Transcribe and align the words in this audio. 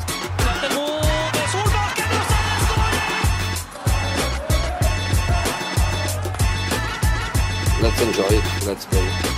Let's 7.81 8.01
enjoy 8.01 8.37
it. 8.37 8.65
Let's 8.65 8.85
go. 8.85 9.37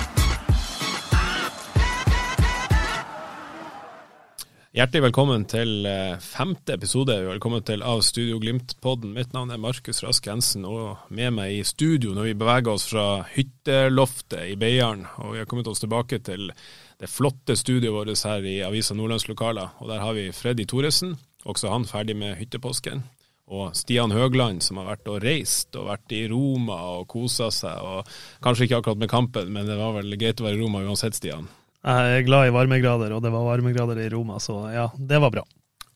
Hjertelig 4.70 5.02
velkommen 5.02 5.44
til 5.50 5.86
eh, 5.90 6.20
femte 6.22 6.76
episode. 6.78 7.16
Velkommen 7.26 7.64
til 7.68 7.82
Av 7.84 8.00
Studio 8.06 8.38
Glimt-podden. 8.40 9.12
Mitt 9.12 9.34
navn 9.34 9.50
er 9.52 9.60
Markus 9.60 10.04
Rask 10.06 10.30
Jensen, 10.30 10.64
og 10.64 11.10
med 11.10 11.34
meg 11.36 11.56
i 11.58 11.64
studio 11.68 12.14
når 12.16 12.30
vi 12.30 12.36
beveger 12.38 12.70
oss 12.72 12.86
fra 12.88 13.08
hytteloftet 13.34 14.54
i 14.54 14.56
Beiarn. 14.62 15.08
Og 15.26 15.34
vi 15.34 15.42
har 15.42 15.50
kommet 15.50 15.68
oss 15.68 15.82
tilbake 15.82 16.22
til 16.24 16.52
det 17.00 17.08
flotte 17.08 17.56
studioet 17.56 17.96
vårt 17.96 18.26
her 18.28 18.46
i 18.46 18.58
Avisa 18.68 18.96
Nordlands 18.98 19.28
lokaler. 19.30 19.72
Og 19.80 19.88
der 19.92 20.02
har 20.04 20.14
vi 20.18 20.30
Freddy 20.36 20.66
Thoresen, 20.68 21.16
også 21.48 21.72
han 21.72 21.88
ferdig 21.88 22.18
med 22.20 22.36
hyttepåsken. 22.42 23.06
Og 23.50 23.72
Stian 23.74 24.12
Høgland, 24.14 24.62
som 24.62 24.78
har 24.78 24.92
vært 24.92 25.08
og 25.10 25.24
reist 25.24 25.74
og 25.80 25.88
vært 25.90 26.12
i 26.14 26.26
Roma 26.30 26.76
og 27.00 27.08
kosa 27.10 27.48
seg. 27.54 27.80
og 27.82 28.10
Kanskje 28.46 28.68
ikke 28.68 28.82
akkurat 28.84 29.00
med 29.02 29.10
kampen, 29.10 29.54
men 29.56 29.66
det 29.66 29.80
var 29.80 29.96
vel 29.96 30.14
greit 30.20 30.42
å 30.42 30.46
være 30.46 30.60
i 30.60 30.62
Roma 30.62 30.84
uansett, 30.86 31.18
Stian. 31.18 31.48
Jeg 31.80 32.20
er 32.20 32.28
glad 32.28 32.50
i 32.50 32.54
varmegrader, 32.54 33.16
og 33.16 33.24
det 33.24 33.32
var 33.34 33.48
varmegrader 33.48 34.04
i 34.04 34.10
Roma, 34.12 34.38
så 34.44 34.60
ja, 34.74 34.90
det 35.00 35.22
var 35.24 35.32
bra. 35.34 35.46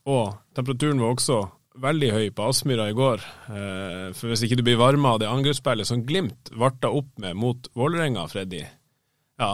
Og 0.07 0.31
temperaturen 0.55 1.03
var 1.03 1.13
også 1.13 1.41
veldig 1.83 2.09
høy 2.15 2.25
på 2.35 2.47
Aspmyra 2.47 2.88
i 2.89 2.95
går. 2.97 3.21
Eh, 3.51 4.07
For 4.15 4.31
hvis 4.31 4.45
ikke 4.47 4.57
du 4.59 4.63
blir 4.65 4.79
varma 4.79 5.13
av 5.13 5.21
det 5.21 5.29
angrepsspillet 5.29 5.89
som 5.89 6.05
Glimt 6.07 6.51
varta 6.55 6.89
opp 6.93 7.11
med 7.21 7.35
mot 7.38 7.69
Vålerenga, 7.77 8.25
Freddy, 8.31 8.63
ja, 9.41 9.53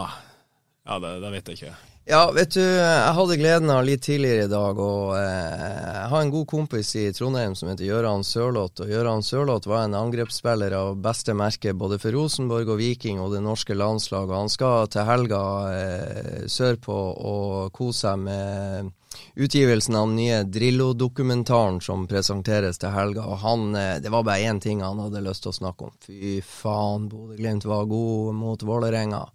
ja 0.89 0.99
det, 1.05 1.15
det 1.23 1.31
vet 1.37 1.53
jeg 1.53 1.61
ikke. 1.61 1.77
Ja, 2.09 2.23
vet 2.33 2.55
du, 2.55 2.63
jeg 2.63 3.09
hadde 3.13 3.35
gleden 3.37 3.69
av 3.69 3.83
litt 3.85 4.01
tidligere 4.01 4.47
i 4.47 4.49
dag, 4.49 4.79
og 4.81 5.11
eh, 5.13 5.83
jeg 5.93 6.07
har 6.09 6.23
en 6.23 6.31
god 6.33 6.47
kompis 6.49 6.95
i 6.97 7.03
Trondheim 7.13 7.53
som 7.53 7.69
heter 7.69 7.85
Gøran 7.85 8.25
Sørloth. 8.25 8.81
Og 8.81 8.89
Gøran 8.89 9.21
Sørloth 9.21 9.69
var 9.69 9.83
en 9.85 9.93
angrepsspiller 9.93 10.73
av 10.73 10.97
beste 11.05 11.35
merke 11.37 11.75
både 11.77 11.99
for 12.01 12.17
Rosenborg 12.17 12.73
og 12.73 12.81
Viking 12.81 13.21
og 13.21 13.35
det 13.35 13.43
norske 13.45 13.77
landslaget. 13.77 14.33
Han 14.41 14.49
skal 14.49 14.89
til 14.89 15.05
helga 15.05 15.43
eh, 15.75 16.41
sørpå 16.49 16.97
og 17.29 17.69
kose 17.77 18.07
seg 18.07 18.25
med 18.25 18.89
utgivelsen 19.37 20.01
av 20.01 20.09
den 20.09 20.17
nye 20.23 20.43
Drillo-dokumentaren 20.49 21.77
som 21.85 22.09
presenteres 22.09 22.81
til 22.81 22.95
helga. 22.95 23.29
Og 23.29 23.43
han, 23.45 23.75
eh, 23.77 23.99
det 24.01 24.09
var 24.09 24.25
bare 24.25 24.49
én 24.49 24.57
ting 24.57 24.81
han 24.81 25.05
hadde 25.05 25.27
lyst 25.29 25.45
til 25.45 25.53
å 25.53 25.59
snakke 25.61 25.91
om. 25.91 25.99
Fy 26.09 26.39
faen, 26.41 27.05
Bodø-Glimt 27.13 27.69
var 27.69 27.85
god 27.85 28.33
mot 28.41 28.65
Vålerenga. 28.65 29.27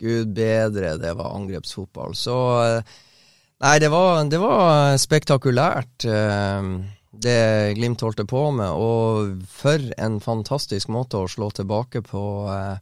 Gud 0.00 0.34
bedre, 0.36 0.96
det 1.00 1.14
var 1.18 1.34
angrepsfotball. 1.36 2.16
Så 2.18 2.36
eh, 2.64 2.94
Nei, 3.64 3.78
det 3.80 3.88
var, 3.88 4.18
det 4.28 4.40
var 4.42 4.96
spektakulært, 5.00 6.04
eh, 6.10 6.66
det 7.24 7.38
Glimt 7.78 8.02
holdt 8.04 8.24
på 8.28 8.42
med. 8.52 8.74
Og 8.74 9.46
for 9.48 9.86
en 9.96 10.18
fantastisk 10.20 10.90
måte 10.92 11.22
å 11.22 11.30
slå 11.30 11.48
tilbake 11.54 12.02
på. 12.04 12.24
eh, 12.52 12.76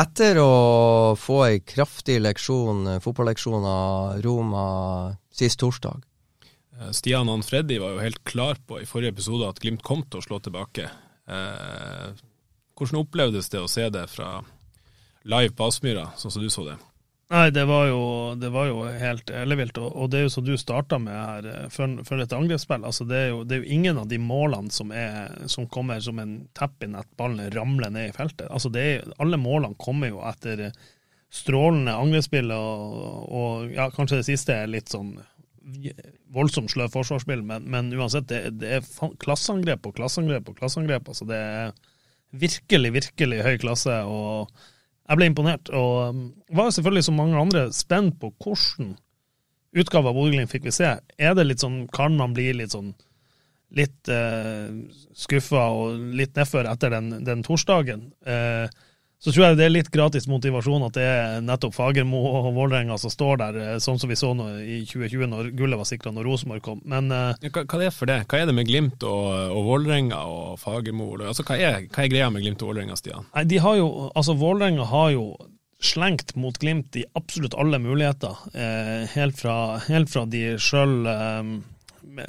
Etter 0.00 0.38
å 0.38 1.16
få 1.18 1.40
ei 1.48 1.56
kraftig 1.66 2.20
leksjon, 2.22 3.00
fotballeksjon 3.02 3.64
av 3.66 4.20
Roma 4.22 4.66
sist 5.34 5.58
torsdag. 5.58 6.04
Stian 6.94 7.28
og 7.28 7.42
Freddy 7.44 7.80
var 7.82 7.96
jo 7.96 8.04
helt 8.04 8.22
klar 8.24 8.60
på 8.66 8.78
i 8.80 8.86
forrige 8.88 9.16
episode 9.16 9.48
at 9.50 9.58
Glimt 9.60 9.82
kom 9.82 10.04
til 10.06 10.22
å 10.22 10.24
slå 10.24 10.38
tilbake. 10.44 10.86
Eh, 11.26 12.06
hvordan 12.78 13.02
opplevdes 13.02 13.50
det 13.52 13.60
å 13.60 13.68
se 13.68 13.88
det 13.92 14.06
fra 14.12 14.38
live 15.28 15.52
på 15.56 15.68
Aspmyra, 15.68 16.10
sånn 16.20 16.32
som 16.32 16.44
du 16.44 16.50
så 16.52 16.64
det? 16.68 16.78
Nei, 17.30 17.50
det 17.54 17.62
var 17.70 17.84
jo, 17.86 17.98
det 18.42 18.48
var 18.50 18.66
jo 18.66 18.80
helt 18.98 19.28
ellevilt, 19.30 19.76
og, 19.78 19.92
og 19.94 20.08
det 20.10 20.18
er 20.18 20.24
jo 20.24 20.32
som 20.34 20.46
du 20.46 20.56
starta 20.58 20.98
med 20.98 21.14
her, 21.14 21.68
før 21.70 21.92
for, 22.06 22.18
et 22.18 22.32
angrepsspill. 22.34 22.82
Altså, 22.88 23.04
det, 23.06 23.20
er 23.20 23.28
jo, 23.30 23.44
det 23.46 23.54
er 23.54 23.60
jo 23.62 23.76
ingen 23.76 24.00
av 24.02 24.08
de 24.10 24.18
målene 24.18 24.74
som, 24.74 24.90
er, 24.90 25.36
som 25.46 25.68
kommer 25.70 26.02
som 26.02 26.18
en 26.18 26.32
tepp 26.58 26.82
inn 26.82 26.98
at 26.98 27.06
ballen 27.20 27.52
ramler 27.54 27.92
ned 27.94 28.10
i 28.10 28.16
feltet. 28.16 28.48
Altså, 28.50 28.72
er, 28.74 29.06
alle 29.22 29.38
målene 29.38 29.78
kommer 29.78 30.10
jo 30.10 30.24
etter 30.26 30.72
strålende 31.30 31.94
angrepsspill, 31.94 32.50
og, 32.50 33.30
og 33.30 33.76
ja, 33.76 33.86
kanskje 33.94 34.24
det 34.24 34.26
siste 34.32 34.56
er 34.56 34.74
litt 34.74 34.90
sånn 34.90 35.14
voldsomt 36.34 36.74
sløv 36.74 36.90
forsvarsspill, 36.96 37.46
men, 37.46 37.70
men 37.70 37.94
uansett, 37.94 38.26
det, 38.26 38.56
det 38.58 38.74
er 38.80 39.14
klasseangrep 39.22 39.86
og 39.86 39.94
klasseangrep 40.00 40.50
og 40.50 40.58
klasseangrep. 40.58 41.14
Altså, 41.14 41.30
det 41.30 41.38
er 41.38 41.72
virkelig, 42.42 42.94
virkelig 42.98 43.42
høy 43.46 43.54
klasse. 43.62 44.02
og 44.02 44.50
jeg 45.10 45.18
ble 45.18 45.26
imponert, 45.26 45.70
og 45.74 46.14
um, 46.14 46.26
var 46.54 46.70
selvfølgelig 46.70 47.08
som 47.08 47.16
mange 47.18 47.38
andre 47.38 47.64
spent 47.74 48.20
på 48.22 48.30
hvordan 48.38 48.92
utgave 49.80 50.10
av 50.10 50.14
Bodø-Glimt 50.14 50.50
fikk 50.52 50.68
vi 50.68 50.74
se. 50.74 50.90
Er 51.18 51.34
det 51.34 51.46
litt 51.48 51.62
sånn, 51.62 51.84
Kan 51.94 52.18
man 52.18 52.34
bli 52.36 52.50
litt 52.54 52.74
sånn 52.74 52.92
litt 53.74 54.10
eh, 54.10 54.70
skuffa 55.14 55.68
og 55.70 56.14
litt 56.18 56.34
nedfor 56.34 56.66
etter 56.66 56.90
den, 56.94 57.12
den 57.26 57.44
torsdagen? 57.46 58.08
Eh, 58.26 58.66
så 59.20 59.32
tror 59.34 59.44
jeg 59.44 59.58
det 59.58 59.66
er 59.66 59.72
litt 59.74 59.90
gratis 59.92 60.24
motivasjon 60.30 60.86
at 60.86 60.94
det 60.96 61.04
er 61.04 61.42
nettopp 61.44 61.74
Fagermo 61.76 62.22
og 62.40 62.46
Vålerenga 62.56 62.96
som 63.00 63.12
står 63.12 63.40
der, 63.42 63.58
eh, 63.60 63.76
sånn 63.84 64.00
som 64.00 64.08
vi 64.08 64.16
så 64.16 64.32
nå 64.36 64.46
i 64.64 64.78
2020 64.88 65.28
når 65.28 65.50
gullet 65.58 65.80
var 65.80 65.88
sikra 65.90 66.12
når 66.16 66.24
Rosenborg 66.30 66.64
kom. 66.64 66.80
Men 66.88 67.12
eh, 67.12 67.34
Ja, 67.44 67.52
hva, 67.52 67.66
hva 67.66 67.80
er 67.80 67.84
det 67.84 67.94
for 67.98 68.08
det? 68.08 68.18
Hva 68.30 68.40
er 68.40 68.48
det 68.48 68.56
med 68.56 68.70
Glimt 68.70 69.04
og, 69.04 69.28
og 69.52 69.68
Vålerenga 69.68 70.22
og 70.24 70.58
Fagermo? 70.62 71.12
Altså, 71.20 71.44
hva, 71.44 71.58
er, 71.60 71.84
hva 71.92 72.06
er 72.06 72.12
greia 72.14 72.30
med 72.32 72.46
Glimt 72.46 72.64
og 72.64 72.72
Vålerenga, 72.72 72.96
Stian? 72.96 73.28
Nei, 73.36 73.44
de 73.52 73.60
har 73.60 73.76
jo, 73.76 73.90
altså 74.14 74.38
Vålerenga 74.40 74.88
har 74.88 75.12
jo 75.18 75.26
slengt 75.80 76.34
mot 76.36 76.56
Glimt 76.60 76.96
i 76.96 77.04
absolutt 77.16 77.54
alle 77.60 77.80
muligheter. 77.80 78.40
Eh, 78.54 79.04
helt, 79.14 79.36
fra, 79.40 79.78
helt 79.88 80.12
fra 80.12 80.24
de 80.28 80.54
sjøl 80.60 81.04
eh, 81.08 81.52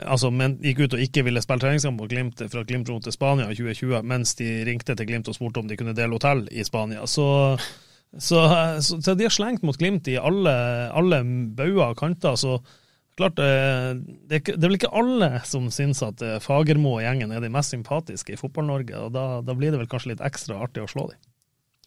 altså, 0.06 0.32
men, 0.34 0.58
gikk 0.64 0.84
ut 0.86 0.98
og 0.98 1.04
ikke 1.04 1.24
ville 1.28 1.44
spille 1.44 1.64
treningskamp 1.64 2.00
mot 2.02 2.12
Glimt 2.12 2.44
fra 2.52 2.64
Glimt 2.68 2.90
dro 2.90 2.98
til 3.04 3.16
Spania 3.16 3.50
i 3.50 3.58
2020, 3.58 4.02
mens 4.08 4.36
de 4.40 4.50
ringte 4.68 4.96
til 4.98 5.10
Glimt 5.10 5.30
og 5.32 5.38
spurte 5.38 5.64
om 5.64 5.70
de 5.70 5.78
kunne 5.80 5.96
dele 5.98 6.18
hotell 6.18 6.46
i 6.52 6.66
Spania. 6.68 7.08
Så, 7.10 7.26
så, 8.18 8.44
så, 8.84 9.00
så 9.02 9.16
de 9.16 9.28
har 9.28 9.34
slengt 9.34 9.66
mot 9.68 9.78
Glimt 9.78 10.10
i 10.12 10.20
alle, 10.20 10.54
alle 10.92 11.24
bauger 11.58 11.92
og 11.92 12.00
kanter. 12.02 12.36
så 12.40 12.60
klart, 13.18 13.40
eh, 13.40 13.92
det, 14.30 14.44
det 14.48 14.58
er 14.58 14.70
vel 14.70 14.80
ikke 14.80 14.94
alle 14.98 15.34
som 15.48 15.68
syns 15.74 16.02
at 16.06 16.24
eh, 16.26 16.40
Fagermo 16.44 16.98
og 16.98 17.04
gjengen 17.06 17.34
er 17.34 17.44
de 17.44 17.52
mest 17.54 17.76
sympatiske 17.76 18.36
i 18.36 18.40
Fotball-Norge, 18.40 18.98
og 18.98 19.12
da, 19.16 19.26
da 19.46 19.58
blir 19.58 19.74
det 19.74 19.82
vel 19.82 19.92
kanskje 19.92 20.14
litt 20.14 20.24
ekstra 20.26 20.62
artig 20.64 20.86
å 20.86 20.90
slå 20.90 21.10
dem. 21.12 21.20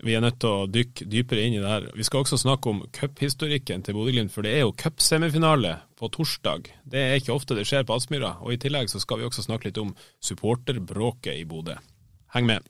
Vi 0.03 0.15
er 0.17 0.23
nødt 0.25 0.41
til 0.43 0.51
å 0.51 0.67
dykke 0.67 1.07
dypere 1.07 1.45
inn 1.47 1.55
i 1.55 1.61
det 1.63 1.71
her. 1.71 1.87
Vi 1.95 2.05
skal 2.07 2.25
også 2.25 2.41
snakke 2.41 2.73
om 2.73 2.83
cuphistorikken 2.97 3.85
til 3.87 3.95
Bodø-Glimt, 3.95 4.33
for 4.35 4.43
det 4.43 4.57
er 4.57 4.65
jo 4.65 4.75
cupsemifinale 4.75 5.77
på 5.95 6.11
torsdag. 6.17 6.73
Det 6.83 6.99
er 7.01 7.17
ikke 7.21 7.37
ofte 7.37 7.55
det 7.55 7.67
skjer 7.71 7.87
på 7.87 7.95
Aspmyra. 7.95 8.35
Og 8.43 8.57
i 8.57 8.61
tillegg 8.61 8.91
så 8.91 9.03
skal 9.03 9.23
vi 9.23 9.29
også 9.29 9.47
snakke 9.47 9.71
litt 9.71 9.79
om 9.81 9.95
supporterbråket 10.19 11.39
i 11.39 11.47
Bodø. 11.47 11.79
Heng 12.35 12.51
med. 12.51 12.67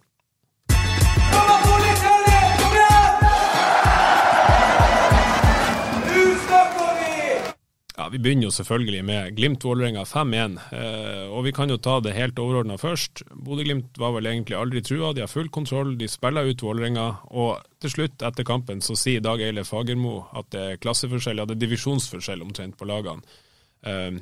Ja, 7.96 8.08
Vi 8.11 8.19
begynner 8.19 8.49
jo 8.49 8.50
selvfølgelig 8.50 9.05
med 9.06 9.37
Glimt-Vålerenga 9.37 10.02
5-1. 10.05 10.56
Eh, 10.75 11.29
og 11.31 11.44
vi 11.46 11.52
kan 11.55 11.70
jo 11.70 11.76
ta 11.79 12.00
det 12.02 12.17
helt 12.17 12.38
overordna 12.43 12.75
først. 12.75 13.23
Bodø-Glimt 13.31 14.00
var 14.02 14.17
vel 14.17 14.26
egentlig 14.26 14.58
aldri 14.58 14.82
trua. 14.82 15.12
De 15.14 15.23
har 15.23 15.31
full 15.31 15.49
kontroll, 15.49 15.94
de 15.99 16.08
spiller 16.11 16.50
ut 16.50 16.62
Vålerenga. 16.67 17.06
Og 17.31 17.62
til 17.79 17.94
slutt, 17.94 18.19
etter 18.19 18.46
kampen, 18.46 18.82
så 18.82 18.99
sier 18.99 19.23
Dag 19.23 19.43
Eile 19.46 19.62
Fagermo 19.64 20.25
at 20.35 20.50
det 20.50 20.64
er 20.73 20.82
klasseforskjell, 20.82 21.38
ja 21.38 21.46
det 21.46 21.55
er 21.55 21.62
divisjonsforskjell 21.62 22.43
omtrent 22.43 22.75
på 22.81 22.88
lagene. 22.91 23.23
Eh, 23.87 24.19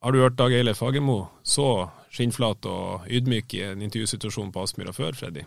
har 0.00 0.12
du 0.14 0.22
hørt 0.22 0.38
Dag 0.38 0.54
Eile 0.54 0.76
Fagermo 0.78 1.24
så 1.42 1.90
skinnflat 2.14 2.66
og 2.70 3.10
ydmyk 3.10 3.58
i 3.58 3.66
en 3.72 3.82
intervjusituasjon 3.82 4.54
på 4.54 4.62
Aspmyra 4.62 4.94
før, 4.94 5.18
Freddy? 5.18 5.42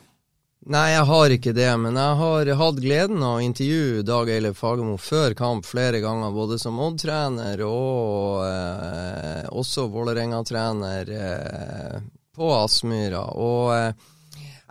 Nei, 0.64 0.94
jeg 0.94 1.04
har 1.10 1.34
ikke 1.36 1.52
det, 1.52 1.72
men 1.76 1.98
jeg 2.00 2.20
har 2.22 2.50
hatt 2.56 2.78
gleden 2.80 3.24
av 3.26 3.36
å 3.36 3.44
intervjue 3.44 4.06
Dag 4.08 4.30
Eilif 4.32 4.62
Fagermo 4.62 4.96
før 4.96 5.36
kamp 5.36 5.68
flere 5.68 6.00
ganger, 6.00 6.32
både 6.32 6.56
som 6.62 6.80
Odd-trener 6.80 7.60
og 7.68 8.46
eh, 8.48 9.44
også 9.52 9.90
Vålerenga-trener 9.92 11.12
eh, 11.18 12.00
på 12.32 12.54
Aspmyra. 12.56 13.26
Og 13.36 13.74
eh, 13.76 13.92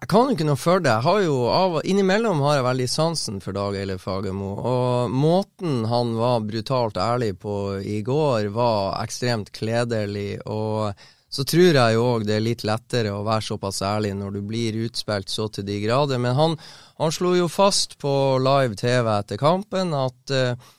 Jeg 0.00 0.08
kan 0.08 0.30
jo 0.30 0.38
ikke 0.38 0.48
noe 0.48 0.62
for 0.64 0.80
det. 0.80 0.94
Jeg 0.96 1.06
har 1.10 1.20
jo 1.26 1.36
av, 1.52 1.80
Innimellom 1.84 2.40
har 2.46 2.56
jeg 2.56 2.68
veldig 2.70 2.90
sansen 2.94 3.44
for 3.44 3.52
Dag 3.60 3.76
Eilif 3.76 4.08
Fagermo. 4.08 4.54
Og 4.64 5.12
måten 5.12 5.84
han 5.92 6.16
var 6.16 6.40
brutalt 6.48 6.96
ærlig 6.96 7.34
på 7.44 7.58
i 7.84 8.00
går, 8.00 8.48
var 8.56 8.96
ekstremt 9.04 9.52
kledelig. 9.52 10.40
Og 10.48 10.96
så 11.32 11.46
tror 11.48 11.78
jeg 11.78 11.96
jo 11.96 12.04
òg 12.10 12.26
det 12.28 12.36
er 12.36 12.44
litt 12.44 12.62
lettere 12.68 13.14
å 13.14 13.24
være 13.24 13.46
såpass 13.46 13.80
ærlig 13.88 14.12
når 14.18 14.36
du 14.36 14.42
blir 14.44 14.76
utspilt 14.84 15.32
så 15.32 15.48
til 15.48 15.64
de 15.64 15.78
grader. 15.80 16.20
Men 16.20 16.36
han, 16.36 16.56
han 17.00 17.14
slo 17.14 17.32
jo 17.38 17.48
fast 17.48 17.96
på 18.02 18.12
live 18.42 18.76
TV 18.76 19.08
etter 19.14 19.40
kampen 19.40 19.94
at 19.96 20.34
uh, 20.36 20.72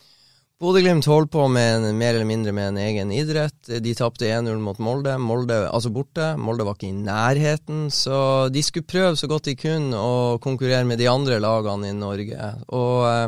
Bodø-Glimt 0.64 1.08
holdt 1.10 1.32
på 1.34 1.42
en, 1.44 1.88
mer 1.98 2.14
eller 2.14 2.28
mindre 2.30 2.54
med 2.56 2.70
en 2.70 2.78
egen 2.86 3.10
idrett. 3.12 3.58
De 3.84 3.96
tapte 3.98 4.30
1-0 4.30 4.62
mot 4.64 4.78
Molde, 4.80 5.18
Molde, 5.20 5.58
altså 5.68 5.90
borte. 5.92 6.30
Molde 6.40 6.64
var 6.64 6.78
ikke 6.78 6.88
i 6.88 6.96
nærheten, 6.96 7.90
så 7.92 8.48
de 8.54 8.64
skulle 8.64 8.88
prøve 8.88 9.18
så 9.20 9.28
godt 9.28 9.50
de 9.50 9.58
kunne 9.60 9.98
å 10.00 10.38
konkurrere 10.44 10.88
med 10.88 11.02
de 11.02 11.10
andre 11.12 11.42
lagene 11.44 11.90
i 11.90 11.98
Norge. 11.98 12.54
Og 12.78 13.10
eh, 13.10 13.26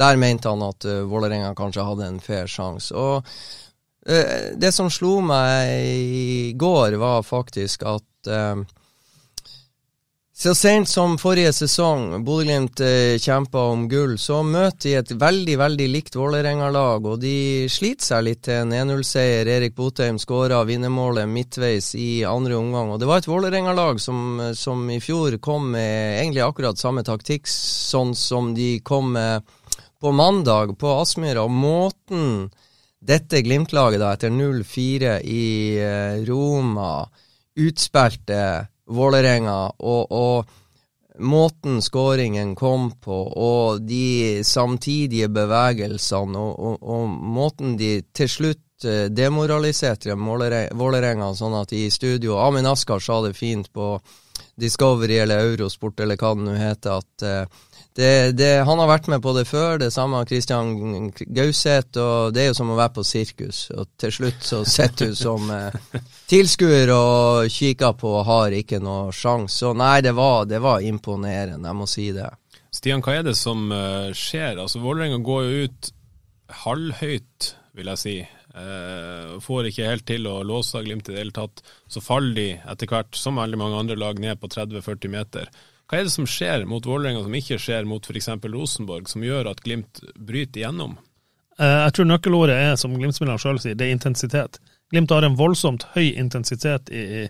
der 0.00 0.22
mente 0.22 0.48
han 0.48 0.64
at 0.64 0.86
uh, 0.88 1.02
Vålerenga 1.10 1.52
kanskje 1.58 1.84
hadde 1.84 2.08
en 2.08 2.22
fair 2.24 2.48
sjanse. 2.48 2.96
Og 2.96 3.28
det 4.00 4.70
som 4.72 4.88
slo 4.90 5.18
meg 5.20 5.68
i 6.00 6.52
går, 6.56 6.96
var 7.00 7.26
faktisk 7.26 7.82
at 7.84 8.30
eh, 8.32 8.62
så 10.40 10.54
sent 10.56 10.88
som 10.88 11.18
forrige 11.20 11.50
sesong, 11.52 12.22
Bodø-Glimt 12.24 12.80
eh, 12.80 13.18
kjempa 13.20 13.60
om 13.74 13.82
gull, 13.90 14.14
så 14.16 14.38
møter 14.40 14.86
de 14.86 14.94
et 14.96 15.10
veldig 15.20 15.56
veldig 15.60 15.88
likt 15.92 16.14
Vålerenga-lag, 16.16 17.04
og 17.10 17.18
de 17.20 17.68
sliter 17.68 18.06
seg 18.06 18.24
litt 18.24 18.40
til 18.46 18.62
en 18.62 18.72
1-0-seier. 18.72 19.50
Erik 19.52 19.76
Botheim 19.76 20.16
skåra 20.16 20.62
vinnermålet 20.64 21.28
midtveis 21.28 21.90
i 21.92 22.24
andre 22.24 22.56
omgang. 22.56 22.94
Og 22.94 23.02
det 23.02 23.10
var 23.10 23.20
et 23.20 23.28
Vålerenga-lag 23.28 24.00
som, 24.00 24.40
som, 24.56 24.88
i 24.88 24.96
fjor 25.04 25.36
kom 25.44 25.74
med 25.74 26.22
egentlig 26.22 26.46
akkurat 26.46 26.80
samme 26.80 27.04
taktikk 27.04 27.44
sånn 27.52 28.16
som 28.16 28.54
de 28.56 28.78
kom 28.80 29.12
med 29.18 29.44
på 30.00 30.14
mandag 30.16 30.72
på 30.80 30.96
Aspmyra. 31.02 31.44
Og 31.44 31.52
måten 31.52 32.48
dette 33.00 33.40
Glimt-laget, 33.42 34.00
da, 34.00 34.12
etter 34.14 34.30
0-4 34.30 35.18
i 35.24 35.44
eh, 35.80 36.24
Roma, 36.28 37.08
utspilte 37.56 38.42
Vålerenga, 38.90 39.60
og, 39.78 40.12
og, 40.12 40.56
måten 41.20 41.82
skåringen 41.84 42.54
kom 42.56 42.90
på, 43.02 43.16
og 43.36 43.82
de 43.84 44.40
samtidige 44.46 45.28
bevegelsene, 45.28 46.38
og, 46.38 46.60
og, 46.60 46.78
og 46.80 47.08
måten 47.36 47.74
de 47.80 47.90
til 48.16 48.30
slutt 48.30 48.86
eh, 48.88 49.08
demoraliserte 49.12 50.16
Vålerenga, 50.16 51.32
sånn 51.36 51.58
at 51.60 51.74
de 51.74 51.86
i 51.86 51.92
studio 51.92 52.38
Amin 52.40 52.68
Askar 52.68 53.04
sa 53.04 53.20
det 53.26 53.34
fint 53.36 53.68
på 53.72 53.96
Discovery 54.60 55.18
eller 55.18 55.44
Eurosport 55.50 56.00
eller 56.00 56.20
hva 56.20 56.34
det 56.36 56.46
nå 56.46 56.56
heter, 56.58 57.00
at 57.00 57.24
uh, 57.24 57.60
det, 58.00 58.32
det, 58.38 58.48
han 58.64 58.80
har 58.80 58.88
vært 58.88 59.08
med 59.12 59.22
på 59.22 59.34
det 59.36 59.44
før, 59.48 59.78
det 59.82 59.90
samme 59.92 60.22
Kristian 60.28 61.10
Gauseth, 61.20 61.98
og 62.00 62.32
det 62.34 62.42
er 62.42 62.48
jo 62.50 62.56
som 62.56 62.72
å 62.72 62.78
være 62.78 62.94
på 62.96 63.04
sirkus. 63.06 63.66
Og 63.76 63.90
til 64.00 64.14
slutt 64.16 64.46
så 64.46 64.62
sitter 64.64 65.12
du 65.12 65.18
som 65.18 65.50
eh, 65.52 65.76
tilskuer 66.30 66.92
og 66.94 67.50
kikker 67.52 67.96
på 68.00 68.14
og 68.20 68.26
har 68.28 68.56
ikke 68.56 68.80
noe 68.82 69.12
sjanse. 69.16 69.60
Så 69.60 69.74
nei, 69.76 69.98
det 70.06 70.14
var, 70.16 70.48
det 70.48 70.62
var, 70.64 70.80
imponerende, 70.86 71.68
jeg 71.68 71.78
må 71.78 71.88
si 71.90 72.10
det. 72.16 72.28
Stian, 72.72 73.02
hva 73.04 73.18
er 73.18 73.24
det 73.26 73.36
som 73.38 73.68
uh, 73.74 74.10
skjer? 74.16 74.60
Altså, 74.62 74.80
Vålerenga 74.82 75.18
går 75.26 75.46
jo 75.46 75.64
ut 75.66 75.90
halvhøyt, 76.64 77.54
vil 77.76 77.90
jeg 77.92 78.02
si. 78.02 78.18
Uh, 78.50 79.36
får 79.42 79.68
ikke 79.68 79.90
helt 79.90 80.06
til 80.08 80.26
å 80.26 80.40
låse 80.46 80.78
av 80.78 80.86
Glimt 80.86 81.10
i 81.10 81.14
det 81.14 81.20
hele 81.20 81.34
tatt. 81.36 81.62
Så 81.90 82.02
faller 82.02 82.34
de 82.38 82.48
etter 82.58 82.90
hvert, 82.90 83.18
som 83.18 83.38
veldig 83.38 83.60
mange 83.60 83.82
andre 83.82 83.98
lag, 83.98 84.22
ned 84.22 84.40
på 84.40 84.50
30-40 84.50 85.12
meter. 85.12 85.50
Hva 85.90 85.98
er 85.98 86.06
det 86.06 86.14
som 86.14 86.26
skjer 86.28 86.62
mot 86.70 86.84
Vålerenga 86.86 87.24
som 87.24 87.32
ikke 87.34 87.56
skjer 87.58 87.86
mot 87.90 88.04
f.eks. 88.06 88.28
Rosenborg, 88.46 89.08
som 89.10 89.24
gjør 89.26 89.48
at 89.50 89.62
Glimt 89.64 89.98
bryter 90.14 90.60
igjennom? 90.60 90.92
Eh, 91.58 91.78
jeg 91.84 91.94
tror 91.96 92.06
nøkkelordet 92.06 92.54
er, 92.54 92.76
som 92.78 92.94
Glimt-spillerne 92.94 93.42
sjøl 93.42 93.58
sier, 93.58 93.74
det 93.74 93.88
er 93.88 93.96
intensitet. 93.96 94.60
Glimt 94.94 95.10
har 95.10 95.26
en 95.26 95.34
voldsomt 95.38 95.88
høy 95.96 96.12
intensitet 96.12 96.92
i, 96.94 97.24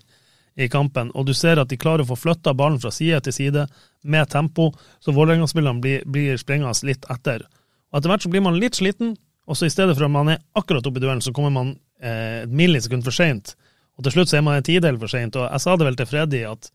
i, 0.61 0.69
kampen, 0.69 1.09
og 1.17 1.25
du 1.25 1.33
ser 1.33 1.57
at 1.57 1.73
de 1.73 1.79
klarer 1.81 2.05
å 2.05 2.11
få 2.11 2.19
flytta 2.21 2.53
ballen 2.57 2.77
fra 2.83 2.93
side 2.93 3.23
til 3.25 3.33
side 3.39 3.65
med 4.05 4.29
tempo, 4.29 4.69
så 5.01 5.15
Vålerenga-spillerne 5.17 5.81
blir, 5.81 6.05
blir 6.05 6.37
sprengende 6.41 6.77
litt 6.85 7.09
etter. 7.09 7.47
Og 7.89 8.03
Etter 8.03 8.12
hvert 8.12 8.27
så 8.27 8.33
blir 8.35 8.45
man 8.45 8.61
litt 8.61 8.77
sliten, 8.77 9.15
og 9.49 9.57
så 9.57 9.71
i 9.71 9.73
stedet 9.73 9.97
for 9.97 10.05
at 10.05 10.12
man 10.12 10.35
er 10.35 10.45
akkurat 10.61 10.85
oppe 10.85 11.01
i 11.01 11.07
duellen, 11.07 11.25
så 11.25 11.33
kommer 11.33 11.57
man 11.57 11.73
eh, 12.05 12.43
et 12.45 12.53
millisekund 12.53 13.09
for 13.09 13.17
seint. 13.17 13.57
Og 13.97 14.05
til 14.05 14.19
slutt 14.19 14.31
så 14.31 14.37
er 14.37 14.45
man 14.45 14.61
en 14.61 14.69
tidel 14.69 15.01
for 15.01 15.09
seint. 15.09 15.33
Og 15.41 15.49
jeg 15.49 15.65
sa 15.65 15.75
det 15.81 15.89
vel 15.89 15.97
til 15.97 16.09
Freddy 16.12 16.45
at 16.49 16.69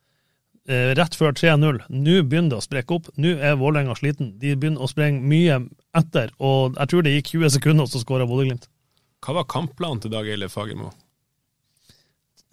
rett 0.68 1.16
før 1.18 1.36
3-0. 1.38 1.82
Nå 1.94 2.20
begynner 2.26 2.56
det 2.56 2.60
å 2.60 2.66
sprekke 2.66 2.98
opp. 2.98 3.10
Nå 3.22 3.36
er 3.38 3.58
Vålerenga 3.60 3.96
sliten. 4.00 4.34
De 4.42 4.56
begynner 4.56 4.82
å 4.82 4.90
sprenge 4.90 5.22
mye 5.22 5.60
etter, 5.96 6.34
og 6.42 6.80
jeg 6.80 6.92
tror 6.92 7.06
det 7.06 7.16
gikk 7.18 7.36
20 7.38 7.58
sekunder, 7.60 7.90
så 7.90 8.02
skåra 8.02 8.28
Bodø-Glimt. 8.30 8.70
Hva 9.26 9.40
var 9.40 9.50
kampplanen 9.50 10.02
til 10.04 10.14
Dag 10.14 10.28
Eile 10.30 10.50
Fagermo? 10.52 10.92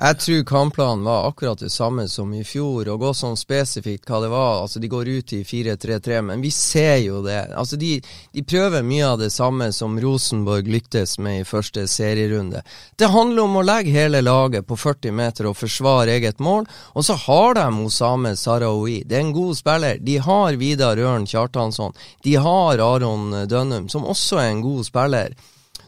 Jeg 0.02 0.18
tror 0.18 0.44
kampplanen 0.44 1.04
var 1.04 1.28
akkurat 1.28 1.58
det 1.58 1.70
samme 1.70 2.08
som 2.08 2.32
i 2.34 2.40
fjor, 2.44 2.88
og 2.90 3.04
gå 3.04 3.10
sånn 3.14 3.36
spesifikt 3.38 4.08
hva 4.10 4.18
det 4.24 4.30
var. 4.32 4.64
Altså, 4.64 4.80
De 4.82 4.88
går 4.90 5.08
ut 5.08 5.32
i 5.36 5.44
4-3-3, 5.46 6.16
men 6.26 6.42
vi 6.42 6.50
ser 6.50 6.96
jo 7.04 7.20
det. 7.22 7.52
Altså, 7.54 7.78
de, 7.78 8.00
de, 8.34 8.42
prøver 8.42 8.82
mye 8.82 9.12
av 9.12 9.20
det 9.20 9.30
samme 9.30 9.68
som 9.70 9.94
Rosenborg 10.02 10.66
lyktes 10.66 11.20
med 11.22 11.44
i 11.44 11.46
første 11.46 11.86
serierunde. 11.86 12.64
Det 12.98 13.12
handler 13.14 13.44
om 13.44 13.60
å 13.60 13.62
legge 13.62 13.94
hele 13.94 14.24
laget 14.26 14.66
på 14.66 14.74
40 14.74 15.14
meter 15.22 15.52
og 15.52 15.60
forsvare 15.60 16.18
eget 16.18 16.42
mål, 16.42 16.66
og 16.98 17.06
så 17.06 17.14
har 17.28 17.54
de 17.60 17.68
Osame 17.86 18.34
Sarawi. 18.34 19.04
Det 19.06 19.20
er 19.20 19.26
en 19.28 19.34
god 19.38 19.54
spiller. 19.62 20.02
De 20.02 20.18
har 20.18 20.58
Vidar 20.58 20.98
Ørn 20.98 21.30
Kjartansson. 21.30 21.94
De 22.26 22.34
har 22.42 22.82
Aron 22.82 23.44
Dønnum, 23.46 23.86
som 23.86 24.10
også 24.10 24.42
er 24.42 24.50
en 24.50 24.66
god 24.66 24.82
spiller. 24.90 25.38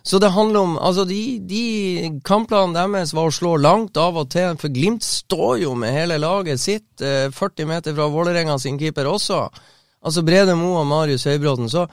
Så 0.04 0.18
det 0.20 0.34
handler 0.34 0.60
om 0.60 0.74
Altså, 0.78 1.04
de, 1.08 1.38
de 1.48 2.20
kampplanene 2.24 2.76
deres 2.76 3.14
var 3.16 3.30
å 3.30 3.34
slå 3.34 3.54
langt 3.56 3.96
av 3.96 4.18
og 4.20 4.28
til, 4.34 4.58
for 4.60 4.72
Glimt 4.72 5.04
står 5.04 5.62
jo 5.64 5.72
med 5.78 5.96
hele 5.96 6.18
laget 6.20 6.60
sitt 6.60 7.00
eh, 7.00 7.30
40 7.32 7.70
meter 7.70 7.96
fra 7.96 8.10
Vålerenga 8.12 8.58
sin 8.60 8.78
keeper 8.80 9.08
også. 9.08 9.46
Altså 10.04 10.24
Brede 10.26 10.56
Moe 10.60 10.82
og 10.82 10.90
Marius 10.90 11.24
Høybråten. 11.24 11.70
Så, 11.72 11.86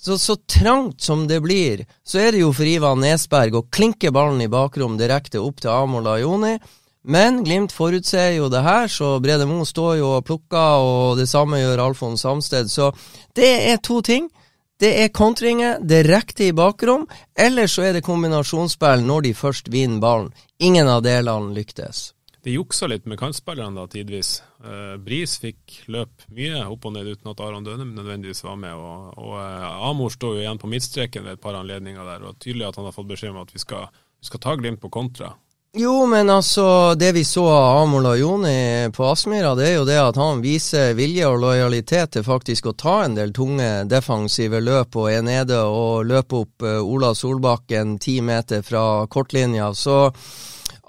så, 0.00 0.16
så, 0.16 0.38
trangt 0.48 1.04
som 1.04 1.26
det 1.28 1.42
blir, 1.44 1.84
så 2.00 2.22
er 2.22 2.32
det 2.32 2.40
jo 2.40 2.54
for 2.56 2.64
Ivan 2.64 3.04
Nesberg 3.04 3.58
å 3.58 3.66
klinke 3.68 4.12
ballen 4.14 4.40
i 4.40 4.48
bakrom 4.48 4.96
direkte 4.96 5.42
opp 5.44 5.60
til 5.60 5.74
Amol 5.74 6.08
Ajoni. 6.08 6.56
Men 7.12 7.42
Glimt 7.44 7.72
forutser 7.72 8.38
jo 8.38 8.48
det 8.52 8.64
her, 8.64 8.88
så 8.88 9.18
Brede 9.20 9.44
Moe 9.48 9.68
står 9.68 9.98
jo 10.00 10.14
og 10.18 10.24
plukker, 10.28 10.80
og 10.80 11.20
det 11.20 11.28
samme 11.28 11.60
gjør 11.60 11.84
Alfons 11.90 12.24
Samsted. 12.24 12.72
Så 12.72 12.90
det 13.36 13.52
er 13.68 13.80
to 13.84 14.00
ting. 14.04 14.28
Det 14.80 14.94
er 15.02 15.10
kontringer, 15.12 15.76
det 15.84 15.98
er 16.06 16.40
i 16.40 16.52
bakrom, 16.56 17.06
eller 17.36 17.66
så 17.68 17.82
er 17.82 17.92
det 17.92 18.04
kombinasjonsspill 18.06 19.04
når 19.04 19.26
de 19.26 19.34
først 19.34 19.68
vinner 19.68 20.00
ballen. 20.00 20.32
Ingen 20.58 20.88
av 20.88 21.02
delene 21.04 21.52
lyktes. 21.52 22.14
De 22.40 22.54
juksa 22.54 22.86
litt 22.88 23.04
med 23.04 23.18
kantspillerne 23.20 23.76
da, 23.76 23.84
tidvis. 23.92 24.38
Eh, 24.64 24.96
Bris 24.96 25.36
fikk 25.42 25.82
løp 25.92 26.24
mye 26.32 26.62
opp 26.64 26.86
og 26.88 26.94
ned 26.94 27.10
uten 27.12 27.28
at 27.28 27.42
Aron 27.44 27.66
Dønum 27.66 27.92
nødvendigvis 27.92 28.40
var 28.46 28.56
med. 28.56 28.72
Og, 28.72 29.18
og 29.20 29.34
eh, 29.42 29.84
Amor 29.90 30.14
står 30.14 30.38
jo 30.38 30.44
igjen 30.46 30.62
på 30.62 30.70
midtstreken 30.72 31.26
ved 31.26 31.36
et 31.36 31.44
par 31.44 31.60
anledninger 31.60 32.00
der, 32.14 32.24
og 32.24 32.40
tydelig 32.40 32.70
at 32.70 32.80
han 32.80 32.88
har 32.88 32.96
fått 32.96 33.10
beskjed 33.12 33.34
om 33.34 33.42
at 33.42 33.52
vi 33.52 33.60
skal, 33.60 33.92
vi 33.92 34.30
skal 34.30 34.40
ta 34.46 34.56
Glimt 34.56 34.80
på 34.80 34.88
kontra. 34.96 35.34
Jo, 35.72 36.06
men 36.06 36.30
altså, 36.30 36.94
det 36.98 37.12
vi 37.12 37.22
så 37.24 37.44
av 37.46 37.76
Amol 37.78 38.18
Joni 38.18 38.90
på 38.90 39.04
Aspmyra, 39.06 39.52
det 39.54 39.68
er 39.68 39.74
jo 39.76 39.84
det 39.86 39.98
at 40.02 40.16
han 40.18 40.40
viser 40.42 40.96
vilje 40.98 41.28
og 41.30 41.36
lojalitet 41.44 42.16
til 42.16 42.24
faktisk 42.26 42.64
å 42.66 42.72
ta 42.74 42.94
en 43.04 43.14
del 43.14 43.30
tunge 43.30 43.68
defensive 43.86 44.58
løp 44.58 44.96
og 44.98 45.12
er 45.12 45.20
nede 45.22 45.60
og 45.62 46.08
løper 46.10 46.40
opp 46.40 46.64
uh, 46.66 46.80
Ola 46.82 47.12
Solbakken 47.14 48.00
ti 48.02 48.16
meter 48.18 48.64
fra 48.66 49.06
kortlinja. 49.06 49.68
Så 49.70 50.08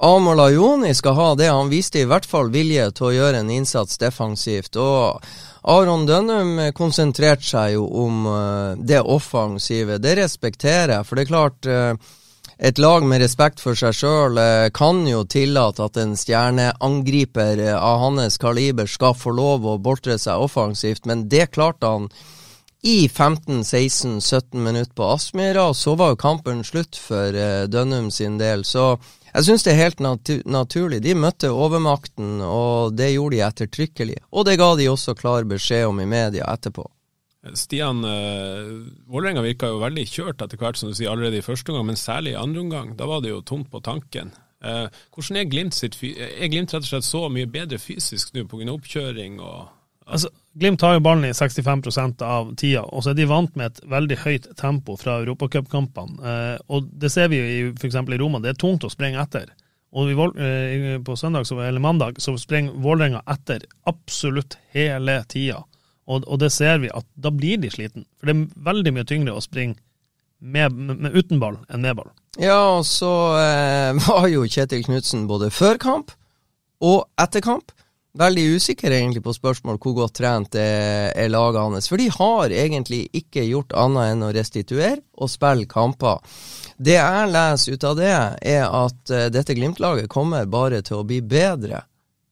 Amol 0.01 0.41
Joni 0.49 0.95
skal 0.97 1.13
ha 1.13 1.27
det. 1.37 1.51
Han 1.53 1.69
viste 1.69 2.01
i 2.01 2.07
hvert 2.09 2.25
fall 2.25 2.49
vilje 2.49 2.87
til 2.97 3.11
å 3.11 3.13
gjøre 3.19 3.43
en 3.43 3.51
innsats 3.53 4.01
defensivt. 4.01 4.81
og 4.81 5.21
Aron 5.61 6.07
Dønnum 6.09 6.57
konsentrerte 6.73 7.45
seg 7.45 7.75
jo 7.75 7.85
om 7.85 8.25
uh, 8.25 8.73
det 8.81 9.03
offensive. 9.05 10.01
Det 10.01 10.17
respekterer 10.23 10.95
jeg, 10.95 11.05
for 11.05 11.21
det 11.21 11.27
er 11.27 11.31
klart 11.35 11.69
uh, 11.69 12.17
et 12.61 12.77
lag 12.77 13.01
med 13.09 13.23
respekt 13.23 13.61
for 13.63 13.73
seg 13.77 13.95
sjøl 13.97 14.37
eh, 14.37 14.67
kan 14.69 14.99
jo 15.09 15.23
tillate 15.25 15.81
at 15.81 15.95
en 15.97 16.11
stjerneangriper 16.13 17.57
eh, 17.57 17.73
av 17.73 18.03
hans 18.03 18.37
kaliber 18.37 18.85
skal 18.85 19.15
få 19.17 19.33
lov 19.33 19.65
å 19.65 19.79
boltre 19.81 20.19
seg 20.21 20.43
offensivt, 20.45 21.07
men 21.09 21.25
det 21.31 21.47
klarte 21.55 21.89
han 21.89 22.05
i 22.85 23.07
15-16-17 23.07 24.61
minutter 24.61 24.93
på 24.93 25.09
Aspmyra, 25.09 25.71
og 25.71 25.75
så 25.77 25.95
var 25.97 26.13
jo 26.13 26.21
kampen 26.21 26.63
slutt 26.65 26.97
for 26.97 27.33
uh, 27.33 27.67
Dønnum 27.69 28.07
sin 28.13 28.39
del. 28.41 28.63
Så 28.65 28.95
jeg 29.27 29.45
syns 29.45 29.65
det 29.65 29.75
er 29.75 29.83
helt 29.83 30.01
nat 30.01 30.31
naturlig. 30.49 31.03
De 31.05 31.13
møtte 31.13 31.51
overmakten, 31.53 32.39
og 32.41 32.97
det 32.97 33.11
gjorde 33.11 33.37
de 33.37 33.43
ettertrykkelig. 33.45 34.17
Og 34.33 34.49
det 34.49 34.57
ga 34.57 34.71
de 34.79 34.89
også 34.89 35.13
klar 35.13 35.45
beskjed 35.45 35.91
om 35.91 36.01
i 36.01 36.09
media 36.09 36.49
etterpå. 36.49 36.87
Stian, 37.57 38.03
uh, 38.05 38.85
Vålerenga 39.09 39.41
virka 39.41 39.71
jo 39.71 39.81
veldig 39.81 40.05
kjørt 40.05 40.43
etter 40.45 40.59
hvert, 40.61 40.77
som 40.77 40.91
du 40.91 40.97
sier, 40.97 41.09
allerede 41.09 41.39
i 41.39 41.45
første 41.45 41.73
omgang, 41.73 41.89
men 41.89 41.99
særlig 41.99 42.35
i 42.35 42.41
andre 42.41 42.61
omgang. 42.61 42.95
Da 42.99 43.07
var 43.09 43.23
det 43.23 43.33
jo 43.33 43.41
tomt 43.41 43.71
på 43.73 43.81
tanken. 43.81 44.29
Uh, 44.61 44.85
hvordan 45.09 45.39
er 45.41 45.49
Glimt 45.49 45.73
sitt 45.73 45.97
Er 46.05 46.49
Glimt 46.53 46.73
rett 46.73 46.85
og 46.85 46.91
slett 46.91 47.07
så 47.07 47.25
mye 47.33 47.49
bedre 47.49 47.79
fysisk 47.81 48.35
nå 48.35 48.45
pga. 48.45 48.73
oppkjøring 48.75 49.39
og 49.41 49.69
Altså, 50.11 50.29
Glimt 50.59 50.81
har 50.81 50.97
jo 50.97 51.03
ballen 51.05 51.23
i 51.29 51.31
65% 51.31 52.21
av 52.25 52.49
tida, 52.59 52.81
og 52.83 53.03
så 53.03 53.11
er 53.11 53.15
de 53.15 53.27
vant 53.29 53.53
med 53.55 53.69
et 53.69 53.81
veldig 53.87 54.17
høyt 54.25 54.47
tempo 54.59 54.97
fra 54.99 55.21
europacupkampene. 55.21 56.17
Eh, 56.19 56.57
og 56.67 56.89
det 56.99 57.11
ser 57.13 57.29
vi 57.31 57.39
jo 57.39 57.45
i 57.45 57.61
f.eks. 57.71 57.95
i 57.95 58.17
Roma, 58.19 58.41
det 58.43 58.51
er 58.51 58.59
tungt 58.59 58.83
å 58.83 58.91
sprenge 58.91 59.21
etter. 59.21 59.53
Og 59.95 60.11
på 61.05 61.15
søndag, 61.19 61.47
eller 61.51 61.83
mandag 61.83 62.19
så 62.23 62.33
sprenger 62.39 62.75
Vålerenga 62.83 63.21
etter 63.31 63.63
absolutt 63.87 64.57
hele 64.75 65.21
tida. 65.31 65.61
Og, 66.11 66.25
og 66.27 66.41
det 66.41 66.51
ser 66.53 66.81
vi 66.83 66.91
at 66.91 67.07
da 67.15 67.31
blir 67.33 67.61
de 67.61 67.71
sliten. 67.71 68.05
For 68.19 68.27
det 68.27 68.35
er 68.35 68.65
veldig 68.67 68.95
mye 68.97 69.07
tyngre 69.07 69.37
å 69.37 69.43
springe 69.43 69.79
med, 70.41 70.73
med, 70.73 71.13
uten 71.13 71.39
ball 71.41 71.59
enn 71.69 71.85
med 71.85 71.99
ball. 71.99 72.09
Ja, 72.41 72.59
og 72.79 72.87
så 72.89 73.11
eh, 73.39 74.01
var 74.07 74.27
jo 74.31 74.47
Kjetil 74.49 74.85
Knutsen 74.87 75.27
både 75.29 75.51
før 75.53 75.79
kamp 75.81 76.15
og 76.81 77.05
etter 77.21 77.43
kamp 77.45 77.71
veldig 78.17 78.43
usikker 78.57 78.91
egentlig 78.91 79.23
på 79.23 79.33
spørsmål 79.35 79.77
hvor 79.79 79.93
godt 80.01 80.17
trent 80.19 80.55
er, 80.59 81.11
er 81.15 81.31
laget 81.31 81.61
hans. 81.61 81.87
For 81.87 82.01
de 82.01 82.09
har 82.11 82.51
egentlig 82.51 83.05
ikke 83.15 83.45
gjort 83.47 83.75
annet 83.77 84.15
enn 84.15 84.25
å 84.27 84.33
restituere 84.35 84.99
og 85.15 85.31
spille 85.31 85.69
kamper. 85.69 86.19
Det 86.81 86.97
jeg 86.97 87.29
leser 87.31 87.77
ut 87.77 87.87
av 87.87 87.99
det, 87.99 88.15
er 88.41 88.65
at 88.65 89.13
eh, 89.13 89.29
dette 89.33 89.55
Glimt-laget 89.55 90.11
kommer 90.11 90.49
bare 90.49 90.81
til 90.85 90.99
å 90.99 91.07
bli 91.07 91.21
bedre 91.21 91.85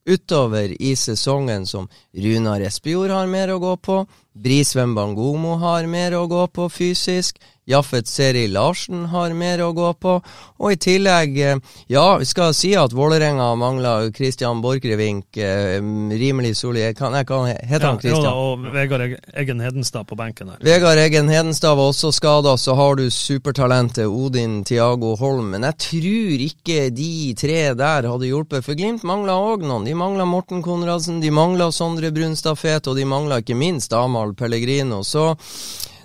utover 0.09 0.73
i 0.81 0.95
sesongen 0.95 1.67
som 1.69 1.87
Runar 2.13 2.61
Espejord 2.65 3.13
har 3.13 3.27
mer 3.29 3.53
å 3.53 3.59
gå 3.61 3.75
på, 3.77 4.01
Brisveen 4.33 4.95
Bangomo 4.95 5.57
har 5.61 5.87
mer 5.87 6.15
å 6.17 6.25
gå 6.31 6.47
på 6.47 6.69
fysisk, 6.73 7.37
Jaffet 7.69 8.07
Seri 8.09 8.47
Larsen 8.49 9.05
har 9.11 9.33
mer 9.37 9.61
å 9.61 9.69
gå 9.77 9.91
på, 10.01 10.15
og 10.59 10.71
i 10.73 10.77
tillegg, 10.81 11.37
eh, 11.39 11.59
ja, 11.87 12.17
vi 12.17 12.25
skal 12.25 12.53
si 12.57 12.71
at 12.75 12.91
Vålerenga 12.97 13.51
mangler 13.61 14.09
Christian 14.15 14.61
Borchgrevink, 14.63 15.37
eh, 15.37 15.77
rimelig 16.17 16.55
solid, 16.57 16.97
kan 16.97 17.13
jeg 17.13 17.27
kan 17.29 17.45
heter 17.45 17.79
Ja, 17.85 17.91
han 17.91 17.99
Christian? 18.01 18.23
Ja, 18.25 18.33
og 18.33 18.65
Vegard 18.73 19.01
Eg- 19.05 19.19
Eggen 19.37 19.61
Hedenstad 19.61 20.07
på 20.09 20.17
benken 20.17 20.49
her. 20.49 20.57
Vegard 20.65 20.97
Eggen 20.97 21.29
Hedenstad 21.29 21.75
var 21.77 21.91
også 21.93 22.11
skada, 22.11 22.55
så 22.57 22.75
har 22.75 22.95
du 22.95 23.05
supertalentet 23.09 24.07
Odin 24.09 24.63
Tiago 24.63 25.15
Holm. 25.15 25.51
Men 25.51 25.61
jeg 25.69 25.77
tror 25.77 26.43
ikke 26.49 26.79
de 26.95 27.33
tre 27.37 27.73
der 27.77 28.07
hadde 28.09 28.27
hjulpet, 28.29 28.63
for 28.65 28.73
Glimt 28.79 29.03
mangla 29.03 29.33
òg 29.37 29.61
noen. 29.61 29.85
De 29.85 29.93
mangla 29.93 30.25
Morten 30.25 30.63
Konradsen, 30.65 31.21
de 31.21 31.29
mangla 31.29 31.69
Sondre 31.71 32.11
Brunstad 32.11 32.57
Fet, 32.57 32.87
og 32.87 32.95
de 32.97 33.05
mangla 33.05 33.39
ikke 33.43 33.55
minst 33.55 33.93
Amahl 33.93 34.33
Pellegrino. 34.33 35.03
Så 35.03 35.35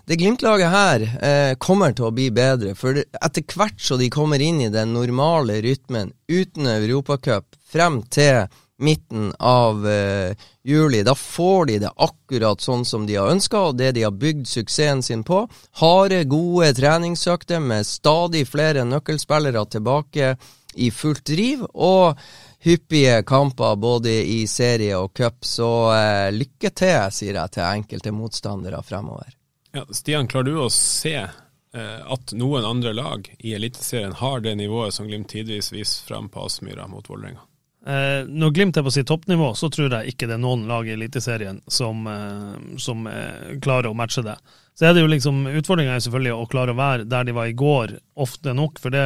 det 0.06 0.18
Glimt-laget 0.20 0.68
her 0.68 1.06
eh, 1.24 1.54
kommer 1.56 1.94
til 1.96 2.08
å 2.08 2.14
bli 2.14 2.28
bedre, 2.34 2.74
for 2.76 2.98
etter 2.98 3.44
hvert 3.56 3.80
så 3.80 3.96
de 4.00 4.10
kommer 4.12 4.42
inn 4.42 4.60
i 4.60 4.72
den 4.72 4.92
normale 4.92 5.60
rytmen 5.64 6.12
uten 6.28 6.68
Europacup 6.68 7.56
frem 7.72 8.02
til 8.12 8.44
midten 8.78 9.32
av 9.38 9.86
eh, 9.88 10.34
juli, 10.62 11.02
da 11.02 11.14
får 11.14 11.66
de 11.66 11.78
det 11.84 11.92
akkurat 11.96 12.60
sånn 12.60 12.84
som 12.84 13.06
de 13.06 13.16
har 13.16 13.30
ønska, 13.32 13.60
og 13.70 13.78
det 13.78 13.92
de 13.96 14.04
har 14.06 14.16
bygd 14.16 14.48
suksessen 14.50 15.02
sin 15.02 15.22
på. 15.24 15.44
Harde, 15.80 16.24
gode 16.28 16.72
treningsøkter 16.76 17.62
med 17.62 17.86
stadig 17.86 18.44
flere 18.50 18.84
nøkkelspillere 18.88 19.64
tilbake 19.70 20.34
i 20.74 20.90
fullt 20.90 21.24
driv, 21.30 21.62
og 21.74 22.18
hyppige 22.64 23.22
kamper 23.28 23.76
både 23.76 24.18
i 24.34 24.42
serie 24.50 24.98
og 24.98 25.14
cup. 25.14 25.44
Så 25.46 25.70
eh, 25.94 26.28
lykke 26.34 26.74
til, 26.74 27.08
sier 27.14 27.40
jeg 27.40 27.56
til 27.56 27.66
enkelte 27.68 28.14
motstandere 28.14 28.82
fremover. 28.82 29.32
Ja, 29.74 29.86
Stian, 29.90 30.28
klarer 30.30 30.52
du 30.52 30.60
å 30.62 30.68
se 30.72 31.16
eh, 31.18 32.12
at 32.14 32.34
noen 32.38 32.66
andre 32.68 32.94
lag 32.94 33.26
i 33.38 33.56
Eliteserien 33.56 34.14
har 34.20 34.44
det 34.44 34.54
nivået 34.60 34.94
som 34.94 35.08
Glimt 35.10 35.32
tidvis 35.32 35.72
viser 35.74 36.06
frem 36.06 36.30
på 36.30 36.46
Aspmyra 36.46 36.86
mot 36.90 37.10
Vålerenga? 37.10 37.42
Eh, 37.86 38.22
når 38.24 38.52
Glimt 38.56 38.78
er 38.80 38.84
på 38.86 38.92
sitt 38.94 39.08
toppnivå, 39.10 39.50
så 39.58 39.68
tror 39.68 39.92
jeg 39.92 40.14
ikke 40.14 40.28
det 40.30 40.38
er 40.38 40.44
noen 40.44 40.64
lag 40.70 40.86
i 40.88 40.94
Eliteserien 40.94 41.58
som, 41.68 42.06
eh, 42.08 42.54
som 42.80 43.04
eh, 43.10 43.58
klarer 43.64 43.90
å 43.90 43.98
matche 43.98 44.24
det. 44.24 44.38
Så 44.78 44.86
er 44.88 44.94
det 44.96 45.02
jo 45.04 45.10
liksom, 45.10 45.42
Utfordringa 45.50 45.98
er 45.98 46.06
selvfølgelig 46.06 46.32
å 46.38 46.46
klare 46.50 46.72
å 46.72 46.78
være 46.78 47.04
der 47.10 47.28
de 47.28 47.34
var 47.36 47.50
i 47.50 47.58
går, 47.58 47.92
ofte 48.24 48.54
nok. 48.56 48.80
For 48.80 48.94
det, 48.94 49.04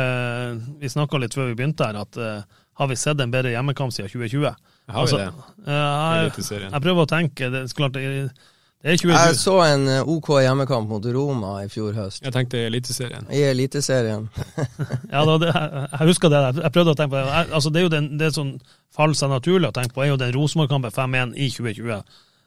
vi 0.79 0.93
snakka 0.93 1.19
litt 1.21 1.35
før 1.35 1.51
vi 1.51 1.59
begynte 1.59 1.91
her, 1.91 1.99
at 2.05 2.17
har 2.79 2.89
vi 2.89 2.97
sett 2.97 3.21
en 3.21 3.35
bedre 3.35 3.53
hjemmekamp 3.53 3.93
siden 3.93 4.13
2020? 4.15 4.55
Har 4.95 5.11
vi 5.11 5.19
det? 5.19 5.27
I 5.67 5.75
jeg, 5.75 6.23
Eliteserien. 6.23 6.71
jeg 6.73 6.87
prøver 6.87 7.05
å 7.05 7.11
tenke. 7.11 7.51
Det, 7.53 7.65
er 7.67 7.77
klart, 7.77 7.99
2020. 7.99 8.55
Jeg 8.85 9.01
så 9.35 9.57
en 9.67 9.89
eh, 9.91 10.07
OK 10.07 10.29
hjemmekamp 10.39 10.89
mot 10.89 11.07
Roma 11.15 11.57
i 11.65 11.69
fjor 11.73 11.97
høst. 11.97 12.23
Jeg 12.23 12.33
tenkte 12.33 12.61
Eliteserien. 12.69 13.27
I 13.35 13.41
Eliteserien. 13.51 14.29
Ja, 15.15 15.25
da, 15.27 15.35
det, 15.43 15.49
jeg 15.51 16.07
husker 16.13 16.31
det. 16.31 16.43
Jeg 16.63 16.73
prøvde 16.77 16.95
å 16.95 16.99
tenke 16.99 17.11
på 17.11 17.19
det. 17.19 17.25
Jeg, 17.27 17.51
altså, 17.59 17.73
det 17.75 17.81
er 17.81 17.87
jo 17.89 17.93
den, 17.97 18.07
det 18.21 18.31
som 18.37 18.53
faller 18.95 19.19
seg 19.19 19.33
naturlig 19.35 19.69
å 19.73 19.75
tenke 19.75 19.97
på, 19.97 20.05
er 20.05 20.13
jo 20.13 20.21
den 20.21 20.31
Rosenborg-kampen 20.37 20.95
5-1 20.95 21.35
i 21.35 21.49
2020. 21.51 21.91
Eh, 21.99 22.05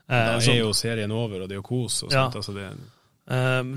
Da 0.07 0.39
er 0.39 0.57
jo 0.61 0.71
serien 0.77 1.11
over, 1.11 1.43
og 1.43 1.49
det 1.51 1.57
er 1.57 1.61
jo 1.61 1.67
kos. 1.67 2.03
og 2.05 2.11
Ja. 2.15 2.23
sånt, 2.29 2.39
altså 2.39 2.55
det, 2.55 2.69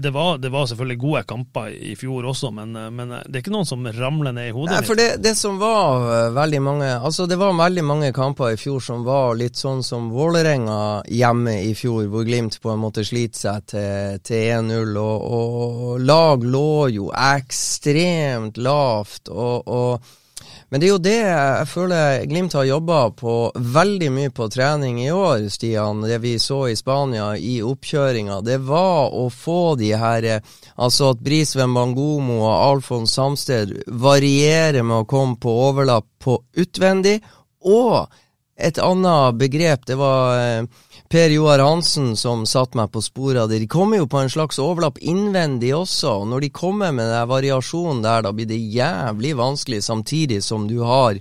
Det 0.00 0.10
var, 0.10 0.38
det 0.38 0.48
var 0.48 0.66
selvfølgelig 0.66 0.98
gode 0.98 1.20
kamper 1.28 1.68
i 1.68 1.92
fjor 2.00 2.24
også, 2.26 2.48
men, 2.50 2.72
eh, 2.76 2.88
men 2.90 3.12
det 3.12 3.36
er 3.36 3.42
ikke 3.42 3.52
noen 3.52 3.68
som 3.68 3.84
ramler 3.86 4.32
ned 4.34 4.48
i 4.48 4.54
hodet 4.56 4.72
Nei, 4.72 4.86
for 4.88 4.98
det, 4.98 5.20
det 5.22 5.34
som 5.38 5.60
var 5.60 6.06
eh, 6.08 6.30
veldig 6.34 6.60
mange 6.64 6.88
Altså, 6.96 7.26
det 7.30 7.36
var 7.38 7.52
veldig 7.58 7.84
mange 7.86 8.08
kamper 8.16 8.54
i 8.54 8.58
fjor 8.58 8.80
som 8.82 9.04
var 9.06 9.36
litt 9.38 9.60
sånn 9.60 9.84
som 9.84 10.08
Vålerenga 10.10 11.04
hjemme 11.12 11.58
i 11.68 11.74
fjor, 11.76 12.08
hvor 12.10 12.24
Glimt 12.26 12.56
på 12.64 12.72
en 12.72 12.82
måte 12.82 13.04
sliter 13.04 13.44
seg 13.44 13.68
til, 13.74 14.18
til 14.24 14.50
1-0, 14.56 14.96
og, 14.98 15.28
og 15.38 16.02
lag 16.02 16.48
lå 16.48 16.88
jo 16.96 17.12
ekstremt 17.12 18.58
lavt, 18.58 19.28
og, 19.28 19.68
og 19.68 20.14
men 20.74 20.80
det 20.82 20.88
er 20.88 20.90
jo 20.90 21.02
det 21.06 21.18
jeg 21.22 21.66
føler 21.70 22.24
Glimt 22.26 22.54
har 22.58 22.64
jobba 22.66 22.96
på 23.14 23.32
veldig 23.54 24.08
mye 24.10 24.30
på 24.34 24.48
trening 24.50 24.96
i 25.04 25.12
år, 25.14 25.44
Stian. 25.46 26.00
Det 26.02 26.16
vi 26.18 26.32
så 26.42 26.64
i 26.66 26.74
Spania 26.74 27.28
i 27.38 27.60
oppkjøringa, 27.62 28.40
det 28.42 28.56
var 28.66 29.14
å 29.14 29.28
få 29.30 29.76
de 29.78 29.92
her 29.94 30.26
Altså 30.74 31.12
at 31.14 31.22
Brisveen 31.22 31.76
Bangomo 31.78 32.40
og 32.40 32.56
Alfons 32.56 33.14
Samsted 33.14 33.70
varierer 33.86 34.82
med 34.82 35.04
å 35.04 35.06
komme 35.06 35.38
på 35.38 35.54
overlapp 35.68 36.08
på 36.18 36.40
utvendig, 36.58 37.20
og 37.62 38.10
et 38.58 38.82
annet 38.82 39.38
begrep, 39.38 39.86
det 39.86 40.00
var 40.02 40.40
eh, 40.40 40.66
Per 41.08 41.30
Joar 41.30 41.61
Hansen 41.62 42.16
som 42.16 42.46
satte 42.49 42.78
meg 42.80 42.90
på 42.90 43.02
sporet 43.04 43.42
av 43.42 43.52
det. 43.52 43.61
De 43.62 43.70
kommer 43.70 44.00
jo 44.00 44.08
på 44.11 44.23
en 44.23 44.32
slags 44.32 44.58
overlapp 44.58 44.99
innvendig 44.99 45.75
også, 45.76 46.18
og 46.23 46.28
når 46.32 46.46
de 46.46 46.52
kommer 46.56 46.94
med 46.96 47.12
den 47.12 47.30
variasjonen 47.30 48.02
der, 48.02 48.25
da 48.25 48.32
blir 48.34 48.49
det 48.50 48.58
jævlig 48.58 49.34
vanskelig, 49.38 49.82
samtidig 49.84 50.42
som 50.42 50.68
du 50.70 50.80
har 50.82 51.20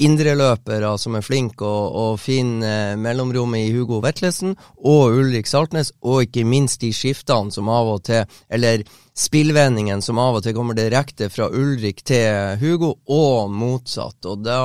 indreløpere 0.00 0.94
som 0.98 1.16
er 1.18 1.24
flinke 1.24 1.66
og, 1.66 1.96
å 2.00 2.04
finne 2.20 2.70
eh, 2.70 2.96
mellomrommet 3.00 3.66
i 3.66 3.74
Hugo 3.74 4.00
Vetlesen 4.04 4.54
og 4.88 5.16
Ulrik 5.20 5.48
Saltnes, 5.50 5.92
og 6.00 6.24
ikke 6.26 6.46
minst 6.48 6.80
de 6.84 6.92
skiftene 6.96 7.52
som 7.52 7.68
av 7.72 7.94
og 7.94 8.02
til, 8.08 8.24
eller 8.48 8.84
spillvendingen 9.16 10.00
som 10.04 10.20
av 10.22 10.38
og 10.38 10.46
til 10.46 10.56
kommer 10.56 10.78
direkte 10.78 11.28
fra 11.32 11.50
Ulrik 11.52 12.02
til 12.08 12.56
Hugo, 12.62 12.94
og 13.12 13.52
motsatt. 13.52 14.24
Og 14.24 14.44
da 14.46 14.60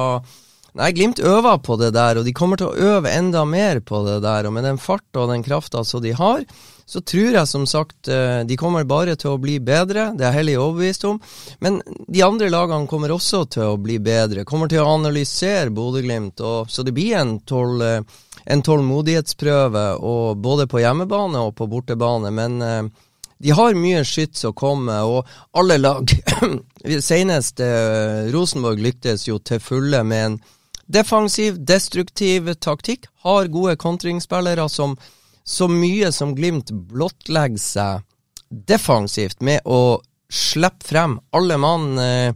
Nei, 0.76 0.90
Glimt 0.92 1.22
øver 1.24 1.62
på 1.64 1.78
det 1.80 1.94
der, 1.96 2.18
og 2.20 2.26
de 2.28 2.34
kommer 2.36 2.60
til 2.60 2.68
å 2.68 2.96
øve 2.98 3.12
enda 3.12 3.46
mer 3.48 3.80
på 3.80 4.02
det 4.04 4.18
der. 4.26 4.48
Og 4.48 4.56
med 4.58 4.66
den 4.68 4.80
farta 4.82 5.22
og 5.24 5.30
den 5.32 5.44
krafta 5.46 5.86
som 5.88 6.02
de 6.04 6.12
har, 6.18 6.44
så 6.86 7.00
tror 7.00 7.38
jeg 7.38 7.48
som 7.48 7.64
sagt 7.66 8.10
eh, 8.12 8.42
de 8.46 8.58
kommer 8.60 8.84
bare 8.84 9.16
til 9.16 9.32
å 9.32 9.40
bli 9.40 9.56
bedre. 9.64 10.10
Det 10.14 10.26
er 10.26 10.34
jeg 10.34 10.40
hellig 10.42 10.58
overbevist 10.60 11.08
om. 11.08 11.22
Men 11.64 11.80
de 11.88 12.26
andre 12.28 12.52
lagene 12.52 12.92
kommer 12.92 13.14
også 13.16 13.46
til 13.56 13.72
å 13.72 13.80
bli 13.80 14.02
bedre. 14.04 14.44
Kommer 14.44 14.68
til 14.70 14.84
å 14.84 14.92
analysere 14.98 15.72
Bodø-Glimt. 15.74 16.44
Så 16.68 16.84
det 16.84 16.94
blir 16.98 17.16
en, 17.22 17.38
tål, 17.48 17.82
eh, 17.82 18.20
en 18.44 18.66
tålmodighetsprøve, 18.68 19.86
og 20.04 20.44
både 20.44 20.68
på 20.68 20.84
hjemmebane 20.84 21.48
og 21.48 21.56
på 21.56 21.70
bortebane. 21.72 22.34
Men 22.36 22.60
eh, 22.62 22.84
de 23.38 23.56
har 23.56 23.80
mye 23.80 24.04
skyts 24.08 24.44
å 24.48 24.52
komme, 24.58 25.00
og 25.08 25.24
alle 25.56 25.80
lag 25.80 26.12
Senest 27.10 27.64
eh, 27.64 28.28
Rosenborg 28.36 28.84
lyktes 28.84 29.26
jo 29.28 29.40
til 29.40 29.64
fulle 29.64 30.04
med 30.04 30.28
en 30.28 30.38
defensiv, 30.86 31.60
destruktiv 31.66 32.54
taktikk. 32.54 33.08
Har 33.26 33.52
gode 33.54 33.76
kontringsspillere 33.76 34.70
som 34.70 34.98
så 35.46 35.68
mye 35.70 36.12
som 36.12 36.34
Glimt 36.36 36.72
blottlegger 36.72 37.62
seg 37.62 38.04
defensivt 38.50 39.42
med 39.46 39.62
å 39.66 40.02
slippe 40.32 40.86
frem 40.86 41.20
alle 41.36 41.58
mann 41.62 42.00
eh, 42.02 42.34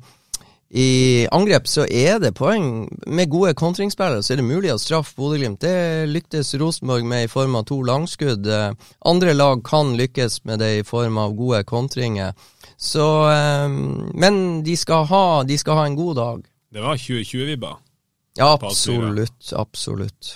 i 0.69 1.25
angrep, 1.33 1.65
så 1.67 1.87
er 1.89 2.19
det 2.21 2.35
poeng. 2.37 2.85
Med 3.09 3.31
gode 3.33 3.55
kontringsspillere 3.57 4.21
så 4.21 4.35
er 4.35 4.41
det 4.41 4.45
mulig 4.45 4.69
å 4.73 4.77
straffe 4.81 5.17
Bodø-Glimt. 5.17 5.63
Det 5.65 6.05
lyktes 6.11 6.53
Rosenborg 6.61 7.07
med 7.09 7.25
i 7.25 7.31
form 7.31 7.57
av 7.57 7.65
to 7.69 7.79
langskudd. 7.85 8.45
Eh, 8.45 8.77
andre 9.09 9.33
lag 9.33 9.63
kan 9.65 9.95
lykkes 9.97 10.43
med 10.45 10.61
det 10.61 10.71
i 10.77 10.85
form 10.85 11.17
av 11.17 11.33
gode 11.37 11.63
kontringer. 11.65 12.37
Så 12.77 13.09
eh, 13.31 13.67
Men 14.13 14.63
de 14.63 14.77
skal, 14.77 15.09
ha, 15.09 15.43
de 15.43 15.57
skal 15.57 15.81
ha 15.81 15.89
en 15.89 15.97
god 15.97 16.15
dag. 16.21 16.45
det 16.69 16.85
var 16.85 17.01
2020-vibber. 17.01 17.79
Ja, 18.39 18.53
absolutt. 18.55 19.51
Absolutt. 19.53 20.29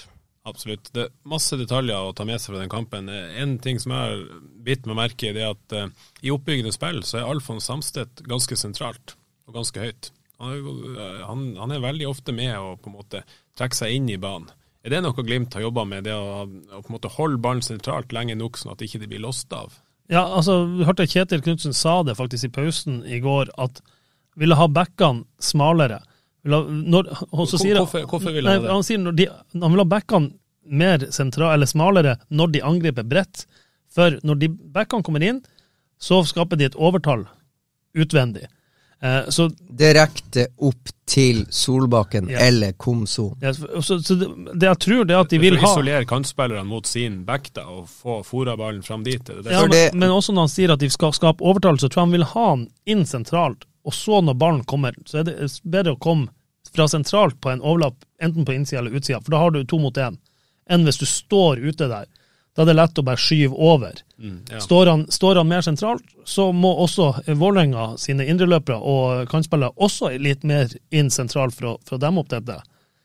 Absolutt. 0.43 0.89
Det 0.91 1.05
er 1.05 1.11
masse 1.31 1.55
detaljer 1.55 2.09
å 2.09 2.15
ta 2.15 2.25
med 2.27 2.41
seg 2.41 2.51
fra 2.51 2.59
den 2.59 2.71
kampen. 2.71 3.07
En 3.07 3.55
ting 3.63 3.79
som 3.79 3.93
jeg 3.95 4.09
har 4.09 4.41
bitt 4.65 4.89
meg 4.89 4.99
merke 4.99 5.29
i, 5.29 5.35
det 5.35 5.45
er 5.45 5.53
at 5.53 5.75
uh, 5.77 6.09
i 6.19 6.33
oppbyggende 6.33 6.73
spill 6.75 6.99
så 7.07 7.21
er 7.21 7.29
Alfons 7.31 7.69
Samstedt 7.69 8.25
ganske 8.27 8.57
sentralt 8.59 9.15
og 9.47 9.55
ganske 9.55 9.79
høyt. 9.79 10.11
Han, 10.43 10.51
er 10.51 10.99
eh, 10.99 11.23
han, 11.23 11.47
han 11.59 11.71
er 11.71 11.83
veldig 11.83 12.07
ofte 12.09 12.35
med 12.35 12.51
å 12.57 12.75
på 12.81 12.89
en 12.89 12.97
måte 12.97 13.23
trekke 13.55 13.77
seg 13.77 13.95
inn 13.95 14.09
i 14.11 14.19
banen. 14.19 14.49
Er 14.83 14.91
det 14.91 14.99
noe 15.05 15.23
Glimt 15.23 15.55
har 15.55 15.63
jobba 15.63 15.85
med, 15.87 16.03
det 16.07 16.15
å, 16.15 16.43
å 16.43 16.81
på 16.81 16.91
en 16.91 16.95
måte 16.97 17.11
holde 17.15 17.39
ballen 17.43 17.63
sentralt 17.63 18.11
lenge 18.15 18.35
nok, 18.35 18.59
sånn 18.59 18.73
at 18.73 18.81
det 18.81 18.89
ikke 18.89 19.05
blir 19.07 19.23
låst 19.23 19.53
av? 19.55 19.77
Ja, 20.11 20.25
altså, 20.25 20.65
du 20.67 20.83
hørte 20.83 21.07
Kjetil 21.07 21.43
Knutsen 21.45 21.75
sa 21.77 22.01
det 22.03 22.17
faktisk 22.19 22.49
i 22.49 22.55
pausen 22.57 22.99
i 23.07 23.21
går, 23.23 23.53
at 23.55 23.79
ville 24.39 24.57
ha 24.59 24.67
backene 24.67 25.23
smalere. 25.39 26.01
Når, 26.43 27.09
sier, 27.47 27.77
hvorfor- 27.79 28.07
hvorfor 28.09 28.33
vil 28.35 28.43
nei, 28.43 28.53
han 28.57 28.65
det? 28.65 28.71
Han 28.73 28.83
sier 28.83 28.99
når 28.99 29.15
de, 29.15 29.27
han 29.61 29.71
vil 29.71 29.79
ha 29.83 29.85
backene 29.85 30.33
mer 30.67 31.05
sentral, 31.11 31.53
eller 31.55 31.67
smalere 31.67 32.17
når 32.31 32.51
de 32.51 32.61
angriper 32.63 33.03
bredt. 33.07 33.45
For 33.93 34.17
når 34.23 34.39
de 34.41 34.49
backene 34.49 35.03
kommer 35.03 35.23
inn, 35.23 35.41
så 35.99 36.23
skaper 36.27 36.59
de 36.59 36.65
et 36.65 36.75
overtall 36.75 37.25
utvendig. 37.95 38.47
Eh, 39.03 39.27
så 39.29 39.49
Direkte 39.69 40.47
opp 40.63 40.89
til 41.05 41.41
Solbakken 41.51 42.29
Ja. 42.31 42.39
eller 42.39 42.71
Komson. 42.79 43.37
ja, 43.41 43.51
så, 43.53 43.99
så 43.99 44.15
det, 44.15 44.27
det 44.55 44.67
jeg 44.69 44.79
tror, 44.79 45.03
det 45.05 45.15
er 45.15 45.19
at 45.19 45.29
de 45.29 45.39
vil 45.43 45.57
For 45.57 45.65
å 45.65 45.67
ha 45.67 45.73
isolere 45.75 46.05
kantspillerne 46.07 46.63
mot 46.67 46.87
sin 46.87 47.23
back 47.27 47.49
da, 47.53 47.65
og 47.67 47.89
få 47.91 48.21
fora 48.23 48.55
ballen 48.57 48.81
fram 48.83 49.03
dit. 49.03 49.19
Det 49.25 49.43
det? 49.43 49.51
Ja, 49.51 49.65
men, 49.67 49.99
men 49.99 50.09
også 50.09 50.31
når 50.33 50.47
han 50.47 50.53
sier 50.55 50.71
at 50.75 50.79
de 50.79 50.89
skal 50.89 51.11
skape 51.15 51.43
overtall, 51.43 51.77
så 51.79 51.89
tror 51.91 52.01
jeg 52.03 52.07
han 52.07 52.15
vil 52.17 52.27
ha 52.31 52.45
han 52.49 52.67
inn 52.87 53.03
sentralt. 53.05 53.65
Og 53.83 53.93
så 53.93 54.21
når 54.21 54.37
ballen 54.39 54.63
kommer, 54.63 54.95
så 55.05 55.21
er 55.21 55.27
det 55.27 55.37
bedre 55.63 55.95
å 55.95 56.01
komme 56.01 56.31
fra 56.73 56.87
sentralt 56.87 57.39
på 57.41 57.51
en 57.51 57.61
overlapp, 57.61 57.97
enten 58.23 58.45
på 58.45 58.55
innsida 58.55 58.81
eller 58.81 58.95
utsida, 58.97 59.21
for 59.21 59.35
da 59.35 59.41
har 59.43 59.51
du 59.51 59.63
to 59.67 59.79
mot 59.81 59.97
én, 59.97 60.17
enn 60.71 60.85
hvis 60.87 61.01
du 61.01 61.05
står 61.09 61.59
ute 61.59 61.89
der. 61.91 62.07
Da 62.53 62.61
er 62.61 62.69
det 62.69 62.75
lett 62.77 62.99
å 63.01 63.05
bare 63.05 63.17
skyve 63.17 63.57
over. 63.57 63.97
Mm, 64.21 64.43
ja. 64.51 64.59
Står, 64.61 64.87
han, 64.91 65.05
står 65.11 65.39
han 65.41 65.49
mer 65.49 65.63
sentralt, 65.65 66.05
så 66.25 66.51
må 66.53 66.69
også 66.83 67.09
Vålerenga 67.33 67.95
sine 67.97 68.27
indreløpere 68.29 68.77
og 68.77 69.25
kantspillere 69.31 69.73
også 69.81 70.11
litt 70.21 70.45
mer 70.45 70.69
inn 70.93 71.09
sentralt 71.11 71.57
for 71.57 71.71
å, 71.71 71.73
for 71.81 71.97
å 71.97 72.03
demme 72.03 72.21
opp 72.21 72.29
dette, 72.33 72.59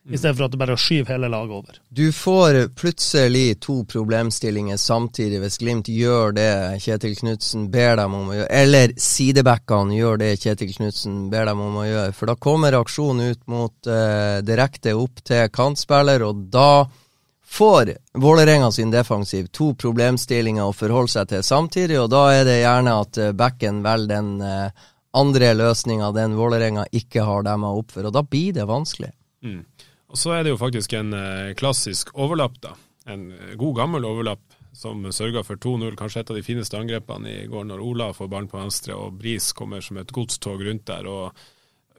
i 0.09 0.19
stedet 0.19 0.37
for 0.37 0.47
at 0.47 0.53
du 0.53 0.59
bare 0.61 0.77
skyver 0.81 1.13
hele 1.13 1.29
laget 1.29 1.55
over. 1.59 1.81
Du 1.89 2.13
får 2.13 2.59
plutselig 2.79 3.61
to 3.61 3.83
problemstillinger 3.85 4.77
samtidig 4.81 5.41
hvis 5.43 5.59
Glimt 5.61 5.91
gjør 5.93 6.33
det 6.37 6.53
Kjetil 6.85 7.17
Knutsen 7.19 7.67
ber 7.73 7.99
dem 8.01 8.15
om 8.17 8.31
å 8.31 8.39
gjøre, 8.39 8.49
eller 8.63 8.95
sidebackene 8.97 9.99
gjør 9.99 10.23
det 10.23 10.31
Kjetil 10.41 10.73
Knutsen 10.77 11.19
ber 11.33 11.51
dem 11.51 11.61
om 11.65 11.77
å 11.83 11.85
gjøre. 11.89 12.15
For 12.17 12.31
da 12.31 12.39
kommer 12.41 12.79
aksjonen 12.79 13.35
ut 13.35 13.45
mot 13.53 13.91
eh, 13.93 14.39
direkte 14.47 14.97
opp 14.97 15.21
til 15.29 15.53
kantspiller, 15.53 16.25
og 16.25 16.49
da 16.53 16.87
får 17.49 17.95
Vålerenga 18.13 18.73
sin 18.73 18.91
defensiv 18.93 19.49
to 19.53 19.73
problemstillinger 19.75 20.69
å 20.69 20.77
forholde 20.77 21.13
seg 21.13 21.31
til 21.33 21.45
samtidig, 21.45 22.01
og 22.01 22.11
da 22.13 22.27
er 22.37 22.49
det 22.49 22.61
gjerne 22.63 22.97
at 23.05 23.21
eh, 23.21 23.35
backen 23.37 23.85
velger 23.85 24.15
den 24.17 24.33
eh, 24.45 24.89
andre 25.19 25.53
løsninga, 25.57 26.13
den 26.17 26.37
Vålerenga 26.37 26.89
ikke 26.93 27.25
har 27.25 27.45
demma 27.45 27.73
opp 27.77 27.93
for, 27.97 28.09
og 28.09 28.17
da 28.17 28.25
blir 28.25 28.57
det 28.57 28.69
vanskelig. 28.69 29.13
Mm. 29.45 29.63
Og 30.09 30.17
så 30.17 30.35
er 30.35 30.45
det 30.45 30.55
jo 30.55 30.61
faktisk 30.61 30.95
en 30.97 31.13
eh, 31.17 31.55
klassisk 31.59 32.15
overlapp, 32.17 32.57
da. 32.65 32.73
En 33.13 33.29
eh, 33.35 33.57
god 33.61 33.77
gammel 33.83 34.07
overlapp 34.09 34.45
som 34.79 35.03
sørga 35.13 35.43
for 35.45 35.61
2-0, 35.61 35.97
kanskje 35.99 36.23
et 36.23 36.31
av 36.33 36.39
de 36.39 36.45
fineste 36.47 36.79
angrepene 36.79 37.33
i 37.43 37.47
går, 37.51 37.67
når 37.69 37.83
Ola 37.85 38.13
får 38.15 38.31
ballen 38.31 38.51
på 38.51 38.61
venstre 38.61 38.95
og 38.97 39.19
Bris 39.19 39.51
kommer 39.57 39.83
som 39.85 39.99
et 39.99 40.13
godstog 40.15 40.63
rundt 40.65 40.87
der. 40.89 41.09
og 41.09 41.27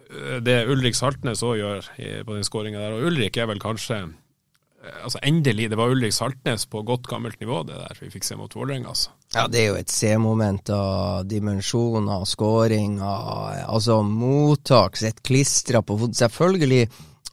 eh, 0.09 0.39
Det 0.45 0.63
Ulrik 0.71 0.97
Saltnes 0.97 1.45
òg 1.45 1.59
gjør 1.61 1.91
på 2.25 2.39
den 2.39 2.47
skåringa 2.47 2.81
der, 2.81 2.97
og 2.97 3.11
Ulrik 3.11 3.37
er 3.37 3.51
vel 3.51 3.61
kanskje 3.61 4.07
Altså 4.79 5.19
Endelig, 5.27 5.65
det 5.67 5.75
var 5.75 5.91
Ulrik 5.91 6.13
Saltnes 6.15 6.63
på 6.71 6.79
godt 6.87 7.03
gammelt 7.11 7.41
nivå, 7.41 7.65
det 7.67 7.75
der 7.75 7.97
vi 7.99 8.07
fikk 8.13 8.23
se 8.23 8.37
mot 8.39 8.53
Vålerenga, 8.55 8.93
altså. 8.93 9.11
Ja, 9.35 9.43
det 9.51 9.59
er 9.59 9.65
jo 9.73 9.79
et 9.81 9.91
C-moment 9.91 10.71
av 10.71 11.25
dimensjoner, 11.27 12.23
skåringer, 12.23 13.65
altså 13.67 13.97
mottak, 14.07 14.95
sett 14.95 15.19
klistra 15.27 15.83
på 15.83 15.99
fot. 15.99 16.15
Selvfølgelig 16.15 16.85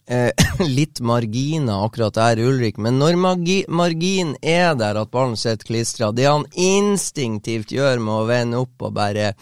eh, 0.06 0.30
litt 0.78 1.00
marginer 1.00 1.84
akkurat 1.86 2.16
der, 2.16 2.42
Ulrik, 2.46 2.78
men 2.78 2.98
når 3.02 3.18
magi 3.20 3.58
margin 3.68 4.34
er 4.42 4.74
der, 4.78 4.98
at 5.02 5.12
ballen 5.12 5.36
sitter 5.38 5.66
klistra, 5.66 6.12
det 6.12 6.28
han 6.28 6.46
instinktivt 6.52 7.74
gjør 7.74 8.02
med 8.02 8.14
å 8.14 8.26
vende 8.30 8.64
opp 8.64 8.88
og 8.88 8.96
bare 8.96 9.32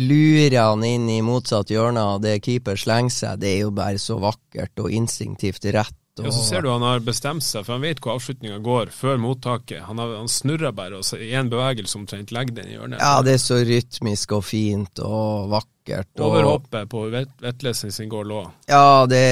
lure 0.00 0.60
han 0.60 0.84
inn 0.86 1.08
i 1.10 1.20
motsatt 1.24 1.70
hjørne 1.72 2.02
av 2.14 2.20
det 2.22 2.38
keeper 2.44 2.78
slenger 2.78 3.14
seg, 3.14 3.40
det 3.42 3.54
er 3.54 3.64
jo 3.64 3.72
bare 3.74 3.98
så 4.00 4.20
vakkert 4.22 4.84
og 4.84 4.92
instinktivt 4.94 5.66
rett. 5.74 5.96
Ja, 6.18 6.30
så 6.34 6.42
ser 6.44 6.64
du 6.66 6.68
han 6.72 6.82
har 6.84 7.00
bestemt 7.00 7.44
seg, 7.46 7.62
for 7.64 7.76
han 7.78 7.84
vet 7.86 8.00
hvor 8.02 8.16
avslutninga 8.18 8.58
går 8.64 8.90
før 8.92 9.16
mottaket. 9.22 9.84
Han, 9.86 10.00
har, 10.02 10.10
han 10.18 10.28
snurrer 10.28 10.72
bare 10.76 10.98
og 10.98 11.06
i 11.22 11.30
en 11.38 11.48
bevegelse 11.48 11.96
omtrent 11.96 12.32
legger 12.34 12.58
den 12.58 12.68
i 12.68 12.74
hjørnet. 12.74 13.00
Ja, 13.00 13.20
det 13.24 13.36
er 13.38 13.40
så 13.44 13.60
rytmisk 13.64 14.34
og 14.36 14.42
fint 14.44 15.00
og 15.06 15.46
vakkert. 15.54 16.10
Og, 16.18 16.26
Overhoppet 16.26 16.90
på 16.92 17.06
Vet- 17.14 17.40
Vetlesen 17.40 17.94
sin 17.94 18.10
går 18.12 18.26
lå. 18.28 18.42
Ja, 18.68 19.06
det, 19.10 19.22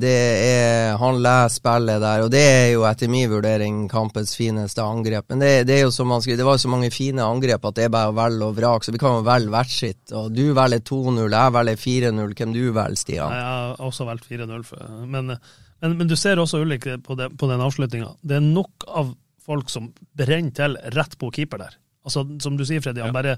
det 0.00 0.12
er 0.46 0.94
Han 1.00 1.18
leser 1.24 1.56
spillet 1.56 1.98
der, 2.04 2.22
og 2.26 2.30
det 2.32 2.42
er 2.44 2.68
jo 2.76 2.84
etter 2.88 3.10
min 3.12 3.28
vurdering 3.32 3.80
kampens 3.90 4.36
fineste 4.38 4.84
angrep. 4.84 5.26
Men 5.32 5.42
det, 5.42 5.50
det 5.68 5.80
er 5.80 5.82
jo 5.86 5.90
som 5.96 6.12
han 6.14 6.22
skriver, 6.22 6.38
det 6.44 6.46
var 6.48 6.60
jo 6.60 6.64
så 6.68 6.70
mange 6.76 6.92
fine 6.94 7.24
angrep 7.24 7.66
at 7.72 7.80
det 7.80 7.88
er 7.88 7.92
bare 7.96 8.12
å 8.12 8.16
velge 8.20 8.46
og 8.52 8.54
vrake, 8.60 8.86
så 8.86 8.94
vi 8.94 9.02
kan 9.02 9.18
jo 9.18 9.26
velge 9.26 9.52
hvert 9.56 9.74
sitt. 9.74 10.04
Og 10.12 10.30
du 10.36 10.44
velger 10.56 10.84
2-0, 10.92 11.24
jeg 11.34 11.56
velger 11.58 11.82
4-0. 11.88 12.32
Hvem 12.38 12.54
du 12.56 12.62
velger, 12.78 13.00
Stian? 13.02 13.34
Jeg 13.36 13.50
har 13.50 13.84
også 13.90 14.06
valgt 14.08 14.30
4-0. 14.30 14.64
Men, 15.08 15.34
men, 15.82 15.96
men 15.98 16.10
du 16.10 16.14
ser 16.18 16.38
også 16.38 16.62
Ulrik 16.62 16.86
på, 17.04 17.16
det, 17.18 17.32
på 17.38 17.48
den 17.50 17.62
avslutninga. 17.62 18.12
Det 18.22 18.38
er 18.38 18.44
nok 18.44 18.86
av 18.86 19.12
folk 19.42 19.70
som 19.72 19.90
brenner 20.14 20.54
til 20.54 20.78
rett 20.94 21.16
på 21.18 21.32
keeper 21.34 21.64
der. 21.64 21.76
Altså, 22.06 22.24
som 22.42 22.56
du 22.58 22.64
sier, 22.66 22.82
Freddy, 22.82 23.02
han 23.02 23.14
bare 23.14 23.36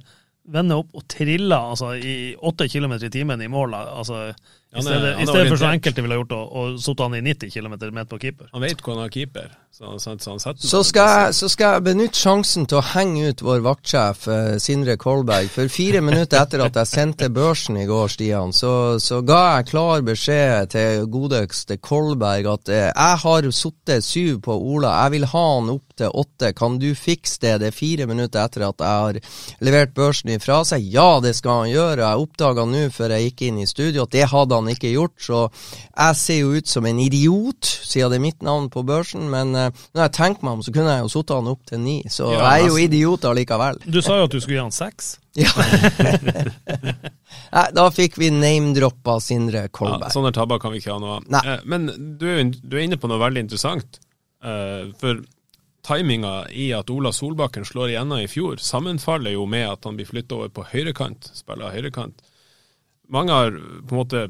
vender 0.53 0.83
opp 0.83 0.93
og 0.97 1.07
triller 1.09 1.71
altså, 1.73 1.95
i 1.97 2.35
åtte 2.37 2.69
kilometer 2.69 3.09
i 3.09 3.15
timen 3.15 3.41
i 3.41 3.49
mål. 3.49 3.77
Altså, 3.81 4.27
I 4.75 4.79
Han 4.83 4.87
er- 4.87 4.91
stedet, 4.91 5.21
i 5.23 5.27
stedet 5.27 5.49
for 5.49 5.57
så 5.63 5.69
enkelte 5.71 6.03
ville 6.03 6.17
gjort 6.19 6.33
å 6.35 6.41
og 6.55 6.79
satt 6.83 6.99
han 7.05 7.15
i 7.15 7.21
90 7.23 7.51
km 7.55 7.75
med 7.95 8.09
på 8.11 8.19
keeper. 8.19 8.49
Han 8.53 8.63
vet 8.65 8.81
hvor 8.83 8.95
han 8.97 9.05
har 9.05 9.13
keeper, 9.15 9.51
så 9.71 9.93
så 10.03 10.11
han 10.11 10.41
setter 10.43 10.69
Så 10.69 10.83
skal, 10.87 11.09
jeg, 11.25 11.35
så 11.35 11.49
skal 11.49 11.73
jeg 11.77 11.85
benytte 11.85 12.19
sjansen 12.19 12.67
til 12.67 12.79
å 12.79 12.83
henge 12.95 13.29
ut 13.31 13.43
vår 13.43 13.63
vaktsjef 13.63 14.27
eh, 14.29 14.57
Sindre 14.59 14.97
Kolberg. 14.97 15.49
For 15.51 15.69
fire 15.69 16.01
minutter 16.03 16.41
etter 16.43 16.63
at 16.65 16.75
jeg 16.75 16.91
sendte 16.91 17.29
børsen 17.31 17.79
i 17.79 17.87
går, 17.87 18.09
Stian, 18.09 18.53
så, 18.53 18.99
så 18.99 19.21
ga 19.23 19.57
jeg 19.59 19.69
klar 19.71 20.03
beskjed 20.07 20.71
til 20.75 21.07
godeste 21.07 21.79
Kolberg 21.79 22.51
at 22.57 22.69
eh, 22.75 22.91
jeg 22.91 23.23
har 23.25 23.51
sittet 23.55 24.05
syv 24.05 24.41
på 24.43 24.59
Ola, 24.59 24.97
jeg 25.05 25.15
vil 25.19 25.29
ha 25.31 25.45
han 25.55 25.71
opp 25.71 25.95
til 25.99 26.11
åtte. 26.11 26.51
Kan 26.59 26.81
du 26.83 26.89
fikse 26.99 27.39
det? 27.45 27.55
Det 27.63 27.69
er 27.71 27.77
fire 27.77 28.07
minutter 28.11 28.43
etter 28.43 28.67
at 28.67 28.83
jeg 28.83 29.05
har 29.07 29.19
levert 29.63 29.95
børsen 29.95 30.35
ifra 30.35 30.65
seg. 30.67 30.83
Ja, 30.91 31.21
det 31.23 31.37
skal 31.39 31.65
han 31.65 31.71
gjøre. 31.71 32.03
Jeg 32.03 32.27
oppdaga 32.27 32.67
nå 32.67 32.89
før 32.95 33.15
jeg 33.15 33.31
gikk 33.31 33.47
inn 33.49 33.63
i 33.63 33.67
studio 33.71 34.03
at 34.03 34.15
det 34.15 34.27
hadde 34.33 34.59
han 34.59 34.64
ikke 34.73 34.93
gjort, 34.95 35.15
så 35.21 35.41
jeg 35.51 36.17
ser 36.21 36.39
jo 36.41 36.55
ut 36.57 36.71
som 36.71 36.87
en 36.89 37.01
idiot, 37.03 37.69
siden 37.85 38.11
det 38.15 38.19
er 38.21 38.25
mitt 38.25 38.43
navn 38.47 38.71
på 38.73 38.83
børsen. 38.87 39.27
Men 39.33 39.53
uh, 39.57 39.69
når 39.95 40.07
jeg 40.07 40.15
tenker 40.19 40.47
meg 40.47 40.59
om, 40.59 40.63
så 40.67 40.73
kunne 40.75 40.95
jeg 40.97 41.05
jo 41.05 41.13
satt 41.17 41.35
han 41.37 41.51
opp 41.53 41.67
til 41.69 41.83
ni. 41.85 41.97
Så 42.09 42.31
Ja, 42.33 42.41
jeg 42.55 42.65
er 42.65 42.69
jo 42.73 42.81
idiot 42.85 43.29
allikevel. 43.31 43.83
Du 43.85 44.01
sa 44.05 44.19
jo 44.21 44.29
at 44.29 44.35
du 44.35 44.41
skulle 44.41 44.59
gi 44.59 44.65
han 44.65 44.75
seks. 44.75 45.15
Ja. 47.55 47.65
Da 47.75 47.85
fikk 47.95 48.17
vi 48.19 48.31
name-droppa 48.35 49.17
Sindre 49.23 49.65
Ja, 49.67 49.71
Kolberg. 49.75 50.11
sånne 50.15 50.33
tabber 50.35 50.61
kan 50.63 50.73
vi 50.75 50.81
ikke 50.83 50.95
ha 50.95 51.01
noe 51.03 51.17
av. 51.19 51.29
Nei. 51.31 51.43
Eh, 51.53 51.63
men 51.71 51.87
du 52.19 52.27
er, 52.31 52.43
du 52.51 52.77
er 52.77 52.85
inne 52.87 52.99
på 53.01 53.11
noe 53.11 53.21
veldig 53.23 53.45
interessant. 53.47 53.99
Eh, 54.45 54.91
for 55.01 55.23
timinga 55.85 56.47
i 56.51 56.71
at 56.77 56.91
Ola 56.91 57.13
Solbakken 57.13 57.67
slår 57.69 57.93
igjennom 57.93 58.23
i 58.23 58.29
fjor, 58.31 58.57
sammenfaller 58.63 59.35
jo 59.37 59.45
med 59.51 59.67
at 59.69 59.85
han 59.85 59.99
blir 59.99 60.09
flytta 60.09 60.39
over 60.39 60.53
på 60.55 60.65
høyrekant, 60.73 61.31
spiller 61.37 61.75
høyrekant. 61.75 62.23
Mange 63.13 63.37
har 63.37 63.53
på 63.53 63.93
en 63.93 64.01
måte 64.01 64.23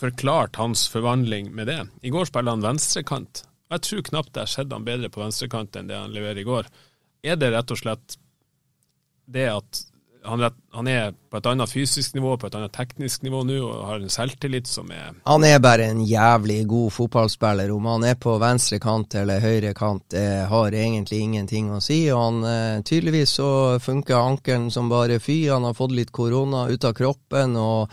forklart 0.00 0.56
hans 0.60 0.86
forvandling 0.88 1.52
med 1.54 1.70
det. 1.70 1.80
I 2.02 2.12
går 2.14 2.30
spilte 2.30 2.54
han 2.56 2.64
venstrekant. 2.64 3.44
Jeg 3.70 3.86
tror 3.86 4.06
knapt 4.08 4.34
jeg 4.34 4.48
har 4.48 4.50
sett 4.50 4.72
han 4.74 4.86
bedre 4.86 5.12
på 5.12 5.22
venstrekant 5.22 5.76
enn 5.78 5.90
det 5.90 5.98
han 5.98 6.14
leverer 6.14 6.42
i 6.42 6.48
går. 6.48 6.66
Er 7.22 7.38
det 7.38 7.52
rett 7.54 7.70
og 7.70 7.78
slett 7.78 8.18
det 9.30 9.46
at 9.52 9.84
han, 10.24 10.40
rett, 10.42 10.56
han 10.76 10.88
er 10.90 11.14
på 11.30 11.38
et 11.38 11.46
annet 11.48 11.70
fysisk 11.70 12.14
nivå, 12.14 12.34
på 12.36 12.48
et 12.50 12.56
annet 12.58 12.72
teknisk 12.74 13.22
nivå 13.24 13.40
nå, 13.48 13.56
og 13.64 13.86
har 13.88 14.02
en 14.02 14.12
selvtillit 14.12 14.68
som 14.68 14.90
er 14.92 15.14
Han 15.24 15.44
er 15.48 15.62
bare 15.62 15.86
en 15.92 16.02
jævlig 16.04 16.58
god 16.68 16.92
fotballspiller. 16.92 17.72
Om 17.72 17.88
han 17.88 18.04
er 18.10 18.18
på 18.20 18.34
venstre 18.42 18.80
kant 18.82 19.16
eller 19.16 19.40
høyre 19.40 19.72
kant, 19.76 20.04
det 20.12 20.48
har 20.50 20.76
egentlig 20.76 21.22
ingenting 21.24 21.70
å 21.72 21.80
si. 21.84 22.02
Og 22.12 22.20
han, 22.20 22.44
eh, 22.44 22.82
tydeligvis 22.82 23.36
så 23.40 23.50
funker 23.80 24.20
ankelen 24.20 24.70
som 24.70 24.90
bare 24.92 25.20
fy. 25.20 25.48
Han 25.48 25.64
har 25.64 25.78
fått 25.78 25.96
litt 25.96 26.12
korona 26.12 26.68
ut 26.68 26.84
av 26.84 26.92
kroppen. 26.94 27.56
og 27.56 27.90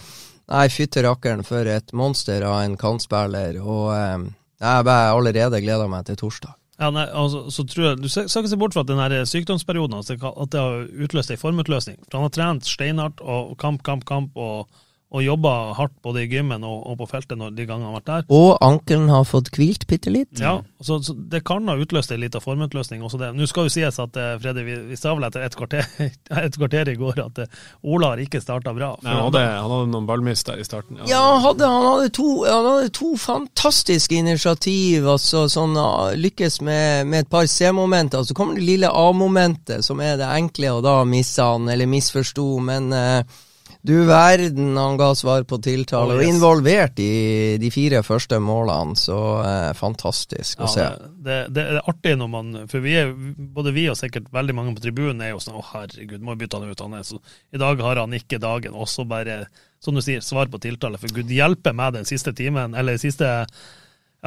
Nei, 0.48 0.68
fytte 0.72 1.04
rakkeren 1.04 1.44
for 1.44 1.68
et 1.68 1.92
monster 1.92 2.46
av 2.48 2.62
en 2.64 2.78
kantspiller. 2.80 3.60
Og 3.60 3.92
eh, 3.96 4.30
jeg 4.64 4.88
bare 4.88 5.12
allerede 5.12 5.62
gleder 5.64 5.92
meg 5.92 6.08
til 6.08 6.20
torsdag. 6.20 6.56
Ja, 6.78 6.92
nei, 6.94 7.08
altså, 7.10 7.48
så 7.50 7.66
jeg, 7.66 7.98
Du 7.98 8.08
skal 8.10 8.28
ikke 8.30 8.52
se 8.52 8.60
bort 8.62 8.76
fra 8.76 8.84
at 8.86 8.92
den 8.92 9.26
sykdomsperioden 9.26 9.98
altså, 9.98 10.14
at 10.14 10.52
det 10.54 10.62
har 10.62 10.86
utløst 11.04 11.34
ei 11.34 11.40
formutløsning. 11.42 11.98
For 12.06 12.20
Han 12.20 12.28
har 12.28 12.36
trent 12.36 12.70
steinhardt 12.70 13.24
og 13.24 13.56
kamp, 13.58 13.82
kamp, 13.84 14.06
kamp, 14.06 14.38
og, 14.38 14.70
og 15.08 15.24
jobba 15.24 15.52
hardt 15.78 15.94
både 16.04 16.26
i 16.26 16.28
gymmen 16.28 16.66
og, 16.68 16.82
og 16.92 16.98
på 17.00 17.06
feltet 17.14 17.40
når 17.40 17.54
de 17.56 17.64
gangene 17.68 17.88
han 17.88 17.96
har 17.96 18.02
vært 18.02 18.10
der. 18.10 18.26
Og 18.36 18.58
ankelen 18.66 19.08
har 19.08 19.24
fått 19.28 19.54
hvilt 19.56 19.86
bitte 19.88 20.12
litt. 20.12 20.42
Ja, 20.42 20.58
så, 20.84 20.98
så 21.04 21.16
Det 21.16 21.46
kan 21.48 21.68
ha 21.72 21.78
utløst 21.80 22.12
en 22.12 22.20
liten 22.20 22.44
formutløsning. 22.44 23.04
også 23.06 23.20
det. 23.22 23.30
Nå 23.38 23.48
skal 23.48 23.70
jo 23.70 23.74
sies 23.78 24.00
at 24.04 24.18
Fredrik, 24.18 24.42
Freddy, 24.42 24.66
vi, 24.68 24.76
vi 24.92 25.00
sa 25.00 25.14
vel 25.16 25.28
etter 25.28 25.46
et 25.48 25.56
kvarter, 25.56 25.88
et 26.48 26.60
kvarter 26.60 26.92
i 26.92 26.98
går 27.00 27.22
at 27.24 27.42
eh, 27.44 27.64
Ola 27.88 28.12
har 28.14 28.24
ikke 28.24 28.42
starta 28.44 28.74
bra. 28.76 28.92
Nei, 29.04 29.14
han, 29.14 29.24
hadde, 29.30 29.46
han 29.48 29.72
hadde 29.72 29.90
noen 29.94 30.10
ballmist 30.10 30.48
der 30.50 30.60
i 30.60 30.68
starten. 30.68 31.00
Ja, 31.08 31.24
han 31.38 31.42
hadde, 31.46 31.72
han 31.72 31.88
hadde, 31.88 32.12
to, 32.18 32.28
han 32.44 32.68
hadde 32.68 32.92
to 33.00 33.14
fantastiske 33.22 34.16
initiativ. 34.20 35.08
altså 35.08 35.48
sånn, 35.52 35.76
ah, 35.80 36.12
Lykkes 36.18 36.60
med, 36.68 37.08
med 37.08 37.26
et 37.26 37.32
par 37.32 37.48
C-momenter. 37.48 38.28
Så 38.28 38.36
kommer 38.38 38.60
det 38.60 38.68
lille 38.68 38.92
A-momentet, 38.92 39.86
som 39.88 40.04
er 40.04 40.20
det 40.20 40.28
enkle, 40.28 40.76
og 40.78 40.84
da 40.88 41.00
missa 41.08 41.54
han, 41.54 41.70
eller 41.72 41.88
misforsto. 41.90 42.50
Men 42.64 42.92
eh, 42.96 43.38
du 43.86 43.94
verden, 44.08 44.76
han 44.78 44.98
ga 45.00 45.12
svar 45.16 45.44
på 45.48 45.58
tiltale, 45.64 46.14
Oh, 46.14 46.18
og 46.18 46.24
yes. 46.24 46.34
involvert 46.36 47.00
i 47.00 47.58
de 47.62 47.70
fire 47.72 48.02
første 48.04 48.40
målene. 48.44 48.96
Så 49.00 49.18
eh, 49.44 49.72
fantastisk 49.78 50.60
å 50.60 50.68
Ja, 50.68 50.74
se. 50.74 50.88
det, 51.24 51.38
det, 51.54 51.54
det 51.56 51.66
er 51.78 51.80
artig 51.88 52.18
når 52.20 52.30
man 52.34 52.52
For 52.72 52.80
vi 52.84 52.96
er, 53.00 53.14
både 53.38 53.72
vi 53.76 53.88
og 53.92 53.96
sikkert 54.00 54.28
veldig 54.34 54.56
mange 54.58 54.76
på 54.76 54.84
tribunen 54.84 55.22
er 55.22 55.32
jo 55.36 55.40
sånn 55.44 55.60
Å, 55.60 55.64
herregud, 55.74 56.22
må 56.22 56.36
vi 56.36 56.44
bytte 56.46 56.60
han 56.60 56.70
ut. 56.72 56.84
Han 56.84 56.94
er 57.00 57.04
så, 57.08 57.20
I 57.54 57.58
dag 57.62 57.82
har 57.86 58.02
han 58.02 58.14
ikke 58.18 58.40
dagen. 58.44 58.74
Og 58.76 58.88
så 58.92 59.06
bare, 59.08 59.46
som 59.84 59.96
du 59.96 60.02
sier, 60.02 60.22
svar 60.26 60.48
på 60.52 60.60
tiltale. 60.64 60.98
For 61.02 61.08
gud 61.14 61.32
hjelpe 61.32 61.74
meg 61.78 61.94
den 62.00 62.06
siste 62.10 62.34
timen, 62.36 62.76
eller 62.76 62.98
siste 63.02 63.46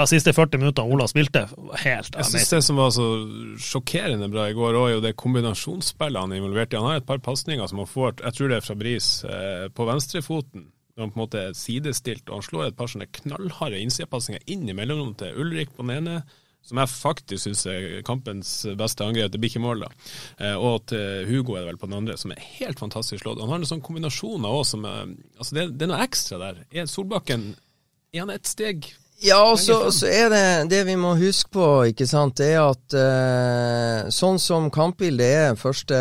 ja, 0.01 0.09
siste 0.09 0.33
40 0.33 0.61
minuttene 0.63 0.95
Ola 0.95 1.07
spilte. 1.11 1.45
Helt 1.83 2.17
Jeg 2.17 2.29
synes 2.31 2.53
det 2.55 2.61
som 2.65 2.81
var 2.81 2.91
så 2.95 3.07
sjokkerende 3.61 4.31
bra 4.33 4.49
i 4.49 4.57
går, 4.57 4.77
er 4.81 4.95
jo 4.95 5.05
det 5.05 5.17
kombinasjonsspillet 5.21 6.25
han 6.25 6.33
er 6.33 6.41
involvert 6.41 6.73
i. 6.73 6.81
Han 6.81 6.89
har 6.89 7.01
et 7.03 7.09
par 7.09 7.23
pasninger 7.25 7.69
som 7.71 7.83
han 7.83 7.91
får, 7.91 8.21
jeg 8.25 8.37
tror 8.37 8.53
det 8.53 8.61
er 8.61 8.67
fra 8.67 8.79
Bris, 8.81 9.09
eh, 9.25 9.67
på 9.75 9.89
venstrefoten. 9.89 10.69
Han 11.01 11.13
på 11.13 11.17
en 11.17 11.25
måte 11.25 11.41
er 11.41 11.57
sidestilt, 11.57 12.29
og 12.29 12.41
han 12.41 12.47
slår 12.47 12.69
et 12.69 12.77
par 12.77 12.91
sånne 12.91 13.09
knallharde 13.21 13.81
innsidepasninger 13.81 14.45
inn 14.53 14.69
i 14.69 14.77
mellomrommet 14.77 15.21
til 15.23 15.41
Ulrik 15.41 15.73
på 15.77 15.87
den 15.87 15.95
ene, 15.97 16.17
som 16.67 16.81
jeg 16.83 16.93
faktisk 16.93 17.47
syns 17.47 17.63
er 17.73 18.03
kampens 18.05 18.51
beste 18.77 19.07
angrep. 19.07 19.31
Det 19.33 19.41
blir 19.41 19.53
ikke 19.53 19.65
mål, 19.65 19.87
da. 19.87 19.91
Eh, 20.45 20.57
og 20.57 20.85
til 20.93 21.25
Hugo 21.31 21.57
er 21.57 21.65
det 21.65 21.73
vel 21.73 21.81
på 21.81 21.89
den 21.89 22.01
andre, 22.03 22.19
som 22.21 22.35
er 22.35 22.49
helt 22.61 22.83
fantastisk 22.83 23.25
slått. 23.25 23.41
Han 23.41 23.53
har 23.53 23.63
en 23.63 23.71
sånn 23.71 23.85
kombinasjoner 23.85 24.61
òg 24.61 24.67
som 24.69 24.85
er 24.89 25.15
Altså, 25.41 25.55
det, 25.57 25.71
det 25.81 25.87
er 25.87 25.93
noe 25.95 26.05
ekstra 26.05 26.41
der. 26.43 26.65
Er 26.69 26.91
Solbakken 26.91 27.55
Er 28.13 28.27
han 28.27 28.35
et 28.35 28.49
steg 28.49 28.91
Ja, 29.21 29.41
og 29.53 29.59
så, 29.61 30.07
er 30.09 30.31
det 30.33 30.45
det 30.73 30.81
vi 30.89 30.97
må 30.97 31.13
huske 31.19 31.53
på, 31.53 31.67
ikke 31.91 32.07
sant, 32.09 32.39
det 32.41 32.55
er 32.55 32.71
at 32.71 32.97
eh, 32.97 34.09
sånn 34.15 34.41
som 34.41 34.71
kampbildet 34.73 35.37
er 35.51 35.61
første 35.61 35.99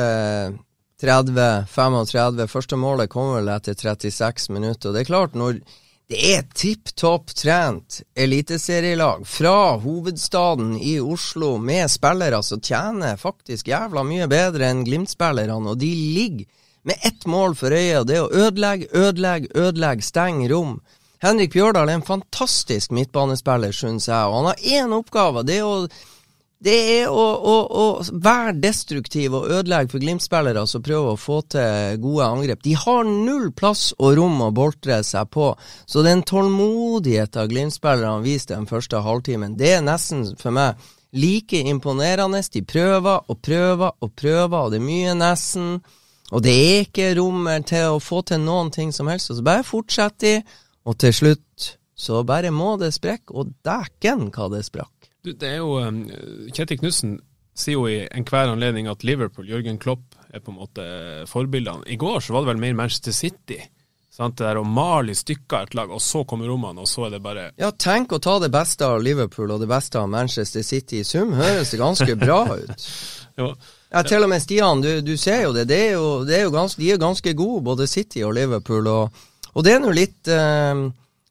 30-35 0.99 2.47
Første 2.51 2.79
målet 2.79 3.11
kommer 3.11 3.39
vel 3.39 3.51
etter 3.53 3.75
36 3.75 4.49
minutter. 4.51 4.89
Og 4.89 4.95
det 4.95 5.03
er 5.03 5.07
klart, 5.07 5.37
når 5.37 5.61
det 6.09 6.19
er 6.33 6.47
tipp 6.57 6.89
topp 6.97 7.31
trent 7.37 7.99
eliteserielag 8.17 9.27
fra 9.29 9.77
hovedstaden 9.79 10.73
i 10.81 10.97
Oslo 10.99 11.57
med 11.61 11.91
spillere 11.91 12.41
som 12.43 12.63
tjener 12.65 13.19
faktisk 13.21 13.69
jævla 13.69 14.03
mye 14.07 14.27
bedre 14.31 14.71
enn 14.71 14.81
Glimt-spillerne, 14.87 15.59
og 15.69 15.77
de 15.79 15.91
ligger 16.15 16.47
med 16.87 16.95
ett 17.05 17.27
mål 17.29 17.53
for 17.59 17.75
øyet, 17.75 17.99
og 17.99 18.07
det 18.09 18.17
er 18.17 18.25
å 18.25 18.47
ødelegge, 18.47 18.87
ødelegge, 18.95 19.51
ødelegge, 19.53 20.07
stenge 20.07 20.49
rom. 20.49 20.79
Henrik 21.19 21.51
Bjørdal 21.51 21.89
er 21.89 21.99
en 21.99 22.05
fantastisk 22.07 22.93
midtbanespiller, 22.95 23.75
syns 23.75 24.07
jeg, 24.07 24.29
og 24.29 24.37
han 24.37 24.53
har 24.53 24.61
én 24.79 24.95
oppgave. 24.95 25.43
Det 25.43 25.57
er 25.59 25.65
å, 25.67 25.73
det 26.63 26.75
er 26.93 27.11
å, 27.11 27.25
å, 27.35 27.55
å 27.67 28.21
være 28.23 28.53
destruktiv 28.63 29.35
og 29.35 29.49
ødelegge 29.51 29.91
for 29.91 30.03
Glimt-spillere 30.03 30.63
som 30.67 30.83
prøver 30.85 31.11
å 31.11 31.19
få 31.19 31.41
til 31.51 31.99
gode 32.03 32.29
angrep. 32.29 32.63
De 32.63 32.77
har 32.79 33.03
null 33.03 33.49
plass 33.51 33.89
og 33.97 34.15
rom 34.19 34.39
å 34.47 34.53
boltre 34.55 35.01
seg 35.03 35.27
på, 35.35 35.49
så 35.87 36.05
den 36.07 36.23
tålmodigheten 36.23 37.51
Glimt-spillerne 37.51 38.23
viste 38.23 38.55
den 38.55 38.69
første 38.71 39.03
halvtimen, 39.03 39.57
det 39.59 39.73
er 39.75 39.83
nesten 39.83 40.23
for 40.39 40.55
meg 40.55 40.79
like 41.11 41.59
imponerende. 41.67 42.39
De 42.53 42.63
prøver 42.63 43.27
og 43.27 43.41
prøver 43.43 43.91
og 43.99 44.15
prøver, 44.15 44.57
og 44.61 44.71
det 44.71 44.79
er 44.79 44.87
mye 44.87 45.19
nesten. 45.19 45.81
Og 46.31 46.43
det 46.45 46.55
er 46.55 46.83
ikke 46.85 47.11
rom 47.17 47.47
til 47.67 47.95
å 47.95 48.01
få 48.03 48.21
til 48.21 48.39
noen 48.43 48.69
ting 48.71 48.91
som 48.95 49.09
helst. 49.09 49.31
Og 49.33 49.39
så 49.39 49.45
bare 49.45 49.67
fortsetter 49.67 50.43
de, 50.43 50.59
og 50.87 50.97
til 51.01 51.15
slutt 51.15 51.73
så 51.99 52.21
bare 52.23 52.51
må 52.55 52.77
det 52.79 52.93
sprekke. 52.95 53.33
Og 53.35 53.51
dæken 53.65 54.29
hva 54.31 54.47
det 54.53 54.63
sprakk. 54.67 55.09
Du, 55.25 55.33
det 55.33 55.49
er 55.49 55.57
jo 55.59 55.75
um, 55.83 56.05
Kjetil 56.55 56.79
Knutsen 56.79 57.17
sier 57.59 57.75
jo 57.75 57.89
i 57.91 58.05
enhver 58.15 58.53
anledning 58.53 58.87
at 58.87 59.03
Liverpool, 59.03 59.49
Jørgen 59.49 59.79
Klopp, 59.81 60.15
er 60.31 60.39
på 60.39 60.53
en 60.53 60.59
måte 60.61 60.85
forbildene. 61.27 61.83
I 61.91 61.97
går 61.99 62.21
så 62.23 62.35
var 62.35 62.45
det 62.45 62.53
vel 62.53 62.61
mer 62.61 62.77
Manchester 62.77 63.15
City. 63.15 63.59
Sant? 64.13 64.37
Det 64.39 64.45
der 64.47 64.59
å 64.61 64.67
male 64.67 65.13
i 65.13 65.17
stykker 65.17 65.67
et 65.67 65.75
lag, 65.75 65.91
og 65.91 66.01
så 66.03 66.23
kommer 66.27 66.47
rommene, 66.47 66.83
og 66.83 66.87
så 66.91 67.07
er 67.07 67.17
det 67.17 67.21
bare 67.23 67.49
Ja, 67.59 67.71
tenk 67.71 68.13
å 68.15 68.21
ta 68.23 68.37
det 68.43 68.51
beste 68.53 68.87
av 68.87 69.01
Liverpool 69.03 69.51
og 69.55 69.63
det 69.63 69.69
beste 69.71 69.99
av 69.99 70.07
Manchester 70.11 70.63
City. 70.63 71.01
I 71.01 71.07
sum 71.07 71.33
høres 71.35 71.73
det 71.73 71.81
ganske 71.81 72.15
bra 72.19 72.41
ut. 72.61 72.87
jo, 73.39 73.53
Ja, 73.89 74.03
til 74.05 74.21
og 74.21 74.29
med 74.29 74.43
Stian, 74.43 74.83
du, 74.85 74.99
du 75.01 75.15
ser 75.17 75.47
jo 75.47 75.53
det. 75.55 75.65
det, 75.71 75.79
er 75.89 75.95
jo, 75.97 76.09
det 76.27 76.35
er 76.37 76.43
jo 76.45 76.53
ganske, 76.53 76.79
de 76.79 76.91
er 76.93 77.01
ganske 77.01 77.33
gode, 77.33 77.63
både 77.65 77.87
City 77.89 78.21
og 78.27 78.35
Liverpool. 78.37 78.87
Og, 78.87 79.23
og 79.53 79.65
det 79.65 79.75
er 79.75 79.83
nå 79.83 79.93
litt 79.95 80.29
eh, 80.31 80.87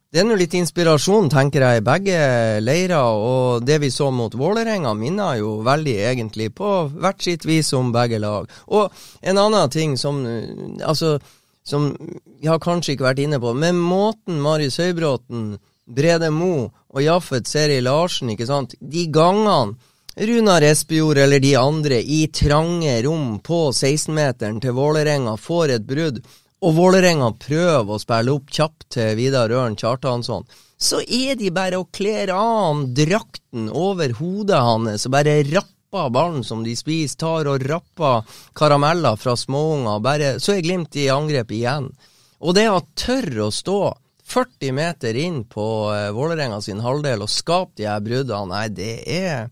det 0.09 0.23
er 0.23 0.25
nå 0.25 0.39
litt 0.41 0.55
inspirasjon, 0.57 1.27
tenker 1.29 1.61
jeg, 1.61 1.81
i 1.81 1.85
begge 1.85 2.21
leirer. 2.65 3.13
Og 3.13 3.65
det 3.69 3.77
vi 3.83 3.91
så 3.93 4.09
mot 4.09 4.33
Vålerenga, 4.33 4.95
minner 4.97 5.37
jo 5.37 5.59
veldig 5.67 5.97
egentlig 6.09 6.49
på 6.57 6.71
hvert 6.95 7.21
sitt 7.21 7.45
vis 7.45 7.75
om 7.77 7.91
begge 7.93 8.17
lag. 8.23 8.49
Og 8.73 8.89
en 9.21 9.41
annen 9.45 9.75
ting 9.75 9.99
som 10.01 10.25
eh, 10.27 10.55
Altså, 10.89 11.19
som 11.69 11.91
jeg 12.41 12.49
har 12.49 12.61
kanskje 12.63 12.95
ikke 12.95 13.11
vært 13.11 13.21
inne 13.21 13.37
på, 13.43 13.53
men 13.53 13.77
måten 13.77 14.39
Marius 14.41 14.79
Høybråten, 14.81 15.59
Brede 15.85 16.31
Mo 16.33 16.71
og 16.89 17.03
Jaffet 17.05 17.49
Seri 17.49 17.83
Larsen, 17.85 18.33
ikke 18.33 18.49
sant, 18.49 18.73
de 18.81 19.05
gangene 19.13 19.77
Runar 20.19 20.65
Espejord 20.67 21.21
eller 21.23 21.39
de 21.39 21.53
andre 21.61 22.01
i 22.03 22.25
trange 22.35 22.97
rom 23.05 23.37
på 23.45 23.69
16-meteren 23.71 24.59
til 24.65 24.75
Vålerenga 24.75 25.37
får 25.39 25.77
et 25.77 25.85
brudd, 25.87 26.19
og 26.59 26.75
Vålerenga 26.75 27.31
prøver 27.39 27.93
å 27.95 28.01
spille 28.03 28.35
opp 28.35 28.51
kjapt 28.51 28.89
til 28.97 29.15
Vidar 29.19 29.53
Ørn 29.55 29.77
Kjartansson, 29.79 30.47
så 30.79 31.01
er 31.03 31.39
de 31.39 31.51
bare 31.55 31.79
å 31.79 31.89
klere 31.95 32.35
av 32.35 32.85
drakten 32.95 33.69
over 33.71 34.15
hodet 34.19 34.59
hans 34.63 35.07
og 35.07 35.15
bare 35.15 35.41
rapper 35.51 36.11
ballen 36.15 36.45
som 36.45 36.63
de 36.67 36.75
spiser, 36.79 37.19
tar 37.19 37.49
og 37.51 37.65
rapper 37.67 38.27
karameller 38.59 39.19
fra 39.19 39.35
småunger, 39.39 40.39
så 40.43 40.55
er 40.55 40.67
Glimt 40.67 40.99
i 40.99 41.09
angrep 41.11 41.55
igjen. 41.55 41.89
Og 42.39 42.55
det 42.55 42.69
å 42.71 42.85
tørre 42.99 43.49
å 43.49 43.55
stå 43.55 43.81
40 44.29 44.75
meter 44.77 45.17
inn 45.17 45.41
på 45.49 45.65
uh, 45.89 46.11
Vålerenga 46.15 46.61
sin 46.63 46.83
halvdel 46.85 47.25
og 47.25 47.33
skape 47.33 47.79
de 47.81 47.89
her 47.89 48.03
bruddene, 48.05 48.53
nei, 48.53 48.67
det 48.69 48.95
er 49.09 49.49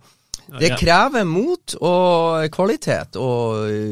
det 0.61 0.77
krever 0.79 1.25
mot 1.27 1.75
og 1.81 2.47
kvalitet 2.55 3.17
å 3.19 3.31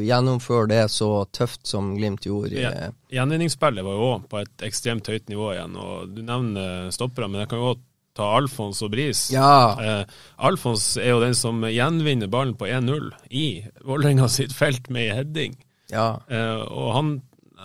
gjennomføre 0.06 0.68
det 0.70 0.84
så 0.94 1.08
tøft 1.34 1.66
som 1.66 1.94
Glimt 1.98 2.26
gjorde. 2.28 2.60
Ja. 2.60 2.90
Gjenvinningsspillet 3.14 3.86
var 3.86 3.98
jo 3.98 4.06
òg 4.12 4.28
på 4.30 4.42
et 4.42 4.64
ekstremt 4.66 5.08
høyt 5.10 5.28
nivå 5.32 5.52
igjen. 5.54 5.74
og 5.76 6.14
Du 6.14 6.22
nevner 6.22 6.90
stoppere, 6.94 7.28
men 7.28 7.42
jeg 7.44 7.50
kan 7.52 7.62
jo 7.62 7.72
også 7.74 7.90
ta 8.14 8.30
Alfons 8.36 8.78
og 8.86 8.92
Bris. 8.94 9.26
Ja. 9.34 9.74
Eh, 9.82 10.16
Alfons 10.46 10.92
er 11.02 11.10
jo 11.16 11.20
den 11.24 11.34
som 11.34 11.62
gjenvinner 11.66 12.30
ballen 12.30 12.54
på 12.54 12.68
1-0 12.70 13.10
i 13.34 13.46
Vålerenga 13.82 14.28
sitt 14.30 14.54
felt 14.54 14.86
med 14.88 15.08
ei 15.08 15.16
heading. 15.18 15.56
ja. 15.90 16.20
Eh, 16.30 16.62
og 16.70 16.92
han 16.94 17.14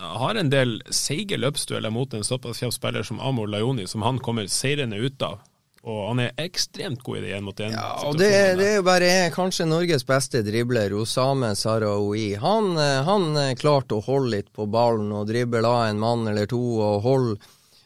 har 0.00 0.34
en 0.40 0.48
del 0.48 0.78
seige 0.88 1.36
løpsdueller 1.36 1.92
mot 1.92 2.14
en 2.16 2.24
såpass 2.24 2.62
kjapp 2.62 2.72
spiller 2.72 3.04
som 3.04 3.20
Amor 3.20 3.50
Lajoni, 3.52 3.86
som 3.86 4.02
han 4.02 4.18
kommer 4.18 4.46
seirende 4.48 4.96
ut 4.96 5.22
av. 5.22 5.42
Og 5.88 6.00
han 6.10 6.20
er 6.26 6.42
ekstremt 6.42 7.00
god 7.06 7.18
i 7.18 7.22
det 7.24 7.30
én 7.38 7.44
mot 7.46 7.60
én. 7.60 7.72
Ja, 7.72 7.94
og 8.04 8.18
det, 8.20 8.28
det 8.60 8.66
er 8.66 8.74
jo 8.80 8.84
bare 8.84 9.12
kanskje 9.32 9.64
Norges 9.68 10.04
beste 10.04 10.42
dribler, 10.44 10.92
Osame 11.00 11.54
Sarawi. 11.56 12.34
Han, 12.42 12.74
eh, 12.76 12.98
han 13.06 13.30
eh, 13.40 13.54
klarte 13.56 13.96
å 13.96 14.04
holde 14.04 14.34
litt 14.34 14.50
på 14.52 14.68
ballen 14.68 15.08
og 15.16 15.30
drible 15.30 15.64
av 15.64 15.86
en 15.88 16.02
mann 16.02 16.28
eller 16.28 16.50
to 16.50 16.60
og 16.60 17.00
holde 17.06 17.38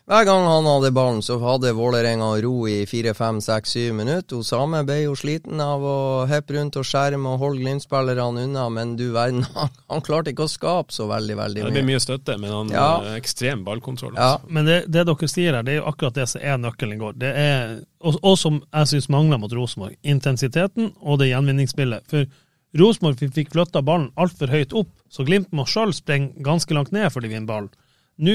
Hver 0.04 0.26
gang 0.28 0.42
han 0.44 0.66
hadde 0.68 0.90
ballen, 0.92 1.22
så 1.24 1.38
hadde 1.40 1.70
Vålerenga 1.72 2.26
ro 2.44 2.66
i 2.68 2.82
fire, 2.84 3.14
fem, 3.16 3.38
seks, 3.40 3.70
syv 3.72 3.94
minutter. 3.96 4.36
Osame 4.42 4.82
ble 4.84 4.98
jo 5.06 5.14
sliten 5.16 5.56
av 5.64 5.80
å 5.80 5.94
heppe 6.28 6.58
rundt 6.58 6.76
og 6.76 6.84
skjerme 6.84 7.30
og 7.32 7.38
holde 7.40 7.62
Glimt-spillerne 7.62 8.42
unna, 8.44 8.66
men 8.68 8.92
du 9.00 9.06
verden, 9.14 9.46
han, 9.56 9.70
han 9.88 10.04
klarte 10.04 10.34
ikke 10.34 10.44
å 10.44 10.52
skape 10.52 10.92
så 10.92 11.06
veldig, 11.08 11.38
veldig 11.40 11.62
mye. 11.64 11.70
Det 11.72 11.78
blir 11.78 11.88
mye 11.88 12.02
støtte, 12.04 12.36
men 12.36 12.52
han 12.52 12.74
Ja. 12.74 12.84
har 13.00 13.16
ekstrem 13.16 13.62
ballkontroll. 13.64 14.12
Ja. 14.18 14.34
Altså. 14.34 14.52
Men 14.58 14.68
det, 14.68 14.78
det 14.92 15.06
dere 15.08 15.30
sier 15.32 15.56
her, 15.56 15.64
det 15.64 15.72
er 15.72 15.80
jo 15.80 15.88
akkurat 15.88 16.20
det 16.20 16.28
som 16.34 16.44
er 16.52 16.60
nøkkelen 16.66 16.98
i 16.98 17.00
går. 17.00 17.16
Det 17.24 17.32
er, 17.46 17.74
og, 18.04 18.20
og 18.20 18.36
som 18.44 18.60
jeg 18.60 18.92
syns 18.92 19.08
mangler 19.16 19.40
mot 19.40 19.56
Rosenborg. 19.56 19.96
Intensiteten 20.04 20.92
og 21.00 21.22
det 21.22 21.30
gjenvinningsspillet. 21.32 22.04
For 22.12 22.28
Rosenborg 22.76 23.16
fikk- 23.24 23.38
fikk 23.40 23.54
flytta 23.56 23.80
ballen 23.80 24.10
altfor 24.20 24.52
høyt 24.52 24.76
opp, 24.76 24.92
så 25.08 25.24
Glimt 25.24 25.48
må 25.56 25.64
sjøl 25.64 25.96
springe 25.96 26.34
ganske 26.44 26.76
langt 26.76 26.92
ned 26.92 27.08
for 27.14 27.24
de 27.24 27.32
vinner 27.32 27.48
ballen. 27.48 27.72
Nå 28.20 28.34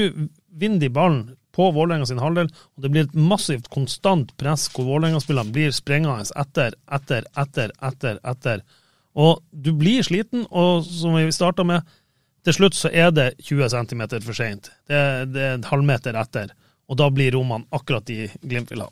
vinner 0.50 0.82
de 0.82 0.90
ballen 0.92 1.22
på 1.60 1.70
Vålerenga 1.76 2.08
sin 2.08 2.22
halvdel, 2.22 2.48
og 2.48 2.84
det 2.84 2.90
blir 2.92 3.06
et 3.06 3.16
massivt, 3.16 3.68
konstant 3.72 4.32
press 4.40 4.68
hvor 4.72 4.88
Vålerenga-spillerne 4.88 5.52
blir 5.54 5.74
sprengende 5.76 6.24
etter, 6.40 6.76
etter, 6.88 7.28
etter, 7.44 7.74
etter, 7.90 8.20
etter. 8.32 8.64
Og 9.20 9.42
du 9.50 9.72
blir 9.76 10.06
sliten, 10.06 10.46
og 10.50 10.86
som 10.86 11.18
vi 11.18 11.28
starta 11.34 11.66
med, 11.66 11.84
til 12.46 12.56
slutt 12.56 12.78
så 12.78 12.88
er 12.88 13.12
det 13.12 13.34
20 13.44 13.68
cm 13.74 14.06
for 14.24 14.36
seint. 14.36 14.72
Det, 14.88 15.04
det 15.34 15.44
er 15.44 15.58
en 15.58 15.68
halvmeter 15.68 16.16
etter, 16.16 16.54
og 16.88 16.98
da 16.98 17.10
blir 17.12 17.36
rommene 17.36 17.68
akkurat 17.76 18.06
de 18.08 18.30
Glimt 18.40 18.72
vil 18.72 18.86
ha. 18.86 18.90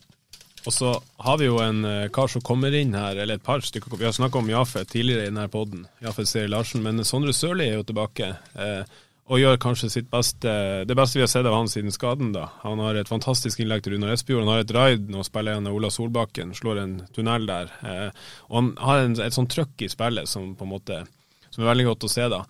Og 0.66 0.74
så 0.74 0.90
har 1.24 1.38
vi 1.40 1.46
jo 1.46 1.61
en 1.62 1.85
uh, 1.87 2.11
kar 2.12 2.28
som 2.28 2.42
kommer 2.44 2.74
inn 2.76 2.92
her, 2.92 3.16
eller 3.16 3.38
et 3.38 3.44
par 3.44 3.62
stykker. 3.64 3.94
Vi 3.96 4.04
har 4.04 4.12
snakka 4.12 4.42
om 4.42 4.50
Jafet 4.50 4.90
tidligere 4.92 5.24
i 5.24 5.31
denne 5.31 5.46
poden, 5.48 5.87
Jafet 6.04 6.28
Seri 6.28 6.50
Larsen. 6.50 6.83
Men 6.85 7.00
Sondre 7.09 7.33
Sørli 7.33 7.70
er 7.70 7.78
jo 7.78 7.87
tilbake. 7.88 8.35
Uh, 8.59 8.83
og 9.28 9.40
gjør 9.42 9.58
kanskje 9.60 9.90
sitt 9.92 10.06
beste, 10.08 10.52
det 10.88 10.96
beste 10.96 11.18
vi 11.18 11.24
har 11.24 11.30
sett 11.30 11.46
av 11.46 11.52
han 11.52 11.68
siden 11.68 11.92
skaden. 11.92 12.32
da. 12.32 12.46
Han 12.62 12.80
har 12.80 12.96
et 12.96 13.10
fantastisk 13.10 13.60
innlegg 13.60 13.84
til 13.84 13.94
Runar 13.94 14.14
Espejord. 14.14 14.46
Han 14.46 14.54
har 14.54 14.64
et 14.64 14.72
raid 14.72 15.10
nå 15.12 15.24
spiller 15.26 15.58
han 15.58 15.68
Ola 15.68 15.90
Solbakken, 15.92 16.54
slår 16.56 16.80
en 16.82 16.94
tunnel 17.12 17.44
der. 17.48 17.74
Eh, 17.84 18.08
og 18.48 18.56
han 18.56 18.72
har 18.80 19.04
en, 19.04 19.18
et 19.20 19.36
sånt 19.36 19.52
trøkk 19.52 19.84
i 19.84 19.90
spillet 19.92 20.30
som 20.30 20.54
på 20.56 20.64
en 20.64 20.72
måte, 20.72 21.02
som 21.50 21.62
er 21.62 21.72
veldig 21.74 21.90
godt 21.90 22.08
å 22.08 22.12
se. 22.14 22.28
da. 22.32 22.42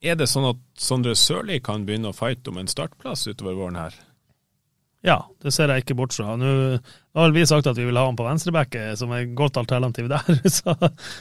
Er 0.00 0.16
det 0.16 0.30
sånn 0.32 0.48
at 0.48 0.64
Sondre 0.80 1.12
Sørli 1.16 1.60
kan 1.64 1.84
begynne 1.84 2.12
å 2.12 2.16
fighte 2.16 2.52
om 2.52 2.62
en 2.62 2.70
startplass 2.70 3.28
utover 3.28 3.58
våren 3.60 3.80
her? 3.80 4.00
Ja, 5.06 5.20
det 5.42 5.52
ser 5.54 5.70
jeg 5.70 5.84
ikke 5.84 5.94
bort 6.00 6.14
fra. 6.16 6.32
Nå 6.34 6.48
har 7.14 7.34
vi 7.34 7.44
sagt 7.46 7.68
at 7.70 7.78
vi 7.78 7.84
vil 7.86 7.98
ha 7.98 8.08
han 8.08 8.16
på 8.18 8.26
venstreback, 8.26 8.74
som 8.98 9.12
er 9.14 9.22
et 9.22 9.36
godt 9.38 9.58
alternativ 9.60 10.08
der. 10.10 10.24
Så, 10.56 10.74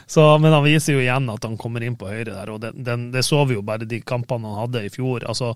så, 0.09 0.23
men 0.41 0.55
han 0.55 0.65
viser 0.65 0.95
jo 0.95 1.03
igjen 1.03 1.29
at 1.29 1.45
han 1.45 1.57
kommer 1.61 1.83
inn 1.85 1.97
på 1.99 2.09
høyre 2.09 2.31
der, 2.31 2.49
og 2.49 2.63
den, 2.63 2.79
den, 2.87 3.03
det 3.13 3.21
så 3.27 3.43
vi 3.45 3.59
jo 3.59 3.65
bare 3.65 3.85
de 3.85 3.99
kampene 4.01 4.49
han 4.49 4.63
hadde 4.63 4.85
i 4.87 4.89
fjor. 4.93 5.27
Altså, 5.29 5.53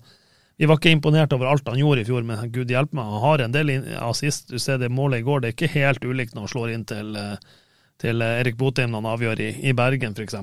vi 0.61 0.67
var 0.69 0.77
ikke 0.77 0.93
imponert 0.93 1.33
over 1.33 1.49
alt 1.49 1.71
han 1.71 1.79
gjorde 1.79 2.03
i 2.03 2.09
fjor, 2.09 2.27
men 2.27 2.51
gud 2.53 2.69
hjelpe 2.69 2.97
meg, 2.99 3.09
han 3.09 3.23
har 3.23 3.45
en 3.45 3.55
del 3.55 3.73
assist. 3.97 4.51
Du 4.51 4.61
ser 4.61 4.77
det 4.81 4.91
målet 4.93 5.23
i 5.23 5.25
går, 5.25 5.41
det 5.41 5.49
er 5.49 5.57
ikke 5.57 5.73
helt 5.79 6.05
ulikt 6.05 6.35
når 6.35 6.45
han 6.45 6.53
slår 6.53 6.75
inn 6.75 6.85
til, 6.89 7.17
til 8.03 8.25
Erik 8.27 8.59
Botheim 8.59 8.93
når 8.93 9.01
han 9.01 9.11
avgjør 9.15 9.43
i, 9.47 9.49
i 9.71 9.73
Bergen, 9.77 10.13
f.eks. 10.13 10.37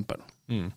Mm. 0.50 0.70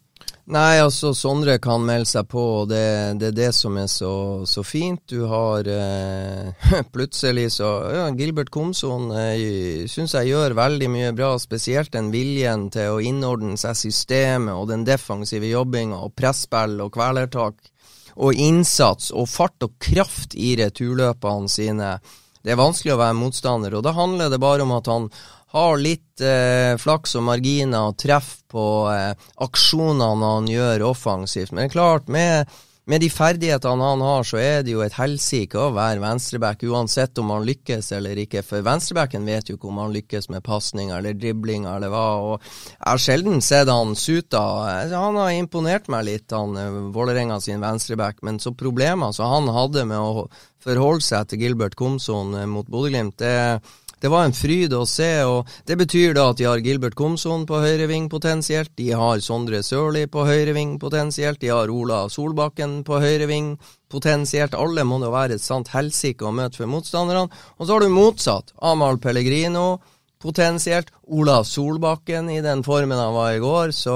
Nei, 0.49 0.79
altså 0.81 1.11
Sondre 1.13 1.59
kan 1.61 1.83
melde 1.85 2.09
seg 2.09 2.25
på, 2.31 2.41
og 2.63 2.71
det, 2.71 2.81
det 3.21 3.27
er 3.27 3.35
det 3.37 3.49
som 3.53 3.75
er 3.77 3.85
så, 3.85 4.13
så 4.49 4.63
fint. 4.65 5.03
Du 5.05 5.27
har 5.29 5.67
eh, 5.69 6.69
plutselig 6.95 7.51
så 7.59 7.67
ja, 7.93 8.07
Gilbert 8.17 8.49
Komson 8.49 9.11
eh, 9.13 9.85
syns 9.85 10.15
jeg 10.17 10.31
gjør 10.31 10.57
veldig 10.57 10.89
mye 10.89 11.11
bra, 11.13 11.35
spesielt 11.37 11.93
den 11.93 12.09
viljen 12.09 12.65
til 12.73 12.95
å 12.95 13.03
innordne 13.03 13.61
seg 13.61 13.77
systemet 13.77 14.55
og 14.55 14.71
den 14.71 14.87
defensive 14.89 15.51
jobbinga 15.51 16.01
og 16.07 16.15
presspill 16.17 16.79
og 16.81 16.95
kvelertak 16.97 17.69
og 18.17 18.33
innsats 18.33 19.13
og 19.13 19.29
fart 19.29 19.69
og 19.69 19.77
kraft 19.77 20.33
i 20.33 20.55
returløpene 20.57 21.51
sine. 21.51 21.99
Det 22.41 22.55
er 22.55 22.57
vanskelig 22.57 22.95
å 22.95 23.03
være 23.03 23.21
motstander, 23.21 23.77
og 23.77 23.85
da 23.85 23.93
handler 23.93 24.33
det 24.33 24.41
bare 24.41 24.65
om 24.65 24.73
at 24.73 24.89
han 24.89 25.11
har 25.51 25.77
litt 25.81 26.21
eh, 26.21 26.77
flaks 26.77 27.15
og 27.17 27.25
marginer 27.25 27.89
og 27.89 27.97
treff 27.97 28.35
på 28.51 28.63
eh, 28.93 29.13
aksjonene 29.41 30.33
han 30.35 30.49
gjør 30.49 30.89
offensivt. 30.91 31.55
Men 31.57 31.71
klart, 31.73 32.05
med, 32.05 32.45
med, 32.85 33.01
de 33.01 33.09
ferdighetene 33.09 33.87
han 33.91 34.03
har, 34.05 34.27
så 34.29 34.37
er 34.37 34.61
det 34.61 34.75
jo 34.75 34.83
et 34.85 34.93
helsike 34.99 35.57
å 35.57 35.71
være 35.73 36.03
venstreback, 36.03 36.67
uansett 36.69 37.17
om 37.17 37.33
han 37.33 37.47
lykkes 37.49 37.89
eller 37.97 38.21
ikke. 38.21 38.45
For 38.45 38.65
venstrebacken 38.65 39.25
vet 39.25 39.49
jo 39.49 39.57
ikke 39.57 39.71
om 39.73 39.81
han 39.81 39.97
lykkes 39.97 40.29
med 40.29 40.45
pasninger 40.45 40.99
eller 40.99 41.17
driblinger 41.17 41.79
eller 41.79 41.95
hva. 41.95 42.05
og 42.27 42.45
Jeg 42.45 42.85
har 42.85 43.03
sjelden 43.07 43.41
sett 43.41 43.73
han 43.73 43.97
suta. 43.97 44.45
Han 44.93 45.17
har 45.17 45.33
imponert 45.33 45.89
meg 45.89 46.05
litt, 46.11 46.29
han 46.29 46.61
eh, 46.61 46.79
Vålerenga 46.93 47.41
sin 47.41 47.65
venstreback. 47.65 48.21
Men 48.21 48.37
så 48.37 48.53
problemer 48.53 49.17
som 49.17 49.33
han 49.33 49.49
hadde 49.57 49.89
med 49.89 49.97
å 49.97 50.29
forholde 50.61 51.09
seg 51.09 51.25
til 51.25 51.47
Gilbert 51.47 51.73
Komson 51.79 52.37
eh, 52.37 52.49
mot 52.49 52.69
Bodø-Glimt, 52.69 53.17
det 53.17 53.63
det 53.99 54.11
var 54.11 54.25
en 54.25 54.35
fryd 54.35 54.73
å 54.75 54.85
se, 54.87 55.09
og 55.27 55.49
det 55.67 55.75
betyr 55.79 56.13
da 56.15 56.29
at 56.31 56.39
de 56.39 56.47
har 56.47 56.61
Gilbert 56.63 56.95
Komson 56.99 57.45
på 57.49 57.59
høyreving 57.59 58.07
potensielt, 58.11 58.71
de 58.79 58.91
har 58.95 59.19
Sondre 59.23 59.59
Sørli 59.65 60.05
på 60.07 60.23
høyreving 60.27 60.77
potensielt, 60.79 61.41
de 61.41 61.51
har 61.51 61.71
Ola 61.73 62.05
Solbakken 62.11 62.79
på 62.87 63.01
høyreving 63.03 63.57
potensielt. 63.91 64.55
Alle 64.55 64.85
må 64.87 65.01
da 65.03 65.11
være 65.11 65.35
et 65.35 65.43
sant 65.43 65.73
helsike 65.73 66.25
å 66.25 66.33
møte 66.35 66.61
for 66.61 66.71
motstanderne. 66.71 67.27
Og 67.57 67.65
så 67.65 67.75
har 67.75 67.83
du 67.83 67.91
motsatt. 67.91 68.53
Amahl 68.61 69.01
Pellegrino 69.01 69.79
potensielt. 70.21 70.91
Ola 71.07 71.43
Solbakken 71.43 72.29
i 72.29 72.41
den 72.41 72.63
formen 72.63 72.99
han 72.99 73.13
var 73.15 73.31
i 73.33 73.41
går, 73.43 73.71
så 73.71 73.95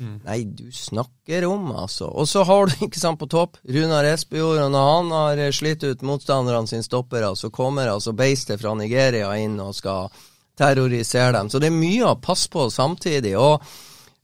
mm. 0.00 0.16
Nei, 0.24 0.38
du 0.44 0.72
snakker 0.72 1.44
om, 1.46 1.68
altså. 1.76 2.08
Og 2.08 2.28
så 2.28 2.44
har 2.48 2.66
du, 2.66 2.74
ikke 2.86 3.00
sant, 3.00 3.20
på 3.20 3.28
topp, 3.30 3.60
Runar 3.68 4.08
Espejord, 4.08 4.64
og 4.64 4.72
når 4.72 4.90
han 4.94 5.14
har 5.14 5.44
slitt 5.56 5.84
ut 5.84 6.02
motstanderne 6.06 6.70
sine 6.70 6.86
stoppere, 6.86 7.34
så 7.36 7.52
kommer 7.52 7.92
altså 7.92 8.16
beistet 8.16 8.62
fra 8.62 8.74
Nigeria 8.78 9.30
inn 9.38 9.60
og 9.60 9.76
skal 9.76 10.10
terrorisere 10.60 11.32
dem. 11.36 11.52
Så 11.52 11.60
det 11.60 11.70
er 11.70 11.78
mye 11.78 12.10
å 12.10 12.18
passe 12.20 12.50
på 12.52 12.68
samtidig. 12.72 13.36
og 13.38 13.62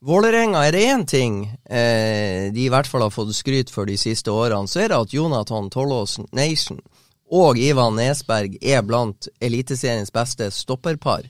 Vålerenga, 0.07 0.66
er 0.66 0.75
det 0.77 0.85
én 0.85 1.07
ting 1.09 1.38
eh, 1.64 2.53
de 2.53 2.66
i 2.66 2.70
hvert 2.70 2.87
fall 2.87 3.07
har 3.07 3.14
fått 3.14 3.33
skryt 3.35 3.72
for 3.72 3.88
de 3.88 3.96
siste 3.99 4.31
årene, 4.31 4.68
så 4.68 4.85
er 4.85 4.92
det 4.92 4.99
at 5.01 5.14
Jonathan 5.16 5.70
Tollåsen 5.72 6.29
Nation 6.37 6.81
og 7.27 7.59
Ivan 7.59 7.97
Nesberg 7.99 8.59
er 8.62 8.85
blant 8.87 9.29
Eliteseriens 9.43 10.12
beste 10.15 10.51
stopperpar. 10.55 11.27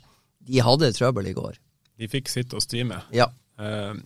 De 0.46 0.60
hadde 0.62 0.92
trøbbel 0.92 1.30
i 1.30 1.36
går. 1.36 1.56
De 1.96 2.08
fikk 2.10 2.28
sitt 2.28 2.52
å 2.52 2.60
stri 2.60 2.84
med. 2.84 3.08
Ja. 3.16 3.30
Uh, 3.56 3.96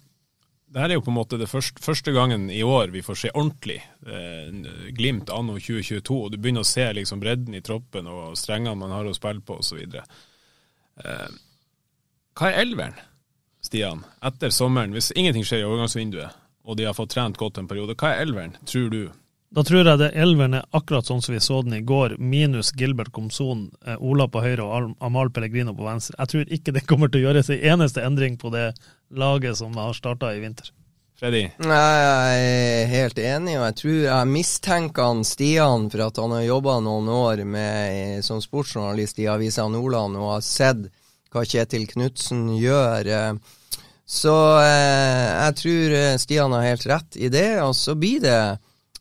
det 0.71 0.79
her 0.79 0.93
er 0.93 1.01
jo 1.01 1.03
på 1.03 1.11
en 1.11 1.19
måte 1.19 1.39
det 1.41 1.51
første, 1.51 1.83
første 1.83 2.15
gangen 2.15 2.47
i 2.55 2.63
år 2.63 2.93
vi 2.95 3.03
får 3.03 3.17
se 3.19 3.33
ordentlig 3.35 3.81
uh, 4.07 4.47
Glimt 4.95 5.33
anno 5.35 5.59
2022. 5.59 6.15
og 6.15 6.31
Du 6.31 6.39
begynner 6.39 6.63
å 6.63 6.71
se 6.71 6.87
liksom 6.95 7.23
bredden 7.23 7.59
i 7.59 7.63
troppen 7.67 8.07
og 8.11 8.39
strengene 8.39 8.79
man 8.79 8.95
har 8.95 9.11
å 9.11 9.17
spille 9.17 9.43
på 9.43 9.59
osv. 9.59 9.83
Uh, 11.03 11.31
hva 12.39 12.53
er 12.53 12.63
elveren, 12.63 13.01
Stian, 13.61 14.07
etter 14.25 14.55
sommeren, 14.55 14.95
hvis 14.95 15.11
ingenting 15.19 15.43
skjer 15.45 15.65
i 15.65 15.67
overgangsvinduet 15.67 16.39
og 16.71 16.77
de 16.79 16.87
har 16.87 16.95
fått 16.95 17.17
trent 17.17 17.39
godt 17.41 17.59
en 17.59 17.69
periode? 17.69 17.97
Hva 17.99 18.15
er 18.15 18.25
elveren, 18.29 18.55
tror 18.69 18.91
du? 18.93 19.03
Da 19.51 19.65
tror 19.67 19.83
jeg 19.83 19.99
det 19.99 20.13
elveren 20.15 20.55
er 20.61 20.67
akkurat 20.79 21.09
sånn 21.09 21.23
som 21.25 21.35
vi 21.35 21.41
så 21.43 21.57
den 21.67 21.75
i 21.75 21.83
går, 21.83 22.13
minus 22.23 22.69
Gilbert 22.79 23.11
Komson, 23.11 23.65
eh, 23.83 23.97
Ola 23.99 24.29
på 24.31 24.45
høyre 24.45 24.63
og 24.63 24.93
Amal 25.03 25.33
Pellegrino 25.35 25.75
på 25.75 25.89
venstre. 25.89 26.15
Jeg 26.21 26.31
tror 26.31 26.53
ikke 26.55 26.75
det 26.77 26.85
kommer 26.87 27.11
til 27.11 27.25
å 27.25 27.25
gjøres 27.25 27.51
en 27.51 27.65
eneste 27.73 28.05
endring 28.07 28.39
på 28.39 28.53
det 28.55 28.69
laget 29.11 29.59
som 29.59 29.75
har 29.75 29.99
starta 29.99 30.31
i 30.37 30.39
vinter. 30.45 30.71
Freddy? 31.19 31.43
Nei, 31.67 31.97
Jeg 31.99 32.47
er 32.47 32.95
helt 32.95 33.19
enig, 33.19 33.59
og 33.59 33.67
jeg 33.67 33.79
tror 33.83 33.99
jeg 34.05 34.31
mistenker 34.31 35.11
han 35.11 35.27
Stian 35.27 35.91
for 35.91 36.07
at 36.07 36.23
han 36.23 36.39
har 36.39 36.47
jobba 36.47 36.79
noen 36.87 37.11
år 37.11 37.45
med, 37.45 38.23
som 38.25 38.39
sportsjournalist 38.41 39.19
i 39.19 39.29
Avisa 39.29 39.67
Nordland 39.69 40.17
og 40.17 40.37
har 40.37 40.47
sett 40.47 40.87
hva 41.35 41.43
Kjetil 41.43 41.91
Knutsen 41.91 42.55
gjør. 42.55 43.35
Så 44.07 44.41
eh, 44.63 45.29
jeg 45.43 45.61
tror 45.67 46.01
Stian 46.23 46.55
har 46.55 46.71
helt 46.71 46.87
rett 46.87 47.19
i 47.19 47.29
det, 47.35 47.49
og 47.67 47.75
så 47.75 47.99
blir 47.99 48.23
det 48.23 48.43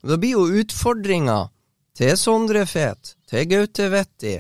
det 0.08 0.18
blir 0.18 0.38
jo 0.38 0.62
utfordringer 0.62 1.50
til 1.98 2.16
Sondre 2.18 2.64
Fet, 2.70 3.16
til 3.28 3.48
Gaute 3.52 3.90
Vetti, 3.92 4.38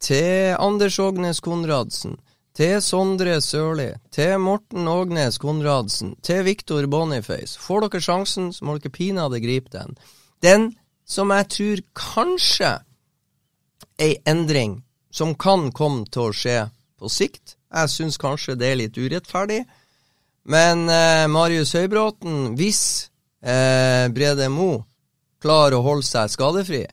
til 0.00 0.54
Anders 0.56 0.96
Ågnes 0.98 1.40
Konradsen, 1.44 2.16
til 2.56 2.78
Sondre 2.82 3.40
Sørli, 3.44 3.90
til 4.14 4.38
Morten 4.40 4.88
Ågnes 4.88 5.38
Konradsen, 5.42 6.14
til 6.22 6.44
Viktor 6.46 6.86
Boniface. 6.86 7.58
Får 7.60 7.88
dere 7.88 8.00
sjansen, 8.00 8.52
så 8.52 8.64
må 8.64 8.78
dere 8.78 8.94
pinadø 8.94 9.40
gripe 9.42 9.72
den. 9.74 9.96
Den 10.40 10.70
som 11.04 11.32
jeg 11.34 11.48
tror 11.52 11.84
kanskje 11.98 12.72
ei 14.00 14.14
endring 14.26 14.80
som 15.12 15.34
kan 15.38 15.68
komme 15.72 16.08
til 16.10 16.30
å 16.30 16.34
skje 16.34 16.58
på 16.98 17.10
sikt. 17.12 17.58
Jeg 17.74 17.90
syns 17.92 18.18
kanskje 18.18 18.56
det 18.58 18.70
er 18.70 18.80
litt 18.80 18.98
urettferdig. 18.98 19.60
Men 20.50 20.88
eh, 20.92 21.26
Marius 21.30 21.72
Høybråten, 21.76 22.54
hvis 22.58 23.10
eh, 23.44 24.08
Brede 24.12 24.48
Mo 24.52 24.84
klarer 25.44 25.78
å 25.78 25.84
holde 25.84 26.06
seg 26.08 26.32
skadefri, 26.32 26.84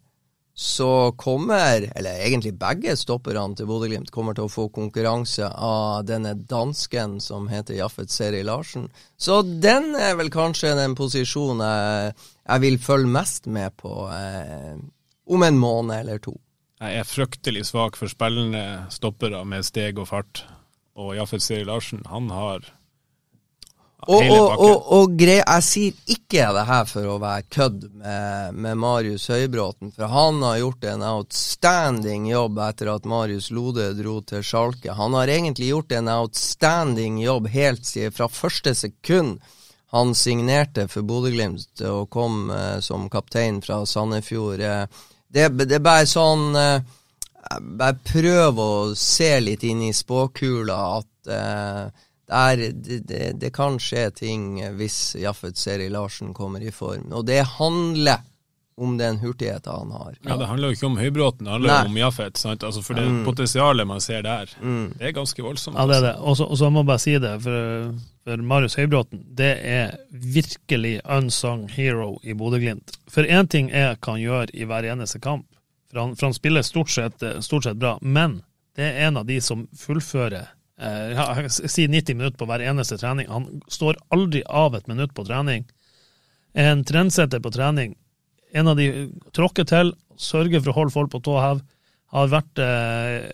så 0.61 1.11
kommer, 1.17 1.87
eller 1.95 2.19
egentlig 2.25 2.51
begge 2.59 2.93
stopperne 2.99 3.55
til 3.57 3.69
Bodø-Glimt, 3.69 4.11
kommer 4.11 4.35
til 4.35 4.49
å 4.49 4.51
få 4.51 4.67
konkurranse 4.73 5.47
av 5.47 6.03
denne 6.05 6.35
dansken 6.35 7.15
som 7.23 7.47
heter 7.49 7.79
Jaffet 7.79 8.11
Seri 8.11 8.43
Larsen. 8.45 8.89
Så 9.17 9.39
den 9.41 9.95
er 9.95 10.17
vel 10.19 10.29
kanskje 10.33 10.75
den 10.77 10.97
posisjonen 10.99 11.63
jeg, 11.63 12.13
jeg 12.43 12.63
vil 12.65 12.79
følge 12.83 13.13
mest 13.15 13.47
med 13.47 13.77
på 13.79 13.95
eh, 14.11 14.75
om 15.31 15.47
en 15.47 15.59
måned 15.61 16.03
eller 16.03 16.21
to. 16.21 16.35
Jeg 16.81 16.99
er 16.99 17.07
fryktelig 17.07 17.67
svak 17.69 17.97
for 17.97 18.11
spillende 18.11 18.91
stoppere 18.91 19.41
med 19.47 19.65
steg 19.65 20.01
og 20.01 20.11
fart, 20.11 20.43
og 20.99 21.15
Jaffet 21.15 21.45
Seri 21.45 21.65
Larsen, 21.65 22.03
han 22.11 22.27
har 22.33 22.67
og, 24.07 24.23
og, 24.33 24.51
og, 24.65 24.85
og 24.95 25.15
grei, 25.19 25.37
Jeg 25.39 25.65
sier 25.65 26.13
ikke 26.15 26.47
det 26.55 26.65
her 26.65 26.87
for 26.89 27.05
å 27.11 27.19
være 27.21 27.45
kødd 27.53 27.83
med, 27.91 28.57
med, 28.57 28.79
Marius 28.81 29.27
Høybråten, 29.29 29.93
for 29.93 30.09
han 30.09 30.41
har 30.45 30.59
gjort 30.63 30.87
en 30.89 31.05
outstanding 31.11 32.27
jobb 32.31 32.61
etter 32.65 32.91
at 32.95 33.05
Marius 33.09 33.51
Lode 33.53 33.91
dro 33.99 34.17
til 34.25 34.45
Sjalke. 34.45 34.95
Han 34.97 35.17
har 35.19 35.29
egentlig 35.29 35.69
gjort 35.69 35.93
en 35.97 36.09
outstanding 36.11 37.21
jobb 37.21 37.51
helt 37.53 37.85
siden 37.85 38.15
fra 38.15 38.29
første 38.31 38.73
sekund 38.77 39.37
han 39.91 40.13
signerte 40.15 40.85
for 40.87 41.03
Bodø-Glimt 41.03 41.81
og 41.89 42.05
kom 42.13 42.45
eh, 42.55 42.79
som 42.79 43.09
kaptein 43.11 43.59
fra 43.63 43.81
Sandefjord. 43.85 44.63
Eh, 44.63 44.85
det, 45.27 45.49
det, 45.59 45.77
er 45.77 45.83
bare 45.83 46.07
sånn 46.07 46.55
eh, 46.55 46.97
Bare 47.59 47.97
prøv 48.05 48.59
å 48.61 48.71
se 48.95 49.33
litt 49.41 49.65
inn 49.67 49.81
i 49.83 49.91
spåkula 49.95 50.77
at 51.01 51.31
eh, 51.35 52.05
der, 52.31 52.65
det, 52.71 53.01
det, 53.11 53.23
det 53.41 53.51
kan 53.53 53.77
skje 53.83 54.07
ting 54.15 54.55
hvis 54.79 55.15
Jaffet 55.19 55.57
Seri 55.59 55.89
Larsen 55.91 56.33
kommer 56.33 56.63
i 56.63 56.71
form. 56.71 57.11
Og 57.11 57.25
det 57.27 57.41
handler 57.59 58.23
om 58.81 58.95
den 58.97 59.17
hurtigheten 59.21 59.67
han 59.75 59.91
har. 59.93 60.13
Ja, 60.25 60.37
Det 60.39 60.47
handler 60.47 60.71
jo 60.71 60.73
ikke 60.77 60.87
om 60.87 60.95
Høybråten, 60.97 61.45
det 61.45 61.51
handler 61.51 61.83
jo 61.83 61.89
om 61.91 61.97
Jaffet. 61.99 62.37
sant? 62.39 62.63
Altså 62.63 62.81
For 62.81 62.95
det 62.97 63.03
Mm. 63.05 63.25
potensialet 63.27 63.85
man 63.87 63.99
ser 64.01 64.21
der, 64.23 64.49
Mm. 64.61 64.93
det 64.97 65.07
er 65.07 65.11
ganske 65.11 65.43
voldsomt. 65.43 65.75
Ja, 65.77 65.85
det 65.85 65.95
er 65.97 66.01
det. 66.07 66.15
Og 66.19 66.37
så 66.57 66.69
må 66.71 66.79
jeg 66.79 66.85
bare 66.87 66.99
si 66.99 67.13
det, 67.19 67.41
for, 67.43 67.93
for 68.25 68.37
Marius 68.37 68.75
Høybråten, 68.75 69.21
det 69.35 69.51
er 69.61 69.91
virkelig 70.11 71.01
unsung 71.05 71.67
hero 71.69 72.19
i 72.23 72.33
Bodø-Glimt. 72.33 72.95
For 73.09 73.23
én 73.23 73.47
ting 73.49 73.69
er 73.71 73.95
hva 73.99 74.13
han 74.15 74.21
gjør 74.23 74.49
i 74.55 74.65
hver 74.65 74.83
eneste 74.91 75.19
kamp, 75.21 75.45
for 75.91 75.99
han, 75.99 76.15
for 76.15 76.27
han 76.27 76.33
spiller 76.33 76.61
stort 76.63 76.89
sett, 76.89 77.19
stort 77.43 77.63
sett 77.67 77.77
bra, 77.77 77.97
men 78.01 78.41
det 78.75 78.83
er 78.95 79.07
en 79.07 79.17
av 79.17 79.25
de 79.27 79.39
som 79.41 79.67
fullfører 79.77 80.47
ja, 80.81 81.25
jeg 81.43 81.69
sier 81.69 81.91
90 81.91 82.17
minutter 82.17 82.39
på 82.41 82.47
hver 82.49 82.63
eneste 82.65 82.97
trening. 82.97 83.29
Han 83.29 83.61
står 83.71 83.99
aldri 84.13 84.41
av 84.47 84.75
et 84.77 84.87
minutt 84.89 85.13
på 85.17 85.25
trening. 85.27 85.67
En 86.57 86.83
trendsetter 86.87 87.43
på 87.43 87.51
trening. 87.53 87.93
En 88.51 88.67
av 88.67 88.79
de 88.79 89.09
tråkker 89.35 89.67
til, 89.69 89.93
sørger 90.19 90.61
for 90.61 90.73
å 90.73 90.77
holde 90.79 90.95
folk 90.95 91.11
på 91.13 91.21
tå 91.23 91.37
hev. 91.41 91.61
Har 92.11 92.33
vært 92.33 92.59
eh, 92.59 93.29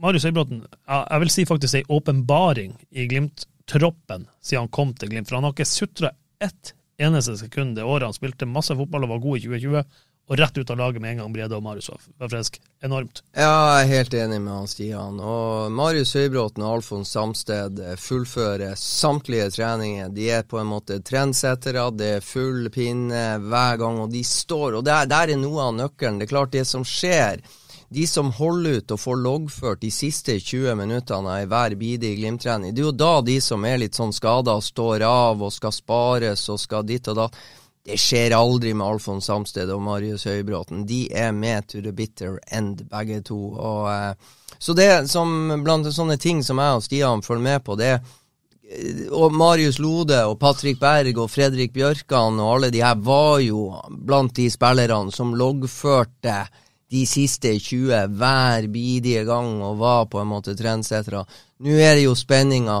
Marius 0.00 0.24
Høybråten, 0.24 0.62
jeg 0.88 1.22
vil 1.22 1.32
si 1.32 1.44
faktisk 1.48 1.78
ei 1.78 1.84
åpenbaring 1.92 2.72
i 2.96 3.04
Glimt-troppen 3.10 4.24
siden 4.40 4.64
han 4.64 4.72
kom 4.74 4.94
til 4.96 5.12
Glimt. 5.12 5.28
For 5.28 5.38
han 5.38 5.46
har 5.46 5.54
ikke 5.54 5.68
sutra 5.68 6.14
ett 6.42 6.72
eneste 7.02 7.36
sekund 7.38 7.76
det 7.76 7.84
året 7.84 8.06
han 8.08 8.16
spilte 8.16 8.48
masse 8.48 8.74
fotball 8.76 9.06
og 9.06 9.14
var 9.16 9.22
god 9.24 9.38
i 9.38 9.44
2020, 9.44 9.84
og 10.24 10.38
rett 10.40 10.56
ut 10.56 10.70
av 10.70 10.78
laget 10.80 11.02
med 11.02 11.10
en 11.10 11.18
gang 11.22 11.32
Brede 11.34 11.56
og 11.56 11.64
Marius 11.64 11.90
var 11.92 12.04
var 12.18 12.30
frisk. 12.32 12.60
Enormt. 12.84 13.22
Ja, 13.36 13.50
jeg 13.78 13.84
er 13.84 13.90
helt 13.90 14.14
enig 14.14 14.38
med 14.40 14.52
han 14.54 14.68
Stian. 14.68 15.18
Og 15.20 15.72
Marius 15.72 16.14
Høybråten 16.16 16.64
og 16.64 16.78
Alfons 16.78 17.12
Samsted 17.12 17.80
eh, 17.80 17.98
fullfører 18.00 18.76
samtlige 18.80 19.50
treninger. 19.58 20.08
De 20.16 20.30
er 20.32 20.46
på 20.48 20.60
en 20.60 20.70
måte 20.70 21.00
trendsettere, 21.04 21.84
det 21.96 22.10
er 22.18 22.24
full 22.24 22.70
pinne 22.72 23.24
hver 23.44 23.80
gang, 23.80 24.00
og 24.04 24.12
de 24.12 24.24
står. 24.24 24.80
Og 24.80 24.86
der, 24.86 25.08
der 25.10 25.34
er 25.34 25.40
noe 25.40 25.68
av 25.68 25.76
nøkkelen. 25.76 26.20
Det 26.20 26.28
er 26.28 26.34
klart, 26.36 26.56
det 26.56 26.64
som 26.68 26.88
skjer 26.88 27.44
de 27.94 28.06
som 28.10 28.32
holder 28.34 28.80
ut 28.80 28.94
og 28.94 29.00
får 29.00 29.18
loggført 29.22 29.82
de 29.84 29.90
siste 29.92 30.34
20 30.40 30.74
minuttene 30.80 31.36
i 31.42 31.48
hver 31.50 31.76
bidige 31.78 32.16
Glimt-trening, 32.18 32.72
det 32.74 32.82
er 32.82 32.88
jo 32.88 32.94
da 32.96 33.12
de 33.22 33.36
som 33.44 33.64
er 33.68 33.78
litt 33.84 33.94
sånn 33.94 34.14
skada, 34.14 34.56
står 34.60 35.04
av 35.06 35.44
og 35.44 35.52
skal 35.54 35.74
spares 35.74 36.48
og 36.50 36.58
skal 36.62 36.86
dit 36.88 37.12
og 37.12 37.20
datt. 37.20 37.38
Det 37.84 37.98
skjer 38.00 38.32
aldri 38.32 38.70
med 38.72 38.86
Alfons 38.86 39.26
Samsted 39.28 39.68
og 39.68 39.82
Marius 39.84 40.24
Høybråten. 40.24 40.86
De 40.88 41.02
er 41.12 41.34
med 41.36 41.66
to 41.68 41.82
the 41.84 41.92
bitter 41.92 42.38
end, 42.48 42.86
begge 42.88 43.20
to. 43.28 43.36
Og, 43.52 43.90
eh, 43.92 44.14
så 44.58 44.72
det 44.72 45.10
som 45.12 45.52
blant 45.64 45.90
sånne 45.92 46.16
ting 46.16 46.40
som 46.42 46.62
jeg 46.62 46.78
og 46.78 46.84
Stian 46.86 47.24
følger 47.26 47.44
med 47.44 47.64
på, 47.66 47.76
det 47.76 47.92
eh, 47.92 49.04
og 49.12 49.36
Marius 49.36 49.76
Lode 49.84 50.22
og 50.24 50.38
Patrick 50.40 50.80
Berg 50.80 51.20
og 51.20 51.28
Fredrik 51.28 51.74
Bjørkan 51.76 52.40
og 52.40 52.54
alle 52.54 52.72
de 52.72 52.80
her 52.80 52.96
var 53.04 53.44
jo 53.44 53.66
blant 53.90 54.32
de 54.40 54.48
spillerne 54.48 55.12
som 55.12 55.36
loggførte 55.36 56.40
de 56.88 57.04
siste 57.04 57.52
20 57.58 58.16
hver 58.16 58.70
bidige 58.72 59.26
gang 59.28 59.58
og 59.60 59.76
var 59.84 60.06
på 60.08 60.22
en 60.22 60.32
måte 60.32 60.56
trendsettere. 60.56 61.26
Nå 61.60 61.76
er 61.76 61.98
det 61.98 62.08
jo 62.08 62.16
spenninga. 62.16 62.80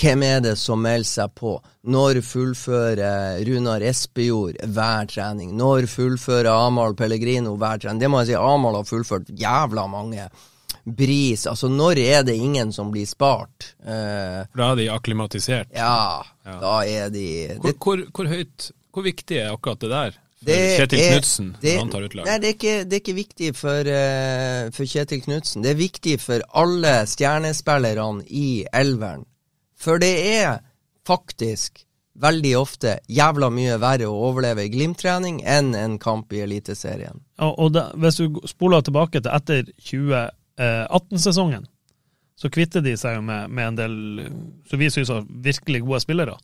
Hvem 0.00 0.22
er 0.26 0.40
det 0.42 0.56
som 0.58 0.80
melder 0.82 1.06
seg 1.06 1.34
på? 1.38 1.52
Når 1.86 2.18
fullfører 2.26 3.38
Runar 3.46 3.84
Espejord 3.86 4.56
hver 4.74 5.06
trening? 5.06 5.52
Når 5.56 5.86
fullfører 5.90 6.48
Amahl 6.50 6.96
Pellegrino 6.98 7.54
hver 7.60 7.78
trening? 7.78 8.00
Det 8.02 8.10
må 8.10 8.22
jeg 8.24 8.32
si, 8.32 8.34
Amahl 8.40 8.80
har 8.80 8.88
fullført 8.88 9.30
jævla 9.38 9.86
mange. 9.90 10.26
Bris, 10.84 11.46
altså 11.48 11.70
når 11.72 11.96
er 12.02 12.24
det 12.26 12.34
ingen 12.36 12.72
som 12.74 12.90
blir 12.92 13.06
spart? 13.08 13.70
Eh, 13.86 14.42
Da 14.52 14.72
er 14.72 14.76
de 14.76 14.88
akklimatisert. 14.92 15.70
ja, 15.72 16.22
Ja. 16.44 16.58
da 16.60 16.74
er 16.84 17.08
de 17.10 17.56
Hvor, 17.56 17.62
det, 17.70 17.78
hvor, 17.80 18.02
hvor 18.12 18.26
høyt 18.28 18.70
Hvor 18.92 19.02
viktig 19.02 19.38
er 19.40 19.52
akkurat 19.54 19.78
det 19.80 19.88
der 19.90 20.12
Det 20.44 20.58
Kjetil 20.78 20.98
Knutsen 21.08 21.56
det- 21.62 21.78
han 21.78 21.88
tar 21.90 22.02
utlag. 22.02 22.26
Nei, 22.26 22.38
det 22.38 22.48
er 22.48 22.52
ikke, 22.58 22.84
det 22.84 22.92
er 22.92 23.00
ikke 23.00 23.14
viktig 23.16 23.54
for, 23.56 23.80
uh, 23.80 24.70
for 24.76 24.84
Kjetil 24.84 25.22
Knutsen. 25.24 25.62
Det 25.62 25.70
er 25.70 25.80
viktig 25.80 26.20
for 26.20 26.42
alle 26.52 27.06
stjernespillerne 27.06 28.26
i 28.28 28.66
elveren. 28.74 29.24
For 29.80 30.00
det 30.02 30.14
er 30.34 30.62
faktisk 31.06 31.84
veldig 32.14 32.52
ofte 32.56 32.98
jævla 33.10 33.50
mye 33.50 33.76
verre 33.82 34.06
å 34.06 34.18
overleve 34.28 34.64
i 34.64 34.70
Glimt-trening 34.72 35.40
enn 35.42 35.74
en 35.74 35.98
kamp 36.02 36.32
i 36.32 36.44
Eliteserien. 36.44 37.24
Ja, 37.40 37.50
og 37.50 37.74
det, 37.74 37.88
hvis 37.98 38.20
du 38.20 38.40
spoler 38.48 38.84
tilbake 38.86 39.20
til 39.20 39.32
etter 39.34 39.66
2018-sesongen, 39.90 41.66
så 42.38 42.50
kvitter 42.50 42.82
de 42.82 42.94
seg 42.98 43.18
jo 43.18 43.26
med, 43.26 43.50
med 43.50 43.72
en 43.72 43.78
del 43.78 43.96
som 44.70 44.80
vi 44.80 44.90
syns 44.90 45.10
er 45.10 45.26
virkelig 45.26 45.82
gode 45.84 46.02
spillere. 46.02 46.38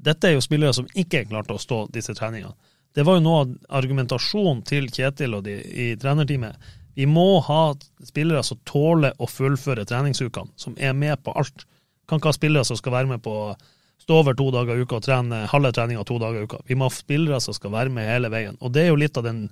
Dette 0.00 0.28
er 0.28 0.36
jo 0.36 0.44
spillere 0.44 0.76
som 0.76 0.88
ikke 0.96 1.26
klarte 1.28 1.56
å 1.56 1.60
stå 1.60 1.86
disse 1.92 2.14
treningene. 2.16 2.56
Det 2.96 3.04
var 3.06 3.18
jo 3.18 3.24
noe 3.24 3.40
av 3.44 3.50
argumentasjonen 3.80 4.64
til 4.66 4.88
Kjetil 4.90 5.36
og 5.36 5.44
de 5.46 5.60
i 5.60 5.92
trenerteamet. 6.00 6.56
Vi 6.98 7.06
må 7.06 7.38
ha 7.46 7.74
spillere 8.04 8.42
som 8.44 8.58
tåler 8.66 9.14
å 9.20 9.28
fullføre 9.30 9.86
treningsukene, 9.86 10.50
som 10.58 10.74
er 10.80 10.96
med 10.96 11.22
på 11.22 11.34
alt. 11.38 11.66
Kan 12.10 12.20
ikke 12.20 12.32
ha 12.32 12.36
spillere 12.36 12.66
som 12.66 12.78
skal 12.78 12.96
være 12.98 13.12
med 13.14 13.22
på 13.22 13.36
stå 14.00 14.20
over 14.24 14.34
to 14.34 14.48
dager 14.50 14.78
i 14.78 14.84
uka 14.84 14.98
og 14.98 15.04
trene 15.06 15.44
halve 15.50 15.70
treninga 15.76 16.04
to 16.08 16.18
dager 16.18 16.42
i 16.42 16.48
uka. 16.48 16.60
Vi 16.66 16.76
må 16.78 16.88
ha 16.88 16.94
spillere 16.94 17.40
som 17.44 17.54
skal 17.54 17.74
være 17.74 17.92
med 17.94 18.08
hele 18.10 18.30
veien. 18.32 18.56
Og 18.60 18.72
det 18.74 18.86
er 18.86 18.90
jo 18.90 19.00
litt 19.00 19.18
av 19.20 19.26
den 19.28 19.44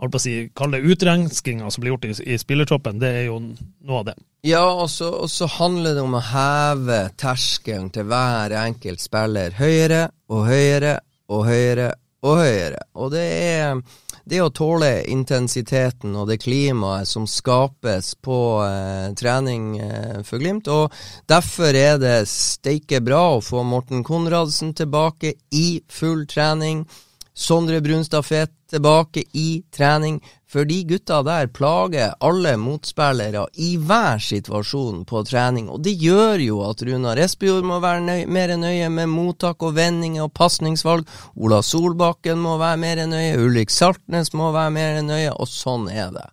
holdt 0.00 0.14
på 0.14 0.18
å 0.18 0.22
si, 0.22 0.34
kall 0.56 0.74
utrenskinga 0.74 1.70
som 1.70 1.82
blir 1.82 1.94
gjort 1.94 2.06
i, 2.08 2.14
i 2.34 2.38
spillertroppen. 2.40 3.00
Det 3.02 3.10
er 3.20 3.26
jo 3.28 3.40
noe 3.40 4.00
av 4.00 4.08
det. 4.10 4.16
Ja, 4.46 4.64
og 4.66 4.88
så, 4.92 5.08
og 5.24 5.30
så 5.32 5.48
handler 5.58 5.96
det 5.96 6.04
om 6.04 6.16
å 6.18 6.22
heve 6.24 7.00
terskelen 7.20 7.90
til 7.94 8.08
hver 8.10 8.54
enkelt 8.64 9.02
spiller 9.02 9.54
høyere 9.58 10.06
og 10.32 10.48
høyere 10.50 10.98
og 11.32 11.46
høyere 11.48 11.92
og 12.24 12.40
høyere. 12.40 12.82
Og 13.00 13.12
det 13.14 13.24
er 13.24 13.78
det 14.24 14.40
å 14.40 14.52
tåle 14.52 15.04
intensiteten 15.12 16.14
og 16.16 16.28
det 16.30 16.40
klimaet 16.44 17.08
som 17.08 17.26
skapes 17.28 18.14
på 18.24 18.38
eh, 18.64 19.12
trening 19.18 19.76
eh, 19.84 20.20
for 20.24 20.40
Glimt. 20.40 20.68
Og 20.72 20.92
derfor 21.30 21.76
er 21.76 21.98
det 22.00 22.16
steike 22.30 23.02
bra 23.04 23.36
å 23.36 23.42
få 23.44 23.64
Morten 23.68 24.04
Konradsen 24.06 24.72
tilbake 24.76 25.34
i 25.52 25.82
full 25.92 26.24
trening. 26.30 26.86
Sondre 27.34 27.82
Brunstad 27.84 28.24
Fet 28.24 28.54
tilbake 28.74 29.22
i 29.38 29.62
trening, 29.74 30.18
for 30.50 30.66
de 30.68 30.80
gutta 30.86 31.20
der 31.26 31.48
plager 31.50 32.12
alle 32.22 32.54
motspillere 32.60 33.46
i 33.58 33.72
hver 33.80 34.20
situasjon 34.22 35.02
på 35.08 35.22
trening, 35.26 35.70
og 35.72 35.82
det 35.86 35.96
gjør 36.02 36.42
jo 36.44 36.60
at 36.66 36.84
Runar 36.86 37.18
Espejord 37.24 37.66
må 37.66 37.80
være 37.82 38.04
nøye, 38.04 38.28
mer 38.30 38.54
nøye 38.60 38.90
med 38.92 39.10
mottak 39.10 39.62
og 39.66 39.74
vendinger 39.78 40.26
og 40.26 40.34
pasningsvalg, 40.36 41.08
Ola 41.34 41.62
Solbakken 41.64 42.42
må 42.42 42.58
være 42.62 42.82
mer 42.84 43.02
nøye, 43.10 43.40
Ulrik 43.42 43.74
Saltnes 43.74 44.34
må 44.34 44.52
være 44.54 44.76
mer 44.76 45.02
nøye, 45.06 45.32
og 45.34 45.50
sånn 45.50 45.88
er 45.90 46.14
det. 46.14 46.28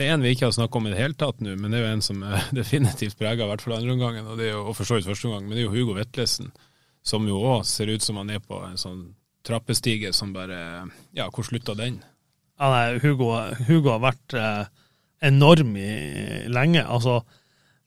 Det 0.00 0.08
er 0.08 0.16
en 0.16 0.22
vi 0.24 0.32
ikke 0.32 0.48
har 0.48 0.56
snakket 0.56 0.80
om 0.80 0.86
i 0.88 0.90
det 0.94 1.00
hele 1.02 1.16
tatt 1.20 1.42
nå, 1.44 1.54
men 1.60 1.70
det 1.70 1.78
er 1.78 1.84
jo 1.84 1.92
en 1.92 2.04
som 2.04 2.22
er 2.24 2.50
definitivt 2.62 3.18
prega 3.20 3.44
i 3.44 3.52
hvert 3.52 3.62
fall 3.66 3.76
andreomgangen, 3.76 4.26
og, 4.26 4.40
det 4.40 4.48
er 4.48 4.54
jo, 4.56 4.66
og 4.70 4.78
for 4.78 4.88
så 4.88 4.96
vidt 4.96 5.10
første 5.10 5.28
omgang, 5.28 5.46
men 5.46 5.58
det 5.58 5.62
er 5.62 5.68
jo 5.68 5.74
Hugo 5.76 5.96
Vetlesen, 5.98 6.50
som 7.04 7.26
jo 7.28 7.38
òg 7.38 7.66
ser 7.68 7.92
ut 7.92 8.04
som 8.04 8.18
han 8.20 8.32
er 8.32 8.40
på 8.42 8.58
en 8.64 8.80
sånn 8.80 9.02
trappestige 9.46 10.12
som 10.16 10.32
bare 10.36 10.88
Ja, 11.16 11.28
hvor 11.32 11.46
slutta 11.46 11.74
den? 11.78 12.00
Ja, 12.60 12.68
nei, 12.68 12.98
Hugo, 13.00 13.30
Hugo 13.68 13.94
har 13.94 14.02
vært 14.04 14.34
eh, 14.36 14.64
enorm 15.24 15.72
i, 15.80 15.90
lenge. 16.52 16.82
Altså, 16.84 17.22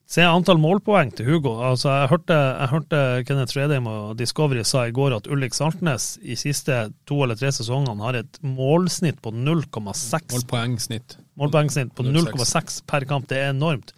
se 0.09 0.25
antall 0.25 0.57
målpoeng 0.61 1.11
til 1.13 1.29
Hugo. 1.29 1.53
Altså, 1.61 1.91
jeg 1.91 2.09
hørte, 2.09 2.37
jeg 2.37 2.71
hørte 2.71 3.01
Kenneth 3.27 3.53
Fredheim 3.53 3.89
og 3.91 4.15
Discovery 4.17 4.65
sa 4.65 4.87
i 4.89 4.95
går 4.95 5.13
at 5.19 5.29
Ulrik 5.29 5.53
Saltnes 5.53 6.15
i 6.25 6.37
siste 6.39 6.87
to 7.09 7.21
eller 7.21 7.37
tre 7.37 7.53
sesongene 7.53 8.01
har 8.01 8.17
et 8.23 8.41
målsnitt 8.41 9.21
på 9.21 9.29
0,6 9.29 10.33
Målpoengsnitt. 10.33 11.17
målpoengsnitt 11.37 11.93
på 11.93 12.07
0,6. 12.09 12.33
0,6 12.33 12.81
per 12.89 13.05
kamp. 13.09 13.29
Det 13.29 13.43
er 13.43 13.53
enormt. 13.53 13.93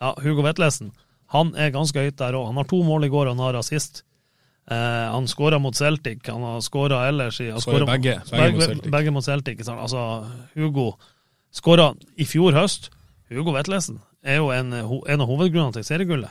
Ja, 0.00 0.12
Hugo 0.26 0.42
Vetlesen 0.46 0.90
han 1.34 1.54
er 1.58 1.72
ganske 1.74 1.98
høyt 1.98 2.18
der 2.20 2.36
òg. 2.38 2.50
Han 2.50 2.60
har 2.60 2.68
to 2.70 2.78
mål 2.86 3.06
i 3.06 3.10
går, 3.10 3.26
og 3.26 3.34
han 3.34 3.44
har 3.48 3.58
assist. 3.58 4.04
Eh, 4.70 5.10
han 5.12 5.28
skåra 5.30 5.58
mot 5.62 5.74
Celtic, 5.78 6.18
han 6.26 6.42
har 6.42 6.60
skåra 6.60 7.04
ellers 7.08 7.40
i 7.40 7.52
Skåret 7.60 7.86
begge- 7.86 8.20
begge 8.30 8.52
mot 8.52 8.62
Celtic. 8.64 8.90
begge 8.92 9.10
mot 9.14 9.24
Celtic. 9.24 9.68
Altså, 9.68 10.26
Hugo 10.54 10.94
skåra 11.54 11.94
i 12.16 12.24
fjor 12.26 12.52
høst. 12.52 12.90
Hugo 13.30 13.52
Vetlesen 13.54 14.00
er 14.24 14.36
jo 14.40 14.50
en, 14.50 14.72
en 14.74 15.20
av 15.22 15.26
hovedgrunnene 15.30 15.72
til 15.72 15.84
seriegullet. 15.86 16.30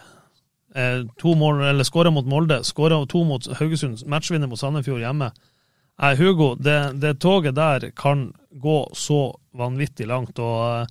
Eh, 0.76 1.04
to 1.17 1.36
mål, 1.36 1.62
eller 1.63 1.84
skåra 1.88 2.12
mot 2.12 2.26
Molde, 2.28 2.60
skåra 2.67 3.00
to 3.08 3.24
mot 3.24 3.48
Haugesund, 3.60 4.04
matchvinner 4.12 4.48
mot 4.52 4.60
Sandefjord 4.60 5.00
hjemme. 5.00 5.32
Nei, 6.02 6.15
Hugo, 6.19 6.56
det, 6.60 7.00
det 7.00 7.13
toget 7.24 7.56
der 7.56 7.89
kan 7.95 8.34
gå 8.52 8.82
så 8.93 9.30
vanvittig 9.56 10.08
langt. 10.12 10.39
og 10.39 10.82
eh, 10.82 10.88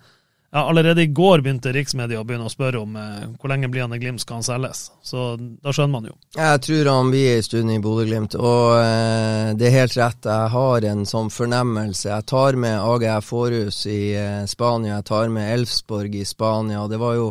ja, 0.54 0.68
Allerede 0.68 1.02
i 1.02 1.06
går 1.06 1.40
begynte 1.42 1.72
riksmedia 1.74 2.20
å 2.20 2.24
begynne 2.24 2.46
å 2.46 2.52
spørre 2.52 2.78
om 2.78 2.94
eh, 2.94 3.22
hvor 3.40 3.50
lenge 3.50 3.66
blir 3.72 3.90
i 3.90 3.98
Glimt 3.98 4.22
skal 4.22 4.38
han 4.38 4.46
selges. 4.46 4.84
Så 5.02 5.32
da 5.34 5.72
skjønner 5.74 5.90
man 5.96 6.06
jo. 6.06 6.14
Jeg 6.36 6.60
tror 6.62 6.90
han 6.92 7.10
blir 7.10 7.32
en 7.32 7.42
stund 7.42 7.72
i 7.74 7.78
Bodø-Glimt, 7.82 8.36
og 8.38 8.76
eh, 8.78 9.48
det 9.58 9.66
er 9.66 9.74
helt 9.80 9.96
rett. 9.98 10.28
Jeg 10.30 10.52
har 10.52 10.86
en 10.92 11.02
sånn 11.10 11.32
fornemmelse. 11.34 12.06
Jeg 12.12 12.28
tar 12.30 12.60
med 12.62 12.78
AGF 12.78 13.32
Forhus 13.32 13.80
i 13.90 13.98
eh, 14.14 14.44
Spania, 14.46 15.00
jeg 15.00 15.08
tar 15.10 15.34
med 15.34 15.50
Elfsborg 15.56 16.14
i 16.20 16.28
Spania. 16.28 16.86
Det 16.86 17.02
var 17.02 17.18
jo 17.18 17.26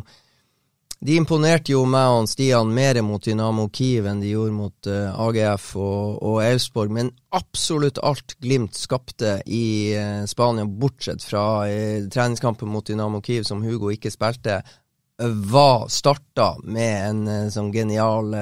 de 1.03 1.17
imponerte 1.19 1.73
jo 1.73 1.81
meg 1.89 2.15
og 2.15 2.29
Stian 2.31 2.69
mer 2.71 2.95
mot 3.03 3.23
Dynamo 3.23 3.65
Kiev 3.75 4.05
enn 4.07 4.21
de 4.23 4.29
gjorde 4.31 4.55
mot 4.55 4.87
uh, 4.87 5.11
AGF 5.25 5.73
og, 5.75 6.21
og 6.23 6.37
Elfsborg, 6.45 6.93
men 6.95 7.09
absolutt 7.35 7.99
alt 7.99 8.37
Glimt 8.43 8.77
skapte 8.79 9.41
i 9.43 9.65
uh, 9.99 10.23
Spania, 10.29 10.63
bortsett 10.63 11.25
fra 11.27 11.65
uh, 11.67 12.05
treningskampen 12.13 12.71
mot 12.71 12.87
Dynamo 12.87 13.19
Kiev, 13.25 13.43
som 13.49 13.65
Hugo 13.65 13.91
ikke 13.91 14.13
spilte, 14.13 14.61
var 15.23 15.85
starta 15.93 16.47
med 16.65 16.95
en 17.05 17.51
sånn 17.53 17.69
genial, 17.71 18.33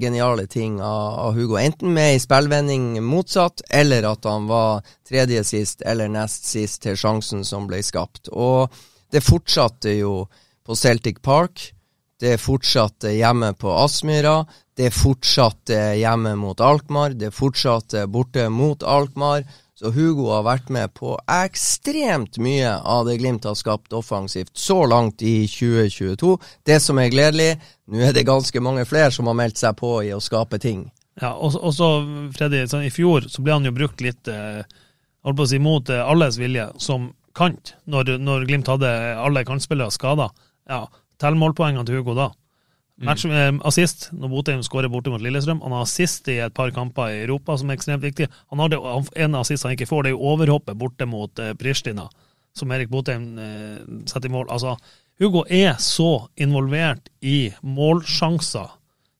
geniale 0.00 0.46
ting 0.50 0.78
av, 0.80 1.18
av, 1.26 1.36
Hugo. 1.36 1.58
Enten 1.60 1.92
med 1.94 2.14
ei 2.14 2.22
spillvending 2.22 2.96
motsatt, 3.04 3.60
eller 3.68 4.08
at 4.08 4.24
han 4.26 4.48
var 4.48 4.80
tredje 5.06 5.44
sist 5.46 5.84
eller 5.86 6.08
nest 6.10 6.48
sist 6.48 6.80
til 6.86 6.96
sjansen 6.98 7.44
som 7.46 7.68
ble 7.68 7.82
skapt. 7.84 8.32
Og 8.32 8.72
det 9.12 9.22
fortsatte 9.22 9.92
jo 9.98 10.22
på 10.66 10.74
Celtic 10.74 11.20
Park. 11.22 11.75
Det 12.20 12.32
er 12.34 12.40
fortsatt 12.40 13.04
hjemme 13.12 13.52
på 13.60 13.72
Aspmyra. 13.76 14.38
Det 14.76 14.88
er 14.88 14.94
fortsatt 14.94 15.72
hjemme 16.00 16.32
mot 16.40 16.60
Alkmaar. 16.64 17.12
Det 17.16 17.28
er 17.28 17.34
fortsatt 17.34 17.94
borte 18.12 18.48
mot 18.52 18.82
Alkmaar. 18.82 19.44
Så 19.76 19.90
Hugo 19.92 20.30
har 20.32 20.46
vært 20.46 20.70
med 20.72 20.94
på 20.96 21.18
ekstremt 21.28 22.38
mye 22.40 22.70
av 22.80 23.04
det 23.04 23.18
Glimt 23.20 23.44
har 23.44 23.58
skapt 23.60 23.92
offensivt 23.92 24.54
så 24.56 24.78
langt 24.88 25.20
i 25.20 25.42
2022. 25.52 26.30
Det 26.64 26.78
som 26.80 26.96
er 26.96 27.10
gledelig, 27.12 27.50
nå 27.92 28.00
er 28.08 28.16
det 28.16 28.24
ganske 28.24 28.62
mange 28.64 28.86
flere 28.88 29.10
som 29.12 29.28
har 29.28 29.36
meldt 29.36 29.60
seg 29.60 29.76
på 29.76 29.98
i 30.06 30.14
å 30.16 30.22
skape 30.24 30.56
ting. 30.62 30.86
Ja, 31.20 31.34
og 31.36 31.52
så, 31.52 31.90
Freddy, 32.32 32.62
sånn, 32.68 32.86
I 32.88 32.92
fjor 32.92 33.28
så 33.28 33.44
ble 33.44 33.52
han 33.52 33.68
jo 33.68 33.74
brukt 33.76 34.00
litt 34.04 34.28
eh, 34.32 34.64
holdt 35.24 35.38
på 35.42 35.44
å 35.44 35.50
si, 35.52 35.60
mot 35.60 35.92
eh, 35.92 36.00
alles 36.00 36.40
vilje 36.40 36.70
som 36.80 37.10
kant, 37.36 37.74
når, 37.84 38.16
når 38.16 38.48
Glimt 38.48 38.72
hadde 38.72 38.88
alle 39.20 39.44
kantspillere 39.44 39.92
skada. 39.92 40.30
Ja, 40.72 40.86
Tell 41.22 41.38
målpoengene 41.38 41.86
til 41.86 42.00
Hugo 42.00 42.16
da. 42.18 42.30
Match, 43.04 43.26
mm. 43.28 43.58
assist 43.68 44.06
når 44.16 44.30
Botheim 44.32 44.62
skårer 44.64 44.88
borte 44.88 45.12
mot 45.12 45.20
Lillestrøm. 45.20 45.60
Han 45.66 45.74
har 45.76 45.84
assist 45.84 46.28
i 46.32 46.38
et 46.40 46.54
par 46.56 46.70
kamper 46.72 47.12
i 47.12 47.18
Europa 47.26 47.58
som 47.60 47.68
er 47.68 47.76
ekstremt 47.76 48.04
viktig. 48.04 48.30
Han 48.52 48.62
har 48.62 48.72
det, 48.72 48.78
En 49.20 49.36
assist 49.36 49.66
han 49.68 49.74
ikke 49.76 49.88
får, 49.88 50.06
det 50.06 50.12
er 50.12 50.16
jo 50.16 50.30
overhoppet 50.32 50.78
borte 50.80 51.08
mot 51.08 51.42
eh, 51.42 51.52
Pristina, 51.60 52.06
som 52.56 52.72
Erik 52.72 52.88
Botheim 52.92 53.36
eh, 53.36 53.82
setter 54.08 54.30
i 54.30 54.32
mål. 54.32 54.48
Altså, 54.48 54.78
Hugo 55.20 55.44
er 55.44 55.76
så 55.80 56.26
involvert 56.40 57.12
i 57.20 57.52
målsjanser 57.60 58.72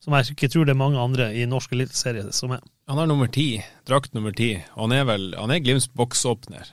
som 0.07 0.15
jeg 0.15 0.37
ikke 0.37 0.49
tror 0.53 0.67
det 0.69 0.77
er 0.77 0.79
mange 0.79 1.03
andre 1.03 1.33
i 1.35 1.49
norsk 1.51 1.73
eliteserie 1.75 2.31
som 2.35 2.53
er. 2.55 2.61
Han 2.87 3.01
er 3.03 3.09
nummer 3.11 3.27
ti, 3.27 3.59
drakt 3.91 4.13
nummer 4.15 4.31
ti. 4.31 4.53
Han 4.79 4.95
er 4.95 5.03
vel 5.09 5.33
han 5.35 5.51
er 5.51 5.59
Glimts 5.65 5.89
boksåpner. 5.91 6.69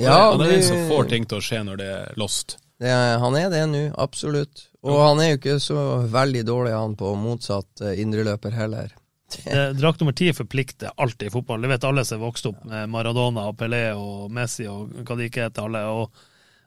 Ja, 0.00 0.32
han 0.32 0.40
er 0.40 0.54
den 0.54 0.64
som 0.64 0.86
får 0.88 1.10
ting 1.12 1.28
til 1.28 1.42
å 1.42 1.44
skje 1.44 1.60
når 1.68 1.82
det 1.82 1.88
er 1.92 2.16
lost. 2.18 2.56
Det, 2.84 2.92
han 2.92 3.36
er 3.38 3.48
det 3.48 3.62
nå, 3.70 3.86
absolutt. 3.96 4.66
Og 4.84 4.98
han 5.00 5.22
er 5.22 5.30
jo 5.30 5.38
ikke 5.38 5.56
så 5.62 5.80
veldig 6.12 6.42
dårlig, 6.44 6.74
han 6.76 6.96
på 7.00 7.14
motsatt 7.16 7.80
uh, 7.80 7.94
indreløper 7.96 8.52
heller. 8.52 8.92
Drakt 9.80 10.02
nummer 10.02 10.12
ti 10.12 10.28
forplikter 10.36 10.92
alltid 11.00 11.30
i 11.30 11.32
fotball. 11.32 11.64
Det 11.64 11.70
vet 11.72 11.86
alle 11.88 12.04
som 12.04 12.18
er 12.18 12.26
vokst 12.26 12.50
opp 12.50 12.66
med 12.68 12.92
Maradona 12.92 13.46
og 13.48 13.56
Pelé 13.56 13.86
og 13.96 14.28
Messi 14.36 14.68
og 14.68 14.92
hva 15.00 15.16
de 15.16 15.30
ikke 15.30 15.46
heter 15.46 15.64
alle. 15.64 15.80
og 15.88 16.12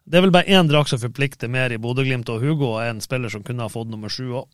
Det 0.02 0.18
er 0.18 0.26
vel 0.26 0.34
bare 0.34 0.58
én 0.58 0.72
drakt 0.72 0.90
som 0.90 1.04
forplikter 1.06 1.54
mer 1.54 1.70
i 1.70 1.78
Bodø-Glimt, 1.78 2.34
og 2.34 2.42
Hugo 2.42 2.74
er 2.82 2.96
en 2.96 3.04
spiller 3.04 3.30
som 3.30 3.46
kunne 3.46 3.68
ha 3.68 3.70
fått 3.70 3.94
nummer 3.94 4.10
sju 4.10 4.32
òg. 4.42 4.50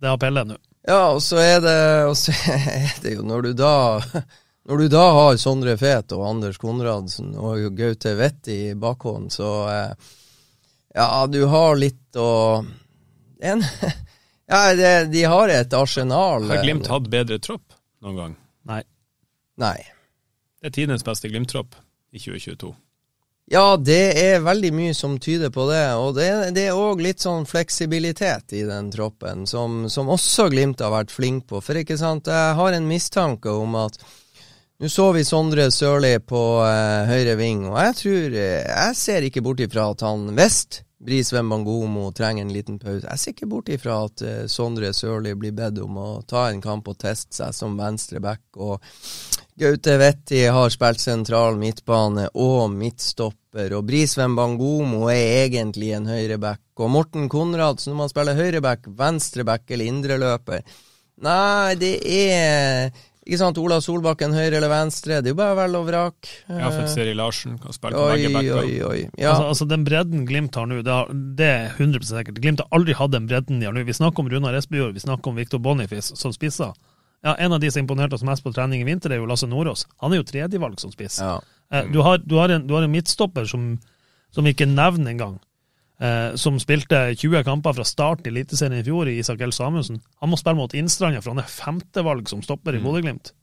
Det 0.00 0.08
har 0.08 0.22
Pelle 0.22 0.46
nå. 0.46 0.60
Ja, 0.86 1.10
og 1.10 1.18
så 1.26 1.42
er 1.42 1.58
det, 1.66 1.80
og 2.06 2.14
så 2.16 2.32
er 2.54 2.94
det 3.02 3.18
jo 3.18 3.26
når 3.26 3.50
du 3.50 3.52
da 3.58 3.74
når 4.70 4.84
du 4.84 4.88
da 4.92 5.02
har 5.16 5.36
Sondre 5.40 5.74
Fet 5.80 6.14
og 6.14 6.22
Anders 6.28 6.60
Konradsen 6.60 7.34
og 7.34 7.66
Gaute 7.74 8.14
Vetti 8.14 8.56
i 8.70 8.74
bakhånd, 8.78 9.32
så 9.34 9.50
eh, 9.72 10.10
ja, 10.94 11.26
du 11.30 11.44
har 11.50 11.76
litt 11.78 12.16
å 12.18 12.30
en, 13.40 13.64
Ja, 14.50 14.74
det, 14.74 15.04
de 15.12 15.22
har 15.30 15.48
et 15.48 15.72
arsenal. 15.72 16.48
Har 16.50 16.64
Glimt 16.64 16.88
hatt 16.90 17.06
bedre 17.06 17.38
tropp 17.38 17.76
noen 18.02 18.16
gang? 18.16 18.32
Nei. 18.66 18.82
Nei. 19.62 19.78
Det 20.58 20.72
er 20.72 20.74
tidenes 20.74 21.04
beste 21.06 21.30
Glimt-tropp 21.30 21.76
i 22.10 22.18
2022. 22.18 22.72
Ja, 23.50 23.76
det 23.76 24.02
er 24.18 24.42
veldig 24.42 24.72
mye 24.74 24.94
som 24.94 25.16
tyder 25.22 25.50
på 25.54 25.68
det. 25.70 25.84
Og 25.98 26.18
det 26.18 26.64
er 26.64 26.74
òg 26.74 27.02
litt 27.02 27.22
sånn 27.22 27.46
fleksibilitet 27.50 28.54
i 28.58 28.64
den 28.66 28.90
troppen, 28.94 29.46
som, 29.50 29.84
som, 29.90 30.10
også 30.10 30.48
Glimt 30.50 30.82
har 30.82 30.92
vært 30.94 31.14
flink 31.14 31.46
på. 31.50 31.62
For 31.62 31.78
ikke 31.78 31.98
sant, 31.98 32.30
jeg 32.30 32.58
har 32.58 32.74
en 32.74 32.90
mistanke 32.90 33.54
om 33.54 33.78
at 33.80 33.98
nå 34.80 34.88
så 34.88 35.10
vi 35.12 35.24
Sondre 35.28 35.66
Sørli 35.70 36.14
på 36.24 36.42
eh, 36.64 37.10
høyre 37.10 37.34
ving, 37.36 37.66
og 37.68 37.76
jeg 37.82 37.96
tror 37.98 38.36
eh, 38.40 38.62
Jeg 38.64 38.96
ser 38.96 39.26
ikke 39.26 39.42
bort 39.44 39.60
ifra 39.60 39.90
at 39.92 40.06
han 40.06 40.30
Vest 40.38 40.80
Bris 41.00 41.32
Wembangomo 41.32 42.10
trenger 42.12 42.44
en 42.44 42.52
liten 42.52 42.78
pause. 42.78 43.06
Jeg 43.06 43.20
ser 43.20 43.32
ikke 43.32 43.48
bort 43.48 43.70
ifra 43.72 44.02
at 44.04 44.24
eh, 44.24 44.42
Sondre 44.52 44.92
Sørli 44.92 45.32
blir 45.36 45.54
bedt 45.56 45.80
om 45.80 45.96
å 45.96 46.08
ta 46.28 46.50
en 46.50 46.60
kamp 46.60 46.88
og 46.92 46.98
teste 47.00 47.38
seg 47.38 47.54
som 47.56 47.78
venstre 47.80 48.20
back. 48.20 48.42
Og 48.60 48.84
Gaute 49.60 49.96
Vetti 50.00 50.42
har 50.52 50.72
spilt 50.72 51.00
sentral 51.00 51.56
midtbane 51.60 52.26
og 52.36 52.72
midtstopper. 52.72 53.72
Og 53.78 53.86
Bris 53.88 54.16
Wembangomo 54.20 55.08
er 55.08 55.46
egentlig 55.46 55.94
en 55.96 56.08
høyreback. 56.08 56.62
Og 56.80 56.92
Morten 56.92 57.32
Konradsen, 57.32 57.94
når 57.94 58.02
man 58.02 58.12
spiller 58.12 58.40
høyreback, 58.40 58.88
venstreback 59.00 59.72
eller 59.72 59.92
indreløper 59.92 60.64
Nei, 61.20 61.74
det 61.76 61.96
er 62.08 62.94
ikke 63.30 63.38
sant, 63.38 63.58
Ola 63.62 63.76
Solbakken 63.78 64.32
høyre 64.34 64.56
eller 64.58 64.70
venstre, 64.72 65.20
det 65.22 65.30
er 65.30 65.34
jo 65.36 65.38
bare 65.38 65.54
vel 65.54 65.76
og 65.78 65.84
vrak. 65.86 66.30
Ja, 66.50 66.72
for 66.74 66.88
Seri 66.90 67.12
Larsen 67.14 67.60
kan 67.62 67.76
spille 67.76 67.94
på 67.94 68.08
begge 68.10 68.32
backer. 68.34 68.70
Ja. 69.14 69.30
Altså, 69.30 69.44
altså, 69.52 69.66
den 69.70 69.84
bredden 69.86 70.24
Glimt 70.26 70.58
har 70.58 70.66
nå, 70.66 70.80
det, 70.82 70.96
det, 71.38 71.46
er 71.46 71.76
100 71.76 72.08
sikkert. 72.08 72.40
Glimt 72.42 72.64
har 72.64 72.66
aldri 72.74 72.96
hatt 72.98 73.14
den 73.14 73.28
bredden 73.30 73.62
de 73.62 73.68
har 73.68 73.76
nå. 73.76 73.84
Vi 73.86 73.94
snakker 73.94 74.24
om 74.24 74.32
Runar 74.32 74.58
Espejord, 74.58 74.96
vi 74.98 75.04
snakker 75.04 75.30
om 75.30 75.38
Victor 75.38 75.62
Boniface 75.62 76.18
som 76.18 76.34
spisser. 76.34 76.74
Ja, 77.22 77.36
En 77.36 77.54
av 77.54 77.62
de 77.62 77.70
som 77.70 77.84
imponerte 77.84 78.18
oss 78.18 78.26
mest 78.26 78.42
på 78.42 78.50
trening 78.56 78.82
i 78.82 78.88
vinter, 78.88 79.14
er 79.14 79.22
jo 79.22 79.28
Lasse 79.30 79.46
Nordås. 79.46 79.86
Han 80.02 80.10
er 80.10 80.24
jo 80.24 80.26
tredjevalg 80.26 80.80
som 80.82 80.90
spiss. 80.90 81.20
Ja. 81.22 81.38
Eh, 81.70 81.86
du, 81.92 82.00
har, 82.02 82.18
du, 82.18 82.34
har 82.40 82.50
en, 82.50 82.66
du, 82.66 82.74
har, 82.74 82.82
en, 82.82 82.90
midtstopper 82.90 83.46
som, 83.46 83.76
som 84.34 84.46
vi 84.46 84.56
ikke 84.56 84.66
nevner 84.66 85.14
engang 85.14 85.38
eh, 86.00 86.36
som 86.40 86.60
spilte 86.62 87.02
20 87.14 87.44
kamper 87.46 87.76
fra 87.76 87.86
start 87.86 88.26
i 88.26 88.32
Eliteserien 88.32 88.80
i 88.80 88.86
fjor, 88.86 89.08
i 89.08 89.18
Isak 89.20 89.40
El 89.44 89.54
Samuelsen. 89.56 90.00
Han 90.20 90.32
må 90.32 90.40
spille 90.40 90.58
mot 90.60 90.74
Innstranda, 90.74 91.22
for 91.22 91.34
han 91.34 91.44
er 91.44 91.52
femtevalg 91.52 92.30
som 92.30 92.42
stopper 92.44 92.76
i 92.76 92.82
mm. 92.82 92.88
Bodø-Glimt. 92.88 93.34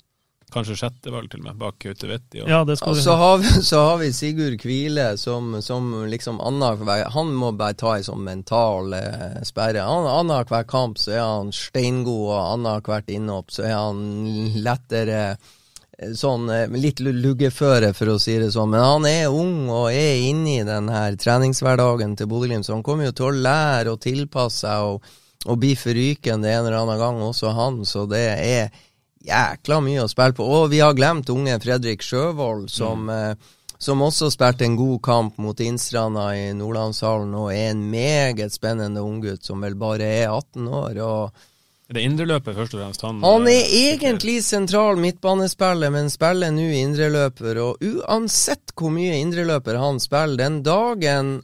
Kanskje 0.48 0.78
sjettevalg 0.80 1.28
til 1.28 1.42
og 1.42 1.50
med, 1.50 1.58
bak 1.60 1.76
Kautokeino. 1.84 2.46
Ja, 2.48 2.62
ja, 2.64 2.76
så, 2.80 3.16
har 3.20 3.42
vi, 3.42 3.50
så 3.68 3.82
har 3.84 3.98
vi 4.00 4.14
Sigurd 4.16 4.56
Kvile 4.62 5.10
som, 5.20 5.58
som 5.62 5.90
liksom 6.08 6.40
annenhver 6.40 7.04
Han 7.12 7.34
må 7.36 7.52
bare 7.60 7.76
ta 7.76 7.98
ei 7.98 8.06
sånn 8.08 8.24
mental 8.24 8.96
eh, 8.96 9.42
sperre. 9.44 9.84
Annenhver 9.84 10.64
kamp 10.64 11.02
så 11.04 11.18
er 11.18 11.26
han 11.26 11.52
steingod, 11.52 12.30
og 12.32 12.40
annethvert 12.56 13.12
innhopp 13.12 13.52
så 13.52 13.68
er 13.68 13.76
han 13.76 14.00
lettere 14.64 15.18
Eh, 15.28 15.36
sånn 15.98 16.50
eh, 16.54 16.68
litt 16.78 17.00
luggeføre, 17.02 17.92
for 17.98 18.14
å 18.14 18.18
si 18.22 18.38
det 18.38 18.52
sånn. 18.54 18.72
Men 18.74 18.86
han 18.86 19.08
er 19.10 19.34
ung 19.34 19.70
og 19.74 19.90
er 19.90 20.28
inne 20.30 20.60
i 20.60 20.66
den 20.68 20.92
her 20.94 21.18
treningshverdagen 21.18 22.16
til 22.18 22.30
Bodø-Glimt, 22.30 22.68
så 22.68 22.76
han 22.76 22.86
kommer 22.86 23.10
jo 23.10 23.16
til 23.18 23.30
å 23.30 23.38
lære 23.48 23.96
og 23.96 24.04
tilpasse 24.06 24.66
seg 24.66 24.92
og, 24.92 25.16
og 25.48 25.60
bli 25.62 25.74
forrykende 25.80 26.52
en 26.52 26.66
eller 26.66 26.80
annen 26.84 27.02
gang, 27.02 27.22
også 27.26 27.54
han. 27.58 27.82
Så 27.88 28.06
det 28.10 28.24
er 28.36 28.70
jækla 29.28 29.82
mye 29.84 30.06
å 30.06 30.12
spille 30.12 30.38
på. 30.38 30.46
Og 30.46 30.70
vi 30.74 30.84
har 30.86 30.98
glemt 30.98 31.30
unge 31.34 31.58
Fredrik 31.64 32.06
Sjøvold, 32.06 32.70
som, 32.74 33.10
mm. 33.10 33.14
eh, 33.18 33.74
som 33.82 34.06
også 34.06 34.30
spilte 34.34 34.68
en 34.68 34.78
god 34.78 35.02
kamp 35.06 35.42
mot 35.42 35.60
Innstranda 35.66 36.30
i 36.38 36.50
Nordlandshallen, 36.58 37.34
og 37.38 37.52
er 37.56 37.72
en 37.72 37.86
meget 37.90 38.54
spennende 38.54 39.02
unggutt 39.06 39.46
som 39.46 39.66
vel 39.66 39.78
bare 39.80 40.14
er 40.22 40.30
18 40.30 40.68
år. 40.70 41.02
og 41.02 41.46
det 41.96 42.04
indreløper 42.04 42.56
først 42.56 42.74
og 42.76 42.82
fremst? 42.82 43.04
Han, 43.06 43.22
han 43.24 43.48
er 43.48 43.62
eh, 43.64 43.94
egentlig 43.94 44.42
sentral 44.44 45.00
midtbanespiller, 45.00 45.92
men 45.94 46.10
spiller 46.12 46.52
nå 46.52 46.66
indreløper. 46.82 47.62
Og 47.64 47.84
uansett 47.84 48.74
hvor 48.76 48.92
mye 48.92 49.22
indreløper 49.22 49.80
han 49.80 50.02
spiller, 50.04 50.42
den 50.42 50.60
dagen 50.68 51.38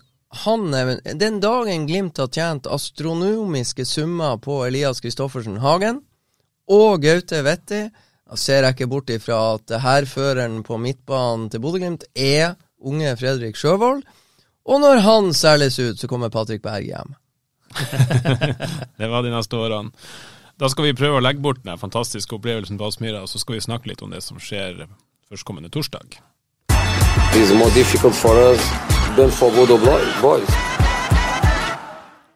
han, 0.43 0.73
den 1.19 1.37
dagen 1.39 1.85
Glimt 1.87 2.17
har 2.17 2.31
tjent 2.33 2.67
astronomiske 2.67 3.85
summer 3.85 4.39
på 4.41 4.63
Elias 4.65 4.99
Kristoffersen 5.03 5.59
Hagen 5.61 6.01
og 6.73 7.03
Gaute 7.03 7.43
Vetti, 7.45 7.83
ser 8.33 8.65
jeg 8.65 8.73
ikke 8.73 8.89
bort 8.89 9.11
ifra 9.13 9.39
at 9.53 9.75
hærføreren 9.83 10.63
på 10.65 10.79
midtbanen 10.81 11.51
til 11.53 11.61
Bodø-Glimt 11.61 12.07
er 12.17 12.55
unge 12.81 13.13
Fredrik 13.19 13.59
Sjøvold. 13.59 14.01
Og 14.63 14.79
når 14.81 15.03
han 15.05 15.33
selges 15.37 15.77
ut, 15.79 15.99
så 15.99 16.09
kommer 16.09 16.33
Patrick 16.33 16.63
Berg 16.63 16.87
hjem. 16.87 17.13
det 18.99 19.09
var 19.11 19.25
de 19.25 19.33
neste 19.33 19.59
årene. 19.59 19.91
Da 20.61 20.69
skal 20.69 20.85
vi 20.85 20.93
prøve 20.93 21.17
å 21.17 21.23
legge 21.23 21.41
bort 21.41 21.63
den 21.65 21.79
fantastiske 21.81 22.35
opplevelsen 22.37 22.77
på 22.77 22.85
Aspmyra, 22.85 23.23
og 23.25 23.31
så 23.31 23.41
skal 23.41 23.57
vi 23.57 23.63
snakke 23.65 23.89
litt 23.89 24.03
om 24.05 24.11
det 24.13 24.21
som 24.21 24.37
skjer 24.37 24.85
førstkommende 25.31 25.71
torsdag. 25.73 26.19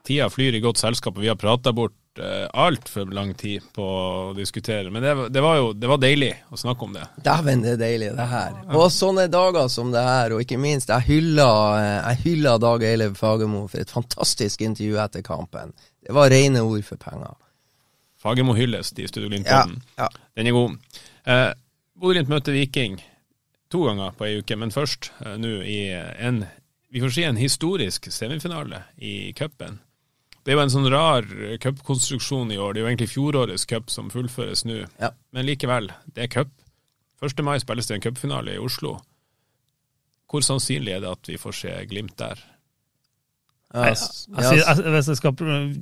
Tida 0.08 0.32
flyr 0.34 0.58
i 0.58 0.64
godt 0.66 0.82
selskap, 0.82 1.14
og 1.14 1.28
vi 1.28 1.30
har 1.30 1.38
prata 1.38 1.76
bort 1.78 1.94
uh, 2.18 2.50
altfor 2.58 3.14
lang 3.14 3.36
tid 3.38 3.70
på 3.76 3.86
å 3.86 4.34
diskutere. 4.34 4.90
Men 4.90 5.06
det, 5.06 5.16
det, 5.36 5.46
var 5.46 5.62
jo 5.62 5.72
det 5.78 5.94
var 5.94 6.02
deilig 6.02 6.34
å 6.50 6.58
snakke 6.58 6.90
om 6.90 6.98
det. 6.98 7.06
Dæven, 7.22 7.66
det 7.68 7.76
er 7.76 7.82
deilig, 7.86 8.14
det 8.18 8.30
her. 8.34 8.62
Og 8.74 8.90
sånne 8.98 9.30
dager 9.30 9.70
som 9.70 9.94
det 9.94 10.02
her, 10.02 10.34
og 10.34 10.42
ikke 10.42 10.58
minst, 10.58 10.90
jeg 10.90 11.12
hyller 11.12 12.16
jeg 12.18 12.46
Dag 12.66 12.88
Eilev 12.88 13.20
Fagermo 13.20 13.68
for 13.68 13.84
et 13.84 13.94
fantastisk 13.94 14.66
intervju 14.66 14.98
etter 15.06 15.22
kampen. 15.22 15.78
det 16.02 16.16
var 16.18 16.34
rene 16.34 16.66
ord 16.66 16.82
for 16.88 16.98
penger. 16.98 17.38
Fagermo 18.18 18.56
hylles 18.58 18.94
i 18.98 19.08
Studio 19.08 19.30
Ja, 19.30 19.36
Glimt-podden. 19.36 19.82
ja. 19.98 20.08
Den 20.36 20.48
er 20.48 20.56
god. 20.56 20.78
Eh, 21.26 21.52
Bodø-Glimt 21.98 22.30
møter 22.32 22.54
Viking 22.56 23.00
to 23.70 23.84
ganger 23.86 24.14
på 24.18 24.26
ei 24.26 24.38
uke, 24.40 24.56
men 24.58 24.72
først 24.72 25.12
eh, 25.26 25.36
nå 25.38 25.58
i 25.66 25.80
en 25.94 26.46
vi 26.90 27.02
får 27.04 27.12
si 27.14 27.24
en 27.28 27.36
historisk 27.38 28.06
semifinale 28.16 28.84
i 29.04 29.34
cupen. 29.36 29.80
Det 30.46 30.54
er 30.54 30.56
jo 30.56 30.62
en 30.64 30.72
sånn 30.72 30.88
rar 30.90 31.26
cupkonstruksjon 31.60 32.54
i 32.56 32.58
år. 32.58 32.74
Det 32.74 32.80
er 32.80 32.86
jo 32.86 32.88
egentlig 32.94 33.10
fjorårets 33.12 33.66
cup 33.68 33.90
som 33.92 34.08
fullføres 34.10 34.64
nå. 34.66 34.78
Ja. 35.02 35.10
Men 35.36 35.46
likevel, 35.46 35.92
det 36.16 36.24
er 36.24 36.32
cup. 36.32 36.54
1. 37.22 37.44
mai 37.44 37.58
spilles 37.60 37.90
det 37.90 37.98
en 37.98 38.06
cupfinale 38.06 38.54
i 38.56 38.62
Oslo. 38.64 38.94
Hvor 40.32 40.46
sannsynlig 40.48 40.96
er 40.96 41.04
det 41.04 41.12
at 41.12 41.28
vi 41.28 41.36
får 41.42 41.58
se 41.60 41.74
Glimt 41.92 42.16
der? 42.20 42.40
Ja, 43.74 43.82
Nei, 43.84 43.90
s- 44.00 44.28
jeg, 44.32 44.62
jeg, 44.62 44.84
hvis 44.94 45.08
jeg 45.12 45.18
skal 45.20 45.34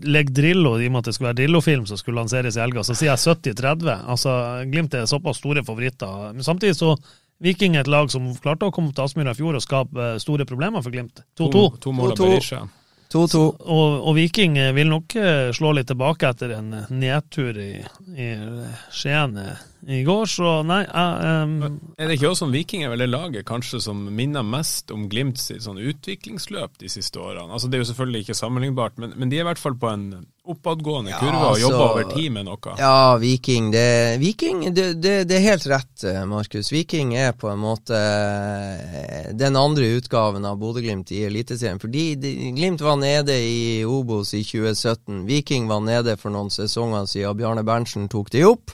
legge 0.10 0.34
Drillo, 0.34 0.72
i 0.82 0.88
og 0.88 0.96
med 0.96 1.04
at 1.04 1.10
det 1.12 1.14
skulle 1.18 1.30
være 1.30 1.38
Drillo-film 1.44 1.84
som 1.86 2.00
skulle 2.02 2.18
lanseres 2.24 2.58
i 2.58 2.64
helga, 2.64 2.82
så 2.88 2.96
sier 2.98 3.12
jeg 3.14 3.22
70-30. 3.56 3.92
Altså, 4.10 4.34
Glimt 4.72 4.94
er 4.98 5.06
såpass 5.12 5.38
store 5.44 5.62
favoritter. 5.68 6.32
Men 6.34 6.44
samtidig 6.44 6.76
så 6.80 6.96
Viking 7.44 7.76
er 7.76 7.84
et 7.84 7.92
lag 7.92 8.10
som 8.10 8.30
klarte 8.42 8.66
å 8.66 8.72
komme 8.74 8.94
til 8.96 9.04
Aspmyra 9.04 9.34
i 9.36 9.38
fjor 9.38 9.58
og 9.60 9.62
skape 9.62 10.02
eh, 10.16 10.18
store 10.24 10.46
problemer 10.50 10.82
for 10.82 10.90
Glimt. 10.96 11.22
2-2. 11.38 11.52
To, 11.52 11.64
to 11.84 11.92
mål 11.94 12.14
av 12.16 12.18
2-2. 13.14 13.42
Og, 13.76 13.98
og 14.10 14.16
Viking 14.18 14.58
eh, 14.58 14.72
vil 14.74 14.90
nok 14.90 15.16
eh, 15.20 15.52
slå 15.54 15.76
litt 15.78 15.88
tilbake 15.92 16.32
etter 16.32 16.56
en 16.58 16.72
nedtur 16.90 17.60
i, 17.62 17.74
i 18.18 18.30
Skien 18.96 19.36
i 19.88 20.04
går, 20.04 20.26
så 20.26 20.52
nei 20.66 20.80
jeg, 20.82 21.26
em, 21.30 21.80
Er 21.98 22.08
det 22.10 22.16
ikke 22.18 22.32
også 22.32 22.46
sånn 22.46 22.54
Viking 22.56 22.84
er 22.86 22.90
vel 22.90 23.04
det 23.04 23.10
laget 23.12 23.46
kanskje 23.46 23.82
som 23.84 24.00
minner 24.18 24.42
mest 24.42 24.90
om 24.92 25.04
Glimt 25.12 25.38
sitt 25.38 25.62
sånn 25.62 25.78
utviklingsløp 25.78 26.80
de 26.82 26.90
siste 26.90 27.22
årene? 27.22 27.52
Altså 27.54 27.70
Det 27.70 27.78
er 27.78 27.84
jo 27.84 27.92
selvfølgelig 27.92 28.26
ikke 28.26 28.38
sammenlignbart, 28.40 28.98
men, 28.98 29.14
men 29.16 29.30
de 29.30 29.38
er 29.38 29.46
i 29.46 29.50
hvert 29.50 29.62
fall 29.62 29.78
på 29.78 29.92
en 29.92 30.08
oppadgående 30.46 31.10
Ja, 31.14 31.20
kurve 31.22 31.38
og 31.38 31.52
altså- 31.52 31.62
jobber 31.62 31.86
over 31.86 32.10
tid 32.16 32.32
med 32.32 32.46
noe. 32.46 32.76
Ja, 32.78 33.18
Viking. 33.18 33.72
Det, 33.74 34.20
Viking, 34.22 34.64
det, 34.74 35.02
det, 35.02 35.14
det 35.30 35.38
er 35.38 35.46
helt 35.52 35.66
rett, 35.70 36.06
Markus. 36.30 36.70
Viking 36.74 37.16
er 37.18 37.32
på 37.34 37.50
en 37.50 37.62
måte 37.62 37.98
eh, 37.98 39.32
den 39.34 39.58
andre 39.58 39.90
utgaven 39.98 40.46
av 40.46 40.60
Bodø-Glimt 40.62 41.12
i 41.16 41.24
Eliteserien. 41.26 41.82
Fordi 41.82 42.16
de, 42.22 42.34
Glimt 42.58 42.82
var 42.86 42.98
nede 43.02 43.38
i 43.42 43.84
Obos 43.86 44.34
i 44.38 44.44
2017. 44.46 45.26
Viking 45.26 45.68
var 45.70 45.82
nede 45.86 46.18
for 46.22 46.34
noen 46.34 46.54
sesonger 46.54 47.10
siden 47.10 47.38
Bjarne 47.38 47.66
Berntsen 47.66 48.10
tok 48.10 48.30
de 48.34 48.46
opp. 48.46 48.74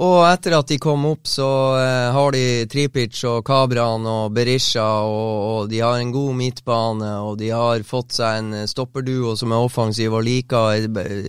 Og 0.00 0.22
etter 0.24 0.54
at 0.56 0.70
de 0.70 0.78
kom 0.80 1.04
opp, 1.04 1.26
så 1.28 1.46
eh, 1.76 2.12
har 2.14 2.32
de 2.32 2.44
Tripic 2.72 3.18
og 3.28 3.42
Kabran 3.44 4.06
og 4.08 4.32
Berisha, 4.32 4.86
og, 5.04 5.34
og 5.50 5.68
de 5.68 5.82
har 5.84 5.98
en 6.00 6.14
god 6.14 6.38
midtbane, 6.38 7.10
og 7.20 7.36
de 7.42 7.50
har 7.52 7.84
fått 7.84 8.16
seg 8.16 8.38
en 8.40 8.54
eh, 8.62 8.70
stopperduo 8.70 9.34
som 9.36 9.52
er 9.52 9.66
offensiv 9.66 10.16
og 10.16 10.24
liker 10.24 10.78
er, 10.78 11.28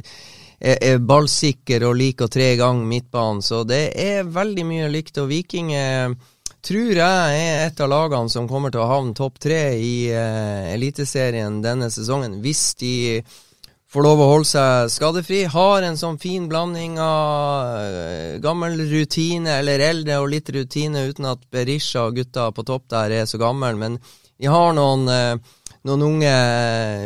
er 0.64 1.03
ballsikker 1.03 1.84
og 1.89 1.97
liker 1.99 2.32
tre 2.32 2.53
ganger 2.55 2.80
gang 2.80 2.88
midtbanen. 2.88 3.43
Så 3.43 3.66
det 3.68 3.89
er 3.99 4.32
veldig 4.32 4.66
mye 4.70 4.88
likt, 4.95 5.20
og 5.20 5.28
Viking 5.34 5.76
er 5.76 6.16
tror 6.64 6.95
jeg 6.95 7.39
er 7.43 7.66
et 7.66 7.82
av 7.84 7.89
lagene 7.91 8.32
som 8.32 8.47
kommer 8.47 8.72
til 8.72 8.84
å 8.84 8.88
havne 8.88 9.16
topp 9.18 9.41
tre 9.43 9.76
i 9.76 10.07
eh, 10.07 10.72
Eliteserien 10.72 11.59
denne 11.64 11.91
sesongen, 11.91 12.39
hvis 12.43 12.64
de 12.80 12.93
får 13.94 14.06
lov 14.08 14.22
å 14.24 14.30
holde 14.32 14.50
seg 14.50 14.89
skadefri. 14.89 15.44
Har 15.54 15.86
en 15.86 16.00
sånn 16.00 16.18
fin 16.22 16.48
blanding 16.50 16.98
av 17.02 17.78
eh, 17.78 18.39
gammel 18.41 18.80
rutine, 18.89 19.60
eller 19.60 19.84
eldre 19.86 20.20
og 20.24 20.32
litt 20.34 20.50
rutine, 20.54 21.06
uten 21.12 21.30
at 21.30 21.46
Berisha 21.54 22.08
og 22.08 22.18
gutta 22.18 22.50
på 22.56 22.66
topp 22.66 22.89
der 22.96 23.14
er 23.22 23.30
så 23.30 23.38
gamle. 23.41 23.76
Men 23.78 24.00
vi 24.41 24.50
har 24.50 24.74
noen, 24.74 25.06
eh, 25.14 25.58
noen 25.86 26.06
unge 26.10 26.36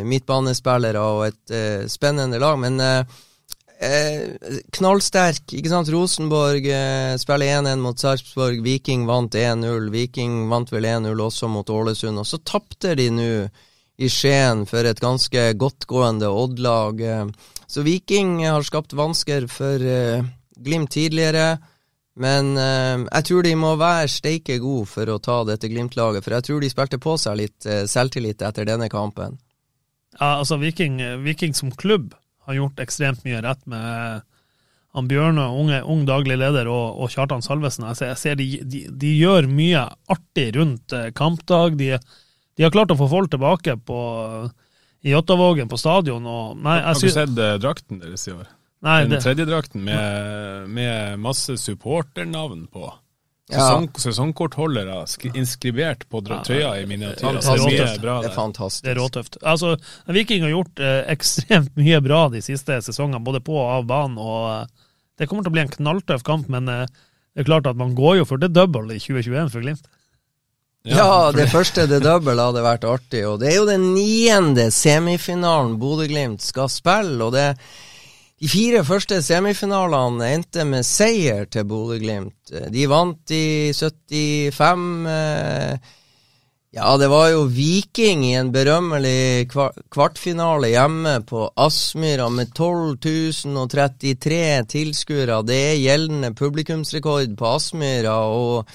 midtbanespillere 0.07 1.01
og 1.01 1.23
et 1.27 1.53
uh, 1.53 1.88
spennende 1.89 2.38
lag. 2.39 2.59
Men 2.61 2.77
uh, 2.79 3.17
eh, 3.83 4.59
knallsterk, 4.77 5.53
ikke 5.57 5.71
sant. 5.71 5.91
Rosenborg 5.93 6.67
eh, 6.71 7.13
spiller 7.21 7.59
1-1 7.61 7.83
mot 7.83 7.99
Sarpsborg. 7.99 8.61
Viking 8.65 9.07
vant 9.09 9.35
1-0. 9.35 9.89
Viking 9.93 10.45
vant 10.51 10.71
vel 10.73 10.88
1-0 10.88 11.23
også 11.27 11.49
mot 11.51 11.69
Ålesund. 11.69 12.21
Og 12.21 12.29
så 12.29 12.41
tapte 12.45 12.95
de 12.97 13.09
nå 13.13 13.31
i 13.97 14.09
Skien 14.13 14.65
for 14.69 14.85
et 14.85 14.99
ganske 15.01 15.43
godtgående 15.57 16.29
Odd-lag. 16.29 17.01
Så 17.67 17.81
Viking 17.81 18.45
har 18.45 18.63
skapt 18.63 18.93
vansker 18.93 19.47
for 19.51 19.81
eh, 19.81 20.23
Glimt 20.57 20.91
tidligere. 20.91 21.57
Men 22.17 22.55
eh, 22.57 23.03
jeg 23.03 23.25
tror 23.29 23.43
de 23.45 23.55
må 23.59 23.73
være 23.77 24.07
steike 24.09 24.57
gode 24.61 24.87
for 24.89 25.09
å 25.11 25.19
ta 25.21 25.41
dette 25.45 25.69
Glimt-laget, 25.69 26.25
for 26.25 26.37
jeg 26.37 26.47
tror 26.47 26.63
de 26.63 26.71
spilte 26.71 27.01
på 27.01 27.17
seg 27.21 27.41
litt 27.41 27.67
eh, 27.69 27.83
selvtillit 27.89 28.41
etter 28.41 28.65
denne 28.69 28.89
kampen. 28.89 29.37
ja, 30.19 30.37
altså 30.39 30.57
Viking, 30.57 30.97
Viking 31.25 31.53
som 31.53 31.73
klubb 31.73 32.15
har 32.47 32.57
gjort 32.57 32.79
ekstremt 32.79 33.25
mye 33.27 33.41
rett 33.43 33.65
med 33.69 34.23
han 34.97 35.09
Bjørne, 35.11 35.43
unge, 35.53 35.81
ung 35.83 36.07
daglig 36.07 36.39
leder, 36.39 36.65
og, 36.71 36.95
og 36.97 37.11
Kjartan 37.13 37.43
Salvesen. 37.45 37.85
Jeg 37.91 37.99
ser, 37.99 38.07
jeg 38.13 38.21
ser 38.21 38.37
de, 38.39 38.47
de, 38.65 38.79
de 38.89 39.11
gjør 39.19 39.49
mye 39.51 39.83
artig 40.09 40.47
rundt 40.55 40.95
kampdag. 41.13 41.75
De, 41.77 41.99
de 42.57 42.65
har 42.65 42.73
klart 42.73 42.91
å 42.93 42.97
få 42.97 43.07
folk 43.11 43.31
tilbake 43.31 43.77
på, 43.85 43.97
i 45.05 45.13
Jåttåvågen 45.13 45.69
på 45.69 45.77
stadion. 45.77 46.25
Og, 46.25 46.55
nei, 46.57 46.79
Har 46.81 46.97
du 46.97 47.09
sett 47.13 47.37
eh, 47.37 47.57
drakten 47.61 48.01
deres 48.01 48.27
i 48.27 48.33
år? 48.33 48.47
nei, 48.85 49.01
Den 49.05 49.17
det, 49.17 49.23
tredje 49.25 49.45
drakten 49.49 49.83
med, 49.85 50.69
med 50.73 51.19
masse 51.21 51.57
supporternavn 51.61 52.67
på. 52.73 52.89
Ja. 53.47 53.79
Sesongkortholdere 53.95 55.05
inskribert 55.39 56.03
på 56.11 56.19
trøya 56.25 56.73
i 56.81 56.87
miniatyr. 56.89 57.29
Altså, 57.29 57.55
det 57.63 57.79
er 57.79 58.01
Det 58.01 58.31
er 58.31 58.35
fantastisk. 58.35 58.83
det 58.83 58.91
er 58.91 58.99
råtøft. 58.99 59.37
Altså, 59.41 59.77
Viking 60.11 60.43
har 60.43 60.51
gjort 60.51 60.81
eh, 60.83 61.03
ekstremt 61.15 61.77
mye 61.79 62.01
bra 62.03 62.25
de 62.33 62.41
siste 62.43 62.81
sesongene, 62.83 63.23
både 63.23 63.39
på 63.39 63.55
og 63.55 63.69
av 63.77 63.85
banen. 63.87 64.17
og 64.19 64.49
eh, 64.51 64.89
Det 65.17 65.29
kommer 65.29 65.45
til 65.47 65.53
å 65.53 65.55
bli 65.55 65.63
en 65.63 65.75
knalltøff 65.77 66.25
kamp, 66.27 66.49
men 66.51 66.67
eh, 66.67 66.89
det 67.37 67.45
er 67.45 67.47
klart 67.47 67.69
at 67.71 67.79
man 67.79 67.95
går 67.95 68.17
jo 68.19 68.27
for 68.27 68.41
det 68.41 68.51
double 68.51 68.91
i 68.91 68.99
2021 68.99 69.53
for 69.53 69.63
Glimt. 69.63 69.87
Ja, 70.86 71.32
det 71.36 71.49
første 71.51 71.88
det 71.89 72.03
double 72.05 72.38
hadde 72.39 72.63
vært 72.63 72.86
artig. 72.88 73.25
Og 73.28 73.41
det 73.41 73.51
er 73.51 73.57
jo 73.59 73.67
den 73.67 73.89
niende 73.95 74.69
semifinalen 74.71 75.78
Bodø-Glimt 75.82 76.43
skal 76.45 76.69
spille. 76.71 77.17
Og 77.25 77.34
det 77.36 77.49
de 78.38 78.45
fire 78.45 78.84
første 78.86 79.17
semifinalene 79.25 80.28
endte 80.36 80.61
med 80.69 80.86
seier 80.86 81.47
til 81.49 81.65
Bodø-Glimt. 81.65 82.51
De 82.69 82.84
vant 82.88 83.32
i 83.34 83.73
75. 83.73 85.07
eh, 85.09 85.93
Ja, 86.78 86.91
det 87.01 87.07
var 87.09 87.32
jo 87.32 87.47
Viking 87.49 88.25
i 88.28 88.36
en 88.38 88.51
berømmelig 88.53 89.47
kvartfinale 89.89 90.69
hjemme 90.69 91.15
på 91.25 91.47
Aspmyra 91.57 92.28
med 92.30 92.51
12 92.53 92.99
033 93.65 94.41
tilskuere. 94.69 95.39
Det 95.47 95.57
er 95.71 95.80
gjeldende 95.82 96.36
publikumsrekord 96.38 97.34
på 97.39 97.53
Aspmyra. 97.55 98.19
og 98.30 98.69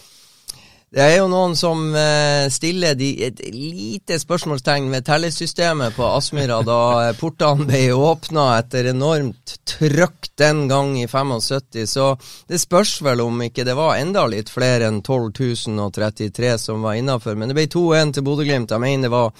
det 0.92 1.00
er 1.00 1.14
jo 1.22 1.28
noen 1.32 1.54
som 1.56 1.86
eh, 1.96 2.50
stiller 2.52 2.92
de, 3.00 3.06
et 3.24 3.38
lite 3.48 4.18
spørsmålstegn 4.20 4.90
ved 4.92 5.06
tellesystemet 5.06 5.96
på 5.96 6.04
Aspmyra 6.04 6.58
da 6.68 6.80
eh, 7.06 7.14
portene 7.16 7.64
ble 7.64 7.80
åpna 7.96 8.50
etter 8.58 8.90
enormt 8.90 9.54
trøkk 9.72 10.28
den 10.36 10.66
gang 10.68 10.92
i 11.00 11.06
75, 11.08 11.86
så 11.88 12.10
det 12.44 12.60
spørs 12.60 12.98
vel 13.06 13.24
om 13.24 13.40
ikke 13.40 13.64
det 13.64 13.78
var 13.78 13.96
enda 13.96 14.26
litt 14.28 14.52
flere 14.52 14.90
enn 14.92 15.00
12.033 15.00 16.54
som 16.60 16.84
var 16.84 17.00
innafor. 17.00 17.40
Men 17.40 17.48
det 17.48 17.56
ble 17.56 17.68
2-1 17.72 18.12
til 18.18 18.28
Bodø-Glimt. 18.28 18.76
Jeg 18.76 18.84
mener 18.84 19.08
det 19.08 19.14
var 19.16 19.32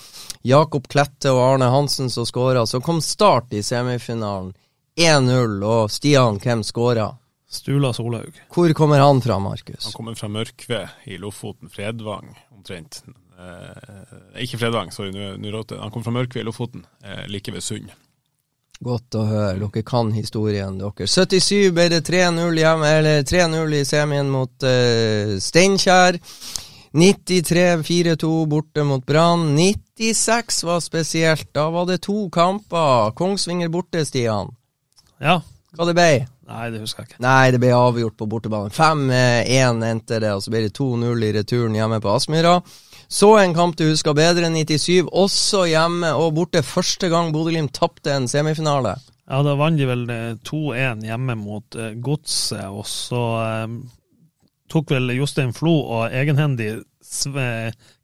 Jakob 0.49 0.89
Klette 0.89 1.37
og 1.37 1.45
Arne 1.51 1.69
Hansen 1.75 2.09
som 2.09 2.25
skåra. 2.25 2.65
Så 2.65 2.81
kom 2.81 3.05
Start 3.05 3.53
i 3.53 3.61
semifinalen. 3.61 4.55
1-0, 4.97 5.61
og 5.65 5.93
Stian, 5.93 6.41
hvem 6.41 6.65
skåra? 6.65 7.11
Stula 7.53 7.93
Solhaug. 7.93 8.39
Hvor 8.55 8.73
kommer 8.73 9.03
han 9.05 9.21
fra, 9.21 9.39
Markus? 9.39 9.85
Han 9.85 9.93
kommer 9.93 10.15
fra 10.17 10.29
Mørkve 10.33 10.87
i 11.05 11.19
Lofoten, 11.21 11.69
Fredvang 11.69 12.31
omtrent. 12.55 13.03
Eh, 13.37 14.41
ikke 14.47 14.61
Fredvang, 14.61 14.93
sorry, 14.95 15.13
nå 15.13 15.35
nå 15.37 15.53
råter 15.53 15.77
jeg. 15.77 15.83
Han 15.85 15.93
kommer 15.93 16.09
fra 16.09 16.17
Mørkve 16.17 16.41
i 16.41 16.47
Lofoten, 16.49 16.87
eh, 17.05 17.27
like 17.29 17.53
ved 17.53 17.65
Sund. 17.65 17.93
Godt 18.83 19.15
å 19.15 19.27
høre. 19.29 19.59
Dere 19.61 19.85
kan 19.87 20.11
historien 20.17 20.81
dere. 20.81 21.07
77 21.07 21.71
ble 21.77 21.89
det 21.93 22.03
3-0 22.09 22.57
hjemme, 22.59 22.89
eller 22.99 23.23
3-0 23.23 23.77
i 23.79 23.85
semien 23.87 24.33
mot 24.33 24.67
eh, 24.67 25.37
Steinkjer. 25.39 26.19
93 26.93 27.83
4-2 27.87 28.33
borte 28.49 28.85
mot 28.85 29.05
Brann. 29.07 29.55
96 29.55 30.65
var 30.65 30.81
spesielt. 30.81 31.53
Da 31.55 31.69
var 31.71 31.87
det 31.89 32.03
to 32.09 32.27
kamper. 32.33 33.13
Kongsvinger 33.17 33.71
borte, 33.73 34.05
Stian. 34.09 34.51
Ja. 35.21 35.41
Hva 35.73 35.87
det 35.89 35.95
ble? 35.97 36.11
Nei, 36.53 36.69
det 36.75 36.83
husker 36.83 37.03
jeg 37.03 37.13
ikke. 37.13 37.23
Nei, 37.25 37.51
det 37.55 37.61
ble 37.63 37.73
avgjort 37.77 38.17
på 38.21 38.29
bortebane. 38.29 38.73
5-1 38.77 39.85
endte 39.89 40.19
det, 40.21 40.33
og 40.37 40.43
så 40.45 40.53
ble 40.53 40.67
det 40.67 40.75
2-0 40.77 41.25
i 41.29 41.31
returen 41.39 41.79
hjemme 41.79 42.01
på 42.05 42.13
Aspmyra. 42.13 42.59
Så 43.13 43.31
en 43.41 43.55
kamp 43.57 43.77
du 43.77 43.87
husker 43.91 44.17
bedre, 44.17 44.49
97, 44.53 45.09
også 45.09 45.65
hjemme 45.69 46.13
og 46.17 46.35
borte. 46.37 46.63
Første 46.65 47.11
gang 47.13 47.33
Bodø-Glimt 47.35 47.75
tapte 47.77 48.15
en 48.15 48.29
semifinale. 48.29 48.95
Ja, 49.29 49.41
da 49.47 49.57
vant 49.57 49.81
de 49.81 49.89
vel 49.89 50.07
eh, 50.13 50.31
2-1 50.45 51.05
hjemme 51.07 51.37
mot 51.41 51.77
eh, 51.79 51.95
Godset, 52.05 52.67
og 52.69 52.85
så 52.89 53.23
eh, 53.41 53.77
tok 54.73 54.93
vel 54.93 55.13
Jostein 55.17 55.53
Flo 55.57 55.77
og 55.83 56.09
egenhendig 56.13 56.75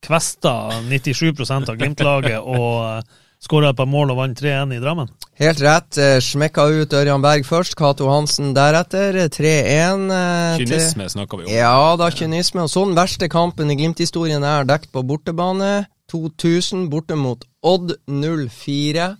kvesta 0.05 0.53
97% 0.85 1.71
av 1.73 1.79
Glimt-laget 1.79 2.43
og, 2.43 3.05
skåra 3.43 3.71
et 3.71 3.77
par 3.79 3.87
mål 3.87 4.11
og 4.13 4.19
vant 4.21 4.41
3-1 4.41 4.75
i 4.77 4.81
Drammen. 4.83 5.09
Helt 5.39 5.61
rett. 5.63 5.99
eh, 5.99 6.19
Smekka 6.21 6.65
ut 6.67 6.93
Ørjan 6.93 7.23
Berg 7.23 7.45
først, 7.47 7.77
Cato 7.79 8.09
Hansen 8.11 8.55
deretter. 8.57 9.15
3-1. 9.31 10.11
eh, 10.11 10.57
Kynisme 10.59 11.09
snakker 11.09 11.39
vi 11.39 11.45
om. 11.45 11.51
Ja 11.53 11.97
da, 11.97 12.11
kynisme. 12.11 12.63
Og 12.67 12.71
så 12.71 12.85
den 12.87 12.97
verste 12.99 13.29
kampen 13.29 13.71
i 13.71 13.77
Glimt-historien 13.79 14.43
er 14.45 14.65
dekt 14.65 14.91
på 14.93 15.03
bortebane. 15.07 15.87
2000 16.11 16.89
borte 16.91 17.15
mot 17.17 17.45
Odd 17.63 17.95
04. 18.09 19.17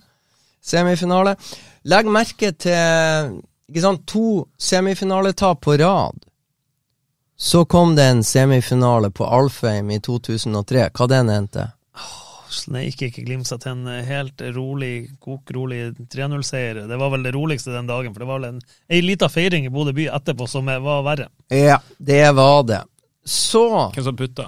Semifinale. 0.61 1.35
Legg 1.85 2.05
merke 2.11 2.51
til 2.51 3.39
ikke 3.69 3.81
sant, 3.83 4.07
to 4.09 4.47
semifinaletap 4.59 5.61
på 5.61 5.77
rad. 5.79 6.17
Så 7.39 7.61
kom 7.69 7.95
det 7.95 8.03
en 8.11 8.23
semifinale 8.23 9.11
på 9.15 9.23
Alfheim 9.23 9.91
i 9.93 9.99
2003. 10.03 10.89
Hva 10.91 11.07
den 11.07 11.29
endte? 11.29 11.69
Sneik 12.49 13.01
ikke 13.05 13.23
Glimt 13.25 13.47
seg 13.49 13.61
til 13.63 13.75
en 13.77 14.05
helt 14.05 14.41
rolig, 14.55 14.93
kokrolig 15.21 15.91
3-0-seier. 16.09 16.83
Det 16.89 16.99
var 16.99 17.11
vel 17.13 17.25
det 17.27 17.33
roligste 17.35 17.73
den 17.75 17.89
dagen, 17.89 18.13
for 18.13 18.23
det 18.23 18.29
var 18.29 18.39
vel 18.41 18.47
en, 18.53 18.63
ei 18.89 19.01
lita 19.05 19.29
feiring 19.29 19.67
i 19.67 19.73
Bodø 19.73 19.93
by 19.97 20.07
etterpå 20.17 20.47
som 20.49 20.69
var 20.69 21.03
verre. 21.05 21.29
Ja, 21.53 21.77
det 21.97 22.23
var 22.37 22.63
det. 22.67 22.81
Så 23.25 23.91
Hvem 23.93 24.03
som 24.03 24.17
putta? 24.17 24.47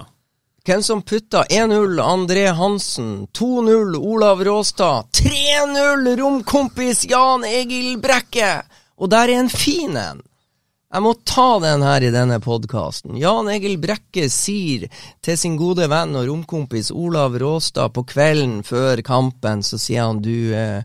Hvem 0.66 0.82
som 0.82 1.02
putta 1.02 1.42
1-0 1.50 2.00
André 2.02 2.46
Hansen, 2.54 3.26
2-0 3.34 3.96
Olav 3.98 4.44
Råstad, 4.44 5.08
3-0 5.12 6.16
romkompis 6.20 7.04
Jan 7.10 7.44
Egil 7.44 7.96
Brekke! 8.02 8.62
Og 9.02 9.10
der 9.10 9.28
er 9.28 9.42
en 9.42 9.50
fin 9.50 9.96
en. 9.96 10.22
Jeg 10.92 11.00
må 11.06 11.14
ta 11.24 11.56
den 11.62 11.80
her 11.86 12.04
i 12.04 12.10
denne 12.12 12.36
podkasten. 12.44 13.14
Jan 13.16 13.48
Egil 13.48 13.78
Brekke 13.80 14.26
sier 14.28 14.90
til 15.24 15.38
sin 15.40 15.54
gode 15.56 15.86
venn 15.88 16.12
og 16.20 16.26
romkompis 16.28 16.90
Olav 16.92 17.38
Råstad 17.40 17.94
på 17.96 18.04
kvelden 18.10 18.58
før 18.66 19.00
kampen, 19.06 19.62
så 19.64 19.78
sier 19.80 20.04
han 20.04 20.20
du 20.20 20.52
eh, 20.52 20.84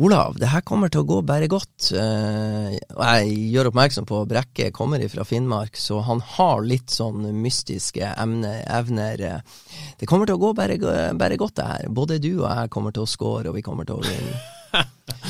Olav, 0.00 0.38
det 0.40 0.48
her 0.48 0.62
kommer 0.64 0.88
til 0.88 1.02
å 1.02 1.08
gå 1.10 1.18
bare 1.28 1.50
godt. 1.52 1.90
Eh, 1.92 2.78
jeg 2.78 3.34
gjør 3.52 3.68
oppmerksom 3.68 4.06
på 4.08 4.22
at 4.22 4.30
Brekke 4.30 4.70
kommer 4.72 5.04
fra 5.12 5.26
Finnmark, 5.28 5.76
så 5.76 5.98
han 6.06 6.22
har 6.38 6.64
litt 6.64 6.88
sånn 6.94 7.26
mystiske 7.42 8.14
emne, 8.14 8.54
evner. 8.72 9.20
eh. 9.20 9.84
Det 10.00 10.08
kommer 10.08 10.30
til 10.30 10.38
å 10.38 10.44
gå 10.46 10.54
bare, 10.56 10.78
bare 11.12 11.36
godt, 11.36 11.58
det 11.60 11.68
her. 11.74 11.92
Både 11.92 12.16
du 12.24 12.30
og 12.38 12.48
jeg 12.48 12.72
kommer 12.72 12.96
til 12.96 13.04
å 13.04 13.12
score, 13.18 13.50
og 13.50 13.60
vi 13.60 13.66
kommer 13.66 13.84
til 13.84 14.00
å 14.00 14.06
vinne. 14.06 14.40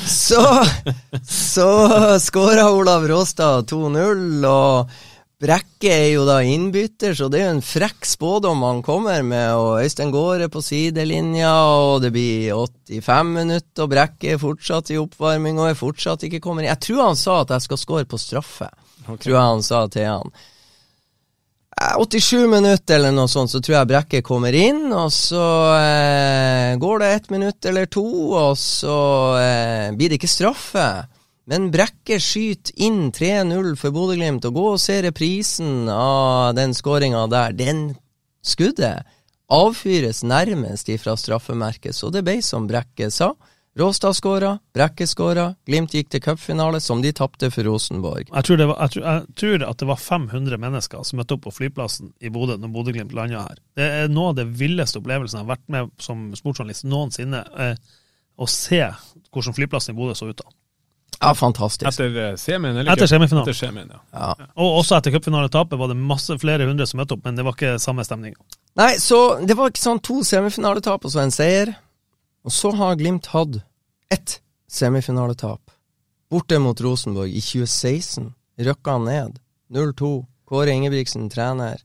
Så, 0.07 0.41
så 1.27 1.69
skåra 2.19 2.69
Olav 2.71 3.07
Råstad 3.07 3.69
2-0, 3.71 4.45
og 4.47 4.91
Brekke 5.41 5.89
er 5.89 6.07
jo 6.11 6.25
da 6.27 6.35
innbytter, 6.45 7.15
så 7.17 7.25
det 7.31 7.39
er 7.39 7.47
jo 7.47 7.53
en 7.55 7.63
frekk 7.65 8.05
spådom 8.05 8.61
han 8.61 8.83
kommer 8.85 9.23
med. 9.25 9.55
Og 9.57 9.81
Øystein 9.81 10.13
Gaare 10.13 10.51
på 10.53 10.61
sidelinja, 10.61 11.53
og 11.65 12.03
det 12.03 12.11
blir 12.13 12.51
85 12.53 13.33
minutter, 13.39 13.81
og 13.81 13.89
Brekke 13.95 14.35
er 14.35 14.41
fortsatt 14.41 14.93
i 14.93 14.99
oppvarming 15.01 15.57
og 15.57 15.71
er 15.71 15.79
fortsatt 15.79 16.27
ikke 16.27 16.43
kommet 16.43 16.67
inn. 16.67 16.69
Jeg 16.69 16.83
tror 16.85 17.07
han 17.07 17.17
sa 17.17 17.39
at 17.41 17.55
jeg 17.55 17.65
skal 17.65 17.81
score 17.81 18.05
på 18.11 18.21
straffe, 18.21 18.69
tror 19.07 19.33
jeg 19.33 19.41
han 19.41 19.65
sa 19.65 19.87
til 19.89 20.09
han. 20.11 20.35
Eh, 21.81 21.97
87 21.97 22.47
minutter 22.47 22.95
eller 22.95 23.13
noe 23.15 23.29
sånt, 23.31 23.51
så 23.51 23.61
tror 23.63 23.79
jeg 23.79 23.89
Brekke 23.89 24.21
kommer 24.25 24.55
inn, 24.57 24.89
og 24.93 25.09
så 25.13 25.45
eh, 25.79 26.75
går 26.81 27.01
det 27.01 27.09
ett 27.15 27.31
minutt 27.33 27.65
eller 27.65 27.89
to, 27.89 28.05
og 28.37 28.53
så 28.59 28.97
eh, 29.39 29.87
blir 29.95 30.11
det 30.11 30.19
ikke 30.19 30.29
straffe. 30.29 30.87
Men 31.49 31.71
Brekke 31.73 32.19
skyter 32.21 32.75
inn 32.85 33.09
3-0 33.15 33.73
for 33.79 33.95
Bodø-Glimt, 33.95 34.45
og 34.47 34.59
gå 34.59 34.67
og 34.75 34.83
se 34.83 34.99
reprisen 35.07 35.89
av 35.91 36.53
den 36.59 36.75
skåringa 36.77 37.25
der. 37.31 37.57
Den 37.57 37.81
skuddet 38.45 39.07
avfyres 39.51 40.21
nærmest 40.23 40.91
ifra 40.93 41.17
straffemerket, 41.19 41.97
så 41.97 42.11
det 42.13 42.23
ble 42.27 42.37
som 42.45 42.69
Brekke 42.69 43.09
sa. 43.11 43.33
Råstad 43.79 44.13
skåra, 44.13 44.57
Brekke 44.75 45.05
skåra, 45.07 45.45
Glimt 45.65 45.93
gikk 45.95 46.09
til 46.11 46.19
cupfinale, 46.25 46.81
som 46.83 46.99
de 47.01 47.13
tapte 47.15 47.47
for 47.53 47.63
Rosenborg. 47.63 48.27
Jeg 48.27 48.43
tror, 48.47 48.57
det 48.59 48.67
var, 48.67 48.81
jeg, 48.83 48.91
tror, 48.91 49.05
jeg 49.07 49.35
tror 49.39 49.65
at 49.69 49.79
det 49.79 49.87
var 49.87 50.01
500 50.03 50.59
mennesker 50.59 51.05
som 51.07 51.21
møtte 51.21 51.37
opp 51.37 51.45
på 51.45 51.53
flyplassen 51.55 52.11
i 52.19 52.31
Bodø 52.33 52.57
når 52.59 52.73
Bodø-Glimt 52.73 53.15
landa 53.15 53.45
her. 53.45 53.61
Det 53.79 53.87
er 54.01 54.11
noe 54.11 54.33
av 54.33 54.41
det 54.41 54.49
villeste 54.59 54.99
opplevelsen 54.99 55.39
jeg 55.39 55.45
har 55.45 55.53
vært 55.53 55.69
med 55.71 55.93
som 56.03 56.25
sportsjournalist 56.35 56.83
noensinne. 56.91 57.45
Eh, 57.63 57.93
å 58.35 58.47
se 58.49 58.81
hvordan 59.31 59.55
flyplassen 59.55 59.95
i 59.95 59.99
Bodø 60.01 60.17
så 60.19 60.27
ut 60.27 60.41
da. 60.41 60.51
Ja, 61.21 61.31
fantastisk. 61.37 61.87
Etter 61.87 62.17
eh, 62.17 62.33
semien, 62.41 62.75
eller? 62.75 62.91
Etter 62.91 63.07
semifinalen. 63.07 63.47
Etter 63.47 63.55
semien, 63.55 63.93
ja. 63.93 64.01
Ja. 64.11 64.49
Og 64.59 64.81
også 64.81 64.97
etter 64.97 65.15
cupfinaletapet 65.15 65.79
var 65.79 65.93
det 65.93 65.95
masse 65.95 66.35
flere 66.41 66.67
hundre 66.67 66.89
som 66.89 66.99
møtte 66.99 67.15
opp, 67.15 67.23
men 67.23 67.39
det 67.39 67.47
var 67.47 67.55
ikke 67.55 67.77
samme 67.79 68.03
stemning. 68.03 68.35
Nei, 68.79 68.95
så 68.99 69.39
det 69.47 69.55
var 69.55 69.71
ikke 69.71 69.83
sånn 69.83 70.03
to 70.03 70.19
semifinaletap 70.27 71.07
og 71.07 71.13
så 71.13 71.23
en 71.23 71.31
seier. 71.31 71.71
Og 72.43 72.51
så 72.51 72.71
har 72.71 72.97
Glimt 72.97 73.29
hatt 73.33 73.61
ett 74.09 74.39
semifinaletap. 74.67 75.71
Borte 76.31 76.59
mot 76.59 76.81
Rosenborg 76.81 77.29
i 77.29 77.41
2016. 77.41 78.33
Røkka 78.57 78.97
ned. 78.97 79.39
0-2. 79.69 80.25
Kåre 80.47 80.73
Ingebrigtsen 80.73 81.29
trener. 81.29 81.81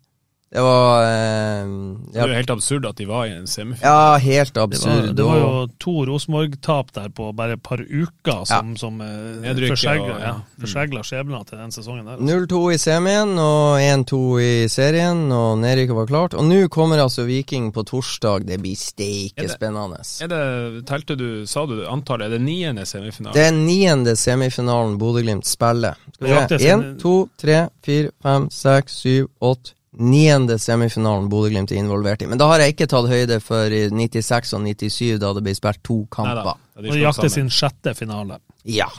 Det 0.47 0.63
var 0.63 1.03
eh, 1.03 1.71
Det 2.13 2.21
er 2.23 2.31
jo 2.31 2.37
helt 2.39 2.51
absurd 2.55 2.85
at 2.87 3.01
de 3.01 3.07
var 3.09 3.27
i 3.27 3.33
en 3.35 3.49
semifinale. 3.51 3.83
Ja, 3.83 4.19
helt 4.23 4.55
Det 4.55 4.63
absurd. 4.63 4.93
var, 4.93 5.13
det 5.19 5.25
var 5.27 5.41
jo 5.41 5.67
to 5.83 5.95
Rosenborg-tap 6.07 6.93
der 6.95 7.09
på 7.11 7.33
bare 7.35 7.57
et 7.59 7.63
par 7.67 7.83
uker 7.83 8.45
som, 8.47 8.77
som 8.79 9.01
eh, 9.03 9.51
forsegla 9.67 10.21
ja, 10.23 10.33
mm. 10.63 11.03
skjebnen 11.03 11.45
til 11.49 11.59
den 11.59 11.75
sesongen 11.75 12.07
der. 12.07 12.23
Altså. 12.23 12.39
0-2 12.47 12.63
i 12.73 12.79
semien 12.79 13.35
og 13.43 13.83
1-2 13.83 14.23
i 14.39 14.53
serien, 14.71 15.27
og 15.35 15.59
nedrykket 15.65 15.99
var 15.99 16.11
klart. 16.13 16.39
Og 16.39 16.47
nå 16.47 16.63
kommer 16.73 17.03
altså 17.03 17.27
Viking 17.27 17.73
på 17.75 17.83
torsdag. 17.91 18.47
Det 18.47 18.61
blir 18.63 18.79
steike 18.79 19.49
spennende. 19.51 19.99
Er 20.23 20.31
det, 20.31 20.43
telte 20.87 21.19
du, 21.19 21.29
sa 21.51 21.67
du 21.67 21.81
antallet, 21.91 22.31
er 22.31 22.39
det 22.39 22.45
niende 22.47 22.87
semifinalen? 22.87 23.35
Det 23.35 23.49
er 23.51 23.57
niende 23.57 24.15
semifinalen 24.15 24.95
Bodø-Glimt 25.01 25.49
spiller. 25.51 25.99
Skal 26.15 26.31
vi 26.31 26.61
se. 26.63 26.71
Én, 26.71 26.87
to, 27.03 27.17
tre, 27.41 27.67
fire, 27.85 28.15
fem, 28.23 28.47
seks, 28.55 29.03
syv, 29.03 29.33
åtte. 29.43 29.76
Niende 29.97 30.59
semifinalen 30.61 31.29
Bodø-Glimt 31.33 31.73
er 31.73 31.79
involvert 31.81 32.21
i. 32.23 32.27
Men 32.29 32.39
da 32.41 32.51
har 32.51 32.61
jeg 32.61 32.75
ikke 32.75 32.89
tatt 32.93 33.09
høyde 33.09 33.39
for 33.41 33.73
i 33.73 33.87
96 33.89 34.53
og 34.59 34.65
97, 34.67 35.17
da 35.23 35.31
det 35.33 35.43
ble 35.47 35.55
spilt 35.57 35.81
to 35.87 36.03
kamper. 36.13 36.43
Neida, 36.43 36.57
de 36.83 36.91
Og 36.91 36.99
de 36.99 37.01
jakter 37.01 37.33
sin 37.33 37.49
sjette 37.49 37.95
finale. 37.97 38.37
Ja. 38.69 38.91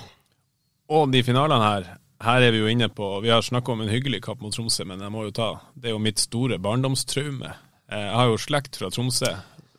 Og 0.90 1.12
de 1.14 1.22
finalene 1.28 1.62
her, 1.62 1.90
her 2.24 2.42
er 2.48 2.52
vi 2.56 2.64
jo 2.64 2.70
inne 2.72 2.88
på 2.90 3.20
Vi 3.22 3.30
har 3.30 3.44
snakka 3.46 3.74
om 3.76 3.82
en 3.84 3.92
hyggelig 3.92 4.24
kapp 4.26 4.42
mot 4.42 4.56
Tromsø, 4.56 4.86
men 4.90 5.04
jeg 5.04 5.12
må 5.14 5.28
jo 5.28 5.34
ta 5.36 5.50
Det 5.76 5.92
er 5.92 5.94
jo 5.94 6.00
mitt 6.02 6.18
store 6.24 6.58
barndomstraume. 6.58 7.52
Eh, 7.92 8.00
Jeg 8.08 8.16
har 8.16 8.32
jo 8.32 8.38
slekt 8.42 8.80
fra 8.80 8.90
Tromsø. 8.90 9.36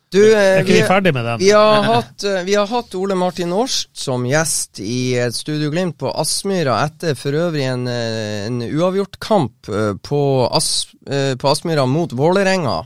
Du, 0.08 0.22
eh, 0.24 0.38
Er 0.40 0.62
ikke 0.62 0.72
vi, 0.72 0.80
vi 0.80 0.88
ferdig 0.88 1.12
med 1.12 1.26
den? 1.28 1.40
vi, 1.42 1.50
har 1.52 1.82
hatt, 1.84 2.24
eh, 2.24 2.40
vi 2.46 2.54
har 2.56 2.66
hatt 2.70 2.94
Ole 2.96 3.14
Martin 3.18 3.52
Årst 3.52 3.90
som 3.92 4.24
gjest 4.24 4.80
i 4.80 5.14
et 5.20 5.36
Studio 5.36 5.68
Glimt 5.74 5.98
på 6.00 6.08
Aspmyra 6.08 6.78
etter 6.86 7.12
for 7.18 7.36
øvrig 7.36 7.66
en, 7.68 7.84
eh, 7.92 8.46
en 8.46 8.62
uavgjortkamp 8.64 9.68
eh, 9.68 9.90
på, 10.00 10.20
As, 10.48 10.88
eh, 11.10 11.34
på 11.36 11.50
Aspmyra 11.52 11.84
mot 11.86 12.12
Vålerenga. 12.16 12.78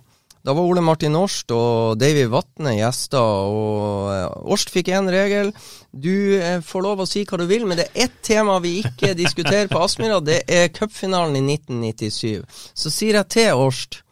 Da 0.43 0.51
var 0.59 0.67
Ole 0.67 0.83
Martin 0.83 1.15
Årst 1.15 1.53
og 1.55 2.01
Davy 2.03 2.25
Vatne 2.27 2.73
gjester, 2.75 3.23
og 3.23 4.11
eh, 4.11 4.51
Årst 4.51 4.75
fikk 4.75 4.91
én 4.91 5.07
regel. 5.15 5.53
Du 5.95 6.35
eh, 6.43 6.59
får 6.67 6.83
lov 6.83 7.05
å 7.05 7.07
si 7.07 7.23
hva 7.23 7.39
du 7.39 7.47
vil, 7.47 7.69
men 7.71 7.79
det 7.79 7.87
er 7.93 8.09
ett 8.09 8.19
tema 8.27 8.59
vi 8.65 8.81
ikke 8.83 9.15
diskuterer 9.15 9.71
på 9.71 9.79
Aspmyra. 9.79 10.19
Det 10.19 10.43
er 10.51 10.73
cupfinalen 10.75 11.39
i 11.39 11.45
1997. 11.55 12.43
Så 12.75 12.91
sier 12.91 13.21
jeg 13.23 13.31
til 13.39 13.63
Årst 13.63 14.03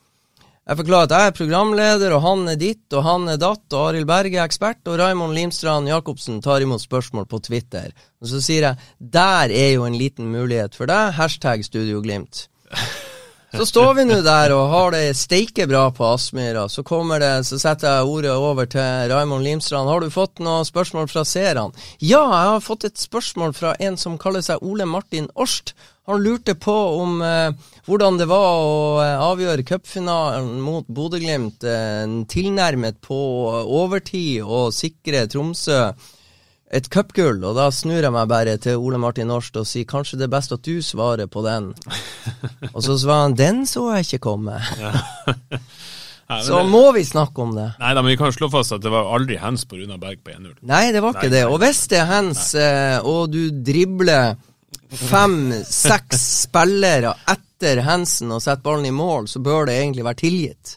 jeg 0.70 0.78
forklarer 0.78 1.08
at 1.08 1.12
jeg 1.16 1.28
er 1.28 1.34
programleder, 1.34 2.12
og 2.14 2.22
han 2.22 2.44
er 2.52 2.58
ditt, 2.60 2.84
og 2.94 3.02
han 3.02 3.26
er 3.32 3.40
datt, 3.42 3.64
og 3.74 3.88
Arild 3.88 4.06
Berge 4.06 4.38
er 4.38 4.46
ekspert, 4.46 4.84
og 4.86 5.00
Raymond 5.00 5.34
Limstrand 5.34 5.90
Jacobsen 5.90 6.38
tar 6.44 6.62
imot 6.62 6.84
spørsmål 6.84 7.26
på 7.26 7.42
Twitter. 7.42 7.90
Og 8.22 8.30
så 8.30 8.38
sier 8.44 8.68
jeg 8.68 9.10
der 9.18 9.50
er 9.50 9.72
jo 9.74 9.88
en 9.88 9.98
liten 9.98 10.30
mulighet 10.30 10.78
for 10.78 10.86
deg, 10.86 11.16
hashtag 11.18 11.66
Studio 11.66 11.98
Glimt. 12.06 12.46
Så 13.50 13.66
står 13.66 13.94
vi 13.94 14.04
nå 14.06 14.20
der 14.22 14.52
og 14.54 14.68
har 14.70 14.92
det 14.94 15.16
steike 15.18 15.64
bra 15.66 15.88
på 15.90 16.04
Aspmyra. 16.06 16.68
Så 16.70 16.84
kommer 16.86 17.18
det, 17.18 17.32
så 17.48 17.58
setter 17.58 17.96
jeg 17.96 18.10
ordet 18.12 18.34
over 18.38 18.68
til 18.70 19.10
Raymond 19.10 19.42
Limstrand. 19.42 19.90
Har 19.90 20.04
du 20.04 20.12
fått 20.14 20.38
noen 20.38 20.66
spørsmål 20.68 21.08
fra 21.10 21.24
seerne? 21.26 21.72
Ja, 21.98 22.22
jeg 22.22 22.52
har 22.54 22.62
fått 22.62 22.86
et 22.86 23.00
spørsmål 23.02 23.56
fra 23.58 23.74
en 23.82 23.98
som 23.98 24.20
kaller 24.22 24.44
seg 24.46 24.62
Ole 24.62 24.86
Martin 24.86 25.26
Årst. 25.34 25.74
Han 26.06 26.22
lurte 26.22 26.54
på 26.54 26.76
om 27.02 27.18
eh, 27.26 27.50
hvordan 27.90 28.22
det 28.22 28.30
var 28.30 28.62
å 28.62 28.78
eh, 29.02 29.26
avgjøre 29.26 29.66
cupfinalen 29.66 30.62
mot 30.62 30.86
Bodø-Glimt 30.86 31.66
eh, 31.66 32.06
tilnærmet 32.30 33.02
på 33.02 33.18
overtid 33.66 34.46
og 34.46 34.70
sikre 34.74 35.26
Tromsø 35.30 35.90
et 36.70 36.86
cupgull, 36.92 37.40
og 37.44 37.56
da 37.58 37.64
snur 37.74 37.98
jeg 38.04 38.12
meg 38.14 38.28
bare 38.30 38.52
til 38.62 38.78
Ole 38.78 38.98
Martin 39.02 39.26
Norst 39.26 39.56
og 39.58 39.66
sier 39.66 39.88
kanskje 39.90 40.20
det 40.20 40.28
er 40.28 40.34
best 40.36 40.52
at 40.54 40.62
du 40.62 40.76
svarer 40.86 41.26
på 41.26 41.42
den. 41.42 41.72
og 42.74 42.82
så 42.86 42.94
svarer 43.02 43.24
han 43.28 43.34
den 43.38 43.64
så 43.66 43.88
jeg 43.96 44.06
ikke 44.06 44.20
komme. 44.28 44.60
Nei, 46.30 46.42
Så 46.46 46.60
det- 46.60 46.70
må 46.70 46.84
vi 46.94 47.02
snakke 47.04 47.42
om 47.42 47.56
det. 47.56 47.64
Nei 47.80 47.90
da, 47.96 48.02
men 48.04 48.12
vi 48.12 48.18
kan 48.20 48.30
slå 48.32 48.46
fast 48.52 48.76
at 48.76 48.84
det 48.84 48.92
var 48.94 49.08
aldri 49.16 49.34
hands 49.42 49.64
på 49.66 49.80
Runa 49.80 49.96
Berg 49.98 50.20
på 50.22 50.30
1-0. 50.30 50.52
Nei, 50.70 50.84
det 50.94 51.02
var 51.02 51.16
ikke 51.16 51.26
Nei, 51.26 51.34
det. 51.40 51.42
Og 51.50 51.58
hvis 51.64 51.80
det 51.90 51.98
er 51.98 52.06
hands, 52.06 52.44
eh, 52.54 52.98
og 53.02 53.32
du 53.34 53.40
dribler 53.66 54.36
fem-seks 55.10 56.22
spillere 56.46 57.16
etter 57.34 57.82
handsen 57.86 58.30
og 58.34 58.42
setter 58.44 58.62
ballen 58.62 58.86
i 58.86 58.94
mål, 58.94 59.26
så 59.30 59.42
bør 59.42 59.66
det 59.68 59.80
egentlig 59.80 60.06
være 60.06 60.20
tilgitt. 60.22 60.76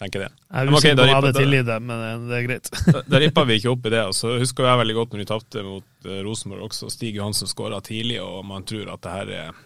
Tenker 0.00 0.22
det. 0.24 0.30
Jeg 0.48 0.56
er 0.56 0.68
Men 0.70 0.74
ok, 0.74 0.80
usikker 0.80 0.96
da 0.96 1.02
på 1.02 1.04
om 1.04 1.10
jeg 1.10 1.18
hadde 1.18 1.32
tilgitt 1.36 1.66
det, 1.68 1.78
men 1.84 2.04
eh, 2.06 2.22
det 2.30 2.36
er 2.38 2.44
greit. 2.46 2.70
Da, 2.94 3.02
da 3.04 3.20
rippa 3.20 3.44
vi 3.44 3.58
ikke 3.60 3.72
opp 3.74 3.88
i 3.88 3.92
det. 3.92 4.04
og 4.08 4.16
Så 4.16 4.32
husker 4.40 4.68
jeg 4.70 4.80
veldig 4.80 4.96
godt 4.96 5.12
når 5.12 5.20
vi 5.20 5.28
tapte 5.28 5.64
mot 5.66 6.08
eh, 6.08 6.22
Rosenborg 6.24 6.70
også. 6.70 6.88
Stig 6.94 7.18
Johansen 7.18 7.50
skåra 7.50 7.82
tidlig, 7.84 8.16
og 8.24 8.40
man 8.48 8.64
tror 8.68 8.88
at 8.94 9.04
det 9.04 9.12
her 9.18 9.34
er, 9.42 9.60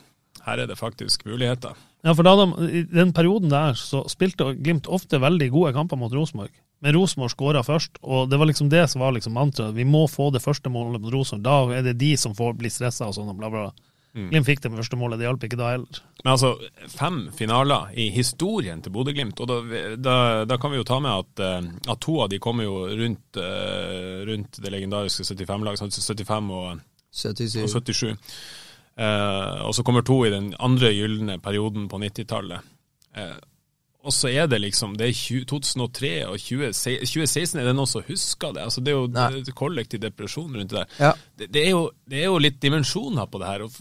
her 0.48 0.64
er 0.64 0.70
det 0.70 0.78
faktisk 0.80 1.22
muligheter. 1.28 1.78
Ja, 2.04 2.12
for 2.12 2.26
da 2.26 2.34
de, 2.42 2.66
I 2.66 2.82
den 2.90 3.14
perioden 3.16 3.52
der 3.52 3.78
så 3.78 4.02
spilte 4.10 4.50
Glimt 4.58 4.90
ofte 4.90 5.22
veldig 5.22 5.48
gode 5.54 5.72
kamper 5.76 6.00
mot 6.00 6.12
Rosenborg. 6.12 6.52
Men 6.84 6.98
Rosenborg 6.98 7.32
skåra 7.32 7.62
først, 7.64 8.02
og 8.02 8.26
det 8.28 8.36
var 8.36 8.50
liksom 8.50 8.68
det 8.72 8.82
som 8.92 9.00
var 9.00 9.14
liksom 9.14 9.38
mantraet. 9.38 9.72
Vi 9.78 9.86
må 9.88 10.02
få 10.10 10.28
det 10.34 10.42
første 10.44 10.68
målet 10.68 11.00
mot 11.00 11.14
Rosenborg. 11.14 11.46
Da 11.46 11.78
er 11.78 11.86
det 11.86 11.94
de 12.02 12.10
som 12.20 12.34
får 12.36 12.58
bli 12.58 12.74
stressa 12.74 13.06
og 13.08 13.16
sånn. 13.16 13.30
og 13.30 13.38
bla, 13.38 13.48
bla. 13.54 13.68
bla. 13.70 13.90
Mm. 14.14 14.28
Glimt 14.30 14.46
fikk 14.46 14.60
det 14.62 14.70
første 14.70 14.96
målet, 14.98 15.18
det 15.18 15.26
hjalp 15.26 15.44
ikke 15.46 15.58
da 15.58 15.70
heller. 15.72 16.02
Men 16.22 16.32
altså, 16.36 16.52
fem 16.92 17.16
finaler 17.34 17.94
i 17.98 18.08
historien 18.14 18.82
til 18.82 18.94
Bodø-Glimt, 18.94 19.40
og 19.42 19.48
da, 19.50 19.86
da, 19.98 20.18
da 20.46 20.58
kan 20.62 20.70
vi 20.70 20.78
jo 20.78 20.86
ta 20.86 21.00
med 21.02 21.24
at, 21.24 21.42
eh, 21.42 21.70
at 21.90 22.02
to 22.04 22.20
av 22.22 22.30
de 22.30 22.38
kommer 22.42 22.68
jo 22.68 22.84
rundt, 22.94 23.40
eh, 23.42 24.20
rundt 24.28 24.60
det 24.62 24.70
legendariske 24.70 25.26
75-laget, 25.26 25.82
75 25.82 26.52
og, 26.54 26.84
77. 27.10 27.56
og 27.64 27.74
77. 27.74 28.14
Uh, 28.94 29.66
og 29.66 29.72
så 29.74 29.82
kommer 29.82 30.04
to 30.06 30.20
i 30.22 30.30
den 30.30 30.52
andre 30.62 30.92
gylne 30.94 31.40
perioden 31.42 31.88
på 31.90 31.98
90-tallet. 31.98 32.62
Uh, 33.18 33.34
og 34.04 34.12
så 34.12 34.28
er 34.28 34.46
det 34.50 34.60
liksom 34.60 34.96
Det 34.98 35.08
er 35.08 35.16
20, 35.16 35.44
2003 35.48 36.10
og 36.28 36.36
2016, 36.38 37.06
2016 37.08 37.60
er 37.60 37.68
det 37.68 37.74
noen 37.74 37.90
som 37.90 38.04
husker 38.06 38.52
det? 38.54 38.66
Altså 38.66 38.82
Det 38.84 38.92
er 38.92 38.98
jo 38.98 39.08
Nei. 39.10 39.54
kollektiv 39.56 40.02
depresjon 40.02 40.54
rundt 40.54 40.70
det 40.70 40.82
der. 40.82 40.94
Ja. 41.00 41.12
Det, 41.38 41.48
det, 41.54 41.64
er 41.64 41.70
jo, 41.72 41.82
det 42.06 42.20
er 42.20 42.28
jo 42.28 42.42
litt 42.42 42.60
dimensjoner 42.62 43.26
på 43.32 43.40
det 43.42 43.48
her. 43.48 43.64
Og, 43.66 43.78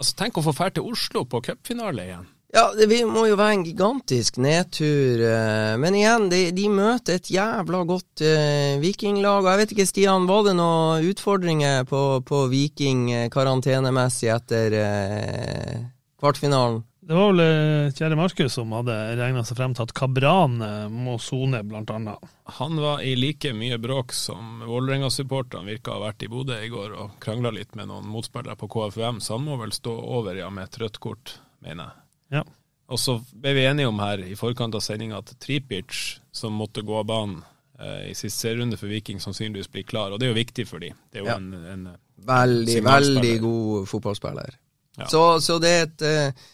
altså 0.00 0.16
Tenk 0.18 0.38
å 0.38 0.44
få 0.46 0.54
dra 0.56 0.70
til 0.74 0.88
Oslo 0.90 1.24
på 1.28 1.42
cupfinale 1.44 2.06
igjen. 2.08 2.30
Ja, 2.54 2.68
det 2.78 2.86
må 3.10 3.24
jo 3.26 3.34
være 3.34 3.56
en 3.56 3.64
gigantisk 3.66 4.36
nedtur. 4.38 5.18
eh, 5.26 5.74
Men 5.82 5.96
igjen, 5.98 6.28
de, 6.30 6.52
de 6.54 6.68
møter 6.70 7.18
et 7.18 7.30
jævla 7.34 7.80
godt 7.88 8.22
uh, 8.22 8.78
vikinglag. 8.78 9.42
Og 9.42 9.50
jeg 9.50 9.60
vet 9.60 9.74
ikke, 9.74 9.86
Stian, 9.90 10.28
var 10.30 10.44
det 10.46 10.54
noen 10.60 11.08
utfordringer 11.10 11.82
på, 11.90 12.22
på 12.22 12.44
Viking 12.52 13.08
karantenemessig 13.34 14.30
etter 14.36 14.78
uh, 14.78 15.82
kvartfinalen? 16.22 16.84
Det 17.04 17.12
var 17.14 17.32
vel 17.34 17.40
eh, 17.44 17.92
kjære 17.92 18.16
Markus 18.16 18.54
som 18.56 18.70
hadde 18.72 18.94
regna 19.18 19.42
seg 19.44 19.58
frem 19.58 19.74
til 19.76 19.84
at 19.84 19.92
Kabran 19.96 20.54
eh, 20.64 20.86
må 20.88 21.18
sone, 21.20 21.60
blant 21.68 21.90
annet. 21.92 22.30
Han 22.58 22.78
var 22.80 23.02
i 23.04 23.12
like 23.18 23.52
mye 23.56 23.76
bråk 23.82 24.14
som 24.16 24.62
Vålerenga-supporterne 24.64 25.68
virka 25.68 25.92
å 25.92 25.98
ha 25.98 26.06
vært 26.06 26.24
i 26.24 26.30
Bodø 26.32 26.56
i 26.64 26.70
går 26.72 26.94
og 26.96 27.18
krangla 27.20 27.52
litt 27.52 27.74
med 27.76 27.90
noen 27.90 28.08
motspillere 28.08 28.56
på 28.56 28.68
KFUM, 28.72 29.20
så 29.20 29.36
han 29.36 29.44
må 29.44 29.58
vel 29.60 29.74
stå 29.76 29.92
over 29.92 30.38
ja, 30.40 30.48
med 30.54 30.64
et 30.70 30.78
rødt 30.80 30.96
kort, 31.04 31.34
mener 31.64 31.90
jeg. 31.90 32.00
Ja. 32.38 32.44
Og 32.94 33.00
så 33.00 33.18
ble 33.32 33.52
vi 33.56 33.66
enige 33.68 33.88
om 33.92 34.00
her 34.00 34.20
i 34.24 34.34
forkant 34.36 34.76
av 34.76 34.82
sendinga 34.84 35.20
at 35.20 35.34
Tripic, 35.40 36.00
som 36.32 36.56
måtte 36.56 36.82
gå 36.84 36.96
av 37.02 37.06
banen 37.08 37.36
eh, 37.80 38.10
i 38.10 38.16
siste 38.16 38.46
serierunde 38.46 38.80
for 38.80 38.88
Viking, 38.92 39.20
sannsynligvis 39.20 39.68
blir 39.72 39.84
klar, 39.88 40.12
og 40.12 40.20
det 40.20 40.30
er 40.30 40.34
jo 40.34 40.40
viktig 40.40 40.66
for 40.72 40.80
dem. 40.84 40.96
Det 41.12 41.20
er 41.20 41.26
jo 41.26 41.30
Ja. 41.34 41.36
en, 41.36 41.52
en 41.76 41.86
Veldig, 42.24 42.78
veldig 42.86 43.32
god 43.42 43.88
fotballspiller. 43.90 44.54
Ja. 44.96 45.06
Så, 45.10 45.20
så 45.44 45.58
det 45.60 45.70
er 45.74 45.82
et 45.88 46.04
eh, 46.08 46.44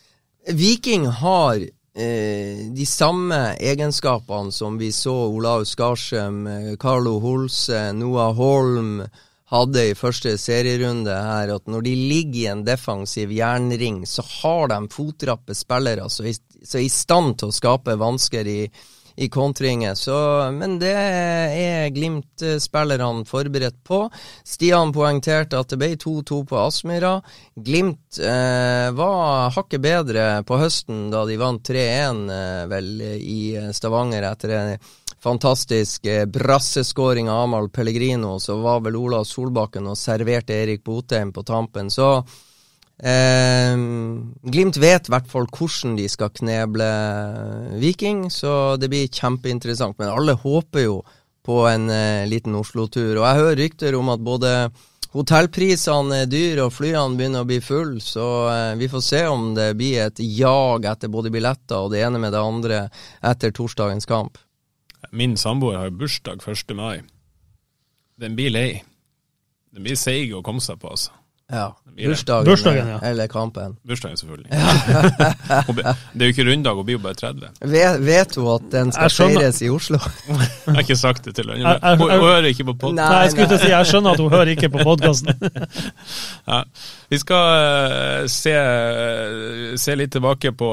Viking 0.48 1.06
har 1.06 1.56
eh, 1.56 2.60
de 2.74 2.86
samme 2.86 3.40
egenskapene 3.60 4.52
som 4.52 4.78
vi 4.78 4.92
så 4.92 5.14
Olav 5.28 5.64
Skarsheim, 5.68 6.46
eh, 6.46 6.76
Carlo 6.80 7.18
Holse, 7.20 7.90
Noah 7.92 8.32
Holm 8.36 9.02
hadde 9.50 9.82
i 9.90 9.96
første 9.98 10.36
serierunde 10.38 11.10
her, 11.10 11.50
at 11.56 11.66
når 11.66 11.82
de 11.82 11.94
ligger 11.98 12.40
i 12.40 12.46
en 12.52 12.62
defensiv 12.64 13.32
jernring, 13.34 14.04
så 14.06 14.22
har 14.22 14.70
de 14.70 14.78
fotrappe 14.92 15.56
spillere 15.58 16.06
som 16.08 16.28
altså, 16.30 16.78
er 16.78 16.86
i 16.86 16.92
stand 16.92 17.40
til 17.40 17.50
å 17.50 17.56
skape 17.56 17.98
vansker 17.98 18.46
i, 18.46 18.60
i 19.20 19.28
kontringer. 19.28 19.96
Men 20.56 20.78
det 20.80 20.94
er 20.96 21.90
Glimt-spillerne 21.92 23.26
forberedt 23.28 23.82
på. 23.84 24.06
Stian 24.44 24.94
poengterte 24.96 25.60
at 25.60 25.72
det 25.72 25.80
ble 25.80 25.90
2-2 26.00 26.40
på 26.48 26.60
Aspmyra. 26.62 27.12
Glimt 27.54 28.20
eh, 28.24 28.88
var 28.96 29.52
hakket 29.56 29.84
bedre 29.84 30.24
på 30.48 30.60
høsten 30.60 31.10
da 31.12 31.26
de 31.28 31.36
vant 31.40 31.60
3-1 31.68 32.24
eh, 32.36 32.64
vel 32.72 32.90
i 33.20 33.40
Stavanger 33.76 34.30
etter 34.30 34.56
en 34.56 34.74
fantastisk 35.20 36.06
eh, 36.08 36.24
brasseskåring 36.24 37.28
av 37.28 37.44
Amahl 37.44 37.68
Pellegrino. 37.68 38.38
Så 38.40 38.56
var 38.64 38.80
vel 38.86 38.96
Ola 38.96 39.24
Solbakken 39.24 39.90
og 39.90 40.00
serverte 40.00 40.56
Erik 40.56 40.84
Botheim 40.84 41.32
på 41.36 41.44
tampen. 41.44 41.92
Så 41.92 42.14
Eh, 43.00 43.76
Glimt 44.52 44.76
vet 44.76 45.08
i 45.08 45.14
hvert 45.14 45.28
fall 45.30 45.48
hvordan 45.48 45.96
de 45.96 46.08
skal 46.10 46.32
kneble 46.36 46.90
Viking, 47.80 48.26
så 48.32 48.76
det 48.80 48.90
blir 48.92 49.08
kjempeinteressant. 49.08 49.96
Men 50.00 50.12
alle 50.12 50.36
håper 50.36 50.84
jo 50.84 51.00
på 51.46 51.64
en 51.70 51.88
eh, 51.90 52.28
liten 52.28 52.56
Oslo-tur. 52.58 53.16
Og 53.16 53.24
jeg 53.24 53.40
hører 53.40 53.60
rykter 53.62 53.96
om 53.96 54.12
at 54.12 54.24
både 54.24 54.52
hotellprisene 55.14 56.22
er 56.22 56.30
dyre 56.30 56.66
og 56.68 56.74
flyene 56.76 57.18
begynner 57.18 57.44
å 57.44 57.48
bli 57.48 57.58
full, 57.64 57.96
så 58.04 58.26
eh, 58.52 58.74
vi 58.80 58.90
får 58.92 59.06
se 59.06 59.22
om 59.30 59.50
det 59.56 59.72
blir 59.78 60.04
et 60.04 60.20
jag 60.22 60.86
etter 60.86 61.10
både 61.12 61.32
billetter 61.34 61.86
og 61.86 61.94
det 61.94 62.04
ene 62.06 62.20
med 62.22 62.34
det 62.36 62.44
andre 62.44 62.82
etter 63.32 63.54
torsdagens 63.56 64.06
kamp. 64.10 64.38
Min 65.16 65.36
samboer 65.40 65.80
har 65.80 65.96
bursdag 65.96 66.44
1. 66.46 66.76
mai. 66.76 67.00
Den 68.20 68.36
blir 68.36 68.52
lei. 68.52 68.68
Den 69.72 69.86
blir 69.86 69.96
seig 69.98 70.34
å 70.36 70.44
komme 70.44 70.62
seg 70.62 70.78
på, 70.82 70.92
altså. 70.92 71.16
Ja. 71.50 71.70
Bursdagen, 71.96 72.44
Bursdagen, 72.44 72.88
ja. 72.88 72.98
eller 73.02 73.26
kampen. 73.26 73.76
Bursdagen, 73.86 74.16
selvfølgelig. 74.16 74.50
Det 76.14 76.22
er 76.22 76.26
jo 76.26 76.34
ikke 76.34 76.46
runddag, 76.52 76.74
hun 76.74 76.84
blir 76.84 76.96
jo 76.96 76.98
bare 76.98 77.14
30. 77.14 77.48
Vet, 77.60 78.06
vet 78.06 78.36
hun 78.36 78.48
at 78.54 78.68
den 78.72 78.92
skal 78.92 79.10
feires 79.10 79.62
i 79.62 79.68
Oslo? 79.68 79.98
Jeg 80.66 80.74
har 80.74 80.80
ikke 80.80 80.96
sagt 80.96 81.24
det 81.24 81.34
til 81.34 81.50
henne. 81.50 81.74
Hun, 81.82 82.00
hun 82.00 82.10
hører 82.10 82.48
ikke 82.52 82.64
på 82.64 82.72
podkasten. 82.72 83.02
Nei, 83.02 83.10
Nei, 83.10 83.22
jeg 83.22 83.34
skulle 83.34 83.48
til 83.50 83.58
å 83.58 83.62
si, 83.64 83.72
jeg 83.72 83.90
skjønner 83.90 84.16
at 84.16 84.22
hun 84.22 84.32
hører 84.32 84.52
ikke 84.54 84.72
på 84.76 84.86
podkasten. 84.86 85.34
Ja. 86.50 86.62
Vi 87.10 87.18
skal 87.20 87.44
eh, 87.58 88.24
se, 88.30 88.54
se 89.78 89.94
litt 89.98 90.12
tilbake 90.14 90.52
på 90.56 90.70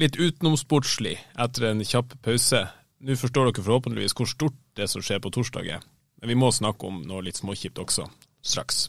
litt 0.00 0.18
utenomsportslig 0.18 1.14
etter 1.38 1.70
en 1.70 1.84
kjapp 1.86 2.16
pause. 2.24 2.64
Nå 3.04 3.16
forstår 3.18 3.50
dere 3.50 3.64
forhåpentligvis 3.64 4.16
hvor 4.18 4.30
stort 4.30 4.58
det 4.78 4.88
som 4.90 5.04
skjer 5.04 5.22
på 5.22 5.32
torsdag 5.34 5.72
er. 5.78 5.84
Men 6.20 6.32
vi 6.32 6.38
må 6.38 6.50
snakke 6.54 6.88
om 6.88 7.02
noe 7.06 7.24
litt 7.26 7.38
småkjipt 7.40 7.78
også, 7.82 8.08
straks. 8.42 8.88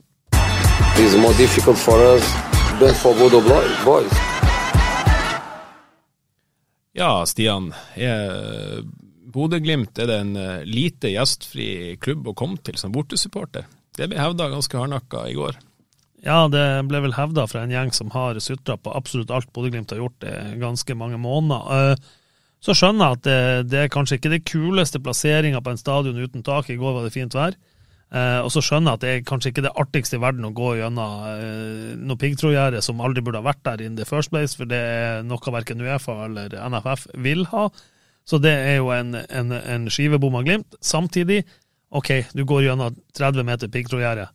It's 1.02 1.16
more 1.16 1.34
difficult 1.38 1.78
for 1.78 1.98
us 2.16 2.26
than 2.80 2.94
for 2.96 3.14
Bodo 3.16 3.40
boys. 3.86 4.12
Ja, 6.94 7.26
Stian. 7.26 7.74
Bodø-Glimt 9.34 10.00
er 10.02 10.10
det 10.10 10.18
en 10.20 10.36
eh, 10.36 10.66
lite 10.68 11.12
gjestfri 11.14 11.96
klubb 12.02 12.28
å 12.28 12.36
komme 12.38 12.60
til 12.66 12.76
som 12.82 12.92
bortesupporter? 12.92 13.68
Det 13.96 14.10
ble 14.12 14.20
hevda 14.20 14.50
ganske 14.52 14.76
hardnakka 14.80 15.24
i 15.30 15.38
går. 15.38 15.60
Ja, 16.26 16.48
det 16.52 16.66
ble 16.90 17.00
vel 17.06 17.16
hevda 17.16 17.46
fra 17.48 17.64
en 17.64 17.72
gjeng 17.72 17.94
som 17.96 18.12
har 18.12 18.40
sutra 18.44 18.76
på 18.76 18.92
absolutt 18.98 19.32
alt 19.32 19.52
Bodø-Glimt 19.56 19.94
har 19.96 20.02
gjort 20.02 20.28
i 20.28 20.36
ganske 20.60 20.98
mange 21.00 21.22
måneder. 21.22 21.92
Eh, 21.94 22.08
Så 22.60 22.74
skjønner 22.76 23.06
jeg 23.06 23.16
at 23.16 23.24
det, 23.24 23.42
det 23.72 23.78
er 23.86 23.92
kanskje 23.94 24.18
ikke 24.20 24.34
det 24.34 24.44
kuleste 24.44 25.00
plasseringa 25.00 25.62
på 25.64 25.72
en 25.72 25.80
stadion 25.80 26.18
uten 26.20 26.44
tak. 26.44 26.68
I 26.68 26.76
går 26.76 26.98
var 26.98 27.06
det 27.08 27.14
fint 27.16 27.38
vær. 27.38 27.56
Eh, 28.10 28.40
og 28.42 28.50
så 28.50 28.64
skjønner 28.66 28.96
jeg 28.96 28.98
at 28.98 29.04
det 29.04 29.10
er 29.14 29.28
kanskje 29.30 29.52
ikke 29.52 29.64
det 29.68 29.76
artigste 29.78 30.18
i 30.18 30.22
verden 30.24 30.48
å 30.48 30.54
gå 30.58 30.72
gjennom 30.80 31.28
eh, 31.30 31.92
noe 32.02 32.18
piggtrådgjerde 32.18 32.82
som 32.82 33.04
aldri 33.06 33.22
burde 33.26 33.42
ha 33.44 33.46
vært 33.46 33.62
der 33.68 33.84
in 33.86 34.00
the 34.00 34.08
first 34.10 34.34
place, 34.34 34.58
for 34.58 34.70
det 34.70 34.80
er 34.80 35.22
noe 35.28 35.54
verken 35.54 35.84
Uefa 35.86 36.16
eller 36.26 36.56
NFF 36.58 37.06
vil 37.22 37.46
ha. 37.52 37.68
Så 38.26 38.42
det 38.42 38.54
er 38.54 38.80
jo 38.80 38.90
en, 38.94 39.14
en, 39.14 39.54
en 39.54 39.86
skivebom 39.94 40.40
av 40.40 40.48
Glimt. 40.48 40.76
Samtidig, 40.86 41.44
OK, 41.94 42.12
du 42.34 42.44
går 42.50 42.66
gjennom 42.68 42.98
30 43.18 43.46
meter 43.46 43.72
piggtrådgjerde. 43.74 44.28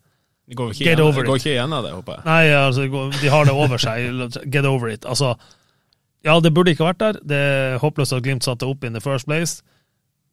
Det 0.45 0.59
går 0.59 0.73
ikke, 0.73 0.85
Get 0.85 0.99
igjen, 0.99 1.05
over 1.07 1.23
det 1.23 1.31
går 1.31 1.39
ikke 1.41 1.53
gjennom 1.57 1.85
det, 1.85 1.93
håper 1.97 2.17
jeg. 2.17 2.25
Nei, 2.29 2.41
altså, 2.59 3.11
de 3.23 3.31
har 3.33 3.47
det 3.49 3.55
over 3.59 3.81
seg. 3.81 4.41
Get 4.53 4.67
over 4.69 4.91
it. 4.93 5.07
Altså, 5.09 5.35
ja, 6.27 6.35
det 6.41 6.55
burde 6.55 6.75
ikke 6.75 6.89
vært 6.89 7.01
der. 7.01 7.21
Det 7.23 7.39
er 7.39 7.79
håpløst 7.83 8.15
at 8.17 8.25
Glimt 8.27 8.47
satte 8.47 8.69
opp 8.69 8.85
in 8.85 8.95
the 8.95 9.03
first 9.03 9.27
place. 9.31 9.65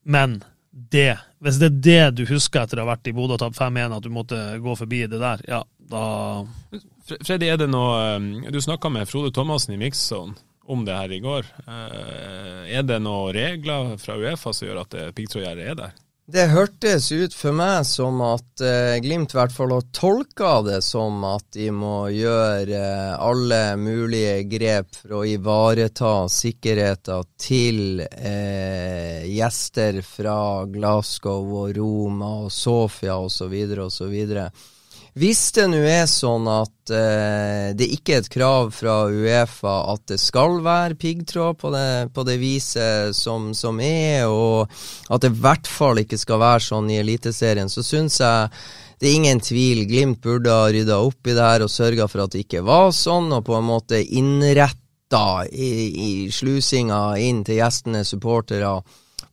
Men 0.04 0.42
det, 0.72 1.17
hvis 1.43 1.57
det 1.59 1.67
er 1.67 1.80
det 1.84 2.03
du 2.22 2.24
husker 2.30 2.63
etter 2.63 2.80
å 2.80 2.86
ha 2.86 2.93
vært 2.93 3.09
i 3.11 3.13
Bodø 3.15 3.36
og 3.36 3.41
tapt 3.43 3.57
5-1, 3.59 3.97
at 3.97 4.05
du 4.05 4.11
måtte 4.13 4.39
gå 4.63 4.76
forbi 4.80 5.01
det 5.11 5.19
der, 5.19 5.43
ja, 5.49 5.63
da 5.91 6.03
Freddy, 7.26 7.49
er 7.51 7.57
det 7.59 7.67
noe 7.67 7.97
eh, 8.15 8.51
Du 8.53 8.61
snakka 8.63 8.88
med 8.93 9.09
Frode 9.09 9.34
Thomassen 9.36 9.74
i 9.76 9.80
Mixzone 9.82 10.38
om 10.72 10.86
det 10.88 10.95
her 10.95 11.11
i 11.11 11.19
går. 11.19 11.47
Eh, 11.65 12.69
Er 12.78 12.86
det 12.88 13.01
noen 13.03 13.34
regler 13.36 13.97
fra 13.99 14.15
Uefa 14.15 14.53
som 14.55 14.69
gjør 14.69 14.84
at 14.86 14.93
det 14.95 15.09
piggtrådgjerdet 15.17 15.65
er 15.74 15.76
der? 15.82 15.97
Det 16.32 16.46
hørtes 16.48 17.10
ut 17.12 17.34
for 17.36 17.52
meg 17.52 17.82
som 17.84 18.22
at 18.24 18.62
eh, 18.64 18.94
Glimt 19.04 19.34
i 19.34 19.36
hvert 19.36 19.52
fall 19.52 19.74
har 19.76 19.88
tolka 19.92 20.52
det 20.64 20.78
som 20.86 21.26
at 21.28 21.44
de 21.58 21.66
må 21.76 22.06
gjøre 22.16 22.78
eh, 22.78 23.18
alle 23.20 23.60
mulige 23.76 24.38
grep 24.48 24.96
for 24.96 25.18
å 25.18 25.26
ivareta 25.28 26.14
sikkerheten 26.32 27.28
til 27.42 28.00
eh, 28.06 29.28
gjester 29.28 30.00
fra 30.08 30.38
Glasgow 30.72 31.52
og 31.66 31.76
Roma 31.76 32.32
og 32.46 32.54
Sofia 32.56 33.18
osv. 33.20 33.58
osv. 33.90 34.16
hvis 35.20 35.41
det 35.57 35.66
nå 35.68 35.80
er 35.84 36.05
sånn 36.07 36.45
at 36.47 36.91
eh, 36.95 37.72
det 37.76 37.88
ikke 37.97 38.14
er 38.16 38.22
et 38.22 38.30
krav 38.32 38.70
fra 38.72 38.95
Uefa 39.12 39.74
at 39.91 40.05
det 40.14 40.20
skal 40.24 40.62
være 40.64 40.95
piggtråd 40.99 41.57
på 41.59 41.72
på 42.16 42.24
det 42.28 42.38
viset 42.39 43.18
som, 43.18 43.49
som, 43.53 43.80
er, 43.84 44.30
og 44.32 44.72
at 45.12 45.26
det 45.26 45.34
i 45.34 45.41
hvert 45.43 45.68
fall 45.68 45.99
ikke 45.99 46.20
skal 46.20 46.39
være 46.39 46.64
sånn 46.64 46.88
i 46.93 47.01
Eliteserien, 47.01 47.68
så 47.68 47.84
syns 47.84 48.22
jeg 48.24 48.47
det 49.01 49.09
er 49.09 49.18
ingen 49.18 49.39
tvil. 49.41 49.84
Glimt 49.89 50.22
burde 50.22 50.53
ha 50.53 50.70
rydda 50.70 51.01
opp 51.01 51.28
i 51.28 51.36
det 51.36 51.43
her 51.43 51.66
og 51.66 51.74
sørga 51.74 52.07
for 52.07 52.24
at 52.24 52.36
det 52.36 52.45
ikke 52.45 52.62
var 52.64 52.91
sånn, 52.95 53.32
og 53.34 53.43
på 53.47 53.57
en 53.57 53.68
måte 53.68 53.99
innretta 53.99 55.41
i, 55.51 55.72
i 55.91 56.12
slusinga 56.32 57.18
inn 57.20 57.41
til 57.43 57.59
gjestene, 57.59 58.05
supportere 58.07 58.78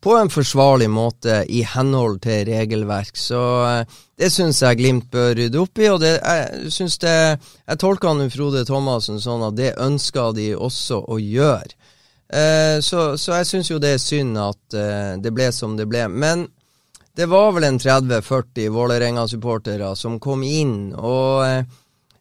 på 0.01 0.15
en 0.17 0.31
forsvarlig 0.31 0.89
måte 0.91 1.43
i 1.49 1.65
henhold 1.67 2.21
til 2.25 2.45
regelverk. 2.49 3.17
Så 3.19 3.41
eh, 3.67 3.99
det 4.19 4.31
syns 4.35 4.63
jeg 4.63 4.79
Glimt 4.81 5.11
bør 5.13 5.35
rydde 5.39 5.61
opp 5.63 5.79
i, 5.79 5.89
og 5.93 6.01
det, 6.03 6.17
jeg 6.19 6.73
synes 6.75 6.99
det 7.03 7.15
Jeg 7.15 7.79
tolker 7.79 8.13
han 8.13 8.31
Frode 8.33 8.65
Thomassen 8.67 9.21
sånn 9.23 9.45
at 9.47 9.59
det 9.59 9.77
ønsker 9.79 10.35
de 10.37 10.53
også 10.57 11.03
å 11.07 11.19
gjøre. 11.23 11.75
Eh, 12.29 12.79
så, 12.85 13.17
så, 13.17 13.39
jeg 13.39 13.49
syns 13.49 13.71
jo 13.71 13.81
det 13.81 13.95
er 13.97 14.03
synd 14.03 14.37
at 14.43 14.77
eh, 14.77 15.15
det 15.23 15.33
ble 15.33 15.49
som 15.55 15.77
det 15.79 15.89
ble. 15.89 16.07
Men 16.13 16.47
det 17.17 17.29
var 17.31 17.55
vel 17.57 17.67
en 17.67 17.81
30-40 17.81 18.69
Vålerenga-supportere 18.75 19.95
som 19.97 20.21
kom 20.23 20.45
inn, 20.47 20.93
og 20.95 21.47
eh, 21.47 21.63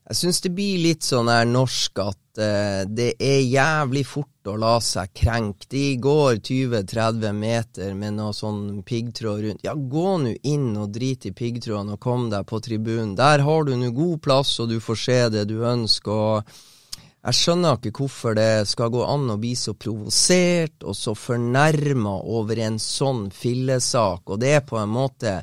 jeg 0.07 0.21
syns 0.21 0.39
det 0.45 0.53
blir 0.55 0.79
litt 0.85 1.03
sånn 1.03 1.27
her 1.29 1.43
norsk 1.49 1.99
at 2.05 2.21
uh, 2.39 2.83
det 2.85 3.13
er 3.23 3.41
jævlig 3.43 4.05
fort 4.07 4.49
å 4.49 4.55
la 4.59 4.77
seg 4.83 5.11
krenke. 5.17 5.67
De 5.71 5.97
går 6.01 6.39
20-30 6.39 7.35
meter 7.35 7.97
med 7.97 8.17
noe 8.19 8.35
sånn 8.35 8.81
piggtråd 8.87 9.43
rundt. 9.43 9.65
Ja, 9.67 9.75
gå 9.75 10.15
nå 10.23 10.37
inn 10.47 10.71
og 10.79 10.93
drit 10.95 11.27
i 11.27 11.33
piggtråden 11.35 11.95
og 11.97 12.01
kom 12.03 12.29
deg 12.33 12.47
på 12.47 12.61
tribunen. 12.63 13.17
Der 13.19 13.43
har 13.43 13.67
du 13.67 13.75
nå 13.75 13.91
god 13.95 14.21
plass, 14.23 14.55
og 14.63 14.71
du 14.71 14.79
får 14.83 15.03
se 15.03 15.19
det 15.35 15.45
du 15.51 15.59
ønsker. 15.65 16.11
og 16.11 16.65
jeg 17.27 17.35
skjønner 17.35 17.75
ikke 17.75 18.05
hvorfor 18.05 18.35
det 18.37 18.67
skal 18.69 18.91
gå 18.93 19.01
an 19.03 19.25
å 19.33 19.35
bli 19.41 19.51
så 19.59 19.73
provosert 19.75 20.85
og 20.87 20.95
så 20.95 21.11
fornærma 21.17 22.13
over 22.23 22.61
en 22.63 22.77
sånn 22.79 23.25
fillesak, 23.35 24.29
og 24.31 24.39
det 24.39 24.53
er 24.55 24.63
på 24.63 24.77
en 24.79 24.93
måte 24.93 25.33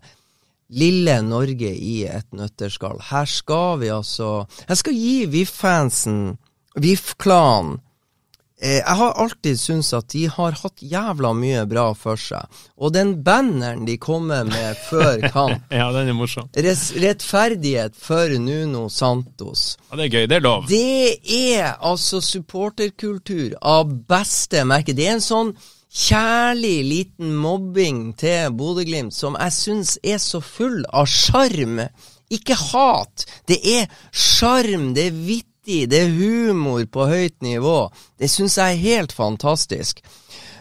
lille 0.73 1.19
Norge 1.27 1.69
i 1.75 2.07
et 2.09 2.31
nøtterskall. 2.33 3.03
Her 3.11 3.29
skal 3.29 3.83
vi 3.83 3.93
altså 3.93 4.47
Jeg 4.69 4.81
skal 4.81 4.97
gi 4.97 5.19
VIF-fansen, 5.35 6.23
VIF-klanen 6.75 7.81
eh, 8.61 8.81
Jeg 8.81 8.97
har 8.99 9.13
alltid 9.23 9.61
syntes 9.61 9.93
at 9.95 10.09
de 10.15 10.25
har 10.31 10.57
hatt 10.63 10.83
jævla 10.83 11.33
mye 11.37 11.65
bra 11.71 11.87
for 11.99 12.19
seg. 12.21 12.49
Og 12.81 12.95
den 12.95 13.15
banneren 13.27 13.85
de 13.87 13.97
kommer 14.03 14.47
med 14.49 14.79
før 14.89 15.23
kamp 15.35 15.73
Ja, 15.79 15.91
den 15.95 16.11
er 16.11 16.19
morsom. 16.19 16.49
Rettferdighet 16.57 17.95
for 17.99 18.35
Nuno 18.41 18.89
Santos. 18.89 19.77
Ja, 19.91 20.01
Det 20.01 20.09
er 20.09 20.17
gøy. 20.17 20.27
Det 20.31 20.41
er 20.41 20.47
lov. 20.49 20.67
Det 20.71 21.39
er 21.39 21.77
altså 21.81 22.23
supporterkultur 22.25 23.55
av 23.63 23.95
beste 24.09 24.65
merke. 24.67 24.97
Det 24.97 25.07
er 25.09 25.19
en 25.19 25.25
sånn 25.25 25.55
kjærlig 25.95 26.77
liten 26.89 27.37
mobbing 27.39 28.17
til 28.19 28.51
Bodø-Glimt 28.59 29.15
som 29.15 29.37
jeg 29.39 29.55
syns 29.55 29.93
er 30.03 30.19
så 30.19 30.41
full 30.43 30.81
av 30.91 31.07
sjarm. 31.07 31.79
Ikke 32.35 32.57
hat. 32.59 33.23
Det 33.47 33.61
er 33.63 33.87
sjarm, 34.11 34.89
det 34.97 35.05
er 35.13 35.21
vittig, 35.65 35.91
det 35.91 36.05
er 36.05 36.13
humor 36.13 36.85
på 36.87 37.07
høyt 37.07 37.41
nivå. 37.43 37.91
Det 38.19 38.29
syns 38.29 38.59
jeg 38.59 38.75
er 38.75 38.85
helt 38.85 39.13
fantastisk. 39.13 40.03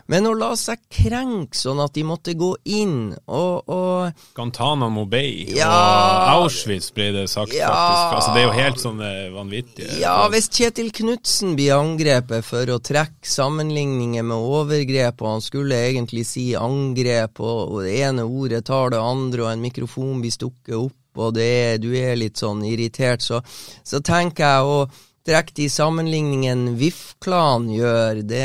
Men 0.06 0.26
å 0.28 0.34
la 0.36 0.52
seg 0.60 0.82
krenke 0.92 1.56
sånn 1.56 1.80
at 1.80 1.94
de 1.96 2.04
måtte 2.04 2.34
gå 2.36 2.58
inn 2.66 3.14
og, 3.24 3.70
og 3.72 4.26
Gantana 4.36 4.90
Mobay 4.92 5.56
ja, 5.56 5.70
og 5.72 6.44
Auschwitz 6.44 6.92
ble 6.92 7.14
det 7.16 7.30
sagt, 7.32 7.54
ja, 7.56 7.70
faktisk. 7.72 8.18
Altså, 8.18 8.34
det 8.36 8.42
er 8.42 8.50
jo 8.50 8.58
helt 8.58 8.82
sånn 8.84 9.00
eh, 9.00 9.30
vanvittig. 9.32 9.88
Ja, 10.02 10.18
hvis 10.28 10.50
Kjetil 10.52 10.92
Knutsen 10.92 11.56
blir 11.56 11.78
angrepet 11.78 12.44
for 12.44 12.68
å 12.68 12.82
trekke 12.84 13.32
sammenligninger 13.32 14.28
med 14.28 14.44
overgrep, 14.60 15.24
og 15.24 15.38
han 15.38 15.46
skulle 15.46 15.80
egentlig 15.88 16.26
si 16.28 16.50
angrep, 16.60 17.40
og 17.40 17.80
det 17.88 17.96
ene 18.04 18.28
ordet 18.28 18.66
tar 18.68 18.92
det 18.92 19.00
andre, 19.00 19.46
og 19.48 19.54
en 19.54 19.64
mikrofon 19.64 20.20
blir 20.20 20.36
stukket 20.36 20.76
opp, 20.82 21.00
og 21.22 21.40
er, 21.42 21.78
du 21.82 21.92
er 21.98 22.16
litt 22.20 22.42
sånn 22.42 22.64
irritert, 22.66 23.22
så, 23.26 23.42
så 23.84 24.02
tenker 24.06 24.46
jeg 24.46 24.70
å 24.70 24.78
trekke 25.24 25.56
de 25.56 25.70
sammenligningene 25.72 26.76
VIF-klan 26.80 27.70
gjør, 27.72 28.24
det 28.28 28.44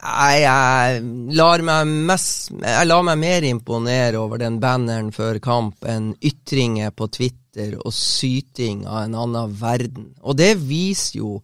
jeg, 0.00 0.40
jeg, 0.40 1.00
lar 1.36 1.62
meg 1.64 1.94
mest, 2.08 2.52
jeg 2.56 2.88
lar 2.88 3.04
meg 3.04 3.20
mer 3.20 3.46
imponere 3.48 4.20
over 4.20 4.40
den 4.40 4.56
banneren 4.62 5.10
før 5.12 5.40
kamp 5.44 5.84
enn 5.88 6.14
ytringer 6.24 6.94
på 6.96 7.10
Twitter 7.12 7.76
og 7.80 7.92
syting 7.92 8.86
av 8.88 9.04
en 9.04 9.18
annen 9.26 9.56
verden. 9.60 10.12
Og 10.24 10.38
det 10.40 10.54
viser 10.62 11.20
jo 11.20 11.40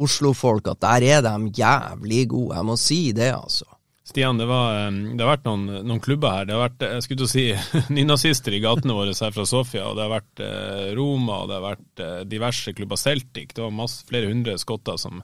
Oslo-folk 0.00 0.70
at 0.72 0.80
der 0.80 1.04
er 1.18 1.22
de 1.26 1.52
jævlig 1.58 2.24
gode. 2.30 2.56
Jeg 2.56 2.66
må 2.66 2.76
si 2.80 3.00
det, 3.12 3.30
altså. 3.34 3.66
Stian, 4.10 4.40
det, 4.40 4.46
var, 4.50 4.90
det, 4.90 5.22
har 5.22 5.36
vært 5.36 5.44
noen, 5.46 5.68
noen, 5.86 6.00
klubber 6.02 6.32
her. 6.34 6.48
Det 6.48 6.56
har 6.56 6.64
vært 6.64 6.82
jeg 6.82 7.04
skulle 7.04 7.20
til 7.20 7.28
å 7.28 7.30
si, 7.30 7.44
nynazister 7.96 8.56
i 8.56 8.62
gatene 8.62 8.96
våre 8.96 9.14
her 9.14 9.36
fra 9.36 9.46
Sofia. 9.46 9.84
og 9.86 9.94
Det 9.98 10.02
har 10.02 10.14
vært 10.16 10.42
eh, 10.46 10.88
Roma 10.98 11.44
og 11.44 11.50
det 11.50 11.58
har 11.58 11.66
vært 11.68 12.02
eh, 12.02 12.16
diverse 12.26 12.74
klubber. 12.74 12.98
Celtic. 12.98 13.54
Det 13.54 13.62
var 13.62 13.76
masse, 13.76 14.02
flere 14.08 14.32
hundre 14.32 14.56
skotter 14.58 14.98
som 14.98 15.22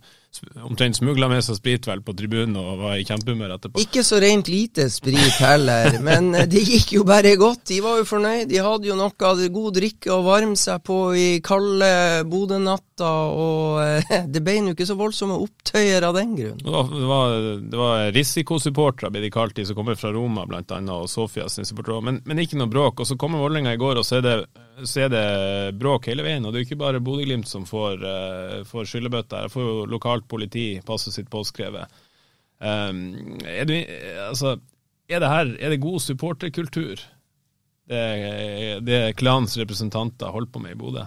omtrent 0.64 0.96
smugla 0.96 1.28
med 1.30 1.44
seg 1.44 1.58
sprit 1.58 1.86
vel 1.88 2.02
på 2.04 2.14
tribunen 2.16 2.56
og 2.60 2.80
var 2.82 2.98
i 2.98 3.04
kjempehumør 3.06 3.54
etterpå. 3.56 3.80
Ikke 3.82 4.04
så 4.06 4.20
rent 4.22 4.50
lite 4.52 4.88
sprit 4.92 5.38
heller, 5.40 5.98
men 6.08 6.32
eh, 6.34 6.48
det 6.50 6.62
gikk 6.66 6.96
jo 6.98 7.04
bare 7.08 7.36
godt. 7.40 7.66
De 7.70 7.80
var 7.84 8.00
jo 8.00 8.08
fornøyd. 8.08 8.48
De 8.50 8.60
hadde 8.62 8.90
jo 8.90 8.98
noe 8.98 9.48
god 9.56 9.78
drikke 9.78 10.12
å 10.12 10.22
varme 10.26 10.58
seg 10.60 10.82
på 10.86 10.98
i 11.16 11.28
kalde 11.44 11.88
Bodø-natta, 12.30 13.12
og 13.32 13.80
eh, 13.84 14.26
det 14.32 14.42
ble 14.44 14.58
jo 14.58 14.76
ikke 14.76 14.88
så 14.88 14.98
voldsomme 14.98 15.38
opptøyer 15.46 16.08
av 16.08 16.16
den 16.16 16.36
grunn. 16.38 16.60
Det 16.62 17.08
var, 17.10 17.34
det 17.60 17.80
var, 17.80 18.06
risikosupportere, 18.16 19.12
blir 19.14 19.26
de 19.26 19.32
kalt, 19.32 19.56
de 19.56 19.66
som 19.68 19.78
kommer 19.78 19.98
fra 19.98 20.12
Roma 20.14 20.46
annet, 20.46 20.92
og 20.92 21.08
Sofia 21.10 21.48
sin 21.52 21.66
men, 22.02 22.22
men, 22.24 22.38
ikke 22.40 22.58
noe 22.60 22.70
bråk. 22.70 23.00
Og 23.00 23.08
så 23.08 23.16
kommer 23.20 23.42
Vålerenga 23.42 23.74
i 23.74 23.80
går, 23.80 24.00
og 24.00 24.06
så 24.06 24.20
er 24.20 24.24
det 24.26 24.36
så 24.84 25.06
er 25.06 25.12
det 25.12 25.78
bråk 25.80 26.10
hele 26.10 26.24
veien. 26.26 26.44
Og 26.44 26.52
det 26.52 26.58
er 26.58 26.64
jo 26.64 26.68
ikke 26.68 26.82
bare 26.82 27.00
Bodø-Glimt 27.00 27.48
som 27.48 27.64
får, 27.68 28.02
uh, 28.02 28.58
får 28.68 28.90
skyllebøtter. 28.90 29.46
Jeg 29.46 29.54
får 29.54 29.64
jo 29.64 29.76
lokalt 29.88 30.25
politi 30.28 30.68
passet 30.86 31.16
sitt 31.16 31.30
påskrevet. 31.32 31.92
Um, 32.56 33.36
er, 33.44 33.66
du, 33.68 33.74
altså, 34.28 34.56
er, 35.10 35.20
det 35.20 35.28
her 35.32 35.52
er 35.60 35.74
det 35.74 35.82
god 35.82 36.00
supporterkultur, 36.00 37.02
det, 37.86 38.06
det 38.82 39.00
klans 39.20 39.54
representanter 39.60 40.32
holder 40.34 40.50
på 40.50 40.62
med 40.64 40.74
i 40.74 40.78
Bodø? 40.80 41.04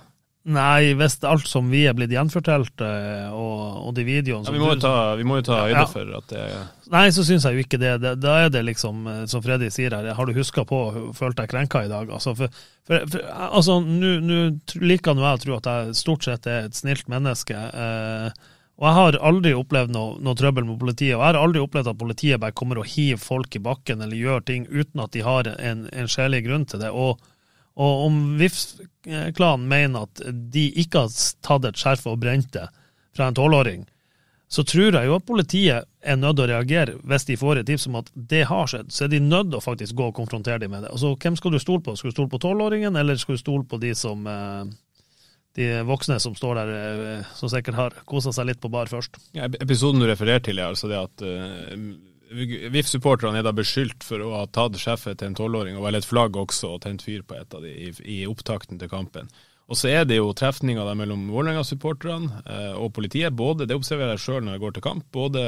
Nei, 0.47 0.93
hvis 0.95 1.17
alt 1.27 1.49
som 1.49 1.67
vi 1.69 1.81
er 1.89 1.95
blitt 1.97 2.13
gjenfortalt, 2.13 2.79
eh, 2.81 3.27
og, 3.35 3.89
og 3.89 3.91
de 3.97 4.05
videoene 4.07 4.47
ja, 4.47 4.53
vi, 4.55 4.61
må 4.61 4.71
ta, 4.79 4.93
vi, 5.19 5.25
må 5.27 5.41
jo 5.41 5.45
ta, 5.49 5.57
øyde 5.67 5.81
ja. 5.81 5.87
for 5.91 6.13
at 6.15 6.29
det 6.31 6.45
Nei, 6.89 7.03
så 7.13 7.25
syns 7.27 7.43
jeg 7.45 7.57
jo 7.57 7.65
ikke 7.65 7.77
det. 7.81 7.91
det. 8.01 8.15
Da 8.23 8.37
er 8.45 8.53
det 8.53 8.63
liksom, 8.65 9.03
eh, 9.11 9.25
som 9.29 9.43
Freddy 9.45 9.67
sier 9.73 9.93
her, 9.93 10.07
har 10.15 10.29
du 10.29 10.33
huska 10.37 10.63
på 10.69 10.79
følt 11.17 11.37
deg 11.37 11.51
krenka 11.51 11.83
i 11.85 11.91
dag? 11.91 12.09
Altså, 12.15 12.33
for, 12.39 12.55
for, 12.87 13.03
for, 13.11 13.27
altså 13.59 13.77
nå 13.83 14.39
liker 14.79 15.17
nå 15.17 15.27
jeg 15.27 15.41
å 15.41 15.43
tro 15.43 15.59
at 15.59 15.69
jeg 15.69 15.99
stort 15.99 16.25
sett 16.25 16.49
er 16.49 16.69
et 16.69 16.79
snilt 16.79 17.11
menneske. 17.11 17.59
Eh, 17.59 18.49
og 18.79 18.85
jeg 18.87 18.95
har 18.95 19.17
aldri 19.27 19.51
opplevd 19.59 19.91
noe, 19.91 20.13
noe, 20.23 20.37
trøbbel 20.39 20.63
med 20.63 20.79
politiet. 20.79 21.17
Og 21.17 21.19
jeg 21.19 21.33
har 21.33 21.37
aldri 21.41 21.59
opplevd 21.59 21.89
at 21.91 21.99
politiet 21.99 22.39
bare 22.39 22.55
kommer 22.55 22.79
og 22.79 22.87
hiver 22.87 23.19
folk 23.19 23.57
i 23.57 23.63
bakken 23.63 24.05
eller 24.05 24.15
gjør 24.15 24.45
ting 24.47 24.69
uten 24.71 25.03
at 25.03 25.11
de 25.11 25.23
har 25.25 25.49
en, 25.51 25.83
en 25.91 26.07
skjellig 26.07 26.45
grunn 26.45 26.63
til 26.69 26.79
det. 26.85 26.93
Og, 26.95 27.19
og 27.75 28.05
om 28.05 28.21
VIF-klanen 28.39 29.67
mener 29.67 30.07
at 30.07 30.23
de 30.23 30.65
ikke 30.79 31.03
har 31.03 31.19
tatt 31.43 31.67
et 31.67 31.81
skjerf 31.81 32.07
og 32.07 32.21
brent 32.23 32.53
det 32.55 32.69
fra 33.17 33.27
en 33.27 33.35
tolvåring, 33.35 33.83
så 34.49 34.63
tror 34.63 34.95
jeg 34.95 35.05
jo 35.09 35.17
at 35.19 35.27
politiet 35.27 35.85
er 35.99 36.17
nødt 36.17 36.39
til 36.39 36.47
å 36.47 36.51
reagere 36.53 36.95
hvis 37.03 37.27
de 37.27 37.37
får 37.37 37.59
et 37.59 37.67
tips 37.67 37.89
om 37.91 37.99
at 37.99 38.07
det 38.31 38.45
har 38.47 38.71
skjedd. 38.71 38.95
Så 38.95 39.05
er 39.05 39.11
de 39.11 39.19
nødt 39.21 39.51
til 39.51 39.59
å 39.59 39.65
faktisk 39.65 39.97
gå 39.99 40.07
og 40.07 40.15
konfrontere 40.17 40.63
dem 40.63 40.71
med 40.71 40.87
det. 40.87 40.93
Altså, 40.95 41.11
Hvem 41.19 41.35
skal 41.35 41.51
du 41.51 41.59
stole 41.59 41.83
på? 41.83 41.99
Skal 41.99 42.13
du 42.13 42.15
stole 42.15 42.31
på 42.31 42.39
tolvåringen, 42.41 42.95
eller 42.95 43.19
skal 43.19 43.35
du 43.35 43.43
stole 43.43 43.67
på 43.67 43.77
de 43.83 43.91
som 43.97 44.23
eh, 44.23 44.71
de 45.59 45.69
voksne 45.87 46.19
som 46.23 46.35
står 46.37 46.61
der, 46.61 46.69
eh, 46.75 47.31
som 47.35 47.51
sikkert 47.51 47.75
har 47.79 47.97
kosa 48.07 48.31
seg 48.35 48.47
litt 48.49 48.61
på 48.63 48.71
bar 48.71 48.91
først. 48.91 49.19
Ja, 49.35 49.49
episoden 49.59 49.99
du 49.99 50.07
refererer 50.07 50.43
til, 50.45 50.59
er 50.59 50.71
altså 50.71 50.87
det 50.91 50.99
at 51.01 51.25
uh, 51.25 51.75
VIF-supporterne 52.71 53.41
er 53.41 53.47
da 53.47 53.53
beskyldt 53.55 54.05
for 54.05 54.23
å 54.23 54.31
ha 54.37 54.45
tatt 54.47 54.77
sjefet 54.79 55.19
til 55.19 55.31
en 55.31 55.37
tolvåring 55.39 55.79
og 55.79 55.87
vel 55.87 55.99
et 55.99 56.07
flagg 56.07 56.37
også, 56.39 56.75
og 56.75 56.83
tent 56.85 57.03
fyr 57.03 57.25
på 57.27 57.35
et 57.39 57.57
av 57.57 57.65
de 57.65 57.73
i, 57.73 57.91
i 58.05 58.19
opptakten 58.29 58.79
til 58.79 58.91
kampen. 58.91 59.31
Og 59.69 59.77
så 59.77 59.91
er 59.91 60.05
det 60.09 60.17
jo 60.17 60.31
trefninger 60.33 60.87
mellom 60.97 61.27
Vålerenga-supporterne 61.29 62.41
eh, 62.41 62.71
og 62.73 62.89
politiet. 62.93 63.35
både, 63.37 63.67
Det 63.69 63.77
observerer 63.77 64.15
jeg 64.15 64.23
sjøl 64.23 64.41
når 64.45 64.55
jeg 64.55 64.63
går 64.63 64.71
til 64.75 64.85
kamp. 64.85 65.03
Både 65.13 65.43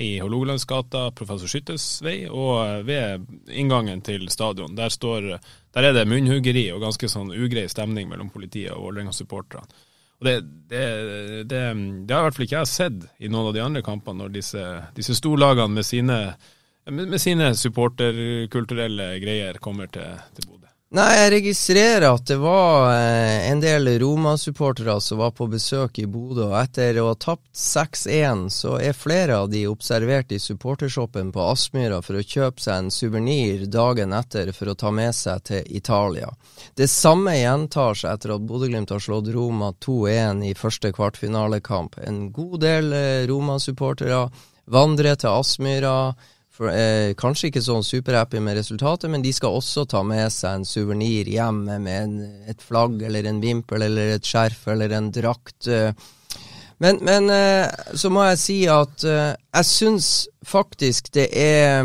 i 0.00 0.14
Hålogalandsgata, 0.22 1.10
Professor 1.12 1.50
Skyttes 1.52 1.88
vei, 2.04 2.22
og 2.32 2.62
eh, 2.64 2.86
ved 2.88 3.26
inngangen 3.52 4.00
til 4.00 4.24
stadion. 4.32 4.72
Der, 4.78 4.88
står, 4.88 5.34
der 5.76 5.90
er 5.90 5.92
det 5.92 6.06
munnhuggeri 6.08 6.70
og 6.72 6.80
ganske 6.86 7.12
sånn 7.12 7.34
ugrei 7.36 7.66
stemning 7.68 8.08
mellom 8.08 8.32
politiet 8.32 8.72
og 8.72 8.86
Vålerenga-supporterne. 8.86 9.84
Og 10.18 10.26
det, 10.26 10.38
det, 10.72 10.84
det, 11.46 11.60
det, 12.08 12.14
har 12.14 12.24
i 12.24 12.26
hvert 12.26 12.38
fall 12.38 12.46
ikke 12.48 12.62
jeg 12.62 12.70
sett 12.72 13.04
i 13.20 13.28
noen 13.30 13.50
av 13.50 13.54
de 13.54 13.62
andre 13.62 13.84
kampene, 13.86 14.24
når 14.24 14.32
disse, 14.34 14.64
disse 14.96 15.14
storlagene 15.14 15.76
med 15.76 15.86
sine, 15.86 16.16
med, 16.88 17.04
med 17.04 17.20
sine 17.22 17.52
supporterkulturelle 17.54 19.12
greier 19.22 19.60
kommer 19.62 19.92
til, 19.92 20.16
til 20.34 20.48
Bodø. 20.48 20.57
Nei, 20.88 21.08
jeg 21.18 21.32
registrerer 21.34 22.06
at 22.08 22.22
det 22.30 22.38
var 22.40 22.94
eh, 22.94 23.50
en 23.50 23.58
del 23.60 23.90
Roma-supportere 24.00 24.94
som 25.04 25.18
var 25.20 25.34
på 25.36 25.44
besøk 25.52 25.98
i 26.00 26.06
Bodø. 26.08 26.46
og 26.46 26.54
Etter 26.62 26.96
å 27.02 27.10
ha 27.10 27.18
tapt 27.20 27.50
6-1, 27.52 28.46
så 28.48 28.78
er 28.80 28.96
flere 28.96 29.36
av 29.36 29.50
de 29.52 29.66
observert 29.68 30.32
i 30.32 30.38
supportershoppen 30.40 31.28
på 31.34 31.44
Aspmyra 31.44 31.98
for 32.06 32.16
å 32.16 32.24
kjøpe 32.24 32.64
seg 32.64 32.80
en 32.80 32.88
suvenir 32.94 33.66
dagen 33.68 34.16
etter 34.16 34.48
for 34.56 34.72
å 34.72 34.76
ta 34.80 34.88
med 34.88 35.12
seg 35.12 35.44
til 35.50 35.68
Italia. 35.76 36.32
Det 36.72 36.88
samme 36.88 37.36
gjentar 37.36 37.92
seg 37.92 38.14
etter 38.14 38.38
at 38.38 38.48
Bodø-Glimt 38.48 38.96
har 38.96 39.04
slått 39.04 39.28
Roma 39.36 39.74
2-1 39.84 40.40
i 40.48 40.54
første 40.56 40.94
kvartfinalekamp. 40.96 42.00
En 42.00 42.30
god 42.32 42.62
del 42.64 42.96
eh, 42.96 43.28
Roma-supportere 43.28 44.24
vandrer 44.72 45.20
til 45.20 45.36
Aspmyra 45.36 45.98
for, 46.58 46.72
eh, 46.74 47.14
kanskje 47.14 47.52
ikke 47.52 47.62
sånn 47.62 47.86
superhappy 47.86 48.40
med 48.42 48.58
resultatet, 48.58 49.06
men 49.12 49.22
de 49.22 49.30
skal 49.32 49.54
også 49.60 49.86
ta 49.86 50.02
med 50.02 50.26
seg 50.34 50.58
en 50.58 50.66
suvenir 50.66 51.30
hjem 51.30 51.64
med 51.70 51.88
en, 51.94 52.16
et 52.50 52.62
flagg 52.62 52.98
eller 53.06 53.30
en 53.30 53.38
vimpel 53.42 53.86
eller 53.86 54.16
et 54.16 54.26
skjerf 54.26 54.66
eller 54.74 54.90
en 54.98 55.12
drakt. 55.14 55.70
Men, 56.78 56.98
men 57.02 57.30
eh, 57.30 57.66
så 57.94 58.10
må 58.10 58.24
jeg 58.30 58.40
si 58.42 58.58
at 58.70 59.04
eh, 59.06 59.34
jeg 59.34 59.66
syns 59.66 60.10
faktisk 60.46 61.10
det 61.16 61.26
er 61.34 61.82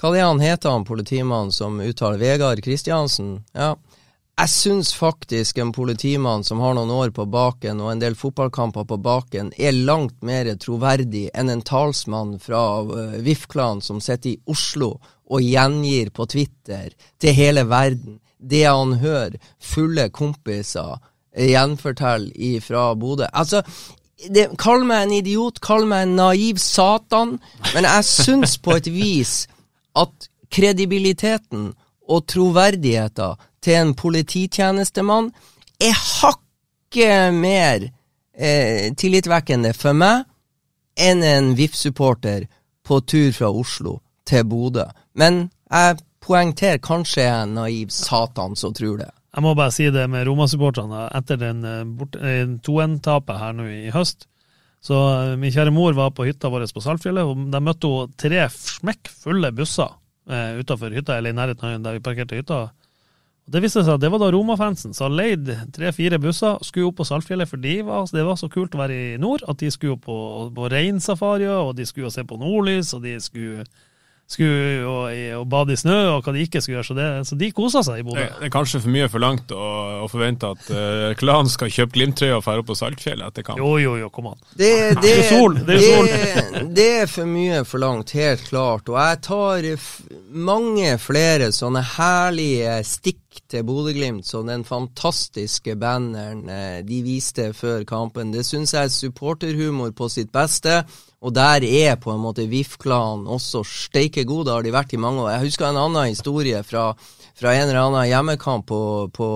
Hva 0.00 0.12
er 0.14 0.24
han 0.24 0.40
heter 0.40 0.70
han 0.70 0.86
politimannen 0.86 1.50
som 1.52 1.80
uttaler 1.82 2.20
Vegard 2.22 2.62
Kristiansen? 2.64 3.40
Ja. 3.52 3.74
Jeg 4.40 4.48
syns 4.48 4.94
faktisk 4.96 5.58
en 5.60 5.68
politimann 5.76 6.40
som 6.48 6.62
har 6.64 6.72
noen 6.72 6.88
år 6.94 7.10
på 7.12 7.26
baken 7.28 7.82
og 7.84 7.90
en 7.92 8.00
del 8.00 8.14
fotballkamper 8.16 8.86
på 8.88 8.96
baken, 9.04 9.50
er 9.60 9.76
langt 9.76 10.14
mer 10.24 10.48
troverdig 10.56 11.26
enn 11.36 11.52
en 11.52 11.60
talsmann 11.60 12.38
fra 12.40 12.62
uh, 12.88 13.18
VIF-klanen 13.20 13.82
som 13.84 13.98
sitter 14.00 14.30
i 14.30 14.38
Oslo 14.48 14.94
og 15.28 15.44
gjengir 15.44 16.08
på 16.16 16.24
Twitter 16.32 16.94
til 17.20 17.36
hele 17.36 17.66
verden 17.68 18.16
det 18.40 18.62
han 18.64 18.96
hører 19.02 19.36
fulle 19.60 20.08
kompiser 20.08 20.96
gjenfortelle 21.36 22.54
fra 22.64 22.86
Bodø. 22.96 23.28
Altså, 23.36 23.60
det, 24.24 24.46
kall 24.56 24.86
meg 24.88 25.04
en 25.04 25.14
idiot, 25.20 25.60
kall 25.60 25.84
meg 25.90 26.06
en 26.06 26.16
naiv 26.16 26.64
satan, 26.64 27.36
men 27.74 27.90
jeg 27.92 28.08
syns 28.08 28.56
på 28.56 28.78
et 28.80 28.88
vis 28.88 29.36
at 30.00 30.30
kredibiliteten 30.48 31.74
og 32.10 32.26
troverdigheten 32.32 33.46
til 33.64 33.76
en 33.78 33.94
polititjenestemann 33.94 35.30
er 35.80 35.96
hakket 35.96 37.36
mer 37.36 37.86
eh, 38.34 38.90
tillitvekkende 38.96 39.72
for 39.76 39.96
meg 39.96 40.26
enn 41.00 41.22
en 41.24 41.54
VIF-supporter 41.56 42.46
på 42.86 43.00
tur 43.08 43.30
fra 43.36 43.50
Oslo 43.50 43.98
til 44.28 44.44
Bodø. 44.48 44.86
Men 45.14 45.46
jeg 45.70 46.00
poengterer 46.24 46.82
kanskje 46.82 47.22
jeg 47.22 47.32
er 47.32 47.46
en 47.46 47.56
naiv 47.58 47.92
satan 47.94 48.56
som 48.58 48.74
tror 48.76 49.00
det. 49.00 49.10
Jeg 49.30 49.44
må 49.46 49.54
bare 49.54 49.72
si 49.74 49.86
det 49.94 50.08
med 50.10 50.26
Roma-supporterne. 50.26 51.06
Etter 51.14 51.38
den 51.38 51.62
eh, 51.64 52.56
2-1-tapet 52.66 53.38
her 53.38 53.54
nå 53.54 53.68
i 53.70 53.94
høst, 53.94 54.26
så 54.82 54.98
eh, 55.12 55.36
min 55.38 55.52
kjære 55.54 55.72
mor 55.74 55.94
var 55.94 56.10
på 56.16 56.26
hytta 56.26 56.50
vår 56.50 56.66
på 56.74 56.82
Saltfjellet, 56.82 57.28
og 57.28 57.46
de 57.52 57.62
møtte 57.62 57.90
hun 57.90 58.14
tre 58.18 58.42
smekkfulle 58.50 59.52
busser 59.54 59.92
eh, 60.30 60.58
utafor 60.58 60.96
hytta, 60.96 61.20
eller 61.20 61.34
i 61.34 61.38
nærheten 61.38 61.68
av 61.68 61.84
der 61.86 61.98
vi 61.98 62.04
parkerte 62.08 62.40
hytta. 62.40 62.64
Og 63.50 63.56
Det 63.56 63.64
viste 63.64 63.82
seg 63.82 63.96
at 63.96 64.02
det 64.04 64.12
var 64.14 64.20
da 64.22 64.28
Roma-fansen 64.30 64.92
som 64.94 65.10
leide 65.10 65.56
tre-fire 65.74 66.20
busser, 66.22 66.60
skulle 66.62 66.86
opp 66.86 67.00
på 67.00 67.06
Saltfjellet, 67.08 67.50
for 67.50 67.58
de 67.58 67.80
var, 67.82 68.04
det 68.14 68.22
var 68.22 68.36
så 68.38 68.46
kult 68.46 68.76
å 68.76 68.78
være 68.78 68.94
i 68.94 69.16
nord 69.18 69.42
at 69.50 69.58
de 69.58 69.72
skulle 69.74 69.98
på, 69.98 70.18
på 70.54 70.68
reinsafarier, 70.70 71.56
og 71.58 71.72
de 71.74 71.82
skulle 71.88 72.12
se 72.14 72.22
på 72.22 72.38
nordlys, 72.38 72.92
og 72.94 73.02
de 73.02 73.16
skulle 73.18 73.64
skulle 74.30 74.84
og, 74.86 75.06
og, 75.40 75.46
bade 75.50 75.74
i 75.74 75.80
snø, 75.80 75.98
og 76.14 76.24
hva 76.24 76.34
de 76.34 76.44
ikke 76.46 76.62
skulle 76.62 76.78
gjøre. 76.78 76.88
Så, 76.90 76.96
det, 76.98 77.08
så 77.28 77.38
de 77.40 77.50
kosa 77.54 77.82
seg 77.86 78.02
i 78.02 78.06
Bodø. 78.06 78.22
Det, 78.22 78.36
det, 78.38 78.48
er 78.48 78.54
kanskje 78.54 78.82
for 78.84 78.94
mye 78.94 79.08
forlangt 79.12 79.54
å, 79.54 79.70
å 80.04 80.10
forvente 80.10 80.52
at 80.54 80.70
uh, 80.70 81.08
klanen 81.18 81.50
skal 81.50 81.72
kjøpe 81.74 81.98
Glimt-trøye 81.98 82.36
og 82.36 82.44
dra 82.46 82.62
opp 82.62 82.70
på 82.70 82.78
Saltfjellet 82.78 83.32
etter 83.32 83.46
kamp. 83.46 83.60
Jo, 83.60 83.74
jo, 83.82 83.96
jo, 83.98 84.10
kom 84.14 84.30
an. 84.30 84.38
Det, 84.54 84.70
det, 85.02 85.14
er 85.16 85.26
sol. 85.32 85.58
Det 85.66 85.78
er, 85.80 85.86
sol. 85.88 86.70
det 86.78 86.88
er 87.02 87.10
for 87.10 87.30
mye 87.30 87.64
forlangt, 87.68 88.14
helt 88.18 88.46
klart. 88.46 88.92
Og 88.92 89.00
jeg 89.00 89.20
tar 89.26 89.70
mange 90.50 90.94
flere 91.02 91.50
sånne 91.54 91.82
herlige 91.96 92.78
stikk 92.86 93.42
til 93.50 93.66
Bodø-Glimt, 93.66 94.26
som 94.26 94.46
den 94.46 94.62
fantastiske 94.66 95.76
banneren 95.78 96.46
eh, 96.50 96.80
de 96.86 97.02
viste 97.06 97.50
før 97.56 97.84
kampen. 97.88 98.32
Det 98.34 98.44
syns 98.46 98.74
jeg 98.74 98.86
er 98.86 98.94
supporterhumor 98.94 99.94
på 99.96 100.10
sitt 100.10 100.30
beste. 100.34 100.82
Og 101.20 101.34
der 101.36 101.64
er 101.66 101.98
på 102.00 102.14
en 102.14 102.22
måte 102.22 102.48
VIF-klanen 102.48 103.28
også 103.28 103.60
steike 103.66 104.24
gode, 104.24 104.54
har 104.54 104.64
de 104.64 104.72
vært 104.72 104.94
i 104.96 105.00
mange 105.00 105.26
år. 105.26 105.34
Jeg 105.34 105.50
husker 105.50 105.68
en 105.68 105.82
annen 105.82 106.08
historie 106.08 106.62
fra, 106.64 106.90
fra 107.36 107.52
en 107.54 107.68
eller 107.68 107.82
annen 107.82 108.08
hjemmekamp 108.08 108.66
på, 108.70 108.82
på 109.12 109.28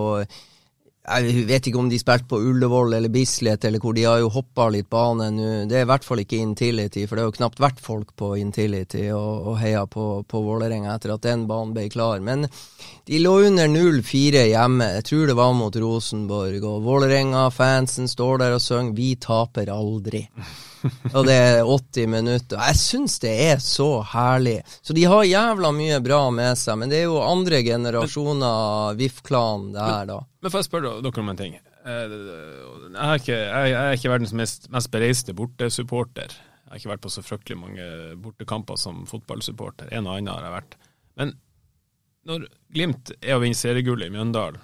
jeg 1.04 1.44
vet 1.44 1.66
ikke 1.68 1.76
om 1.82 1.90
de 1.92 1.98
spilte 2.00 2.30
på 2.30 2.38
Ullevål 2.40 2.94
eller 2.96 3.12
Bislett, 3.12 3.66
eller 3.68 3.82
hvor 3.82 3.92
de 3.92 4.06
har 4.08 4.22
jo 4.22 4.30
hoppa 4.32 4.70
litt 4.72 4.88
bane 4.88 5.26
nå. 5.36 5.50
Det 5.68 5.76
er 5.76 5.84
i 5.84 5.90
hvert 5.90 6.06
fall 6.06 6.22
ikke 6.22 6.40
Intility, 6.40 7.04
for 7.04 7.20
det 7.20 7.26
har 7.26 7.28
jo 7.28 7.36
knapt 7.36 7.60
vært 7.60 7.84
folk 7.84 8.14
på 8.16 8.30
Intility 8.40 9.10
og, 9.12 9.50
og 9.52 9.60
heia 9.60 9.84
på, 9.84 10.24
på 10.24 10.40
Vålerenga 10.46 10.96
etter 10.96 11.12
at 11.12 11.26
den 11.28 11.44
banen 11.50 11.76
ble 11.76 11.90
klar. 11.92 12.24
Men 12.24 12.48
de 12.48 13.20
lå 13.20 13.36
under 13.50 13.68
0-4 13.68 14.46
hjemme. 14.54 14.94
Jeg 14.96 15.10
tror 15.10 15.28
det 15.28 15.36
var 15.36 15.56
mot 15.60 15.76
Rosenborg. 15.84 16.64
Og 16.64 16.84
Vålerenga-fansen 16.88 18.08
står 18.08 18.40
der 18.40 18.56
og 18.56 18.64
synger 18.64 18.96
'Vi 18.96 19.16
taper 19.20 19.76
aldri' 19.76 20.30
og 21.16 21.26
det 21.28 21.34
er 21.34 21.60
80 21.66 22.08
minutter. 22.12 22.60
Jeg 22.60 22.80
syns 22.80 23.18
det 23.22 23.34
er 23.46 23.60
så 23.62 23.88
herlig. 24.14 24.58
Så 24.84 24.96
de 24.96 25.04
har 25.08 25.26
jævla 25.28 25.70
mye 25.76 26.00
bra 26.04 26.22
med 26.34 26.58
seg, 26.60 26.78
men 26.80 26.92
det 26.92 27.02
er 27.02 27.06
jo 27.08 27.20
andre 27.24 27.62
generasjoner 27.66 28.98
VIF-klan 29.00 29.70
det 29.74 29.84
her, 29.84 30.10
da. 30.10 30.18
Men 30.44 30.52
får 30.52 30.64
jeg 30.64 30.70
spørre 30.70 30.96
dere 31.04 31.24
om 31.24 31.32
en 31.32 31.40
ting? 31.40 31.56
Eh, 31.84 32.16
jeg 32.94 33.04
er 33.04 33.22
ikke, 33.22 33.38
jeg 33.38 33.78
er 33.80 33.96
ikke 33.98 34.12
verdens 34.12 34.34
mest, 34.36 34.68
mest 34.72 34.92
bereiste 34.92 35.36
bortesupporter. 35.36 36.36
Jeg 36.64 36.72
har 36.72 36.80
ikke 36.80 36.92
vært 36.94 37.04
på 37.04 37.12
så 37.12 37.22
fryktelig 37.24 37.60
mange 37.60 37.88
bortekamper 38.24 38.78
som 38.80 39.04
fotballsupporter. 39.08 39.92
En 39.94 40.08
og 40.08 40.16
annen 40.16 40.32
har 40.32 40.46
jeg 40.46 40.56
vært. 40.56 40.78
Men 41.20 41.34
når 42.24 42.46
Glimt 42.74 43.12
er 43.20 43.36
å 43.36 43.42
vinne 43.42 43.58
seriegullet 43.58 44.08
i 44.08 44.14
Mjøndalen, 44.14 44.62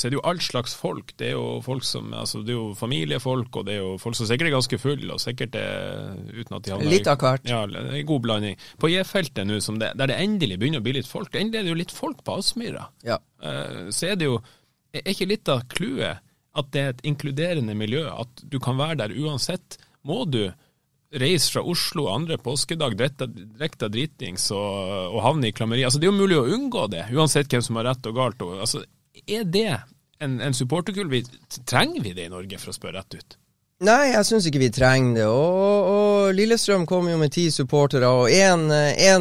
så 0.00 0.06
er 0.06 0.14
det 0.14 0.16
jo 0.16 0.22
all 0.30 0.38
slags 0.40 0.72
folk. 0.78 1.12
Det 1.20 1.26
er 1.28 1.34
jo 1.34 1.58
folk 1.64 1.84
som, 1.84 2.08
altså 2.16 2.40
det 2.40 2.54
er 2.54 2.56
jo 2.56 2.70
familiefolk, 2.78 3.58
og 3.60 3.66
det 3.68 3.74
er 3.74 3.82
jo 3.82 3.98
folk 4.00 4.16
som 4.16 4.28
sikkert 4.30 4.48
er 4.48 4.54
ganske 4.54 4.78
fulle, 4.80 5.10
og 5.12 5.20
sikkert 5.20 5.58
er 5.60 6.14
uten 6.32 6.56
at 6.56 6.64
de 6.64 6.72
har 6.72 6.84
Litt 6.88 7.10
av 7.10 7.20
hvert. 7.20 7.44
Ja, 7.50 7.58
en 7.68 8.06
god 8.08 8.22
blanding. 8.24 8.56
På 8.80 8.88
J-feltet 8.88 9.44
nå, 9.44 9.58
der 9.76 10.00
det 10.00 10.16
endelig 10.16 10.56
begynner 10.62 10.80
å 10.80 10.86
bli 10.86 10.96
litt 10.96 11.10
folk, 11.10 11.36
endelig 11.36 11.60
er 11.60 11.68
det 11.68 11.74
jo 11.74 11.80
litt 11.82 11.92
folk 11.92 12.24
på 12.24 12.38
Aspmyra. 12.40 12.86
Ja. 13.04 13.20
Uh, 13.44 13.90
så 13.92 14.12
er 14.12 14.18
det 14.20 14.28
jo 14.28 14.40
Er 14.90 15.06
ikke 15.12 15.28
litt 15.30 15.46
av 15.48 15.60
clouet 15.70 16.18
at 16.58 16.70
det 16.74 16.80
er 16.80 16.88
et 16.90 17.04
inkluderende 17.06 17.76
miljø, 17.78 18.08
at 18.10 18.40
du 18.42 18.56
kan 18.58 18.74
være 18.80 19.04
der 19.04 19.12
uansett? 19.22 19.76
Må 20.02 20.24
du 20.26 20.48
reise 21.14 21.52
fra 21.52 21.62
Oslo 21.62 22.08
andre 22.10 22.40
påskedag 22.42 22.96
direkte 22.98 23.86
dritings 23.86 24.48
og, 24.50 25.12
og 25.12 25.20
havne 25.28 25.50
i 25.50 25.54
klammeri? 25.54 25.84
Altså, 25.86 26.00
det 26.02 26.08
er 26.08 26.10
jo 26.10 26.22
mulig 26.24 26.40
å 26.40 26.48
unngå 26.56 26.88
det, 26.90 27.04
uansett 27.14 27.52
hvem 27.52 27.62
som 27.62 27.78
har 27.78 27.92
rett 27.92 28.10
og 28.10 28.18
galt. 28.18 28.42
Og, 28.42 28.58
altså, 28.66 28.82
er 29.38 29.46
det 29.46 29.70
en, 30.20 30.40
en 30.40 30.56
supporterkull? 30.56 31.12
Trenger 31.64 32.02
vi 32.02 32.16
det 32.16 32.28
i 32.28 32.32
Norge, 32.32 32.58
for 32.60 32.72
å 32.72 32.76
spørre 32.76 33.00
rett 33.00 33.20
ut? 33.20 33.38
Nei, 33.80 34.10
jeg 34.10 34.26
syns 34.28 34.44
ikke 34.44 34.60
vi 34.60 34.66
trenger 34.76 35.14
det. 35.16 35.26
Og, 35.32 35.86
og 35.88 36.34
Lillestrøm 36.36 36.82
kom 36.84 37.06
jo 37.08 37.16
med 37.16 37.32
ti 37.32 37.46
supportere, 37.48 38.10
og 38.12 38.28
en, 38.28 38.66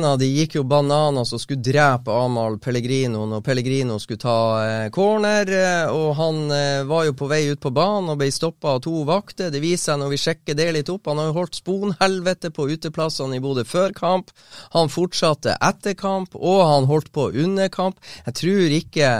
av 0.03 0.17
de 0.19 0.27
gikk 0.27 0.57
jo 0.57 0.65
bananas 0.67 1.31
og 1.31 1.39
skulle 1.39 1.63
drepe 1.63 2.11
Amahl 2.11 2.57
Pellegrino 2.59 3.21
når 3.31 3.45
Pellegrino 3.45 3.95
skulle 4.03 4.19
ta 4.19 4.41
eh, 4.65 4.89
corner. 4.91 5.47
Eh, 5.47 5.93
og 5.95 6.09
han 6.17 6.41
eh, 6.51 6.81
var 6.89 7.05
jo 7.07 7.15
på 7.21 7.29
vei 7.31 7.45
ut 7.53 7.61
på 7.63 7.71
banen 7.71 8.11
og 8.11 8.19
ble 8.19 8.27
stoppa 8.35 8.73
av 8.75 8.81
to 8.83 9.05
vakter. 9.07 9.47
Det 9.47 9.61
viser 9.63 9.93
seg 9.93 10.01
når 10.01 10.11
vi 10.11 10.19
sjekker 10.25 10.57
det 10.59 10.67
litt 10.75 10.91
opp. 10.91 11.07
Han 11.07 11.21
har 11.23 11.29
jo 11.29 11.37
holdt 11.37 11.61
sponhelvete 11.61 12.51
på 12.51 12.67
uteplassene 12.67 13.39
i 13.39 13.43
Bodø 13.45 13.63
før 13.63 13.95
kamp. 13.95 14.35
Han 14.75 14.91
fortsatte 14.91 15.55
etter 15.55 15.95
kamp, 15.95 16.35
og 16.35 16.65
han 16.67 16.89
holdt 16.91 17.13
på 17.15 17.29
under 17.31 17.71
kamp. 17.71 18.03
Jeg 18.27 18.35
tror 18.43 18.77
ikke 18.81 19.13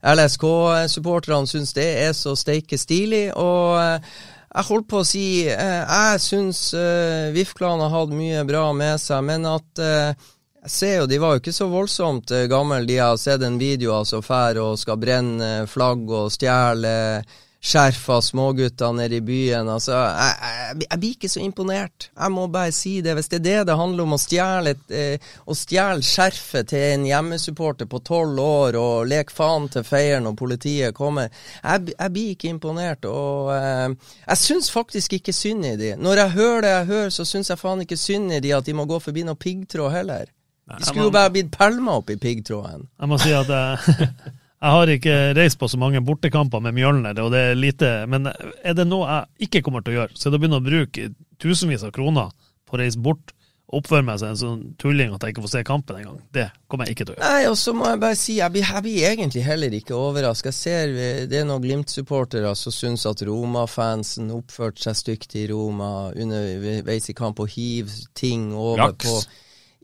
LSK-supporterne 0.00 1.48
syns 1.48 1.74
det 1.76 1.88
er 2.06 2.12
så 2.16 2.34
steike 2.38 2.78
stilig. 2.80 3.28
og 3.36 3.80
eh, 3.80 4.12
jeg 4.50 4.66
holdt 4.66 4.88
på 4.90 4.98
å 4.98 5.06
si 5.06 5.24
eh, 5.46 5.82
Jeg 5.86 6.22
syns 6.24 6.72
uh, 6.74 7.30
VIF-klanen 7.30 7.84
har 7.84 7.92
hatt 7.94 8.14
mye 8.18 8.40
bra 8.48 8.64
med 8.74 8.98
seg, 8.98 9.22
men 9.22 9.46
at 9.46 9.78
jeg 9.78 10.72
ser 10.74 10.96
jo, 10.98 11.04
De 11.06 11.20
var 11.22 11.36
jo 11.36 11.42
ikke 11.44 11.54
så 11.54 11.68
voldsomt 11.70 12.32
gamle. 12.50 12.82
De 12.88 12.98
har 12.98 13.20
sett 13.20 13.44
en 13.46 13.60
video 13.60 13.94
altså, 13.94 14.18
fær 14.24 14.58
og 14.60 14.80
skal 14.80 14.98
brenne 15.00 15.52
flagg 15.70 16.10
og 16.10 16.32
stjele 16.34 17.22
skjerfa 17.60 18.22
smågutter 18.22 18.92
nede 18.92 19.16
i 19.16 19.20
byen. 19.20 19.68
Altså, 19.68 19.92
jeg, 19.92 20.36
jeg, 20.40 20.76
jeg, 20.86 21.00
blir 21.00 21.16
ikke 21.16 21.28
så 21.28 21.42
imponert. 21.44 22.08
Jeg 22.16 22.32
må 22.32 22.46
bare 22.48 22.72
si 22.72 22.92
det. 23.04 23.14
Hvis 23.18 23.28
det 23.28 23.40
er 23.40 23.44
det 23.44 23.66
det 23.68 23.76
handler 23.76 24.06
om, 24.06 24.16
å 24.16 24.20
stjele, 24.20 24.74
eh, 24.88 25.30
å 25.44 25.56
stjele 25.56 26.06
skjerfet 26.06 26.70
til 26.72 26.86
en 26.94 27.06
hjemmesupporter 27.10 27.90
på 27.90 28.00
tolv 28.06 28.40
år 28.40 28.80
og 28.80 29.10
leke 29.10 29.36
faen 29.36 29.68
til 29.72 29.84
feieren 29.84 30.24
når 30.28 30.40
politiet 30.40 30.96
kommer, 30.96 31.28
jeg, 31.60 31.92
jeg 31.92 32.16
blir 32.16 32.34
ikke 32.34 32.52
imponert. 32.54 33.08
Og 33.10 33.52
eh, 33.58 34.16
jeg 34.24 34.44
syns 34.46 34.72
faktisk 34.72 35.20
ikke 35.20 35.36
synd 35.36 35.68
i 35.68 35.76
de. 35.80 35.94
Når 36.00 36.24
jeg 36.24 36.36
hører 36.38 36.64
det 36.64 36.74
jeg 36.74 36.90
hører, 36.94 37.14
så 37.14 37.28
syns 37.28 37.52
jeg 37.52 37.60
faen 37.60 37.84
ikke 37.84 38.00
synd 38.00 38.32
i 38.38 38.40
de 38.40 38.56
at 38.56 38.66
de 38.66 38.76
må 38.76 38.88
gå 38.88 39.02
forbi 39.04 39.26
noe 39.28 39.36
piggtråd 39.36 39.92
heller. 40.00 40.32
De 40.70 40.84
skulle 40.86 41.08
jo 41.08 41.12
bare 41.12 41.32
blitt 41.34 41.50
pælma 41.52 41.96
opp 41.98 42.12
i 42.14 42.16
piggtråden. 42.20 42.86
Jeg 43.00 43.10
må 43.10 43.18
si 43.20 43.32
at 43.34 43.50
jeg 44.60 44.76
har 44.76 44.92
ikke 44.92 45.16
reist 45.38 45.58
på 45.60 45.68
så 45.72 45.80
mange 45.80 46.02
bortekamper 46.04 46.60
med 46.60 46.76
Mjølner, 46.76 47.16
og 47.24 47.32
det 47.32 47.40
er 47.50 47.58
lite 47.58 47.90
Men 48.10 48.28
er 48.28 48.76
det 48.76 48.84
noe 48.88 49.08
jeg 49.08 49.48
ikke 49.48 49.62
kommer 49.66 49.84
til 49.84 49.94
å 49.94 49.98
gjøre, 50.02 50.14
så 50.14 50.28
er 50.28 50.34
det 50.34 50.40
å 50.40 50.42
begynne 50.42 50.60
å 50.60 50.66
bruke 50.66 51.10
tusenvis 51.40 51.84
av 51.86 51.94
kroner 51.96 52.32
på 52.68 52.76
å 52.76 52.82
reise 52.82 53.00
bort 53.00 53.32
og 53.70 53.84
oppføre 53.84 54.02
meg 54.02 54.18
som 54.18 54.32
en 54.32 54.38
sånn 54.38 54.62
tulling 54.82 55.12
at 55.14 55.22
jeg 55.22 55.32
ikke 55.32 55.44
får 55.44 55.52
se 55.52 55.60
kampen 55.66 56.00
engang. 56.00 56.16
Det 56.34 56.48
kommer 56.66 56.88
jeg 56.88 56.96
ikke 56.96 57.04
til 57.06 57.14
å 57.14 57.16
gjøre. 57.20 57.28
Nei, 57.30 57.44
og 57.46 57.58
så 57.60 57.74
må 57.78 57.86
jeg 57.86 58.00
bare 58.02 58.18
si, 58.18 58.34
jeg 58.40 58.50
blir, 58.50 58.64
jeg 58.66 58.82
blir 58.82 59.04
egentlig 59.12 59.44
heller 59.46 59.76
ikke 59.78 59.94
overraska. 59.94 60.50
Jeg 60.50 60.58
ser 60.58 60.94
det 61.30 61.38
er 61.38 61.46
noen 61.46 61.62
Glimt-supportere 61.62 62.50
som 62.58 62.74
syns 62.74 63.06
at 63.06 63.22
Roma-fansen 63.28 64.32
oppførte 64.34 64.82
seg 64.82 64.98
stygt 64.98 65.38
i 65.38 65.46
Roma 65.52 66.10
underveis 66.10 67.06
i 67.12 67.14
kamp 67.14 67.38
og 67.44 67.54
hiv 67.54 67.94
ting 68.18 68.50
over 68.56 68.88
Laks. 68.88 69.06
på 69.06 69.14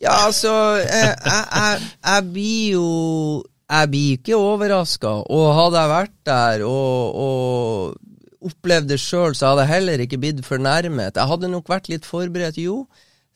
Ja, 0.03 0.17
altså, 0.27 0.51
jeg, 0.83 1.15
jeg, 1.15 1.45
jeg, 1.55 1.91
jeg 2.03 2.27
blir 2.35 2.65
jo 2.75 2.89
Jeg 3.67 3.91
blir 3.91 4.19
ikke 4.19 4.39
overraska. 4.39 5.13
Og 5.27 5.47
hadde 5.59 5.81
jeg 5.83 5.93
vært 5.93 6.17
der 6.29 6.67
og, 6.67 7.17
og 7.27 8.47
opplevd 8.47 8.93
det 8.93 9.01
sjøl, 9.03 9.35
så 9.35 9.51
hadde 9.53 9.67
jeg 9.67 9.75
heller 9.75 10.05
ikke 10.05 10.21
blitt 10.23 10.45
fornærmet. 10.47 11.19
Jeg 11.19 11.31
hadde 11.33 11.51
nok 11.51 11.69
vært 11.73 11.91
litt 11.91 12.07
forberedt, 12.07 12.61
jo. 12.63 12.85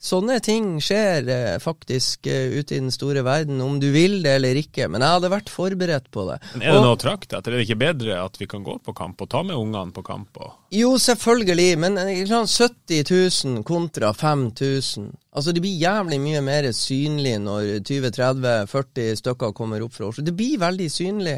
Sånne 0.01 0.39
ting 0.41 0.79
skjer 0.81 1.27
eh, 1.29 1.55
faktisk 1.61 2.25
eh, 2.25 2.55
ute 2.57 2.73
i 2.73 2.79
den 2.81 2.89
store 2.89 3.21
verden, 3.21 3.59
om 3.61 3.75
du 3.79 3.91
vil 3.93 4.15
det 4.23 4.31
eller 4.39 4.57
ikke. 4.57 4.87
Men 4.89 5.03
jeg 5.05 5.13
hadde 5.13 5.29
vært 5.29 5.51
forberedt 5.53 6.07
på 6.09 6.23
det. 6.25 6.39
Men 6.55 6.63
er 6.63 6.71
det 6.71 6.79
Og- 6.79 6.85
noe 6.87 6.95
å 6.95 7.01
trakte 7.03 7.37
etter? 7.37 7.53
Er 7.53 7.61
det 7.61 7.67
ikke 7.67 7.77
bedre 7.83 8.17
at 8.23 8.39
vi 8.41 8.47
kan 8.49 8.63
gå 8.65 8.79
på 8.81 8.95
kamp 8.97 9.21
og 9.21 9.29
ta 9.29 9.43
med 9.45 9.59
ungene 9.61 9.93
på 9.93 10.01
kamp? 10.07 10.41
Og... 10.41 10.55
Jo, 10.73 10.95
selvfølgelig, 10.97 11.67
men 11.83 11.99
eh, 12.01 12.23
ikke 12.23 12.41
70 12.49 13.13
000 13.45 13.61
kontra 13.69 14.09
5000. 14.17 15.11
Altså, 15.37 15.53
det 15.53 15.61
blir 15.61 15.77
jævlig 15.77 16.17
mye 16.25 16.41
mer 16.49 16.71
synlig 16.73 17.35
når 17.45 17.69
20-30-40 17.85 19.15
stykker 19.21 19.53
kommer 19.53 19.85
opp 19.85 19.93
fra 19.99 20.09
Oslo. 20.09 20.25
Det 20.25 20.33
blir 20.35 20.57
veldig 20.61 20.89
synlig. 20.91 21.37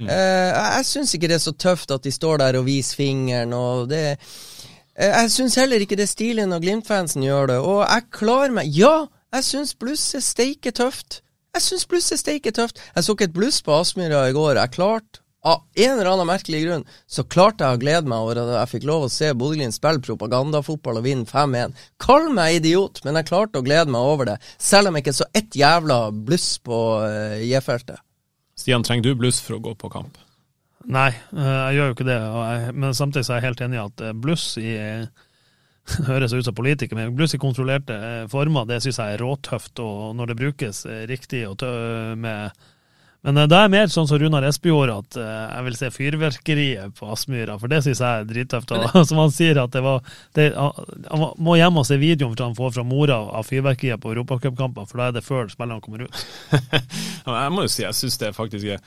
Eh, 0.00 0.08
jeg 0.08 0.86
syns 0.88 1.12
ikke 1.18 1.28
det 1.28 1.36
er 1.36 1.44
så 1.44 1.52
tøft 1.52 1.92
at 1.92 2.02
de 2.08 2.12
står 2.16 2.40
der 2.40 2.56
og 2.56 2.64
viser 2.64 2.96
fingeren, 3.02 3.52
og 3.52 3.90
det 3.92 4.16
Jeg 5.00 5.30
syns 5.32 5.54
heller 5.56 5.80
ikke 5.80 5.96
det 5.96 6.04
er 6.04 6.12
stilig 6.12 6.44
når 6.50 6.60
Glimt-fansen 6.60 7.24
gjør 7.24 7.46
det, 7.48 7.56
og 7.64 7.78
jeg 7.86 8.08
klarer 8.12 8.52
meg 8.52 8.68
Ja, 8.76 9.06
jeg 9.32 9.46
syns 9.46 9.72
bluss 9.78 10.02
er 10.18 10.20
steike 10.24 10.74
tøft. 10.76 11.22
Jeg 11.56 11.64
syns 11.64 11.86
bluss 11.88 12.12
er 12.12 12.20
steike 12.20 12.52
tøft. 12.52 12.82
Jeg 12.94 13.06
så 13.06 13.16
ikke 13.16 13.30
et 13.30 13.34
bluss 13.34 13.62
på 13.64 13.72
Aspmyra 13.74 14.26
i 14.28 14.36
går. 14.36 14.58
Jeg 14.60 14.74
klarte 14.76 15.22
av 15.40 15.62
en 15.72 15.94
eller 15.94 16.10
annen 16.10 16.28
merkelig 16.28 16.60
grunn 16.66 16.82
så 17.08 17.24
klarte 17.24 17.64
jeg 17.64 17.78
å 17.78 17.80
glede 17.80 18.12
meg 18.12 18.26
over 18.26 18.42
at 18.42 18.50
jeg 18.58 18.72
fikk 18.74 18.86
lov 18.90 19.06
å 19.06 19.12
se 19.12 19.30
Bodø-Glimt 19.32 19.72
spille 19.72 20.04
propagandafotball 20.04 21.00
og 21.00 21.06
vinne 21.06 21.24
5-1. 21.24 21.72
Kall 22.02 22.28
meg 22.36 22.58
idiot, 22.60 23.00
men 23.06 23.16
jeg 23.16 23.30
klarte 23.30 23.62
å 23.62 23.64
glede 23.64 23.88
meg 23.88 24.04
over 24.04 24.34
det, 24.34 24.38
selv 24.60 24.90
om 24.90 24.98
jeg 24.98 25.06
ikke 25.06 25.16
så 25.22 25.30
ett 25.32 25.56
jævla 25.56 26.02
bluss 26.12 26.50
på 26.60 26.80
J-feltet. 27.48 28.04
Stian, 28.60 28.84
trenger 28.84 29.08
du 29.08 29.22
bluss 29.22 29.40
for 29.40 29.56
å 29.56 29.64
gå 29.64 29.72
på 29.80 29.88
kamp? 29.92 30.20
Nei, 30.88 31.10
eh, 31.12 31.56
jeg 31.68 31.76
gjør 31.76 31.90
jo 31.90 31.96
ikke 31.96 32.08
det. 32.08 32.16
Jeg, 32.16 32.72
men 32.80 32.96
samtidig 32.96 33.26
så 33.26 33.34
er 33.34 33.40
jeg 33.40 33.50
helt 33.50 33.62
enig 33.66 33.76
i 33.76 33.84
at 33.84 34.02
eh, 34.06 34.16
bluss 34.16 34.46
i 34.60 34.72
høres 36.08 36.32
ut 36.32 36.46
som 36.46 36.56
politiker, 36.56 36.96
men 36.96 37.14
bluss 37.16 37.36
i 37.36 37.42
kontrollerte 37.42 37.96
eh, 37.96 38.26
former, 38.32 38.68
det 38.68 38.80
syns 38.84 39.00
jeg 39.02 39.16
er 39.16 39.24
råtøft. 39.24 39.82
Og 39.84 40.14
når 40.16 40.32
det 40.32 40.40
brukes 40.40 40.84
riktig 41.10 41.46
og 41.48 41.58
tø 41.60 41.72
med 42.16 42.68
Men 43.20 43.36
det 43.36 43.52
er 43.52 43.68
mer 43.68 43.90
sånn 43.92 44.06
som 44.08 44.16
Runar 44.16 44.46
Espejord, 44.48 44.88
at 44.94 45.16
jeg 45.20 45.64
vil 45.66 45.74
se 45.76 45.90
fyrverkeriet 45.92 46.94
på 46.96 47.10
Aspmyra, 47.12 47.58
for 47.60 47.68
det 47.68 47.82
syns 47.84 48.00
jeg 48.00 48.22
er 48.22 48.30
drittøft. 48.30 48.72
Og 48.72 48.96
som 49.10 49.20
han 49.20 49.34
sier, 49.36 49.60
at 49.60 49.74
det 49.74 49.82
var 49.84 50.00
det, 50.38 50.46
Han 50.56 51.26
må 51.36 51.58
hjem 51.60 51.82
og 51.82 51.84
se 51.84 52.00
videoen 52.00 52.32
for 52.32 52.46
han 52.46 52.56
får 52.56 52.72
fra 52.78 52.86
mora 52.88 53.20
av 53.20 53.44
fyrverkeriet 53.44 54.00
på 54.00 54.14
europacupkamper, 54.14 54.88
for 54.88 55.02
da 55.02 55.10
er 55.10 55.18
det 55.18 55.26
før 55.26 55.52
spillerne 55.52 55.84
kommer 55.84 56.08
ut. 56.08 56.24
Jeg 57.28 57.52
må 57.52 57.68
jo 57.68 57.74
si, 57.76 57.84
jeg 57.84 57.94
syns 58.00 58.16
det 58.24 58.32
faktisk 58.34 58.72
er 58.72 58.80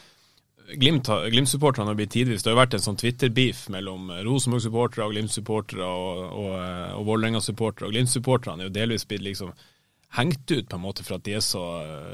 Glimt-supporterne 0.80 1.91
har 1.91 1.97
blitt 1.99 2.13
tidvis 2.15 2.43
Det 2.43 2.51
har 2.51 2.59
vært 2.59 2.78
en 2.78 2.84
sånn 2.86 2.97
Twitter-beef 2.99 3.67
mellom 3.74 4.09
Rosenborg-supportere 4.26 5.05
og 5.05 5.13
Glimt-supportere 5.15 5.86
og, 5.86 6.24
og, 6.39 6.55
og 6.97 7.05
Vålerenga-supportere. 7.11 7.89
Og 7.89 7.95
Glimt-supporterne 7.95 8.65
er 8.65 8.71
jo 8.71 8.76
delvis 8.80 9.07
blitt 9.09 9.26
liksom 9.28 9.53
hengt 10.17 10.51
ut 10.51 10.67
på 10.69 10.78
en 10.78 10.84
måte 10.84 11.05
for 11.05 11.17
at 11.17 11.26
de 11.26 11.38
er 11.38 11.45
så 11.45 11.63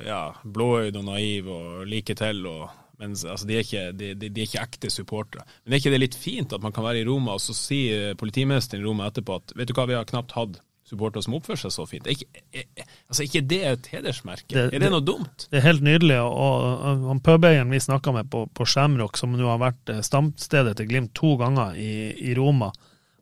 ja, 0.06 0.22
blåøyde 0.44 1.02
og 1.02 1.10
naive 1.10 1.56
og 1.56 1.90
like 1.90 2.16
til. 2.16 2.46
og 2.48 2.70
mens 3.00 3.24
altså, 3.24 3.48
de, 3.48 3.56
er 3.56 3.64
ikke, 3.64 3.84
de, 3.96 4.14
de, 4.20 4.30
de 4.30 4.42
er 4.42 4.50
ikke 4.50 4.64
ekte 4.64 4.90
supportere. 4.92 5.46
Men 5.64 5.74
er 5.76 5.82
ikke 5.82 5.94
det 5.94 6.02
litt 6.02 6.18
fint 6.20 6.56
at 6.56 6.64
man 6.64 6.76
kan 6.76 6.84
være 6.84 7.04
i 7.04 7.06
Roma, 7.08 7.38
og 7.38 7.44
så 7.44 7.56
sier 7.56 8.18
politimesteren 8.20 8.84
i 8.84 8.88
Roma 8.88 9.08
etterpå 9.08 9.38
at 9.40 9.54
vet 9.56 9.72
du 9.72 9.76
hva, 9.78 9.88
vi 9.88 9.96
har 9.96 10.10
knapt 10.10 10.36
hatt 10.36 10.60
supportere 10.90 11.24
som 11.26 11.36
oppfører 11.38 11.62
seg 11.62 11.74
så 11.76 11.86
fint. 11.90 12.08
Er 12.10 12.16
ikke, 12.18 12.44
er, 12.54 12.66
er, 12.82 12.90
altså, 13.08 13.24
ikke 13.28 13.42
det 13.52 13.62
et 13.70 13.90
hedersmerke? 13.94 14.50
Det- 14.56 14.74
er 14.74 14.84
det 14.84 14.92
noe 14.92 15.06
dumt? 15.06 15.48
Det 15.52 15.62
er 15.62 15.66
helt 15.68 15.86
nydelig. 15.86 16.18
og, 16.26 16.68
og 16.82 17.08
han 17.12 17.24
pubeieren 17.26 17.70
vi 17.74 17.80
snakka 17.86 18.14
med 18.16 18.30
på, 18.34 18.46
på 18.58 18.68
Skjemrock, 18.68 19.18
som 19.22 19.34
nå 19.38 19.48
har 19.50 19.62
vært 19.62 19.94
eh, 19.94 20.02
stamstedet 20.06 20.76
til 20.80 20.90
Glimt 20.92 21.14
to 21.18 21.36
ganger 21.40 21.78
i, 21.78 21.92
i 22.32 22.36
Roma, 22.38 22.72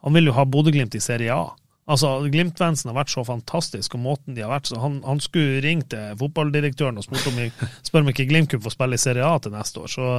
han 0.05 0.13
vil 0.15 0.29
jo 0.29 0.35
ha 0.37 0.45
Bodø-Glimt 0.47 0.95
i 0.95 1.01
Serie 1.03 1.33
A. 1.35 1.47
Altså, 1.87 2.09
Glimt-fansen 2.31 2.89
har 2.91 2.97
vært 2.97 3.11
så 3.13 3.21
fantastisk, 3.23 3.93
og 3.95 4.01
måten 4.03 4.35
de 4.35 4.41
har 4.43 4.51
vært 4.51 4.67
så 4.67 4.79
Han, 4.83 4.97
han 5.07 5.21
skulle 5.23 5.61
ringt 5.63 5.87
til 5.93 6.17
fotballdirektøren 6.19 6.99
og 6.99 7.05
spurt 7.07 7.27
om, 7.31 7.37
spør 7.87 8.03
om 8.03 8.11
ikke 8.11 8.25
Glimt 8.27 8.51
kunne 8.51 8.65
få 8.65 8.73
spille 8.75 8.99
i 8.99 9.01
Serie 9.01 9.23
A 9.27 9.37
til 9.39 9.55
neste 9.55 9.79
år. 9.83 9.91
Så 9.93 10.09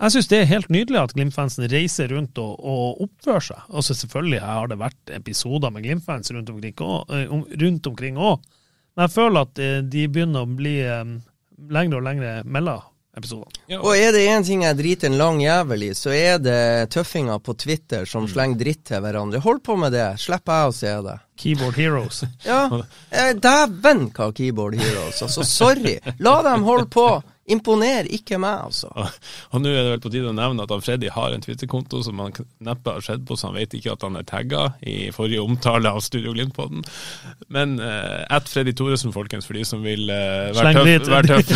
jeg 0.00 0.10
syns 0.14 0.28
det 0.30 0.38
er 0.40 0.48
helt 0.50 0.70
nydelig 0.74 0.98
at 1.02 1.12
Glimt-fansen 1.14 1.68
reiser 1.70 2.08
rundt 2.10 2.38
og, 2.42 2.56
og 2.58 3.04
oppfører 3.06 3.44
seg. 3.50 3.60
Altså 3.70 3.94
Selvfølgelig 3.94 4.40
har 4.42 4.66
det 4.72 4.78
vært 4.80 5.12
episoder 5.20 5.70
med 5.70 5.84
Glimt-fans 5.86 6.30
rundt 6.34 6.50
omkring 6.50 6.74
også- 6.74 7.20
eh, 7.20 8.24
òg, 8.30 8.40
men 8.96 9.06
jeg 9.08 9.14
føler 9.14 9.40
at 9.46 9.58
eh, 9.58 9.78
de 9.82 10.08
begynner 10.08 10.42
å 10.44 10.56
bli 10.56 10.74
um, 10.86 11.14
lengre 11.70 11.98
og 11.98 12.04
lengre 12.06 12.34
mellom 12.44 12.82
episodene. 13.14 13.78
Og 13.78 13.92
er 13.94 14.10
det 14.10 14.24
én 14.26 14.42
ting 14.46 14.62
jeg 14.66 14.76
driter 14.76 15.06
en 15.06 15.18
lang 15.18 15.38
jævel 15.38 15.84
i, 15.86 15.90
så 15.94 16.10
er 16.10 16.38
det 16.42 16.90
tøffinger 16.90 17.38
på 17.38 17.54
Twitter 17.62 18.04
som 18.10 18.26
slenger 18.26 18.58
dritt 18.58 18.82
til 18.90 18.98
hverandre. 19.04 19.38
Hold 19.44 19.60
på 19.62 19.76
med 19.78 19.94
det, 19.94 20.08
slipper 20.18 20.64
jeg 20.64 20.70
å 20.72 20.74
se 20.74 20.94
det. 21.06 21.14
Keyboard 21.38 21.78
Heroes. 21.78 22.24
Ja, 22.46 22.64
dæven 23.38 24.08
hva 24.14 24.32
Keyboard 24.34 24.74
Heroes. 24.78 25.22
Altså, 25.22 25.44
sorry. 25.46 25.98
La 26.18 26.40
dem 26.42 26.66
holde 26.66 26.86
på. 26.90 27.06
Imponer 27.44 28.08
ikke 28.08 28.38
meg, 28.40 28.70
altså. 28.70 28.88
Og 29.52 29.60
nå 29.60 29.68
er 29.68 29.82
det 29.82 29.90
vel 29.94 30.02
på 30.04 30.12
tide 30.12 30.30
å 30.30 30.36
nevne 30.36 30.64
at 30.64 30.72
han 30.72 30.84
Freddy 30.84 31.10
har 31.12 31.34
en 31.34 31.44
Twitter-konto 31.44 32.00
som 32.06 32.22
han 32.22 32.32
neppe 32.64 32.94
har 32.96 33.04
sett 33.04 33.26
på, 33.28 33.36
så 33.36 33.50
han 33.50 33.58
vet 33.58 33.74
ikke 33.76 33.92
at 33.92 34.06
han 34.06 34.16
er 34.16 34.24
tagga 34.28 34.62
i 34.80 35.10
forrige 35.14 35.44
omtale 35.44 35.92
av 35.92 36.00
Studio 36.04 36.32
Glimt-podden. 36.32 36.84
Men 37.52 37.76
uh, 37.82 38.24
at 38.32 38.48
Freddy 38.48 38.72
Thoresen, 38.76 39.12
folkens, 39.12 39.44
for 39.48 39.58
de 39.58 39.64
som 39.68 39.84
vil 39.84 40.08
uh, 40.08 40.54
være 40.56 40.72
tøff. 40.72 40.84
drit. 41.28 41.52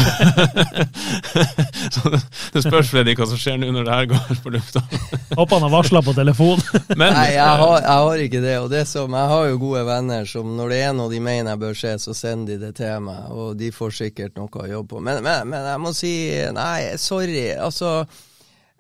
Tøff. 1.29 1.49
så 1.95 2.13
det, 2.13 2.21
det 2.53 2.63
spørs, 2.67 2.91
Freddy, 2.93 3.15
hva 3.17 3.29
som 3.31 3.41
skjer 3.41 3.59
nå 3.63 3.71
når 3.73 3.89
det 3.89 3.97
her 3.97 4.11
går 4.13 4.43
på 4.45 4.53
lufta. 4.53 4.83
Håper 5.39 5.57
han 5.57 5.67
har 5.67 5.73
varsla 5.73 6.03
på 6.03 6.15
telefon. 6.17 6.63
Men 7.01 7.13
Nei, 7.17 7.31
jeg 7.35 7.45
eh, 7.45 7.63
har, 7.63 7.81
jeg 7.81 8.07
har 8.09 8.25
ikke 8.25 8.43
det. 8.45 8.57
Og 8.63 8.71
det 8.73 8.85
som, 8.91 9.17
jeg 9.17 9.33
har 9.33 9.49
jo 9.49 9.61
gode 9.63 9.85
venner 9.89 10.29
som 10.29 10.53
når 10.59 10.75
det 10.75 10.81
er 10.85 10.95
noe 10.97 11.13
de 11.13 11.21
mener 11.23 11.55
jeg 11.55 11.63
bør 11.65 11.79
se, 11.83 11.95
så 12.03 12.17
sender 12.17 12.55
de 12.55 12.69
det 12.69 12.73
til 12.81 13.05
meg. 13.05 13.33
Og 13.33 13.57
de 13.59 13.71
får 13.75 13.97
sikkert 14.03 14.39
noe 14.39 14.53
å 14.53 14.69
jobbe 14.69 14.95
på. 14.95 15.03
Men, 15.05 15.23
men, 15.25 15.49
men 15.51 15.69
jeg 15.73 15.78
må 15.83 15.95
si 15.97 16.13
nei, 16.55 16.97
sorry. 17.01 17.53
Altså 17.57 18.03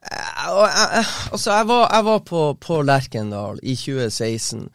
jeg, 0.08 0.52
jeg, 0.54 1.06
altså, 1.32 1.50
jeg 1.50 1.66
var, 1.68 1.88
jeg 1.92 2.04
var 2.06 2.20
på, 2.28 2.42
på 2.62 2.82
Lerkendal 2.86 3.58
i 3.62 3.74
2016. 3.76 4.68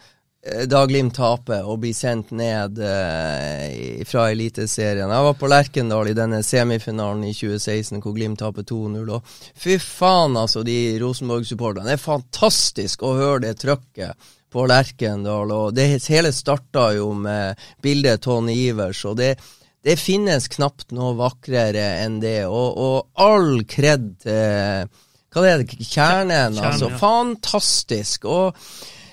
eh, 0.43 0.65
Da 0.69 0.84
Glimt 0.89 1.15
taper 1.15 1.63
og 1.63 1.80
blir 1.82 1.95
sendt 1.95 2.34
ned 2.36 2.78
eh, 2.84 4.03
fra 4.09 4.28
Eliteserien. 4.34 5.09
Jeg 5.09 5.28
var 5.30 5.39
på 5.39 5.49
Lerkendal 5.49 6.11
i 6.11 6.17
denne 6.17 6.43
semifinalen 6.43 7.24
i 7.30 7.34
2016 7.34 8.03
hvor 8.03 8.13
Glimt 8.17 8.43
taper 8.43 8.67
2-0. 8.67 9.09
Og 9.15 9.34
fy 9.55 9.80
faen, 9.82 10.38
altså, 10.38 10.65
de 10.67 10.78
Rosenborg-supporterne. 11.01 11.88
Det 11.88 11.97
er 11.97 12.03
fantastisk 12.05 13.07
å 13.07 13.15
høre 13.17 13.45
det 13.47 13.57
trøkket 13.63 14.32
på 14.53 14.67
Lerkendal. 14.69 15.55
Og 15.55 15.74
det 15.74 15.88
hele 16.11 16.36
starta 16.36 16.91
jo 16.99 17.13
med 17.15 17.57
bildet 17.81 18.22
Tony 18.27 18.60
Ivers. 18.68 19.06
og 19.10 19.18
det 19.23 19.38
det 19.84 19.99
finnes 19.99 20.47
knapt 20.51 20.93
noe 20.95 21.14
vakrere 21.19 21.84
enn 22.05 22.22
det, 22.23 22.43
og, 22.47 22.80
og 22.80 23.19
all 23.19 23.65
kred 23.68 24.14
til 24.23 24.89
Hva 25.34 25.43
det 25.43 25.51
er 25.51 25.61
det? 25.64 25.77
Kjernen, 25.81 26.31
Kjernen, 26.31 26.60
altså. 26.61 26.89
ja. 26.91 26.99
Fantastisk. 27.01 28.27
Og 28.30 28.60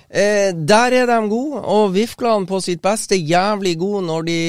eh, 0.06 0.51
der 0.52 0.97
er 1.01 1.09
de 1.09 1.16
gode, 1.32 1.62
og 1.64 1.94
Vifkland 1.94 2.47
på 2.47 2.60
sitt 2.62 2.82
beste 2.84 3.16
jævlig 3.18 3.72
gode 3.80 4.05
når 4.06 4.28
de 4.28 4.40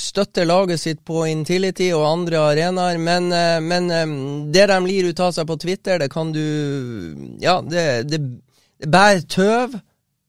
støtter 0.00 0.48
laget 0.48 0.80
sitt 0.80 1.02
på 1.04 1.26
Intility 1.28 1.90
og 1.96 2.06
andre 2.06 2.44
arenaer, 2.52 3.02
men, 3.02 3.28
eh, 3.34 3.58
men 3.64 3.90
eh, 3.90 4.14
det 4.54 4.68
de 4.70 4.78
lir 4.86 5.10
ut 5.10 5.24
av 5.26 5.34
seg 5.36 5.50
på 5.50 5.58
Twitter, 5.66 6.00
det 6.00 6.08
kan 6.14 6.32
du 6.32 6.46
Ja, 7.42 7.58
det, 7.60 8.08
det, 8.08 8.22
det 8.78 8.88
bærer 8.94 9.26
tøv, 9.28 9.76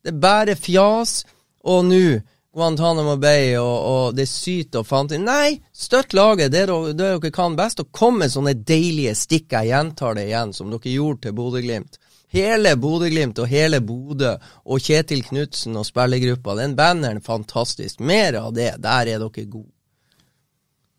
det 0.04 0.18
bærer 0.18 0.60
fjas, 0.60 1.22
og 1.64 1.86
nå 1.88 2.20
Guantánamo 2.60 3.16
Bay, 3.22 3.56
og, 3.58 3.78
og 3.90 4.18
det 4.18 4.28
syter 4.30 4.84
og 4.84 4.90
fant 4.90 5.16
Nei, 5.24 5.56
støtt 5.74 6.14
laget, 6.18 6.52
det 6.54 6.68
dere, 6.68 6.92
det 6.92 7.00
dere 7.00 7.34
kan 7.34 7.58
best, 7.58 7.82
og 7.82 7.90
kom 7.96 8.20
med 8.22 8.34
sånne 8.34 8.54
deilige 8.60 9.16
stikk, 9.18 9.56
jeg 9.56 9.72
gjentar 9.72 10.20
det 10.20 10.28
igjen, 10.30 10.54
som 10.54 10.70
dere 10.74 10.94
gjorde 10.94 11.26
til 11.26 11.36
Bodø-Glimt. 11.40 12.00
Hele 12.30 12.76
Bodø-Glimt 12.78 13.42
og 13.42 13.50
hele 13.50 13.80
Bodø 13.82 14.36
og 14.70 14.86
Kjetil 14.86 15.24
Knutsen 15.26 15.80
og 15.80 15.88
spillergruppa, 15.88 16.60
den 16.60 16.78
banneren 16.78 17.24
fantastisk. 17.26 18.04
Mer 18.06 18.38
av 18.44 18.54
det, 18.54 18.76
der 18.84 19.16
er 19.16 19.24
dere 19.24 19.50
gode. 19.50 19.72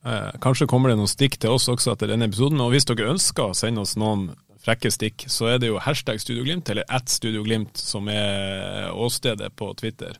Eh, 0.04 0.30
kanskje 0.40 0.66
kommer 0.66 0.90
det 0.90 0.96
noen 0.98 1.10
stikk 1.10 1.36
til 1.38 1.54
oss 1.54 1.68
også 1.68 1.94
etter 1.94 2.10
denne 2.10 2.26
episoden. 2.30 2.60
Og 2.64 2.72
hvis 2.74 2.88
dere 2.88 3.12
ønsker 3.12 3.50
å 3.50 3.56
sende 3.56 3.84
oss 3.84 3.94
noen 4.00 4.30
frekke 4.60 4.90
stikk, 4.92 5.26
så 5.30 5.52
er 5.52 5.60
det 5.60 5.70
jo 5.70 5.80
hashtag 5.80 6.20
Studioglimt 6.20 6.68
eller 6.72 6.88
at 6.88 7.12
Studioglimt 7.12 7.78
som 7.78 8.08
er 8.12 8.90
åstedet 8.90 9.52
på 9.56 9.70
Twitter. 9.78 10.16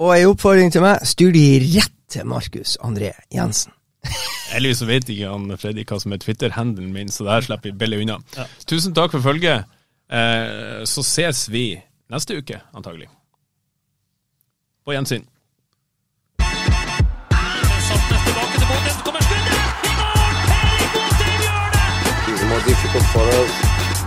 Og 0.00 0.14
ei 0.14 0.24
oppfordring 0.24 0.72
til 0.72 0.84
meg, 0.84 1.02
styr 1.04 1.32
de 1.34 1.44
rett 1.76 1.96
til 2.12 2.28
Markus 2.28 2.78
André 2.84 3.12
Jensen. 3.32 3.72
Heldigvis 4.52 4.80
så 4.82 4.88
vet 4.88 5.08
ikke 5.12 5.30
han 5.30 5.52
Freddy 5.60 5.84
hva 5.88 5.98
som 6.02 6.14
er 6.14 6.20
Twitter-handelen 6.22 6.92
min, 6.94 7.12
så 7.12 7.26
det 7.26 7.36
her 7.36 7.46
slipper 7.48 7.70
vi 7.70 7.78
billig 7.84 8.02
unna. 8.04 8.18
Tusen 8.68 8.96
takk 8.96 9.14
for 9.14 9.24
følget. 9.24 9.68
Eh, 10.12 10.82
så 10.88 11.04
ses 11.06 11.46
vi 11.52 11.66
neste 12.12 12.36
uke, 12.40 12.60
antagelig. 12.76 13.08
På 14.84 14.96
gjensyn. 14.96 15.28
More 22.52 22.60
difficult 22.68 23.06
for 23.14 23.24
us 23.40 23.52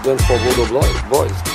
than 0.04 0.18
for 0.20 0.38
Bodo 0.38 0.66
boys. 1.10 1.55